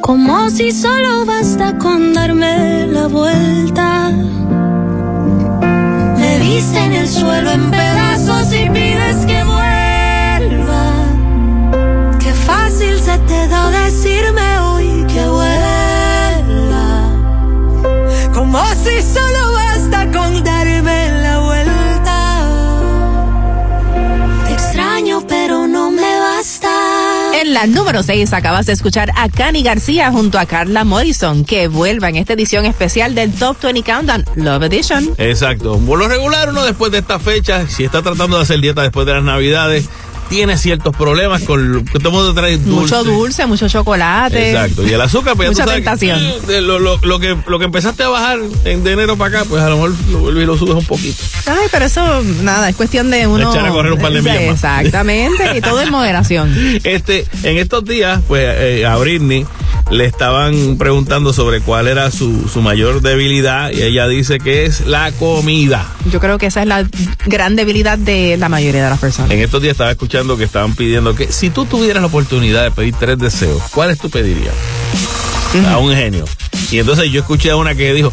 Como 0.00 0.50
si 0.50 0.70
solo 0.70 1.24
basta 1.26 1.76
con 1.78 2.14
darme 2.14 2.86
la 2.86 3.08
vuelta. 3.08 4.10
Me 6.20 6.38
viste 6.38 6.78
en 6.78 6.92
el 6.92 7.07
número 27.88 28.02
6 28.02 28.34
acabas 28.34 28.66
de 28.66 28.74
escuchar 28.74 29.10
a 29.16 29.30
Cani 29.30 29.62
García 29.62 30.12
junto 30.12 30.38
a 30.38 30.44
Carla 30.44 30.84
Morrison, 30.84 31.42
que 31.42 31.68
vuelva 31.68 32.10
en 32.10 32.16
esta 32.16 32.34
edición 32.34 32.66
especial 32.66 33.14
del 33.14 33.32
Top 33.32 33.56
20 33.62 33.82
Countdown 33.82 34.26
Love 34.34 34.64
Edition. 34.64 35.14
Exacto. 35.16 35.78
Por 35.78 35.98
lo 35.98 36.06
regular, 36.06 36.50
uno 36.50 36.66
después 36.66 36.92
de 36.92 36.98
esta 36.98 37.18
fecha, 37.18 37.66
si 37.66 37.84
está 37.84 38.02
tratando 38.02 38.36
de 38.36 38.42
hacer 38.42 38.60
dieta 38.60 38.82
después 38.82 39.06
de 39.06 39.14
las 39.14 39.24
navidades, 39.24 39.88
tiene 40.28 40.56
ciertos 40.58 40.94
problemas 40.96 41.42
con 41.42 41.84
que 41.84 41.98
todo 41.98 42.10
mundo 42.12 42.34
trae 42.34 42.58
dulce. 42.58 42.70
Mucho 42.96 43.04
dulce, 43.04 43.46
mucho 43.46 43.68
chocolate. 43.68 44.50
Exacto. 44.50 44.86
Y 44.86 44.92
el 44.92 45.00
azúcar, 45.00 45.34
pues 45.36 45.48
Mucha 45.48 45.60
ya 45.60 45.64
tú 45.64 45.70
sabes 45.70 45.84
que, 45.84 46.06
tentación. 46.06 46.54
eh, 46.56 46.60
lo, 46.60 46.78
lo- 46.78 46.98
lo 47.02 47.18
que, 47.18 47.36
lo 47.46 47.58
que 47.58 47.64
empezaste 47.64 48.02
a 48.02 48.08
bajar 48.08 48.38
en, 48.64 48.84
de 48.84 48.92
enero 48.92 49.16
para 49.16 49.40
acá, 49.40 49.48
pues 49.48 49.62
a 49.62 49.68
lo 49.70 49.76
mejor 49.76 49.92
lo 50.10 50.18
vuelves 50.18 50.42
y 50.44 50.46
lo 50.46 50.58
subes 50.58 50.74
un 50.74 50.84
poquito. 50.84 51.22
Ay, 51.46 51.68
pero 51.72 51.84
eso, 51.86 52.22
nada, 52.42 52.68
es 52.68 52.76
cuestión 52.76 53.10
de 53.10 53.26
uno. 53.26 53.50
Echar 53.50 53.66
a 53.66 53.70
correr 53.70 53.92
un 53.92 54.00
par 54.00 54.12
de 54.12 54.20
millas. 54.22 54.36
Exactamente, 54.42 55.56
y 55.56 55.60
todo 55.60 55.80
en 55.82 55.90
moderación. 55.90 56.54
Este, 56.84 57.26
en 57.42 57.58
estos 57.58 57.84
días, 57.84 58.20
pues 58.28 58.44
eh, 58.46 58.86
a 58.86 58.96
Britney 58.96 59.46
le 59.90 60.04
estaban 60.04 60.76
preguntando 60.76 61.32
sobre 61.32 61.60
cuál 61.60 61.88
era 61.88 62.10
su, 62.10 62.48
su 62.48 62.60
mayor 62.60 63.00
debilidad 63.00 63.70
y 63.70 63.82
ella 63.82 64.06
dice 64.06 64.38
que 64.38 64.66
es 64.66 64.86
la 64.86 65.12
comida. 65.12 65.86
Yo 66.10 66.20
creo 66.20 66.38
que 66.38 66.46
esa 66.46 66.62
es 66.62 66.68
la 66.68 66.86
gran 67.26 67.56
debilidad 67.56 67.98
de 67.98 68.36
la 68.36 68.48
mayoría 68.48 68.84
de 68.84 68.90
las 68.90 68.98
personas. 68.98 69.30
En 69.30 69.40
estos 69.40 69.62
días 69.62 69.72
estaba 69.72 69.90
escuchando 69.90 70.36
que 70.36 70.44
estaban 70.44 70.74
pidiendo 70.74 71.14
que 71.14 71.32
si 71.32 71.50
tú 71.50 71.64
tuvieras 71.64 72.02
la 72.02 72.08
oportunidad 72.08 72.64
de 72.64 72.70
pedir 72.70 72.94
tres 72.98 73.18
deseos, 73.18 73.62
¿cuáles 73.72 73.98
tú 73.98 74.10
pedirías? 74.10 74.54
A 75.66 75.78
un 75.78 75.94
genio. 75.94 76.24
Y 76.70 76.78
entonces 76.78 77.10
yo 77.10 77.20
escuché 77.20 77.50
a 77.50 77.56
una 77.56 77.74
que 77.74 77.94
dijo 77.94 78.12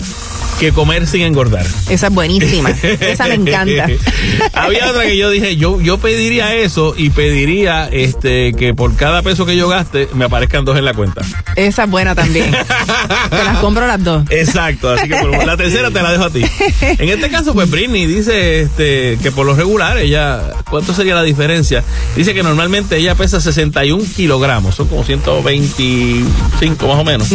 que 0.60 0.72
comer 0.72 1.06
sin 1.08 1.22
engordar. 1.22 1.66
Esa 1.90 2.08
es 2.08 2.14
buenísima. 2.14 2.70
Esa 2.70 3.28
me 3.28 3.36
encanta. 3.36 3.88
Había 4.54 4.90
otra 4.90 5.04
que 5.04 5.18
yo 5.18 5.30
dije, 5.30 5.58
yo, 5.58 5.82
yo 5.82 5.98
pediría 5.98 6.56
eso 6.56 6.94
y 6.98 7.10
pediría 7.10 7.88
este 7.92 8.54
que 8.54 8.74
por 8.74 8.96
cada 8.96 9.22
peso 9.22 9.46
que 9.46 9.56
yo 9.58 9.68
gaste 9.68 10.08
me 10.14 10.26
aparezcan 10.26 10.64
dos 10.66 10.78
en 10.78 10.86
la 10.86 10.94
cuenta. 10.94 11.22
Esa 11.56 11.84
es 11.86 11.90
buena 11.90 12.16
también. 12.16 12.52
Te 12.52 13.44
las 13.44 13.58
compro 13.60 13.86
las 13.88 14.04
dos. 14.04 14.24
Exacto, 14.30 14.90
así 14.92 15.08
que 15.10 15.16
por- 15.16 15.46
la 15.46 15.58
tercera 15.58 15.92
te 15.92 16.02
la 16.02 16.12
dejo 16.12 16.26
a 16.26 16.30
ti. 16.30 16.42
En 16.82 17.10
este 17.10 17.30
caso, 17.30 17.54
pues 17.54 17.70
Britney 17.70 18.06
dice 18.06 18.62
este, 18.62 19.18
que 19.22 19.32
por 19.32 19.46
lo 19.46 19.56
regular, 19.56 19.98
ella, 19.98 20.42
¿cuánto 20.70 20.94
sería 20.94 21.16
la 21.16 21.24
diferencia? 21.24 21.84
Dice 22.16 22.34
que 22.34 22.44
normalmente 22.44 22.98
ella 22.98 23.16
pesa 23.16 23.40
61 23.42 24.04
kilogramos, 24.16 24.76
son 24.76 24.88
como 24.88 25.04
125 25.04 26.88
más 26.88 26.98
o 26.98 27.04
menos. 27.04 27.28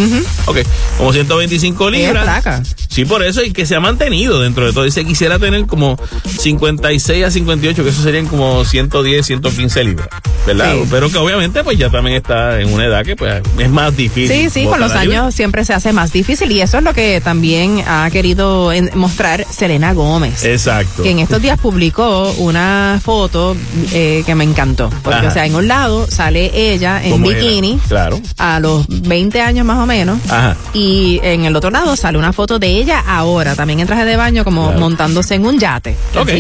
Ok, 0.47 0.59
como 0.99 1.13
125 1.13 1.89
Ella 1.89 1.97
es 1.99 2.05
libras. 2.07 2.25
flaca. 2.25 2.63
Sí, 2.89 3.05
por 3.11 3.25
eso, 3.25 3.43
y 3.43 3.53
que 3.53 3.67
se 3.67 3.75
ha 3.75 3.81
mantenido 3.81 4.41
dentro 4.41 4.65
de 4.65 4.73
todo. 4.73 4.85
Dice 4.85 5.05
quisiera 5.05 5.39
tener 5.39 5.67
como 5.67 5.99
56 6.39 7.25
a 7.25 7.31
58, 7.31 7.83
que 7.83 7.91
eso 7.91 8.03
serían 8.03 8.27
como 8.27 8.65
110, 8.65 9.27
115 9.27 9.85
libras. 9.85 10.09
¿verdad? 10.47 10.75
Pero 10.91 11.11
que 11.11 11.19
obviamente 11.19 11.63
pues 11.65 11.79
ya 11.79 11.91
también 11.91 12.17
está 12.17 12.61
en 12.61 12.73
una 12.73 12.87
edad 12.87 13.05
que 13.05 13.17
pues 13.17 13.43
es 13.59 13.71
más 13.71 13.97
difícil. 13.97 14.29
Sí, 14.29 14.51
sí, 14.51 14.65
con 14.65 14.81
los 14.81 14.93
años 14.93 15.35
siempre 15.35 15.65
se 15.65 15.75
hace 15.75 15.93
más 15.93 16.13
difícil 16.13 16.51
y 16.53 16.61
eso 16.61 16.79
es 16.79 16.85
lo 16.85 16.95
que 16.95 17.21
también 17.21 17.83
ha 17.87 18.09
querido 18.11 18.73
mostrar 18.95 19.45
Selena 19.51 19.93
Gómez. 19.93 20.45
Exacto. 20.45 21.03
Que 21.03 21.11
en 21.11 21.19
estos 21.19 21.43
días 21.43 21.59
publicó 21.59 22.31
una 22.39 23.01
foto 23.03 23.57
eh, 23.93 24.23
que 24.25 24.35
me 24.35 24.45
encantó. 24.45 24.91
Porque, 25.03 25.27
o 25.27 25.31
sea, 25.31 25.47
en 25.47 25.55
un 25.55 25.69
lado 25.69 26.07
sale 26.11 26.51
ella 26.55 27.03
en 27.03 27.23
bikini. 27.23 27.79
Claro. 27.89 28.21
A 28.39 28.61
los 28.61 28.87
20 28.89 29.41
años 29.41 29.67
más 29.67 29.79
o 29.79 29.87
menos. 29.87 30.19
Ajá. 30.29 30.57
Y 30.73 31.21
en 31.23 31.45
el 31.45 31.57
otro 31.57 31.71
lado 31.71 31.97
sale 31.97 32.19
una 32.19 32.33
foto 32.33 32.59
de 32.59 32.69
ella 32.69 33.00
ahora, 33.07 33.55
también 33.55 33.81
en 33.81 33.87
traje 33.87 34.05
de 34.05 34.17
baño, 34.17 34.45
como 34.45 34.73
montándose 34.73 35.35
en 35.35 35.47
un 35.47 35.59
yate. 35.59 35.97
Ok. 36.15 36.31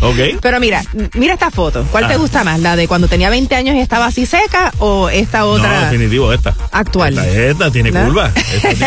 ok. 0.00 0.16
Pero 0.40 0.60
mira, 0.60 0.82
mira 1.14 1.34
esta 1.34 1.50
foto. 1.50 1.84
¿Cuál 1.90 2.08
te 2.08 2.16
gusta 2.16 2.44
más? 2.44 2.60
¿La 2.60 2.76
de 2.76 2.88
cuando 2.88 3.08
tenía 3.08 3.30
20 3.30 3.54
años 3.54 3.76
y 3.76 3.80
estaba 3.80 4.06
así 4.06 4.26
seca 4.26 4.72
o 4.78 5.08
esta 5.08 5.44
otra? 5.44 5.80
No, 5.80 5.86
definitivo, 5.86 6.32
esta. 6.32 6.54
Actual. 6.72 7.18
Esta, 7.18 7.70
tiene 7.70 7.90
curva. 7.90 8.30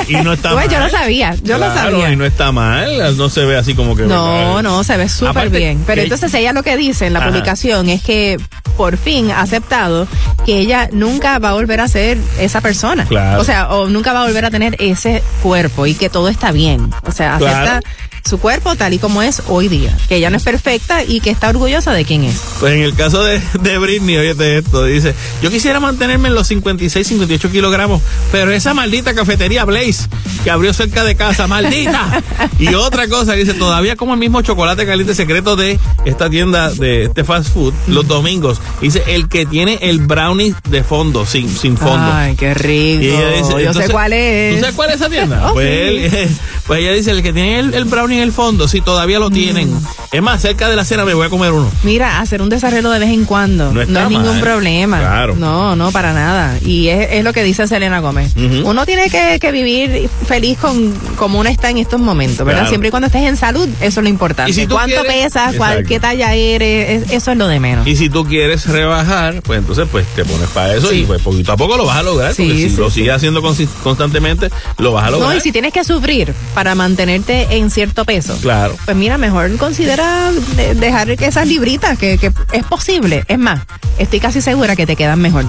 y 0.07 0.15
no 0.15 0.33
está 0.33 0.51
pues 0.51 0.67
mal. 0.67 0.75
yo 0.75 0.79
lo 0.79 0.89
sabía, 0.89 1.35
yo 1.43 1.57
lo 1.57 1.73
sabía. 1.73 2.11
y 2.11 2.15
no 2.15 2.25
está 2.25 2.51
mal, 2.51 3.17
no 3.17 3.29
se 3.29 3.45
ve 3.45 3.57
así 3.57 3.73
como 3.73 3.95
que... 3.95 4.03
No, 4.03 4.61
no, 4.61 4.83
se 4.83 4.97
ve 4.97 5.09
súper 5.09 5.49
bien. 5.49 5.83
Pero 5.85 6.01
entonces 6.01 6.33
ella 6.33 6.53
lo 6.53 6.63
que 6.63 6.77
dice 6.77 7.07
en 7.07 7.13
la 7.13 7.25
publicación 7.25 7.89
es 7.89 8.01
que 8.01 8.37
por 8.77 8.97
fin 8.97 9.31
ha 9.31 9.41
aceptado 9.41 10.07
que 10.45 10.59
ella 10.59 10.89
nunca 10.91 11.39
va 11.39 11.49
a 11.49 11.53
volver 11.53 11.81
a 11.81 11.87
ser 11.87 12.17
esa 12.39 12.61
persona. 12.61 13.05
Claro. 13.05 13.41
O 13.41 13.43
sea, 13.43 13.69
o 13.69 13.87
nunca 13.87 14.13
va 14.13 14.23
a 14.23 14.25
volver 14.25 14.45
a 14.45 14.51
tener 14.51 14.75
ese 14.79 15.21
cuerpo 15.43 15.85
y 15.85 15.93
que 15.93 16.09
todo 16.09 16.29
está 16.29 16.50
bien. 16.51 16.89
O 17.03 17.11
sea, 17.11 17.35
acepta 17.35 17.81
su 18.23 18.39
cuerpo 18.39 18.75
tal 18.75 18.93
y 18.93 18.99
como 18.99 19.21
es 19.21 19.41
hoy 19.47 19.67
día. 19.67 19.95
Que 20.07 20.17
ella 20.17 20.29
no 20.29 20.37
es 20.37 20.43
perfecta 20.43 21.03
y 21.03 21.19
que 21.19 21.29
está 21.29 21.49
orgullosa 21.49 21.93
de 21.93 22.05
quién 22.05 22.23
es. 22.23 22.41
Pues 22.59 22.73
en 22.73 22.81
el 22.81 22.95
caso 22.95 23.23
de, 23.23 23.41
de 23.61 23.77
Britney, 23.77 24.17
oye 24.17 24.57
esto, 24.57 24.85
dice, 24.85 25.13
yo 25.41 25.49
quisiera 25.49 25.79
mantenerme 25.79 26.29
en 26.29 26.35
los 26.35 26.47
56, 26.47 27.07
58 27.07 27.51
kilogramos, 27.51 28.01
pero 28.31 28.51
esa 28.51 28.73
maldita 28.73 29.13
cafetería 29.13 29.65
Blaze 29.65 30.07
que 30.43 30.51
abrió 30.51 30.73
cerca 30.73 31.03
de 31.03 31.15
casa, 31.15 31.47
maldita. 31.47 32.21
y 32.59 32.73
otra 32.73 33.07
cosa, 33.07 33.33
dice, 33.33 33.53
todavía 33.53 33.95
como 33.95 34.13
el 34.13 34.19
mismo 34.19 34.41
chocolate 34.41 34.85
caliente 34.85 35.13
secreto 35.13 35.55
de 35.55 35.79
esta 36.05 36.29
tienda 36.29 36.71
de 36.71 37.03
este 37.05 37.23
fast 37.23 37.53
food 37.53 37.73
los 37.87 38.07
domingos. 38.07 38.59
Dice, 38.81 39.03
el 39.07 39.27
que 39.27 39.45
tiene 39.45 39.79
el 39.81 39.99
brownie 39.99 40.55
de 40.69 40.83
fondo, 40.83 41.25
sin, 41.25 41.49
sin 41.49 41.77
fondo. 41.77 42.11
Ay, 42.11 42.35
qué 42.35 42.53
rico. 42.53 43.59
yo 43.59 43.73
sé 43.73 43.89
cuál 43.89 44.13
es. 44.13 44.55
¿Tú 44.55 44.61
sabes 44.61 44.75
cuál 44.75 44.89
es 44.89 44.95
esa 44.95 45.09
tienda? 45.09 45.41
Oh, 45.51 45.53
pues, 45.53 46.11
pues, 46.67 46.79
ella 46.81 46.91
dice, 46.91 47.11
el 47.11 47.23
que 47.23 47.33
tiene 47.33 47.59
el, 47.59 47.73
el 47.73 47.85
brownie 47.85 48.10
en 48.11 48.19
el 48.19 48.31
fondo, 48.31 48.67
si 48.67 48.81
todavía 48.81 49.19
lo 49.19 49.29
tienen. 49.29 49.73
Mm. 49.73 49.85
Es 50.11 50.21
más, 50.21 50.41
cerca 50.41 50.69
de 50.69 50.75
la 50.75 50.85
cena 50.85 51.05
me 51.05 51.13
voy 51.13 51.25
a 51.25 51.29
comer 51.29 51.51
uno. 51.51 51.69
Mira, 51.83 52.19
hacer 52.19 52.41
un 52.41 52.49
desarrollo 52.49 52.89
de 52.89 52.99
vez 52.99 53.09
en 53.09 53.25
cuando 53.25 53.71
no, 53.71 53.81
es 53.81 54.09
ningún 54.09 54.39
problema. 54.39 54.99
Claro. 54.99 55.35
No, 55.35 55.75
no, 55.75 55.91
para 55.91 56.13
nada. 56.13 56.57
Y 56.65 56.87
es, 56.87 57.23
lo 57.23 57.33
que 57.33 57.43
dice 57.43 57.67
Selena 57.67 57.99
Gómez. 57.99 58.33
Uno 58.35 58.85
tiene 58.85 59.09
que, 59.09 59.51
vivir 59.51 60.09
feliz 60.25 60.57
con 60.57 60.93
como 61.17 61.39
uno 61.39 61.49
está 61.49 61.69
en 61.69 61.77
estos 61.77 61.99
momentos, 61.99 62.45
¿verdad? 62.45 62.67
Siempre 62.67 62.87
y 62.87 62.91
cuando 62.91 63.07
estés 63.07 63.23
en 63.23 63.37
salud, 63.37 63.67
eso 63.81 63.99
es 63.99 64.03
lo 64.03 64.09
importante. 64.09 64.53
si 64.53 64.67
¿Cuánto 64.67 65.03
pesas? 65.03 65.55
Cuál, 65.55 65.85
¿Qué 65.85 65.99
talla 65.99 66.33
eres? 66.33 67.11
eso 67.11 67.31
es 67.31 67.37
lo 67.37 67.47
de 67.47 67.59
menos. 67.59 67.85
Y 67.87 67.95
si 67.95 68.09
tú 68.09 68.25
quieres 68.25 68.65
rebajar, 68.67 69.41
pues 69.41 69.59
entonces 69.59 69.87
pues 69.91 70.05
te 70.07 70.25
pones 70.25 70.49
para 70.49 70.75
eso 70.75 70.93
y 70.93 71.03
pues 71.03 71.21
poquito 71.21 71.51
a 71.51 71.57
poco 71.57 71.77
lo 71.77 71.85
vas 71.85 71.97
a 71.97 72.03
lograr. 72.03 72.33
porque 72.35 72.69
si 72.69 72.75
lo 72.77 72.89
sigues 72.89 73.13
haciendo 73.13 73.41
constantemente, 73.83 74.49
lo 74.77 74.93
vas 74.93 75.05
a 75.05 75.11
lograr. 75.11 75.31
No, 75.31 75.37
y 75.37 75.41
si 75.41 75.51
tienes 75.51 75.73
que 75.73 75.83
sufrir 75.83 76.33
para 76.53 76.75
mantenerte 76.75 77.47
en 77.57 77.69
cierto 77.69 78.00
peso. 78.05 78.37
Claro. 78.41 78.75
Pues 78.85 78.97
mira, 78.97 79.17
mejor 79.17 79.55
considera 79.57 80.31
dejar 80.75 81.15
que 81.17 81.25
esas 81.25 81.47
libritas, 81.47 81.97
que, 81.97 82.17
que 82.17 82.31
es 82.51 82.63
posible. 82.65 83.23
Es 83.27 83.39
más, 83.39 83.61
estoy 83.97 84.19
casi 84.19 84.41
segura 84.41 84.75
que 84.75 84.85
te 84.85 84.95
quedan 84.95 85.19
mejor 85.19 85.45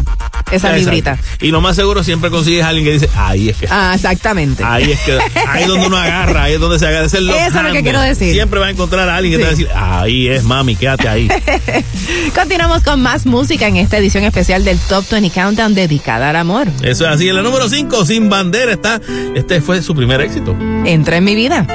esas 0.53 0.77
libritas. 0.77 1.19
Y 1.41 1.51
lo 1.51 1.61
más 1.61 1.77
seguro 1.77 2.05
siempre 2.05 2.31
consigues 2.31 2.65
a 2.65 2.69
alguien 2.69 2.85
que 2.85 2.93
dice, 2.93 3.09
ahí 3.17 3.49
es 3.49 3.57
que. 3.57 3.67
Ah, 3.71 3.93
exactamente. 3.95 4.63
Ahí 4.65 4.93
es 4.93 5.01
que, 5.01 5.19
ahí 5.49 5.63
es 5.63 5.69
donde 5.69 5.87
uno 5.87 5.97
agarra, 5.97 6.45
ahí 6.45 6.55
es 6.55 6.61
donde 6.61 6.79
se 6.79 6.87
agarra. 6.87 7.07
Eso 7.07 7.19
es 7.19 7.55
lo 7.55 7.73
que 7.73 7.83
quiero 7.83 8.01
decir. 8.01 8.33
Siempre 8.33 8.61
va 8.61 8.67
a 8.67 8.71
encontrar 8.71 9.09
a 9.09 9.17
alguien 9.17 9.33
que 9.33 9.39
te 9.39 9.45
va 9.45 9.49
a 9.49 9.53
decir, 9.53 9.69
ahí 9.75 10.29
es, 10.29 10.45
mami, 10.45 10.77
quédate 10.77 11.09
ahí. 11.09 11.29
Continuamos 12.35 12.83
con 12.83 13.01
más 13.01 13.27
música 13.27 13.67
en 13.67 13.77
esta 13.77 13.99
edición 13.99 14.25
especial 14.25 14.65
del 14.65 14.79
Top 14.79 15.05
20 15.11 15.31
Countdown 15.31 15.75
dedicada 15.75 16.31
al 16.31 16.37
amor. 16.37 16.69
Eso 16.83 17.07
es 17.07 17.15
así. 17.15 17.29
En 17.29 17.37
la 17.37 17.43
número 17.43 17.69
5, 17.69 18.05
Sin 18.05 18.29
Bandera, 18.29 18.73
está. 18.73 19.01
Este 19.35 19.61
fue 19.61 19.83
su 19.83 19.95
primer 19.95 20.21
éxito. 20.21 20.57
Entra 20.85 21.17
en 21.17 21.25
mi 21.25 21.35
vida. 21.35 21.67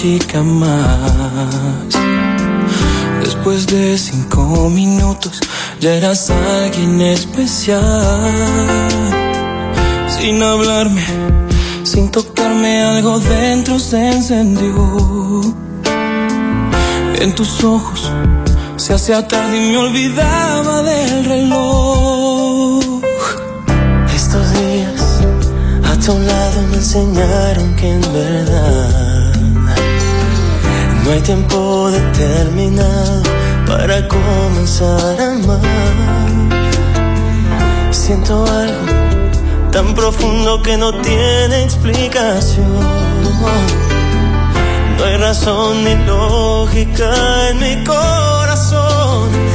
Chica 0.00 0.42
más. 0.42 1.88
Después 3.22 3.66
de 3.66 3.98
cinco 3.98 4.70
minutos, 4.70 5.38
ya 5.78 5.94
eras 5.94 6.30
alguien 6.30 7.02
especial. 7.02 7.80
Sin 10.08 10.42
hablarme, 10.42 11.04
sin 12.00 12.10
tocarme, 12.10 12.82
algo 12.82 13.18
dentro 13.20 13.78
se 13.78 13.98
encendió. 14.10 15.42
En 17.20 17.34
tus 17.34 17.62
ojos 17.62 18.10
se 18.76 18.94
hacía 18.94 19.28
tarde 19.28 19.54
y 19.58 19.70
me 19.70 19.76
olvidaba 19.76 20.82
del 20.82 21.24
reloj. 21.26 23.02
Estos 24.14 24.44
días 24.54 25.02
a 25.90 25.94
tu 26.04 26.18
lado 26.18 26.58
me 26.70 26.76
enseñaron 26.76 27.76
que 27.76 27.88
en 27.92 28.00
verdad 28.00 29.34
no 31.04 31.10
hay 31.10 31.20
tiempo 31.20 31.90
determinado 31.90 33.22
para 33.66 34.08
comenzar 34.08 35.20
a 35.20 35.32
amar. 35.32 35.60
Siento 37.90 38.46
algo 38.46 38.99
tan 39.70 39.94
profundo 39.94 40.62
que 40.62 40.76
no 40.76 40.92
tiene 41.00 41.62
explicación. 41.62 42.80
No 44.98 45.04
hay 45.04 45.16
razón 45.16 45.84
ni 45.84 45.94
lógica 46.06 47.50
en 47.50 47.58
mi 47.58 47.84
corazón. 47.84 49.49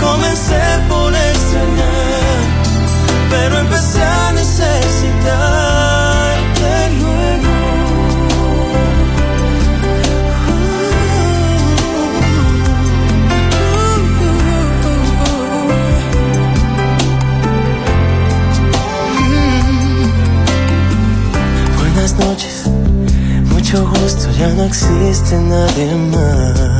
Comencé 0.00 0.60
por 0.88 1.14
extrañar, 1.14 2.40
pero 3.30 3.58
empecé 3.58 4.02
a 4.02 4.32
necesitarte 4.32 4.70
luego. 7.00 7.54
Buenas 21.78 22.12
noches, 22.18 22.64
mucho 23.52 23.86
gusto, 23.88 24.30
ya 24.38 24.48
no 24.48 24.64
existe 24.64 25.36
nadie 25.38 25.94
más. 26.12 26.79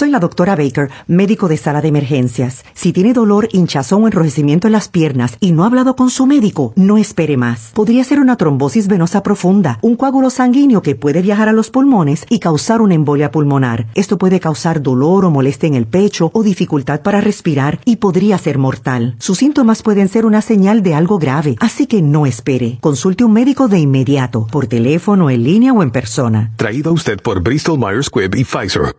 Soy 0.00 0.08
la 0.08 0.18
doctora 0.18 0.56
Baker, 0.56 0.88
médico 1.08 1.46
de 1.46 1.58
sala 1.58 1.82
de 1.82 1.88
emergencias. 1.88 2.64
Si 2.72 2.94
tiene 2.94 3.12
dolor, 3.12 3.50
hinchazón 3.52 4.02
o 4.02 4.06
enrojecimiento 4.06 4.66
en 4.66 4.72
las 4.72 4.88
piernas 4.88 5.36
y 5.40 5.52
no 5.52 5.62
ha 5.62 5.66
hablado 5.66 5.94
con 5.94 6.08
su 6.08 6.24
médico, 6.24 6.72
no 6.74 6.96
espere 6.96 7.36
más. 7.36 7.70
Podría 7.74 8.02
ser 8.02 8.18
una 8.18 8.38
trombosis 8.38 8.88
venosa 8.88 9.22
profunda, 9.22 9.78
un 9.82 9.96
coágulo 9.96 10.30
sanguíneo 10.30 10.80
que 10.80 10.94
puede 10.94 11.20
viajar 11.20 11.50
a 11.50 11.52
los 11.52 11.68
pulmones 11.68 12.24
y 12.30 12.38
causar 12.38 12.80
una 12.80 12.94
embolia 12.94 13.30
pulmonar. 13.30 13.88
Esto 13.94 14.16
puede 14.16 14.40
causar 14.40 14.80
dolor 14.80 15.26
o 15.26 15.30
molestia 15.30 15.66
en 15.66 15.74
el 15.74 15.86
pecho 15.86 16.30
o 16.32 16.42
dificultad 16.42 17.02
para 17.02 17.20
respirar 17.20 17.78
y 17.84 17.96
podría 17.96 18.38
ser 18.38 18.56
mortal. 18.56 19.16
Sus 19.18 19.36
síntomas 19.36 19.82
pueden 19.82 20.08
ser 20.08 20.24
una 20.24 20.40
señal 20.40 20.82
de 20.82 20.94
algo 20.94 21.18
grave, 21.18 21.56
así 21.60 21.86
que 21.86 22.00
no 22.00 22.24
espere. 22.24 22.78
Consulte 22.80 23.24
un 23.24 23.34
médico 23.34 23.68
de 23.68 23.80
inmediato, 23.80 24.46
por 24.50 24.66
teléfono, 24.66 25.28
en 25.28 25.44
línea 25.44 25.74
o 25.74 25.82
en 25.82 25.90
persona. 25.90 26.52
Traído 26.56 26.88
a 26.88 26.94
usted 26.94 27.20
por 27.20 27.42
Bristol 27.42 27.78
Myers 27.78 28.06
Squibb 28.06 28.34
y 28.36 28.44
Pfizer. 28.44 28.94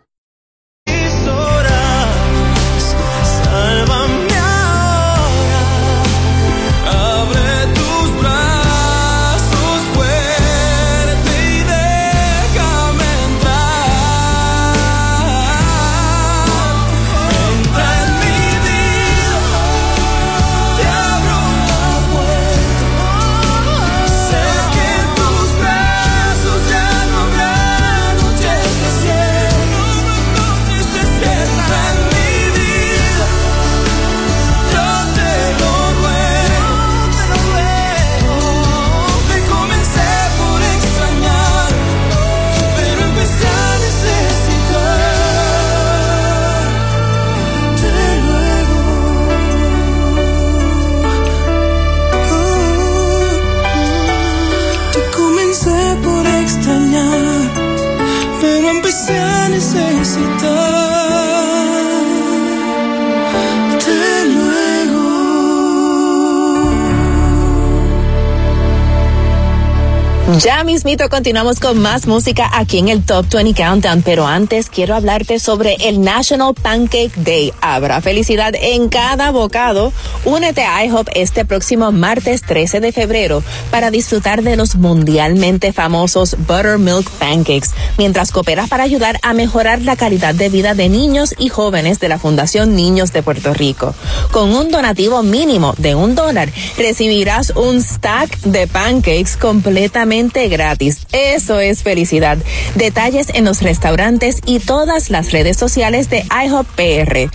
Mismito 70.83 71.09
continuamos 71.09 71.59
con 71.59 71.77
más 71.79 72.07
música 72.07 72.49
aquí 72.53 72.79
en 72.79 72.87
el 72.87 73.03
Top 73.03 73.27
20 73.31 73.53
Countdown, 73.53 74.01
pero 74.01 74.25
antes 74.25 74.67
quiero 74.67 74.95
hablarte 74.95 75.37
sobre 75.37 75.75
el 75.75 76.01
National 76.01 76.55
Pancake 76.55 77.11
Day. 77.17 77.53
Habrá 77.61 78.01
felicidad 78.01 78.55
en 78.59 78.89
cada 78.89 79.29
bocado. 79.29 79.93
Únete 80.25 80.63
a 80.63 80.83
IHOP 80.83 81.09
este 81.13 81.45
próximo 81.45 81.91
martes 81.91 82.41
13 82.41 82.79
de 82.79 82.91
febrero 82.91 83.43
para 83.69 83.91
disfrutar 83.91 84.41
de 84.41 84.55
los 84.55 84.73
mundialmente 84.75 85.71
famosos 85.71 86.35
Buttermilk 86.47 87.07
Pancakes, 87.11 87.69
mientras 87.99 88.31
cooperas 88.31 88.67
para 88.67 88.81
ayudar 88.81 89.19
a 89.21 89.33
mejorar 89.33 89.83
la 89.83 89.95
calidad 89.95 90.33
de 90.33 90.49
vida 90.49 90.73
de 90.73 90.89
niños 90.89 91.35
y 91.37 91.49
jóvenes 91.49 91.99
de 91.99 92.09
la 92.09 92.17
Fundación 92.17 92.75
Niños 92.75 93.13
de 93.13 93.21
Puerto 93.21 93.53
Rico. 93.53 93.93
Con 94.31 94.55
un 94.55 94.71
donativo 94.71 95.21
mínimo 95.21 95.75
de 95.77 95.93
un 95.93 96.15
dólar, 96.15 96.51
recibirás 96.75 97.51
un 97.51 97.83
stack 97.83 98.39
de 98.39 98.65
pancakes 98.65 99.37
completamente 99.39 100.47
gratis. 100.47 100.70
Eso 101.11 101.60
es 101.60 101.84
felicidad. 101.84 102.38
Detalles 102.76 103.27
en 103.34 103.45
los 103.45 103.61
restaurantes 103.61 104.39
y 104.45 104.60
todas 104.60 105.10
las 105.10 105.31
redes 105.31 105.57
sociales 105.57 106.10
de 106.10 106.26
IHOP 106.45 106.68
PR. 106.76 107.30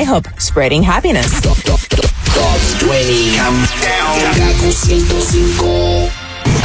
IHOP 0.00 0.26
Spreading 0.40 0.84
Happiness. 0.84 1.32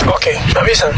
Ok, 0.08 0.26
me 0.54 0.60
avisan. 0.60 0.92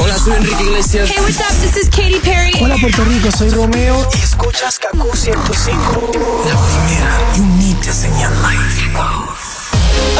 Hola, 0.00 0.18
soy 0.18 0.32
Enrique 0.34 0.62
Iglesias. 0.62 1.10
Hey, 1.10 1.18
what's 1.20 1.40
up? 1.40 1.54
This 1.60 1.76
is 1.76 1.90
Katy 1.90 2.18
Perry. 2.20 2.52
Hola, 2.60 2.76
Puerto 2.80 3.04
Rico, 3.04 3.30
soy 3.30 3.50
Romeo. 3.50 4.08
Y 4.14 4.18
escuchas 4.18 4.78
Kaku 4.78 5.14
105. 5.14 6.10
La 6.46 6.56
primera, 6.56 7.18
you 7.36 7.44
need 7.56 7.76
to 7.82 7.90
life. 8.42 9.45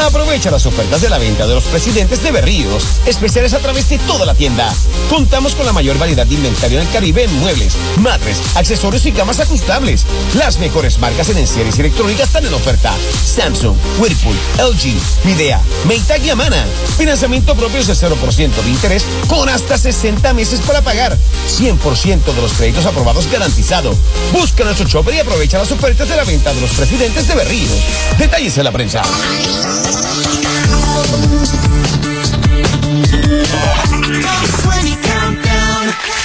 Aprovecha 0.05 0.51
las 0.51 0.65
ofertas 0.65 1.01
de 1.01 1.09
la 1.09 1.17
venta 1.17 1.47
de 1.47 1.55
los 1.55 1.65
presidentes 1.65 2.23
de 2.23 2.31
Berríos, 2.31 2.83
especiales 3.05 3.53
a 3.53 3.59
través 3.59 3.89
de 3.89 3.97
toda 3.99 4.25
la 4.25 4.35
tienda. 4.35 4.73
Contamos 5.09 5.55
con 5.55 5.65
la 5.65 5.73
mayor 5.73 5.97
variedad 5.97 6.25
de 6.25 6.35
inventario 6.35 6.79
en 6.79 6.87
el 6.87 6.93
Caribe 6.93 7.23
en 7.23 7.33
muebles, 7.39 7.75
madres, 7.97 8.41
accesorios 8.55 9.05
y 9.05 9.11
camas 9.11 9.39
ajustables. 9.39 10.05
Las 10.35 10.59
mejores 10.59 10.99
marcas 10.99 11.29
en 11.29 11.47
series 11.47 11.79
electrónicas 11.79 12.27
están 12.27 12.45
en 12.45 12.53
oferta. 12.53 12.93
Samsung, 13.25 13.75
Whirlpool, 13.99 14.35
LG, 14.59 15.25
Midea, 15.25 15.61
Maytag 15.85 16.23
y 16.23 16.29
Amana. 16.29 16.65
Financiamiento 16.97 17.55
propio 17.55 17.83
de 17.83 17.93
0% 17.93 18.63
de 18.63 18.69
interés 18.69 19.05
con 19.27 19.49
hasta 19.49 19.77
60 19.77 20.33
meses 20.33 20.61
para 20.61 20.81
pagar. 20.81 21.17
100% 21.47 22.23
de 22.23 22.41
los 22.41 22.53
créditos 22.53 22.85
aprobados 22.85 23.29
garantizado. 23.31 23.95
Busca 24.31 24.63
nuestro 24.63 24.87
shopper 24.87 25.15
y 25.15 25.19
aprovecha 25.19 25.57
las 25.57 25.71
ofertas 25.71 26.07
de 26.07 26.15
la 26.15 26.23
venta 26.23 26.53
de 26.53 26.61
los 26.61 26.71
presidentes 26.71 27.27
de 27.27 27.35
Berríos. 27.35 27.71
Detalles 28.17 28.57
en 28.57 28.63
la 28.63 28.71
prensa. 28.71 29.01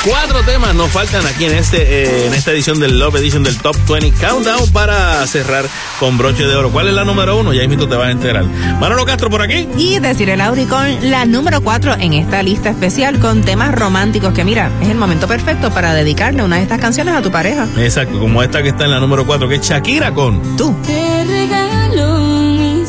Cuatro 0.04 0.42
temas 0.42 0.74
nos 0.74 0.90
faltan 0.90 1.24
aquí 1.26 1.44
en 1.44 1.52
este 1.52 2.02
eh, 2.02 2.26
en 2.26 2.34
esta 2.34 2.50
edición 2.50 2.80
del 2.80 2.98
Love 2.98 3.16
Edition 3.16 3.44
del 3.44 3.56
Top 3.58 3.76
20 3.88 4.10
Countdown 4.18 4.68
para 4.72 5.24
cerrar 5.28 5.64
con 6.00 6.18
broche 6.18 6.44
de 6.44 6.56
oro. 6.56 6.72
¿Cuál 6.72 6.88
es 6.88 6.94
la 6.94 7.04
número 7.04 7.38
uno? 7.38 7.52
Ya 7.52 7.68
mismo 7.68 7.86
te 7.88 7.94
vas 7.94 8.08
a 8.08 8.10
enterar. 8.10 8.44
Manolo 8.80 9.04
Castro 9.06 9.30
por 9.30 9.42
aquí. 9.42 9.68
Y 9.78 10.00
decir 10.00 10.28
el 10.28 10.40
Audi 10.40 10.64
con 10.64 11.08
la 11.08 11.24
número 11.24 11.60
cuatro 11.60 11.94
en 11.94 12.14
esta 12.14 12.42
lista 12.42 12.70
especial 12.70 13.20
con 13.20 13.42
temas 13.42 13.72
románticos 13.72 14.34
que 14.34 14.44
mira, 14.44 14.72
es 14.82 14.88
el 14.88 14.96
momento 14.96 15.28
perfecto 15.28 15.70
para 15.70 15.94
dedicarle 15.94 16.42
una 16.42 16.56
de 16.56 16.62
estas 16.62 16.80
canciones 16.80 17.14
a 17.14 17.22
tu 17.22 17.30
pareja. 17.30 17.68
Exacto, 17.78 18.18
como 18.18 18.42
esta 18.42 18.60
que 18.60 18.70
está 18.70 18.86
en 18.86 18.90
la 18.90 18.98
número 18.98 19.24
cuatro, 19.24 19.48
que 19.48 19.56
es 19.56 19.62
Shakira 19.62 20.12
con 20.12 20.56
Tú. 20.56 20.74
Te 20.84 21.24
regalo 21.24 22.41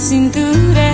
cintura 0.04 0.94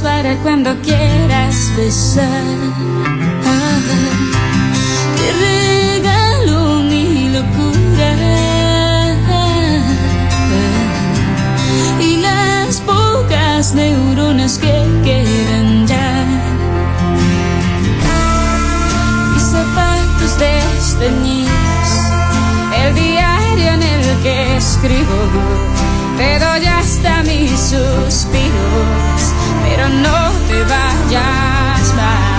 para 0.00 0.36
cuando 0.38 0.74
quieras 0.80 1.70
besar. 1.76 2.44
te 5.16 5.32
regalo 5.46 6.82
mi 6.82 7.28
locura 7.28 8.14
y 12.00 12.16
las 12.16 12.80
pocas 12.80 13.74
neuronas 13.74 14.58
que 14.58 14.72
quedan 15.04 15.86
ya. 15.86 16.24
Mis 19.34 19.42
zapatos 19.42 20.38
desteñidos, 20.38 21.50
el 22.76 22.96
el 22.96 23.41
que 24.22 24.56
escribo, 24.56 25.16
te 26.16 26.38
doy 26.38 26.66
hasta 26.66 27.22
mis 27.22 27.50
suspiros 27.60 29.32
pero 29.72 29.88
no 29.88 30.30
te 30.48 30.62
vayas 30.64 31.94
más. 31.94 32.31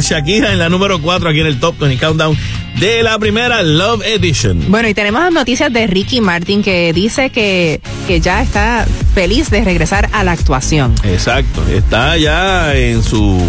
Shakira 0.00 0.52
en 0.52 0.58
la 0.58 0.68
número 0.68 1.00
4 1.00 1.30
aquí 1.30 1.40
en 1.40 1.46
el 1.46 1.60
Top 1.60 1.78
20 1.78 1.98
Countdown 1.98 2.36
de 2.78 3.02
la 3.02 3.18
primera 3.18 3.62
Love 3.62 4.02
Edition. 4.04 4.64
Bueno, 4.68 4.88
y 4.88 4.94
tenemos 4.94 5.32
noticias 5.32 5.72
de 5.72 5.86
Ricky 5.86 6.20
Martin 6.20 6.62
que 6.62 6.92
dice 6.92 7.30
que, 7.30 7.80
que 8.06 8.20
ya 8.20 8.42
está 8.42 8.86
feliz 9.14 9.50
de 9.50 9.64
regresar 9.64 10.08
a 10.12 10.24
la 10.24 10.32
actuación. 10.32 10.94
Exacto, 11.04 11.62
está 11.68 12.16
ya 12.16 12.74
en 12.74 13.02
su... 13.02 13.40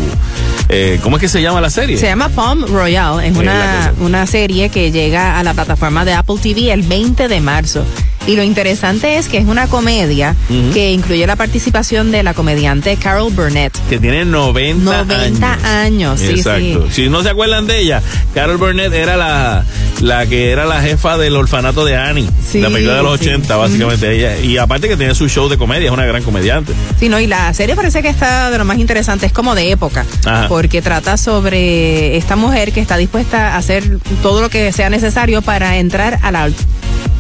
Eh, 0.70 1.00
¿Cómo 1.02 1.16
es 1.18 1.22
que 1.22 1.30
se 1.30 1.42
llama 1.42 1.62
la 1.62 1.70
serie? 1.70 1.98
Se 1.98 2.08
llama 2.08 2.30
Palm 2.30 2.66
Royale, 2.68 3.28
es 3.28 3.38
una, 3.38 3.94
una 4.00 4.28
serie 4.28 4.70
que 4.70 4.92
llega 4.92 5.40
a 5.40 5.44
la 5.44 5.54
plataforma 5.54 6.04
de 6.04 6.14
Apple 6.14 6.36
TV 6.42 6.72
el 6.74 6.82
20 6.82 7.28
de 7.28 7.40
marzo. 7.40 7.86
Y 8.28 8.36
lo 8.36 8.44
interesante 8.44 9.18
es 9.18 9.30
que 9.30 9.38
es 9.38 9.46
una 9.46 9.68
comedia 9.68 10.36
que 10.74 10.92
incluye 10.92 11.26
la 11.26 11.36
participación 11.36 12.12
de 12.12 12.24
la 12.24 12.34
comediante 12.34 12.98
Carol 12.98 13.32
Burnett. 13.32 13.74
Que 13.90 14.00
tiene 14.00 14.26
90, 14.26 15.04
90 15.06 15.82
años. 15.82 16.20
sí, 16.20 16.32
Exacto. 16.32 16.88
Si 16.92 17.10
no 17.10 17.24
se 17.24 17.30
acuerdan 17.30 17.66
de 17.68 17.80
ella, 17.80 18.02
Carol 18.34 18.58
Burnett 18.58 18.94
era 18.94 19.16
la, 19.16 19.64
la 20.02 20.26
que 20.26 20.52
era 20.52 20.66
la 20.66 20.82
jefa 20.82 21.18
del 21.18 21.36
orfanato 21.36 21.86
de 21.86 21.96
Annie. 21.96 22.30
la 22.56 22.70
película 22.70 22.98
de 22.98 23.04
los 23.04 23.20
80, 23.20 23.56
básicamente. 23.56 24.16
ella 24.16 24.38
Y 24.40 24.58
aparte 24.58 24.88
que 24.90 24.98
tiene 24.98 25.16
su 25.16 25.30
show 25.30 25.48
de 25.48 25.58
comedia, 25.58 25.88
es 25.88 25.94
una 25.94 26.06
gran 26.06 26.22
comediante. 26.22 26.74
Sí, 27.00 27.08
no, 27.10 27.20
y 27.20 27.28
la 27.28 27.54
serie 27.54 27.76
parece 27.76 28.02
que 28.02 28.10
está 28.10 28.52
de 28.52 28.58
lo 28.58 28.66
más 28.66 28.78
interesante, 28.78 29.26
es 29.26 29.32
como 29.32 29.56
de 29.56 29.72
época. 29.72 30.06
Porque 30.50 30.82
trata 30.82 31.16
sobre 31.18 32.18
esta 32.18 32.36
mujer 32.36 32.74
que 32.74 32.82
está 32.82 32.98
dispuesta 32.98 33.54
a 33.54 33.58
hacer 33.58 34.00
todo 34.22 34.42
lo 34.42 34.50
que 34.50 34.72
sea 34.74 34.90
necesario 34.90 35.42
para 35.42 35.78
entrar 35.78 36.20
a 36.22 36.32
la 36.32 36.50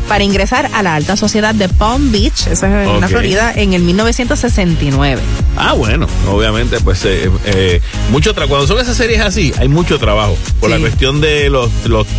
para 0.08 0.24
ingresar 0.24 0.70
a 0.74 0.84
la 0.84 0.96
alta 0.96 1.16
sociedad 1.18 1.54
de 1.54 1.70
Palm 1.70 2.12
Beach, 2.12 2.48
eso 2.48 2.66
es 2.66 2.88
en 2.88 3.02
la 3.02 3.08
Florida, 3.08 3.54
en 3.56 3.74
el 3.74 3.82
1969. 3.84 5.22
Ah, 5.56 5.74
bueno, 5.74 6.08
obviamente, 6.30 6.80
pues 6.80 7.04
eh, 7.06 7.30
eh, 7.46 7.82
mucho 8.12 8.34
trabajo. 8.34 8.50
Cuando 8.50 8.68
son 8.68 8.80
esas 8.80 8.96
series 8.96 9.22
así, 9.22 9.54
hay 9.58 9.68
mucho 9.68 10.00
trabajo. 10.00 10.38
Por 10.60 10.70
la 10.70 10.80
cuestión 10.80 11.20
de 11.20 11.50
los, 11.50 11.70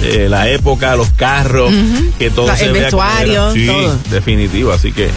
eh, 0.02 0.26
la 0.28 0.48
época, 0.48 0.96
los 0.96 1.10
carros, 1.10 1.72
que 2.18 2.30
todo 2.30 2.54
se 2.56 2.66
El 2.66 2.72
vestuario, 2.72 3.52
sí, 3.52 3.70
definitivo. 4.10 4.72
Así 4.72 4.92
que. 4.92 5.10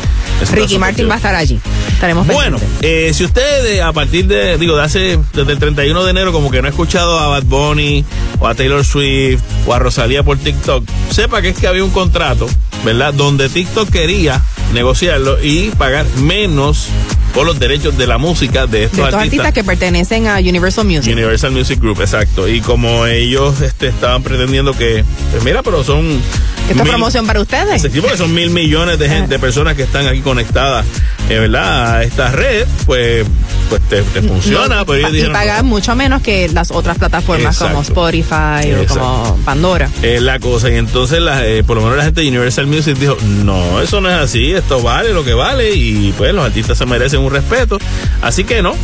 Ricky 0.51 0.79
Martin 0.79 1.07
va 1.09 1.15
a 1.15 1.17
estar 1.17 1.35
allí. 1.35 1.59
Estaremos 1.91 2.25
Bueno, 2.25 2.57
si 2.81 3.23
usted 3.23 3.79
a 3.79 3.93
partir 3.93 4.25
de, 4.25 4.57
digo, 4.57 4.75
de 4.75 4.83
hace, 4.83 5.19
desde 5.33 5.51
el 5.51 5.59
31 5.59 6.03
de 6.03 6.09
enero, 6.09 6.31
como 6.31 6.49
que 6.49 6.61
no 6.61 6.67
ha 6.67 6.71
escuchado 6.71 7.19
a 7.19 7.27
Bad 7.27 7.43
Bunny, 7.43 8.05
o 8.39 8.47
a 8.47 8.55
Taylor 8.55 8.83
Swift, 8.83 9.41
o 9.67 9.73
a 9.73 9.79
Rosalía 9.79 10.23
por 10.23 10.37
TikTok, 10.37 10.83
sepa 11.11 11.41
que 11.41 11.49
es 11.49 11.57
que 11.57 11.67
había 11.67 11.83
un 11.83 11.91
contrato 11.91 12.47
¿verdad? 12.83 13.13
Donde 13.13 13.49
TikTok 13.49 13.89
quería 13.89 14.41
negociarlo 14.73 15.41
y 15.41 15.69
pagar 15.71 16.05
menos 16.17 16.87
por 17.33 17.45
los 17.45 17.59
derechos 17.59 17.97
de 17.97 18.07
la 18.07 18.17
música 18.17 18.67
de 18.67 18.85
estos, 18.85 19.09
de 19.09 19.15
artistas. 19.15 19.53
que 19.53 19.63
pertenecen 19.63 20.27
a 20.27 20.37
Universal 20.37 20.85
Music. 20.85 21.13
Universal 21.13 21.51
Music 21.51 21.79
Group, 21.79 22.01
exacto. 22.01 22.47
Y 22.47 22.61
como 22.61 23.05
ellos 23.05 23.61
este, 23.61 23.87
estaban 23.87 24.23
pretendiendo 24.23 24.73
que, 24.73 25.03
pues 25.31 25.43
mira, 25.43 25.63
pero 25.63 25.83
son... 25.83 26.21
Esta 26.69 26.83
promoción 26.83 27.25
para 27.27 27.41
ustedes. 27.41 27.81
tipo 27.91 28.07
que 28.07 28.17
son 28.17 28.33
mil 28.33 28.49
millones 28.49 28.99
de, 28.99 29.09
gente, 29.09 29.27
de 29.35 29.39
personas 29.39 29.75
que 29.75 29.83
están 29.83 30.07
aquí 30.07 30.21
conectadas, 30.21 30.85
eh, 31.29 31.39
¿verdad? 31.39 31.95
A 31.95 32.03
esta 32.03 32.31
red, 32.31 32.67
pues 32.85 33.25
pues 33.71 33.81
te, 33.87 34.21
funciona. 34.21 34.83
pero 34.83 35.15
y 35.15 35.23
pagan 35.29 35.65
mucho 35.65 35.95
menos 35.95 36.21
que 36.21 36.49
las 36.49 36.71
otras 36.71 36.97
plataformas 36.97 37.57
como 37.57 37.81
Spotify 37.81 38.73
o 38.73 38.85
como 38.85 39.39
Pandora. 39.45 39.89
Es 40.01 40.21
la 40.21 40.39
cosa. 40.39 40.69
Y 40.69 40.75
entonces, 40.75 41.21
la, 41.21 41.47
eh, 41.47 41.63
por 41.63 41.77
lo 41.77 41.83
menos 41.83 41.97
la 41.97 42.03
gente 42.03 42.19
de 42.19 42.27
Universal 42.27 42.67
Music 42.67 42.97
dijo, 42.97 43.15
no, 43.23 43.79
eso 43.79 44.01
no 44.01 44.09
es 44.09 44.15
así, 44.15 44.51
esto 44.51 44.81
vale 44.81 45.13
lo 45.13 45.23
que 45.23 45.33
vale 45.33 45.73
y 45.73 46.13
pues 46.17 46.33
los 46.33 46.43
artistas 46.43 46.77
se 46.77 46.85
merecen 46.85 47.21
un 47.21 47.31
respeto. 47.31 47.77
Así 48.21 48.43
que 48.43 48.61
no, 48.61 48.75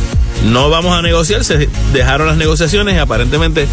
no 0.44 0.70
vamos 0.70 0.96
a 0.96 1.02
negociar, 1.02 1.44
se 1.44 1.68
dejaron 1.92 2.26
las 2.26 2.36
negociaciones 2.36 2.94
y 2.94 2.98
aparentemente 2.98 3.66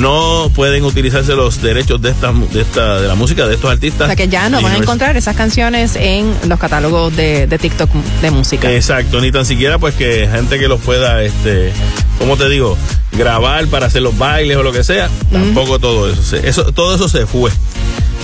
no 0.00 0.50
pueden 0.54 0.84
utilizarse 0.84 1.34
los 1.34 1.62
derechos 1.62 2.00
de 2.00 2.10
esta, 2.10 2.32
de 2.32 2.60
esta 2.60 3.00
de 3.00 3.08
la 3.08 3.14
música 3.14 3.46
de 3.46 3.54
estos 3.54 3.70
artistas. 3.70 4.02
O 4.02 4.06
sea 4.06 4.16
que 4.16 4.28
ya 4.28 4.48
no 4.48 4.60
van 4.60 4.74
a 4.74 4.76
encontrar 4.76 5.16
esas 5.16 5.36
canciones 5.36 5.96
en 5.96 6.34
los 6.46 6.58
catálogos 6.58 7.14
de, 7.16 7.46
de, 7.46 7.58
TikTok 7.58 7.90
de 8.20 8.30
música. 8.30 8.70
Exacto, 8.70 9.20
ni 9.20 9.32
tan 9.32 9.46
siquiera 9.46 9.78
pues 9.78 9.94
que 9.94 10.28
gente 10.30 10.58
que 10.58 10.68
los 10.68 10.80
pueda, 10.80 11.22
este, 11.22 11.72
¿cómo 12.18 12.36
te 12.36 12.48
digo? 12.48 12.76
Grabar 13.12 13.66
para 13.68 13.86
hacer 13.86 14.02
los 14.02 14.16
bailes 14.16 14.56
o 14.56 14.62
lo 14.62 14.72
que 14.72 14.84
sea. 14.84 15.08
Tampoco 15.32 15.78
todo 15.78 16.10
eso, 16.10 16.36
eso. 16.36 16.72
Todo 16.72 16.94
eso 16.94 17.08
se 17.08 17.26
fue. 17.26 17.50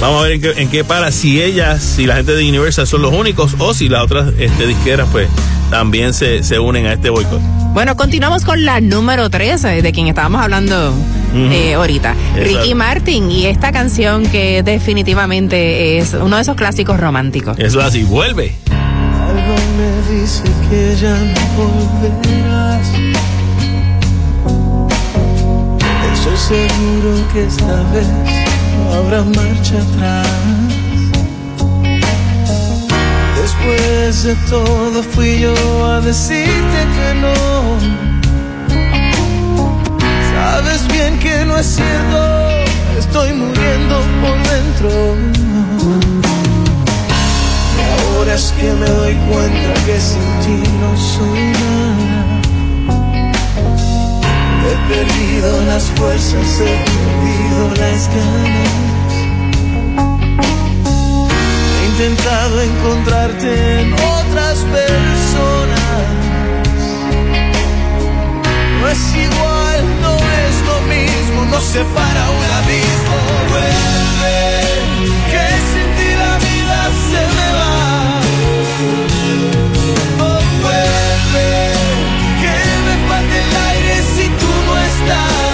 Vamos 0.01 0.21
a 0.21 0.23
ver 0.25 0.33
en 0.33 0.41
qué, 0.41 0.51
en 0.57 0.69
qué 0.69 0.85
para, 0.85 1.11
si 1.13 1.41
ellas, 1.43 1.83
si 1.83 2.07
la 2.07 2.17
gente 2.17 2.35
de 2.35 2.47
Universal 2.47 2.87
son 2.87 3.01
los 3.03 3.15
únicos 3.15 3.55
o 3.59 3.73
si 3.73 3.89
las 3.89 4.03
otras 4.03 4.35
este, 4.39 4.67
disqueras 4.67 5.09
pues 5.11 5.29
también 5.71 6.13
se, 6.13 6.43
se 6.43 6.59
unen 6.59 6.87
a 6.87 6.93
este 6.93 7.11
boicot. 7.11 7.64
Bueno, 7.75 7.97
continuamos 7.97 8.45
con 8.45 8.65
la 8.65 8.81
número 8.81 9.29
13 9.29 9.83
de 9.83 9.93
quien 9.93 10.07
estábamos 10.07 10.41
hablando 10.41 10.95
eh, 11.35 11.75
ahorita. 11.75 12.15
Ricky 12.37 12.73
Martin 12.73 13.29
y 13.33 13.47
esta 13.47 13.73
canción 13.73 14.25
que 14.27 14.63
definitivamente 14.63 15.99
es 15.99 16.15
uno 16.15 16.37
de 16.37 16.43
esos 16.43 16.55
clásicos 16.55 17.01
románticos. 17.01 17.59
Eso 17.59 17.81
así, 17.81 18.05
vuelve. 18.05 18.55
Algo 18.71 19.57
me 19.77 20.21
dice 20.21 20.45
que 20.71 20.95
ya 20.95 21.19
no 21.19 21.41
volverás. 21.57 22.89
Estoy 26.13 26.37
seguro 26.37 27.29
que 27.33 27.45
esta 27.45 27.83
vez 27.93 28.07
no 28.79 28.93
habrá 28.93 29.25
marcha 29.25 29.83
atrás. 29.83 30.64
Después 33.45 34.23
de 34.23 34.35
todo 34.49 35.03
fui 35.03 35.41
yo 35.41 35.55
a 35.85 36.01
decirte 36.01 36.79
que 36.97 37.15
no 37.21 37.35
Sabes 40.33 40.89
bien 40.89 41.19
que 41.19 41.45
no 41.45 41.59
es 41.59 41.67
cierto, 41.67 42.21
estoy 42.99 43.35
muriendo 43.35 44.01
por 44.23 44.39
dentro. 44.51 44.91
Y 47.77 48.17
ahora 48.17 48.35
es 48.35 48.55
que 48.59 48.73
me 48.73 48.87
doy 48.87 49.15
cuenta 49.31 49.75
que 49.85 50.01
sin 50.01 50.31
ti 50.43 50.63
no 50.81 50.97
soy 50.97 51.43
nada. 51.65 52.41
He 54.67 54.75
perdido 54.89 55.51
las 55.67 55.85
fuerzas, 55.97 56.61
he 56.61 56.77
perdido 56.89 57.69
las 57.77 58.09
ganas. 58.09 58.94
Intentado 61.97 62.61
encontrarte 62.61 63.81
en 63.83 63.93
otras 63.93 64.59
personas. 64.59 65.81
No 68.81 68.89
es 68.89 69.15
igual, 69.15 70.01
no 70.03 70.15
nos 71.51 71.63
separa 71.63 72.31
un 72.31 72.45
abismo. 72.59 73.17
Vuelve, 73.49 74.39
que 75.31 75.47
sin 75.71 75.89
ti 75.97 76.11
la 76.25 76.35
vida 76.47 76.79
se 77.11 77.23
me 77.37 77.49
va. 77.59 77.75
Oh, 80.19 80.43
vuelve, 80.65 81.49
que 82.41 82.55
me 82.87 82.95
falta 83.09 83.35
el 83.45 83.53
aire 83.71 83.95
si 84.17 84.27
tú 84.41 84.51
no 84.67 84.75
estás. 84.79 85.54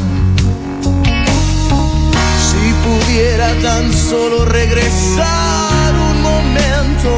pudiera 2.91 3.47
tan 3.61 3.93
solo 3.93 4.43
regresar 4.45 5.93
un 6.09 6.21
momento. 6.21 7.11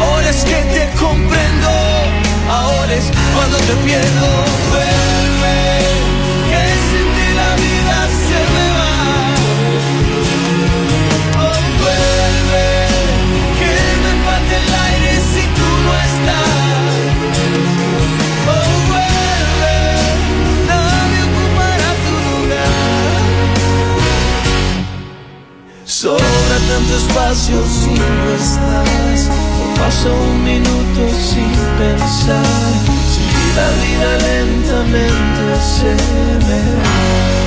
Ahora 0.00 0.28
es 0.28 0.44
que 0.44 0.58
te 0.74 0.84
comprendo, 0.98 1.70
ahora 2.50 2.94
es 2.94 3.06
cuando 3.34 3.56
te 3.68 3.74
pierdo. 3.86 4.28
Vuelve, 4.72 5.58
que 6.50 6.64
sin 6.88 7.06
ti 7.16 7.28
la 7.40 7.50
vida 7.64 7.98
se 8.26 8.38
me 8.54 8.66
va. 8.78 9.23
Sobra 26.04 26.58
tanto 26.68 26.96
espacio 26.98 27.64
si 27.66 27.88
no 27.88 28.30
estás. 28.38 29.26
No 29.26 29.82
paso 29.82 30.14
un 30.14 30.44
minuto 30.44 31.08
sin 31.18 31.50
pensar. 31.78 32.44
Si 33.08 33.22
la 33.56 33.70
vida 33.80 34.18
lentamente 34.18 35.62
se 35.62 35.94
me 36.46 36.60
va. 36.76 37.43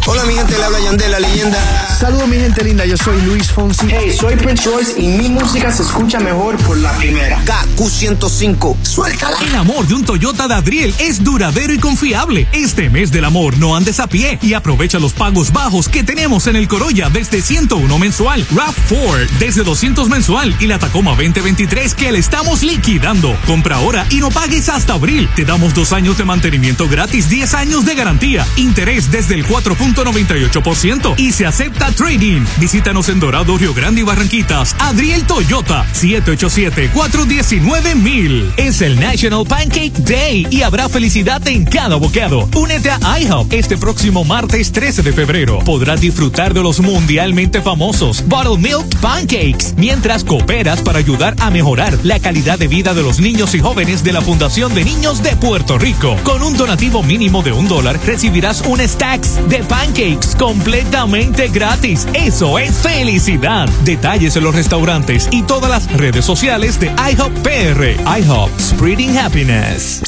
Hola 0.07 0.23
mi 0.27 0.35
gente, 0.35 0.57
le 0.57 0.62
habla 0.62 0.79
Yandel, 0.79 1.11
la 1.11 1.19
leyenda. 1.19 1.59
Saludos 2.03 2.27
mi 2.27 2.37
gente 2.37 2.65
linda, 2.65 2.85
yo 2.85 2.97
soy 2.97 3.23
Luis 3.23 3.53
Fonsi. 3.53 3.87
Hey, 3.89 4.12
soy 4.19 4.35
Prince 4.35 4.69
Royce 4.69 5.01
y 5.01 5.07
mi 5.07 5.29
música 5.29 5.70
se 5.70 5.85
escucha 5.85 6.19
mejor 6.19 6.57
por 6.65 6.77
la 6.77 6.91
primera. 6.97 7.41
KQ105, 7.45 8.77
suéltala. 8.83 9.37
El 9.41 9.55
amor 9.55 9.87
de 9.87 9.95
un 9.95 10.05
Toyota 10.05 10.49
de 10.49 10.55
Adriel 10.55 10.93
es 10.99 11.23
duradero 11.23 11.73
y 11.73 11.79
confiable. 11.79 12.49
Este 12.51 12.91
mes 12.91 13.12
del 13.12 13.24
amor 13.24 13.57
no 13.57 13.77
andes 13.77 14.01
a 14.01 14.09
pie 14.09 14.41
y 14.43 14.55
aprovecha 14.55 14.99
los 14.99 15.12
pagos 15.12 15.53
bajos 15.53 15.89
que 15.89 16.03
tenemos 16.03 16.49
en 16.49 16.57
el 16.57 16.66
Corolla 16.66 17.09
desde 17.09 17.41
101 17.41 17.97
mensual, 18.01 18.45
RAV4 18.49 19.29
desde 19.39 19.62
200 19.62 20.09
mensual 20.09 20.57
y 20.59 20.66
la 20.66 20.81
Tacoma 20.81 21.12
2023 21.12 21.95
que 21.95 22.11
le 22.11 22.19
estamos 22.19 22.65
liquidando. 22.65 23.39
Compra 23.47 23.77
ahora 23.77 24.07
y 24.11 24.16
no 24.16 24.33
pagues 24.33 24.69
hasta 24.70 24.95
abril. 24.95 25.29
Te 25.37 25.45
damos 25.45 25.73
dos 25.73 25.93
años 25.93 26.19
de 26.19 26.24
mantenimiento 26.24 26.89
gratis, 26.89 27.29
10 27.29 27.55
años 27.55 27.85
de 27.85 27.95
garantía, 27.95 28.45
interés 28.57 29.12
desde 29.12 29.37
el 29.37 29.47
4.98% 29.47 31.15
y 31.16 31.31
se 31.31 31.47
acepta 31.47 31.91
trading. 31.93 32.43
Visítanos 32.59 33.09
en 33.09 33.20
Dorado, 33.20 33.56
Río 33.59 33.74
Grande 33.74 34.01
y 34.01 34.05
Barranquitas. 34.05 34.74
Adriel 34.78 35.24
Toyota, 35.24 35.86
787-419-1000. 35.94 38.55
Es 38.56 38.81
el 38.82 38.98
National 38.98 39.47
Pancake 39.47 39.98
Day 39.98 40.47
y 40.51 40.62
habrá 40.62 40.89
felicidad 40.89 41.47
en 41.47 41.64
cada 41.64 41.94
bocado. 41.97 42.48
Únete 42.55 42.90
a 42.90 43.20
IHOP 43.20 43.52
este 43.52 43.77
próximo 43.77 44.24
martes 44.24 44.73
13 44.73 45.02
de 45.02 45.12
febrero. 45.12 45.59
Podrás 45.60 46.01
disfrutar 46.01 46.55
de 46.55 46.62
los 46.62 46.81
mundialmente 46.81 47.60
famosos 47.60 48.24
Bottle 48.27 48.59
Milk 48.59 48.98
Pancakes 49.01 49.74
mientras 49.77 50.24
cooperas 50.24 50.81
para 50.81 50.98
ayudar 50.98 51.35
a 51.40 51.51
mejorar 51.51 51.98
la 52.02 52.19
calidad 52.20 52.59
de 52.59 52.69
vida 52.69 52.94
de 52.94 53.02
los 53.02 53.20
niños 53.20 53.55
y 53.55 53.60
jóvenes 53.60 54.05
de 54.05 54.12
la 54.12 54.20
Fundación 54.20 54.74
de 54.74 54.85
Niños 54.85 55.23
de 55.23 55.36
Puerto 55.36 55.78
Rico. 55.78 56.16
Con 56.24 56.43
un 56.43 56.56
donativo 56.56 57.02
mínimo 57.02 57.43
de 57.43 57.52
un 57.52 57.69
dólar 57.69 57.98
recibirás 58.06 58.62
un 58.62 58.81
stack 58.81 59.23
de 59.48 59.59
pancakes 59.64 60.36
completamente 60.39 61.48
gratis. 61.48 61.82
Eso 61.83 62.61
es 62.61 62.79
felicidad. 62.79 63.69
Detalles 63.85 64.37
en 64.37 64.45
los 64.45 64.55
restaurantes 64.55 65.29
y 65.33 65.43
todas 65.43 65.69
las 65.69 65.93
redes 65.93 66.25
sociales 66.25 66.79
de 66.79 66.87
IHOP 66.87 67.33
PR. 67.43 67.97
IHOP 68.21 68.51
Spreading 68.61 69.19
Happiness. 69.19 70.01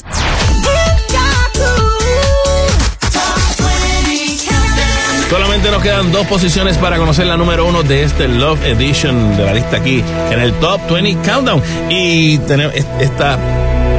Solamente 5.29 5.73
nos 5.73 5.83
quedan 5.83 6.13
dos 6.13 6.25
posiciones 6.29 6.79
para 6.79 6.97
conocer 6.97 7.27
la 7.27 7.37
número 7.37 7.67
uno 7.67 7.83
de 7.83 8.05
este 8.05 8.29
Love 8.29 8.65
Edition 8.65 9.37
de 9.37 9.45
la 9.45 9.55
lista 9.55 9.79
aquí 9.79 10.05
en 10.31 10.39
el 10.39 10.53
Top 10.61 10.81
20 10.89 11.29
Countdown. 11.29 11.61
Y 11.91 12.39
tenemos 12.39 12.73
esta 13.01 13.37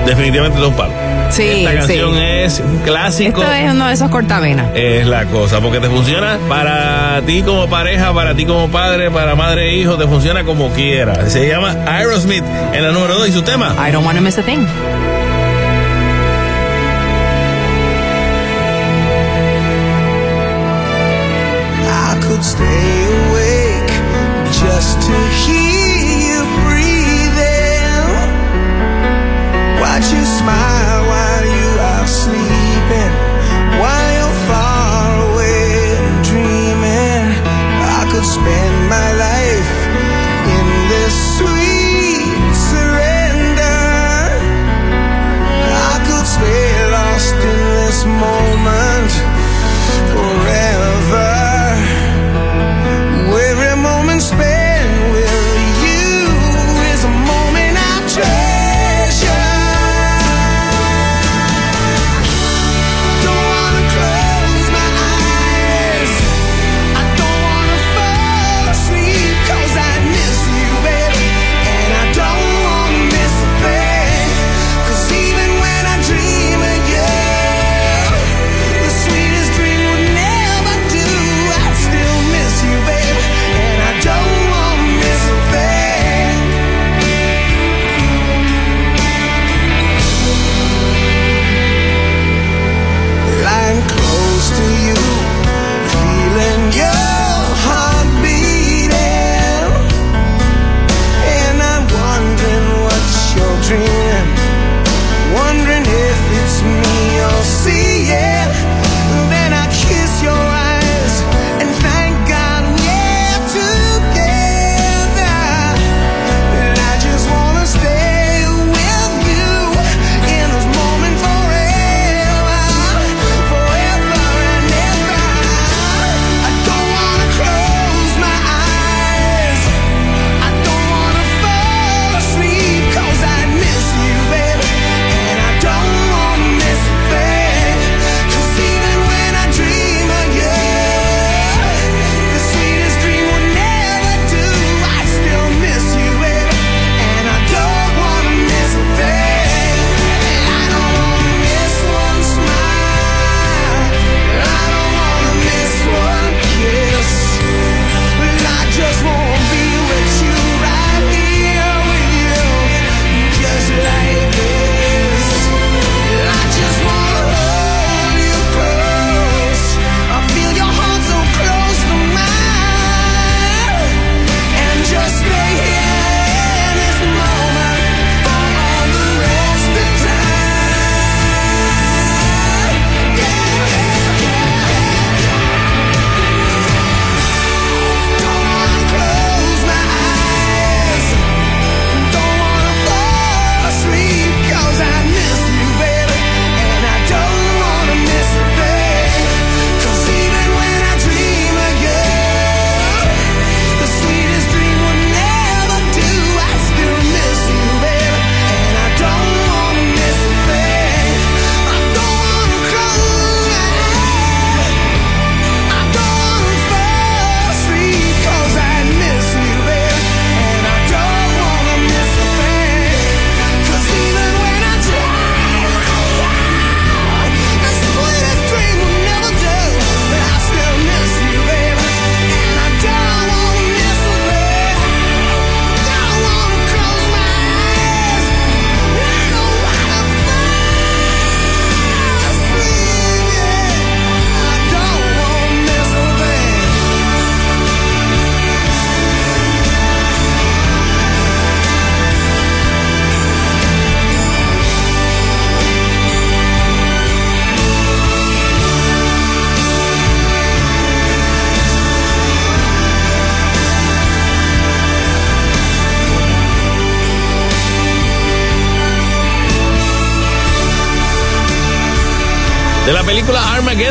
definitivamente 0.05 0.59
dos 0.59 0.73
palos. 0.75 1.04
Sí, 1.29 1.65
Esta 1.65 1.73
canción 1.75 2.17
es 2.17 2.59
un 2.61 2.77
clásico. 2.79 3.41
Esto 3.41 3.53
es 3.53 3.71
uno 3.71 3.87
de 3.87 3.93
esos 3.93 4.09
cortavenas. 4.09 4.67
Es 4.73 5.05
la 5.05 5.25
cosa, 5.25 5.59
porque 5.59 5.79
te 5.79 5.89
funciona 5.89 6.37
para 6.47 7.21
ti 7.25 7.41
como 7.41 7.67
pareja, 7.67 8.13
para 8.13 8.33
ti 8.35 8.45
como 8.45 8.69
padre, 8.69 9.11
para 9.11 9.35
madre 9.35 9.71
e 9.71 9.75
hijo, 9.77 9.97
te 9.97 10.07
funciona 10.07 10.43
como 10.43 10.69
quiera. 10.69 11.29
Se 11.29 11.47
llama 11.47 11.75
Aerosmith 11.87 12.43
en 12.73 12.83
la 12.83 12.91
número 12.91 13.15
2 13.15 13.29
y 13.29 13.31
su 13.33 13.41
tema. 13.41 13.75
I 13.77 13.91
don't 13.91 14.05
wanna 14.05 14.21
miss 14.21 14.37
a 14.37 14.43
thing. 14.43 14.65
I 21.87 22.19
could 22.21 22.43
stay 22.43 22.91
awake 23.17 23.91
just 24.61 25.01
to 25.07 25.15
hear 25.41 25.97
you 26.29 26.39
breathing. 26.63 28.15
Watch 29.81 30.07
you 30.13 30.23
smile 30.25 30.74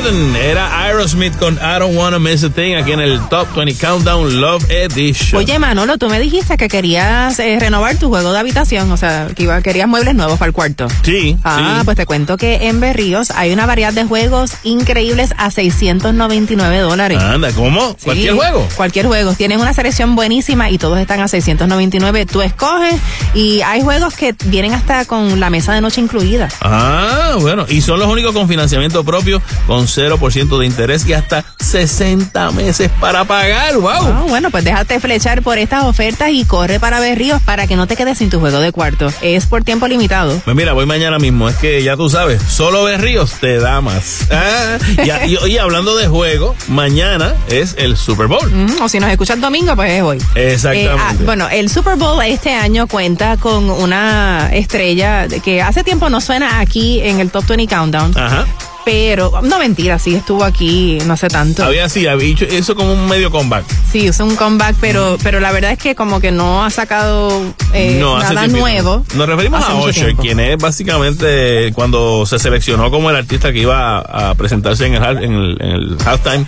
Era 0.05 0.85
Aerosmith 0.85 1.35
con 1.39 1.55
I 1.55 1.79
Don't 1.79 1.97
Wanna 1.97 2.19
Miss 2.19 2.45
a 2.45 2.51
Thing 2.51 2.75
aquí 2.75 2.93
en 2.93 3.01
el 3.01 3.19
Top 3.31 3.49
20 3.57 3.75
Countdown 3.77 4.39
Love 4.39 4.63
Edition. 4.69 5.41
Oye, 5.41 5.59
Manolo, 5.59 5.97
tú 5.97 6.11
me 6.11 6.21
dijiste 6.21 6.59
que 6.59 6.69
querías 6.69 7.39
eh, 7.39 7.57
renovar 7.59 7.97
tu 7.97 8.11
juego 8.11 8.31
de 8.31 8.39
habitación, 8.39 8.93
o 8.93 8.99
sea, 8.99 9.29
que 9.35 9.45
iba, 9.45 9.63
querías 9.63 9.89
muebles 9.89 10.15
nuevos 10.15 10.39
para 10.39 10.49
el 10.49 10.53
cuarto. 10.53 10.89
Sí. 11.03 11.39
Ah, 11.43 11.77
sí. 11.79 11.85
pues 11.87 11.97
te 11.97 12.05
cuento 12.05 12.37
que 12.37 12.69
en 12.69 12.81
Berríos 12.81 13.31
hay 13.31 13.55
una 13.55 13.65
variedad 13.65 13.95
de 13.95 14.05
juegos 14.05 14.53
increíbles 14.63 15.33
a 15.39 15.51
699 15.51 16.79
dólares. 16.81 17.19
Anda, 17.19 17.51
¿cómo? 17.53 17.97
Sí, 17.99 18.05
¿Cualquier 18.05 18.35
juego? 18.35 18.69
Cualquier 18.77 19.07
juego. 19.07 19.33
Tienen 19.33 19.59
una 19.59 19.73
selección 19.73 20.17
buenísima 20.17 20.69
y 20.69 20.77
todos 20.77 20.99
están 20.99 21.21
a 21.21 21.29
699. 21.29 22.27
Tú 22.27 22.43
escoges 22.43 22.97
y 23.33 23.63
hay 23.63 23.81
juegos 23.81 24.15
que 24.15 24.35
vienen 24.45 24.75
hasta 24.75 25.07
con 25.07 25.41
la 25.41 25.49
mesa 25.49 25.73
de 25.73 25.81
noche 25.81 26.03
incluida. 26.03 26.49
Ah, 26.61 27.14
bueno. 27.41 27.67
Y 27.69 27.81
son 27.81 27.99
los 27.99 28.09
únicos 28.09 28.33
con 28.33 28.49
financiamiento 28.49 29.05
propio, 29.05 29.41
con 29.67 29.87
0% 29.87 30.59
de 30.59 30.67
interés 30.67 31.07
y 31.07 31.13
hasta 31.13 31.45
60 31.61 32.51
meses 32.53 32.91
para 33.01 33.25
pagar. 33.25 33.77
¡Wow! 33.77 33.91
Ah, 33.93 34.25
bueno, 34.29 34.51
pues 34.51 34.65
déjate 34.65 35.01
flechar 35.01 35.43
por 35.43 35.59
estas 35.59 35.85
ofertas 35.85 36.31
y 36.31 36.45
corre 36.45 36.79
para 36.81 37.01
Berríos 37.01 37.41
para 37.43 37.67
que 37.67 37.77
no 37.77 37.87
te 37.87 37.97
quedes 37.97 38.19
sin 38.19 38.31
tu 38.31 38.41
juego 38.41 38.61
de 38.61 38.73
cuarto. 38.73 39.13
Es 39.23 39.47
por 39.47 39.65
tiempo 39.65 39.87
limitado. 39.89 40.41
Pues 40.45 40.57
mira, 40.57 40.73
voy 40.73 40.87
mañana 40.87 41.19
mismo. 41.19 41.49
Es 41.49 41.57
que 41.57 41.83
ya 41.83 41.97
tú 41.97 42.09
sabes, 42.09 42.41
solo 42.49 42.85
Berríos 42.85 43.33
te 43.41 43.59
da 43.59 43.81
más. 43.81 44.21
Ah, 44.35 44.79
y, 45.25 45.31
y- 45.33 45.53
y 45.55 45.59
hablando 45.59 45.97
de 45.97 46.07
juego, 46.09 46.55
mañana 46.69 47.35
es 47.49 47.75
el 47.79 47.97
Super 47.97 48.27
Bowl. 48.27 48.51
Mm, 48.51 48.83
o 48.83 48.89
si 48.89 48.99
nos 49.01 49.11
escuchas 49.11 49.41
domingo, 49.41 49.75
pues 49.77 49.91
es 49.93 50.03
hoy. 50.03 50.19
Exactamente. 50.35 50.93
Eh, 50.93 50.99
ah, 50.99 51.15
bueno, 51.25 51.49
el 51.49 51.69
Super 51.71 51.97
Bowl 51.97 52.21
este 52.25 52.53
año 52.55 52.87
cuenta 52.87 53.37
con 53.37 53.71
una 53.71 54.51
estrella 54.53 55.27
que 55.43 55.63
hace 55.63 55.85
tiempo 55.85 56.11
no 56.11 56.21
suena 56.21 56.61
aquí 56.61 57.01
en 57.01 57.21
el 57.21 57.24
Top 57.31 57.47
20 57.47 57.67
Countdown. 57.67 58.17
Ajá. 58.17 58.47
Pero, 58.85 59.41
no 59.43 59.59
mentira, 59.59 59.99
sí 59.99 60.15
estuvo 60.15 60.45
aquí 60.45 60.99
no 61.07 61.15
hace 61.15 61.29
tanto. 61.29 61.65
Había 61.65 61.89
sí, 61.89 62.07
había 62.07 62.29
hecho 62.29 62.45
eso 62.45 62.75
como 62.75 62.93
un 62.93 63.09
medio 63.09 63.31
comeback. 63.31 63.65
Sí, 63.91 64.07
hizo 64.07 64.25
un 64.27 64.37
comeback, 64.37 64.77
pero, 64.79 65.17
pero 65.23 65.41
la 65.41 65.53
verdad 65.53 65.73
es 65.73 65.79
que 65.79 65.95
como 65.95 66.21
que 66.21 66.31
no 66.31 66.65
ha 66.65 66.71
sacado 66.71 67.43
eh, 67.73 67.97
no, 67.99 68.19
nada 68.19 68.47
nuevo. 68.47 69.03
Nos 69.15 69.27
referimos 69.27 69.65
a 69.65 69.91
tiempo. 69.91 70.23
quien 70.23 70.39
es 70.39 70.59
básicamente 70.59 71.73
cuando 71.75 72.27
se 72.27 72.39
seleccionó 72.39 72.91
como 72.91 73.09
el 73.09 73.17
artista 73.17 73.53
que 73.53 73.61
iba 73.61 74.01
a, 74.01 74.35
presentarse 74.35 74.87
en 74.87 74.95
el, 74.95 75.03
en, 75.25 75.33
el, 75.33 75.57
en 75.61 75.71
el 75.71 75.97
halftime 76.05 76.47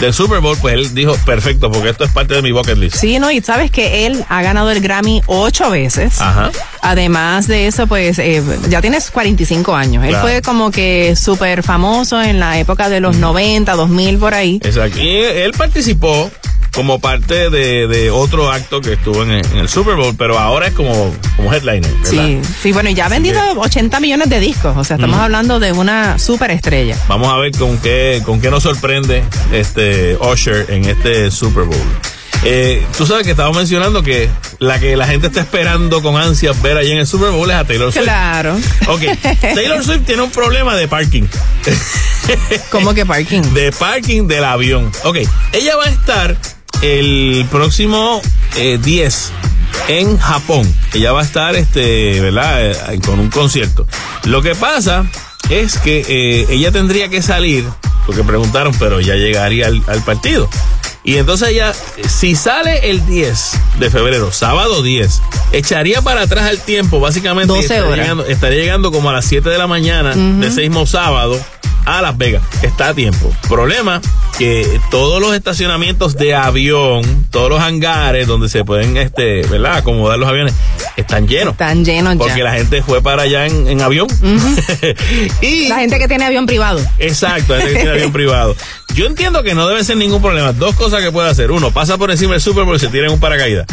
del 0.00 0.14
Super 0.14 0.40
Bowl, 0.40 0.56
pues 0.60 0.74
él 0.74 0.94
dijo, 0.94 1.14
perfecto, 1.24 1.70
porque 1.70 1.90
esto 1.90 2.04
es 2.04 2.12
parte 2.12 2.34
de 2.34 2.42
mi 2.42 2.52
bucket 2.52 2.76
list. 2.76 2.96
Sí, 2.96 3.18
no, 3.18 3.30
y 3.30 3.40
sabes 3.40 3.70
que 3.70 4.06
él 4.06 4.24
ha 4.28 4.42
ganado 4.42 4.70
el 4.70 4.80
Grammy 4.80 5.22
ocho 5.26 5.70
veces. 5.70 6.20
Ajá. 6.20 6.50
Además 6.82 7.48
de 7.48 7.66
eso, 7.66 7.86
pues 7.86 8.18
eh, 8.18 8.42
ya 8.68 8.80
tienes 8.80 9.10
45 9.10 9.74
años. 9.74 10.04
Él 10.04 10.16
fue 10.16 10.42
como 10.42 10.70
que 10.70 11.16
súper 11.16 11.62
famoso 11.62 12.22
en 12.22 12.38
la 12.38 12.58
época 12.58 12.88
de 12.88 13.00
los 13.00 13.16
90, 13.16 13.74
2000, 13.74 14.18
por 14.18 14.34
ahí. 14.34 14.60
Exacto. 14.62 15.00
Y 15.00 15.08
él 15.16 15.52
participó 15.52 16.30
como 16.74 17.00
parte 17.00 17.50
de, 17.50 17.86
de 17.88 18.10
otro 18.10 18.50
acto 18.50 18.80
que 18.80 18.94
estuvo 18.94 19.22
en 19.22 19.30
el, 19.30 19.46
en 19.46 19.58
el 19.58 19.68
Super 19.68 19.94
Bowl, 19.94 20.14
pero 20.16 20.38
ahora 20.38 20.68
es 20.68 20.74
como, 20.74 21.14
como 21.36 21.52
headliner. 21.52 21.90
¿verdad? 21.90 22.10
Sí, 22.10 22.40
sí, 22.62 22.72
bueno, 22.72 22.90
y 22.90 22.94
ya 22.94 23.06
ha 23.06 23.08
vendido 23.08 23.40
80 23.56 24.00
millones 24.00 24.28
de 24.28 24.40
discos. 24.40 24.76
O 24.76 24.84
sea, 24.84 24.96
estamos 24.96 25.18
hablando 25.18 25.58
de 25.60 25.72
una 25.72 26.18
súper 26.18 26.50
estrella. 26.50 26.96
Vamos 27.08 27.32
a 27.32 27.36
ver 27.36 27.52
con 27.56 27.78
qué, 27.78 28.22
con 28.24 28.40
qué 28.40 28.50
nos 28.50 28.62
sorprende 28.62 29.22
este 29.52 30.16
Usher 30.16 30.66
en 30.70 30.84
este 30.84 31.30
Super 31.30 31.64
Bowl. 31.64 31.76
Eh, 32.44 32.86
tú 32.96 33.04
sabes 33.04 33.24
que 33.24 33.32
estaba 33.32 33.52
mencionando 33.52 34.02
que 34.02 34.28
la 34.60 34.78
que 34.78 34.96
la 34.96 35.06
gente 35.08 35.26
está 35.26 35.40
esperando 35.40 36.02
con 36.02 36.16
ansias 36.16 36.60
ver 36.62 36.76
allí 36.76 36.92
en 36.92 36.98
el 36.98 37.06
Super 37.06 37.30
Bowl 37.30 37.50
es 37.50 37.56
a 37.56 37.64
Taylor 37.64 37.92
Swift. 37.92 38.04
Claro. 38.04 38.56
Ok, 38.86 39.00
Taylor 39.40 39.84
Swift 39.84 40.04
tiene 40.06 40.22
un 40.22 40.30
problema 40.30 40.76
de 40.76 40.86
parking. 40.86 41.24
¿Cómo 42.70 42.94
que 42.94 43.04
parking? 43.06 43.42
De 43.54 43.72
parking 43.72 44.28
del 44.28 44.44
avión. 44.44 44.90
Ok, 45.04 45.18
ella 45.52 45.76
va 45.76 45.84
a 45.84 45.88
estar 45.88 46.36
el 46.82 47.46
próximo 47.50 48.20
eh, 48.56 48.78
10 48.82 49.32
en 49.88 50.18
Japón. 50.18 50.72
Ella 50.94 51.12
va 51.12 51.20
a 51.20 51.24
estar, 51.24 51.56
este, 51.56 52.20
¿verdad? 52.20 52.70
Eh, 52.92 53.00
con 53.04 53.18
un 53.18 53.30
concierto. 53.30 53.86
Lo 54.24 54.42
que 54.42 54.54
pasa 54.54 55.06
es 55.50 55.78
que 55.78 56.04
eh, 56.08 56.46
ella 56.50 56.70
tendría 56.70 57.08
que 57.08 57.22
salir, 57.22 57.64
porque 58.06 58.22
preguntaron, 58.22 58.74
pero 58.78 59.00
ya 59.00 59.14
llegaría 59.14 59.66
al, 59.66 60.02
partido. 60.04 60.48
Y 61.04 61.16
entonces 61.16 61.48
ella, 61.48 61.72
si 62.06 62.34
sale 62.34 62.90
el 62.90 63.06
10 63.06 63.52
de 63.78 63.90
febrero, 63.90 64.30
sábado 64.30 64.82
10, 64.82 65.22
echaría 65.52 66.02
para 66.02 66.22
atrás 66.22 66.50
el 66.50 66.60
tiempo, 66.60 67.00
básicamente. 67.00 67.52
12 67.54 67.62
estaría. 67.62 67.96
Llegando, 67.96 68.26
estaría 68.26 68.58
llegando 68.58 68.92
como 68.92 69.08
a 69.08 69.14
las 69.14 69.24
7 69.24 69.48
de 69.48 69.56
la 69.56 69.66
mañana 69.66 70.14
de 70.14 70.46
ese 70.46 70.60
mismo 70.60 70.86
sábado 70.86 71.40
a 71.84 72.02
Las 72.02 72.16
Vegas. 72.16 72.42
Está 72.62 72.88
a 72.88 72.94
tiempo. 72.94 73.32
Problema 73.48 74.00
que 74.38 74.80
todos 74.90 75.20
los 75.20 75.34
estacionamientos 75.34 76.16
de 76.16 76.34
avión, 76.34 77.26
todos 77.30 77.50
los 77.50 77.60
hangares 77.60 78.26
donde 78.26 78.48
se 78.48 78.64
pueden, 78.64 78.96
este, 78.96 79.42
¿verdad? 79.48 79.78
Acomodar 79.78 80.18
los 80.18 80.28
aviones, 80.28 80.54
están 80.96 81.26
llenos. 81.26 81.52
Están 81.52 81.84
llenos 81.84 82.14
ya. 82.14 82.18
Porque 82.18 82.42
la 82.42 82.52
gente 82.52 82.82
fue 82.82 83.02
para 83.02 83.22
allá 83.22 83.46
en, 83.46 83.80
avión. 83.80 84.06
y 85.40 85.68
la 85.68 85.80
gente 85.80 85.98
que 85.98 86.08
tiene 86.08 86.24
avión 86.24 86.46
privado. 86.46 86.80
Exacto, 86.98 87.54
la 87.54 87.60
gente 87.60 87.74
que 87.74 87.80
tiene 87.80 87.96
avión 87.96 88.12
privado. 88.12 88.56
Yo 88.94 89.06
entiendo 89.06 89.42
que 89.42 89.54
no 89.54 89.68
debe 89.68 89.84
ser 89.84 89.96
ningún 89.96 90.22
problema. 90.22 90.52
Dos 90.52 90.74
cosas 90.74 91.02
que 91.02 91.12
puede 91.12 91.28
hacer. 91.28 91.50
Uno, 91.50 91.70
pasa 91.70 91.98
por 91.98 92.10
encima 92.10 92.32
del 92.32 92.40
Super 92.40 92.64
Bowl 92.64 92.76
y 92.76 92.80
se 92.80 92.88
tira 92.88 93.06
en 93.06 93.12
un 93.12 93.20
paracaídas. 93.20 93.66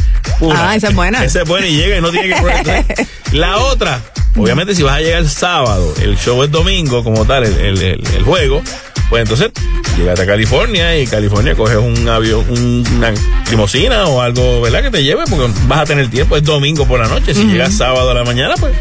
ah, 0.51 0.75
esa 0.75 0.89
es 0.89 0.95
buena. 0.95 1.23
Esa 1.23 1.41
es 1.41 1.47
buena 1.47 1.67
y 1.67 1.75
llega 1.75 1.97
y 1.97 2.01
no 2.01 2.11
tiene 2.11 2.29
que... 2.29 3.07
la 3.31 3.57
otra, 3.57 4.01
Obviamente, 4.37 4.75
si 4.75 4.83
vas 4.83 4.97
a 4.97 4.99
llegar 4.99 5.19
el 5.19 5.29
sábado, 5.29 5.93
el 6.01 6.17
show 6.17 6.43
es 6.43 6.51
domingo, 6.51 7.03
como 7.05 7.25
tal, 7.25 7.45
el, 7.45 7.81
el, 7.81 7.94
juego, 8.23 8.61
pues 9.09 9.21
entonces 9.21 9.51
llegas 9.97 10.19
a 10.19 10.25
California 10.25 10.97
y 10.97 11.07
California 11.07 11.55
coges 11.55 11.77
un 11.77 12.07
avión, 12.09 12.45
una 12.49 13.13
limosina 13.49 14.05
o 14.05 14.21
algo, 14.21 14.61
¿verdad? 14.61 14.81
Que 14.81 14.91
te 14.91 15.03
lleve 15.03 15.23
porque 15.29 15.51
vas 15.67 15.79
a 15.81 15.85
tener 15.85 16.09
tiempo. 16.09 16.35
Es 16.35 16.43
domingo 16.43 16.87
por 16.87 16.99
la 16.99 17.07
noche. 17.07 17.33
Si 17.33 17.45
llegas 17.45 17.73
sábado 17.73 18.11
a 18.11 18.13
la 18.13 18.23
mañana, 18.23 18.55
pues 18.59 18.75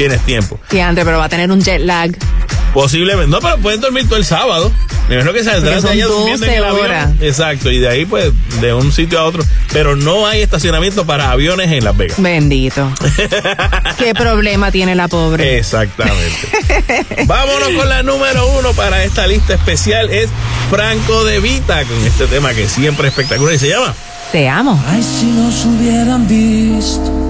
tienes 0.00 0.20
tiempo. 0.22 0.58
Sí, 0.70 0.80
antes, 0.80 1.04
pero 1.04 1.18
va 1.18 1.26
a 1.26 1.28
tener 1.28 1.52
un 1.52 1.60
jet 1.60 1.82
lag. 1.82 2.10
Posiblemente. 2.72 3.30
No, 3.30 3.40
pero 3.40 3.58
pueden 3.58 3.82
dormir 3.82 4.06
todo 4.06 4.16
el 4.16 4.24
sábado. 4.24 4.72
Me 5.08 5.16
imagino 5.16 5.34
que 5.34 5.44
saldrán 5.44 5.82
de 5.82 5.90
allá 5.90 6.06
durmiendo 6.06 6.46
en 6.46 6.52
el 6.52 6.64
avión. 6.64 7.18
Exacto, 7.20 7.70
y 7.70 7.80
de 7.80 7.88
ahí, 7.88 8.06
pues, 8.06 8.32
de 8.62 8.72
un 8.72 8.92
sitio 8.92 9.18
a 9.18 9.24
otro. 9.24 9.44
Pero 9.74 9.96
no 9.96 10.26
hay 10.26 10.40
estacionamiento 10.40 11.04
para 11.04 11.30
aviones 11.30 11.70
en 11.70 11.84
Las 11.84 11.94
Vegas. 11.98 12.16
Bendito. 12.18 12.90
¿Qué 13.98 14.14
problema 14.14 14.70
tiene 14.70 14.94
la 14.94 15.06
pobre? 15.06 15.58
Exactamente. 15.58 16.48
Vámonos 17.26 17.68
con 17.76 17.86
la 17.86 18.02
número 18.02 18.46
uno 18.58 18.72
para 18.72 19.04
esta 19.04 19.26
lista 19.26 19.52
especial. 19.52 20.08
Es 20.08 20.30
Franco 20.70 21.24
de 21.24 21.40
Vita, 21.40 21.84
con 21.84 22.06
este 22.06 22.26
tema 22.26 22.54
que 22.54 22.68
siempre 22.68 23.08
es 23.08 23.12
espectacular 23.12 23.52
y 23.52 23.58
se 23.58 23.68
llama 23.68 23.94
Te 24.32 24.48
amo. 24.48 24.82
Ay, 24.88 25.02
si 25.02 25.26
nos 25.26 25.66
hubieran 25.66 26.26
visto 26.26 27.29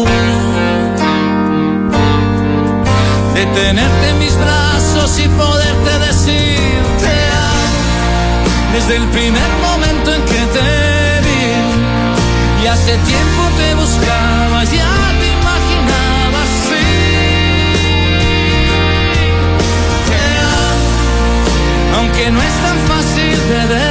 de 3.45 3.47
tenerte 3.59 4.09
en 4.09 4.19
mis 4.19 4.37
brazos 4.37 5.19
y 5.19 5.27
poderte 5.29 5.99
decir 6.05 6.59
te 6.99 7.17
desde 8.73 8.97
el 8.97 9.07
primer 9.09 9.49
momento 9.67 10.13
en 10.13 10.21
que 10.25 10.41
te 10.55 11.21
vi 11.25 12.63
y 12.63 12.67
hace 12.67 12.93
tiempo 12.97 13.41
te 13.57 13.73
buscaba 13.75 14.63
ya 14.63 14.93
te 15.19 15.27
imaginaba 15.39 16.39
así. 16.49 16.87
Te 20.09 20.21
amo. 20.59 21.97
Aunque 21.97 22.31
no 22.31 22.39
es 22.41 22.55
tan 22.65 22.77
fácil 22.91 23.37
de 23.49 23.75
decir 23.75 23.90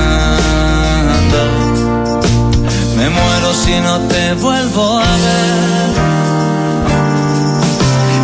me 3.01 3.09
muero 3.09 3.53
si 3.53 3.79
no 3.79 3.99
te 4.01 4.33
vuelvo 4.35 4.99
a 4.99 5.11
ver. 5.25 5.89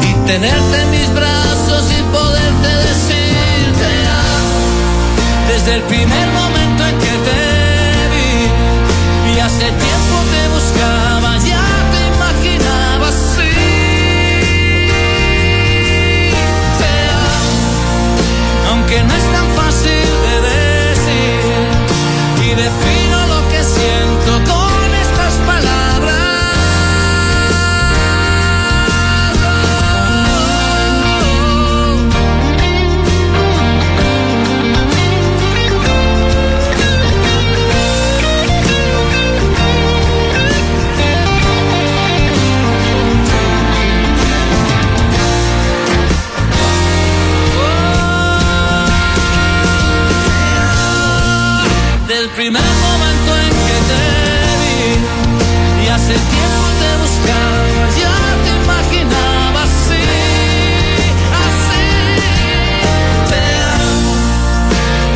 Y 0.07 0.13
tenerte 0.27 0.81
en 0.83 0.91
mis 0.91 1.13
brazos 1.15 1.83
y 1.97 2.01
poderte 2.15 2.69
decir 2.87 3.73
te. 3.79 5.51
Desde 5.51 5.75
el 5.77 5.81
primer 5.83 6.27
momento 6.27 6.56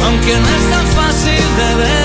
aunque 0.05 0.35
no 0.35 0.49
es 0.49 0.69
tan 0.69 0.88
fácil 0.88 1.43
de 1.57 1.76
decir 1.84 2.00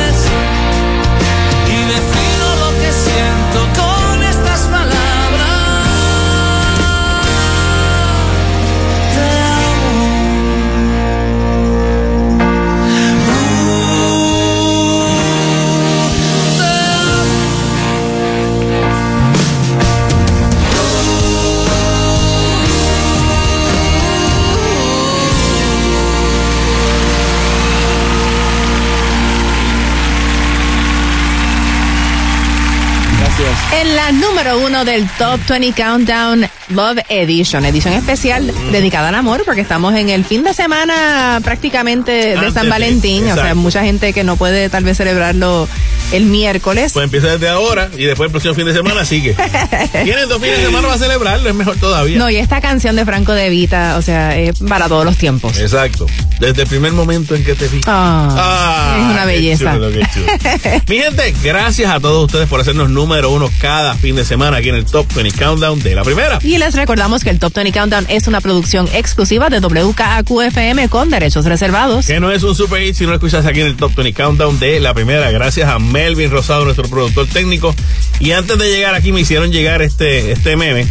En 33.72 33.96
la 33.96 34.12
número 34.12 34.58
uno 34.58 34.84
del 34.84 35.08
Top 35.18 35.40
20 35.48 35.72
Countdown 35.72 36.46
Love 36.68 36.98
Edition, 37.08 37.64
edición 37.64 37.94
especial 37.94 38.52
dedicada 38.72 39.08
al 39.08 39.14
amor, 39.14 39.42
porque 39.44 39.60
estamos 39.60 39.94
en 39.94 40.08
el 40.08 40.24
fin 40.24 40.44
de 40.44 40.54
semana 40.54 41.40
prácticamente 41.42 42.36
de 42.36 42.50
San 42.52 42.68
Valentín. 42.68 43.30
o 43.30 43.34
sea, 43.34 43.54
mucha 43.54 43.82
gente 43.82 44.12
que 44.12 44.24
no 44.24 44.36
puede 44.36 44.68
tal 44.70 44.84
vez 44.84 44.96
celebrarlo 44.96 45.68
el 46.12 46.24
miércoles. 46.26 46.92
Pues 46.92 47.04
empieza 47.04 47.28
desde 47.28 47.48
ahora 47.48 47.90
y 47.96 48.04
después 48.04 48.28
el 48.28 48.30
próximo 48.32 48.54
fin 48.54 48.66
de 48.66 48.72
semana 48.72 49.04
sigue. 49.04 49.34
Tienen 50.04 50.28
dos 50.28 50.40
fines 50.40 50.58
de 50.58 50.66
semana 50.66 50.86
para 50.88 50.98
celebrarlo, 50.98 51.48
es 51.48 51.54
mejor 51.54 51.76
todavía. 51.76 52.18
No, 52.18 52.30
y 52.30 52.36
esta 52.36 52.60
canción 52.60 52.96
de 52.96 53.04
Franco 53.04 53.32
de 53.32 53.50
Vita, 53.50 53.96
o 53.98 54.02
sea, 54.02 54.36
es 54.38 54.58
para 54.60 54.88
todos 54.88 55.04
los 55.04 55.16
tiempos. 55.16 55.58
Exacto. 55.58 56.06
Desde 56.38 56.62
el 56.62 56.68
primer 56.68 56.92
momento 56.92 57.34
en 57.34 57.44
que 57.44 57.54
te 57.54 57.66
vi. 57.68 57.80
Ah, 57.86 58.28
ah 58.30 58.96
es 58.98 59.04
una 59.10 59.24
belleza. 59.24 59.78
Mi 60.88 60.98
gente, 60.98 61.34
gracias 61.42 61.90
a 61.90 61.98
todos 61.98 62.26
ustedes 62.26 62.48
por 62.48 62.60
hacernos 62.60 62.90
número 62.90 63.30
uno 63.30 63.50
cada 63.60 63.94
fin 63.94 64.16
de 64.16 64.24
semana 64.24 64.58
aquí 64.58 64.68
en 64.68 64.74
el 64.74 64.84
Top 64.84 65.06
20 65.14 65.38
Countdown 65.38 65.80
de 65.82 65.94
la 65.94 66.04
primera. 66.04 66.38
Y 66.42 66.58
les 66.58 66.74
recordamos 66.74 67.24
que 67.24 67.30
el 67.30 67.38
Top 67.38 67.54
20 67.54 67.72
Countdown 67.72 68.06
es 68.08 68.28
una 68.28 68.40
producción 68.40 68.86
exclusiva 68.92 69.48
de 69.48 69.60
WKAQFM 69.60 70.88
con 70.88 71.08
derechos 71.08 71.46
reservados. 71.46 72.06
Que 72.06 72.20
no 72.20 72.30
es 72.30 72.42
un 72.42 72.54
super 72.54 72.82
hit 72.82 72.94
si 72.94 73.04
no 73.04 73.10
lo 73.10 73.16
escuchas 73.16 73.46
aquí 73.46 73.60
en 73.60 73.68
el 73.68 73.76
Top 73.76 73.94
20 73.94 74.12
Countdown 74.12 74.58
de 74.58 74.78
la 74.80 74.92
primera. 74.92 75.30
Gracias 75.30 75.68
a 75.68 75.78
Melvin 75.78 76.30
Rosado, 76.30 76.64
nuestro 76.64 76.86
productor 76.88 77.26
técnico. 77.28 77.74
Y 78.20 78.32
antes 78.32 78.58
de 78.58 78.70
llegar 78.70 78.94
aquí 78.94 79.12
me 79.12 79.20
hicieron 79.20 79.52
llegar 79.52 79.80
este, 79.80 80.32
este 80.32 80.56
meme, 80.56 80.86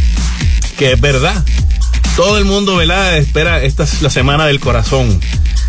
que 0.76 0.92
es 0.92 1.00
verdad. 1.00 1.44
Todo 2.16 2.38
el 2.38 2.46
mundo, 2.46 2.76
¿verdad? 2.76 3.18
Espera, 3.18 3.62
esta 3.62 3.84
es 3.84 4.00
la 4.00 4.08
semana 4.10 4.46
del 4.46 4.58
corazón. 4.58 5.20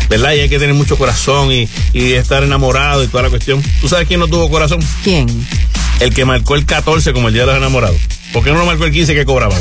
¿verdad? 0.08 0.32
Y 0.32 0.40
hay 0.40 0.48
que 0.48 0.58
tener 0.58 0.74
mucho 0.74 0.96
corazón 0.96 1.52
y, 1.52 1.68
y, 1.92 2.14
estar 2.14 2.42
enamorado 2.42 3.04
y 3.04 3.08
toda 3.08 3.24
la 3.24 3.28
cuestión. 3.28 3.62
¿Tú 3.82 3.88
sabes 3.88 4.08
quién 4.08 4.20
no 4.20 4.26
tuvo 4.26 4.48
corazón? 4.48 4.80
¿Quién? 5.04 5.28
El 6.00 6.14
que 6.14 6.24
marcó 6.24 6.54
el 6.54 6.64
14 6.64 7.12
como 7.12 7.28
el 7.28 7.34
Día 7.34 7.42
de 7.42 7.48
los 7.48 7.56
Enamorados. 7.58 7.98
¿Por 8.32 8.42
qué 8.42 8.50
no 8.50 8.58
lo 8.58 8.64
marcó 8.64 8.84
el 8.84 8.92
15 8.92 9.14
que 9.14 9.24
cobraba? 9.26 9.54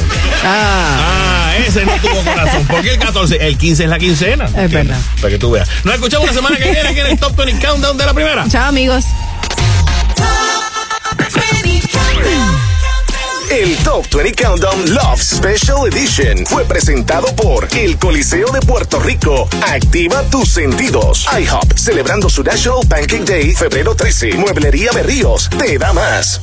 Ah. 0.46 1.52
ah. 1.52 1.58
ese 1.58 1.86
no 1.86 1.94
tuvo 2.02 2.22
corazón. 2.24 2.66
¿Por 2.68 2.82
qué 2.82 2.92
el 2.92 3.00
14? 3.00 3.48
El 3.48 3.58
15 3.58 3.84
es 3.84 3.90
la 3.90 4.00
quincena. 4.00 4.46
Es 4.46 4.72
verdad. 4.72 5.00
Para 5.18 5.30
que 5.30 5.40
tú 5.40 5.52
veas. 5.52 5.68
Nos 5.84 5.96
escuchamos 5.96 6.28
la 6.28 6.34
semana 6.34 6.58
que 6.58 6.72
viene 6.72 6.88
aquí 6.88 7.00
en 7.00 7.08
el 7.08 7.20
Top 7.20 7.36
20 7.36 7.66
Countdown 7.66 7.98
de 7.98 8.06
la 8.06 8.14
primera. 8.14 8.48
Chao, 8.48 8.70
amigos. 8.70 9.04
El 13.50 13.78
Top 13.78 14.06
20 14.14 14.34
Countdown 14.34 14.94
Love 14.94 15.22
Special 15.22 15.88
Edition 15.88 16.46
fue 16.46 16.66
presentado 16.66 17.34
por 17.36 17.66
el 17.78 17.98
Coliseo 17.98 18.52
de 18.52 18.60
Puerto 18.60 19.00
Rico. 19.00 19.48
Activa 19.66 20.22
tus 20.30 20.50
sentidos. 20.50 21.26
IHOP, 21.40 21.78
celebrando 21.78 22.30
su 22.30 22.44
National 22.44 22.86
Pancake 22.90 23.24
Day, 23.24 23.56
febrero 23.56 23.96
13. 23.96 24.34
Mueblería 24.34 24.92
Berríos, 24.92 25.50
te 25.58 25.78
da 25.78 25.94
más. 25.94 26.42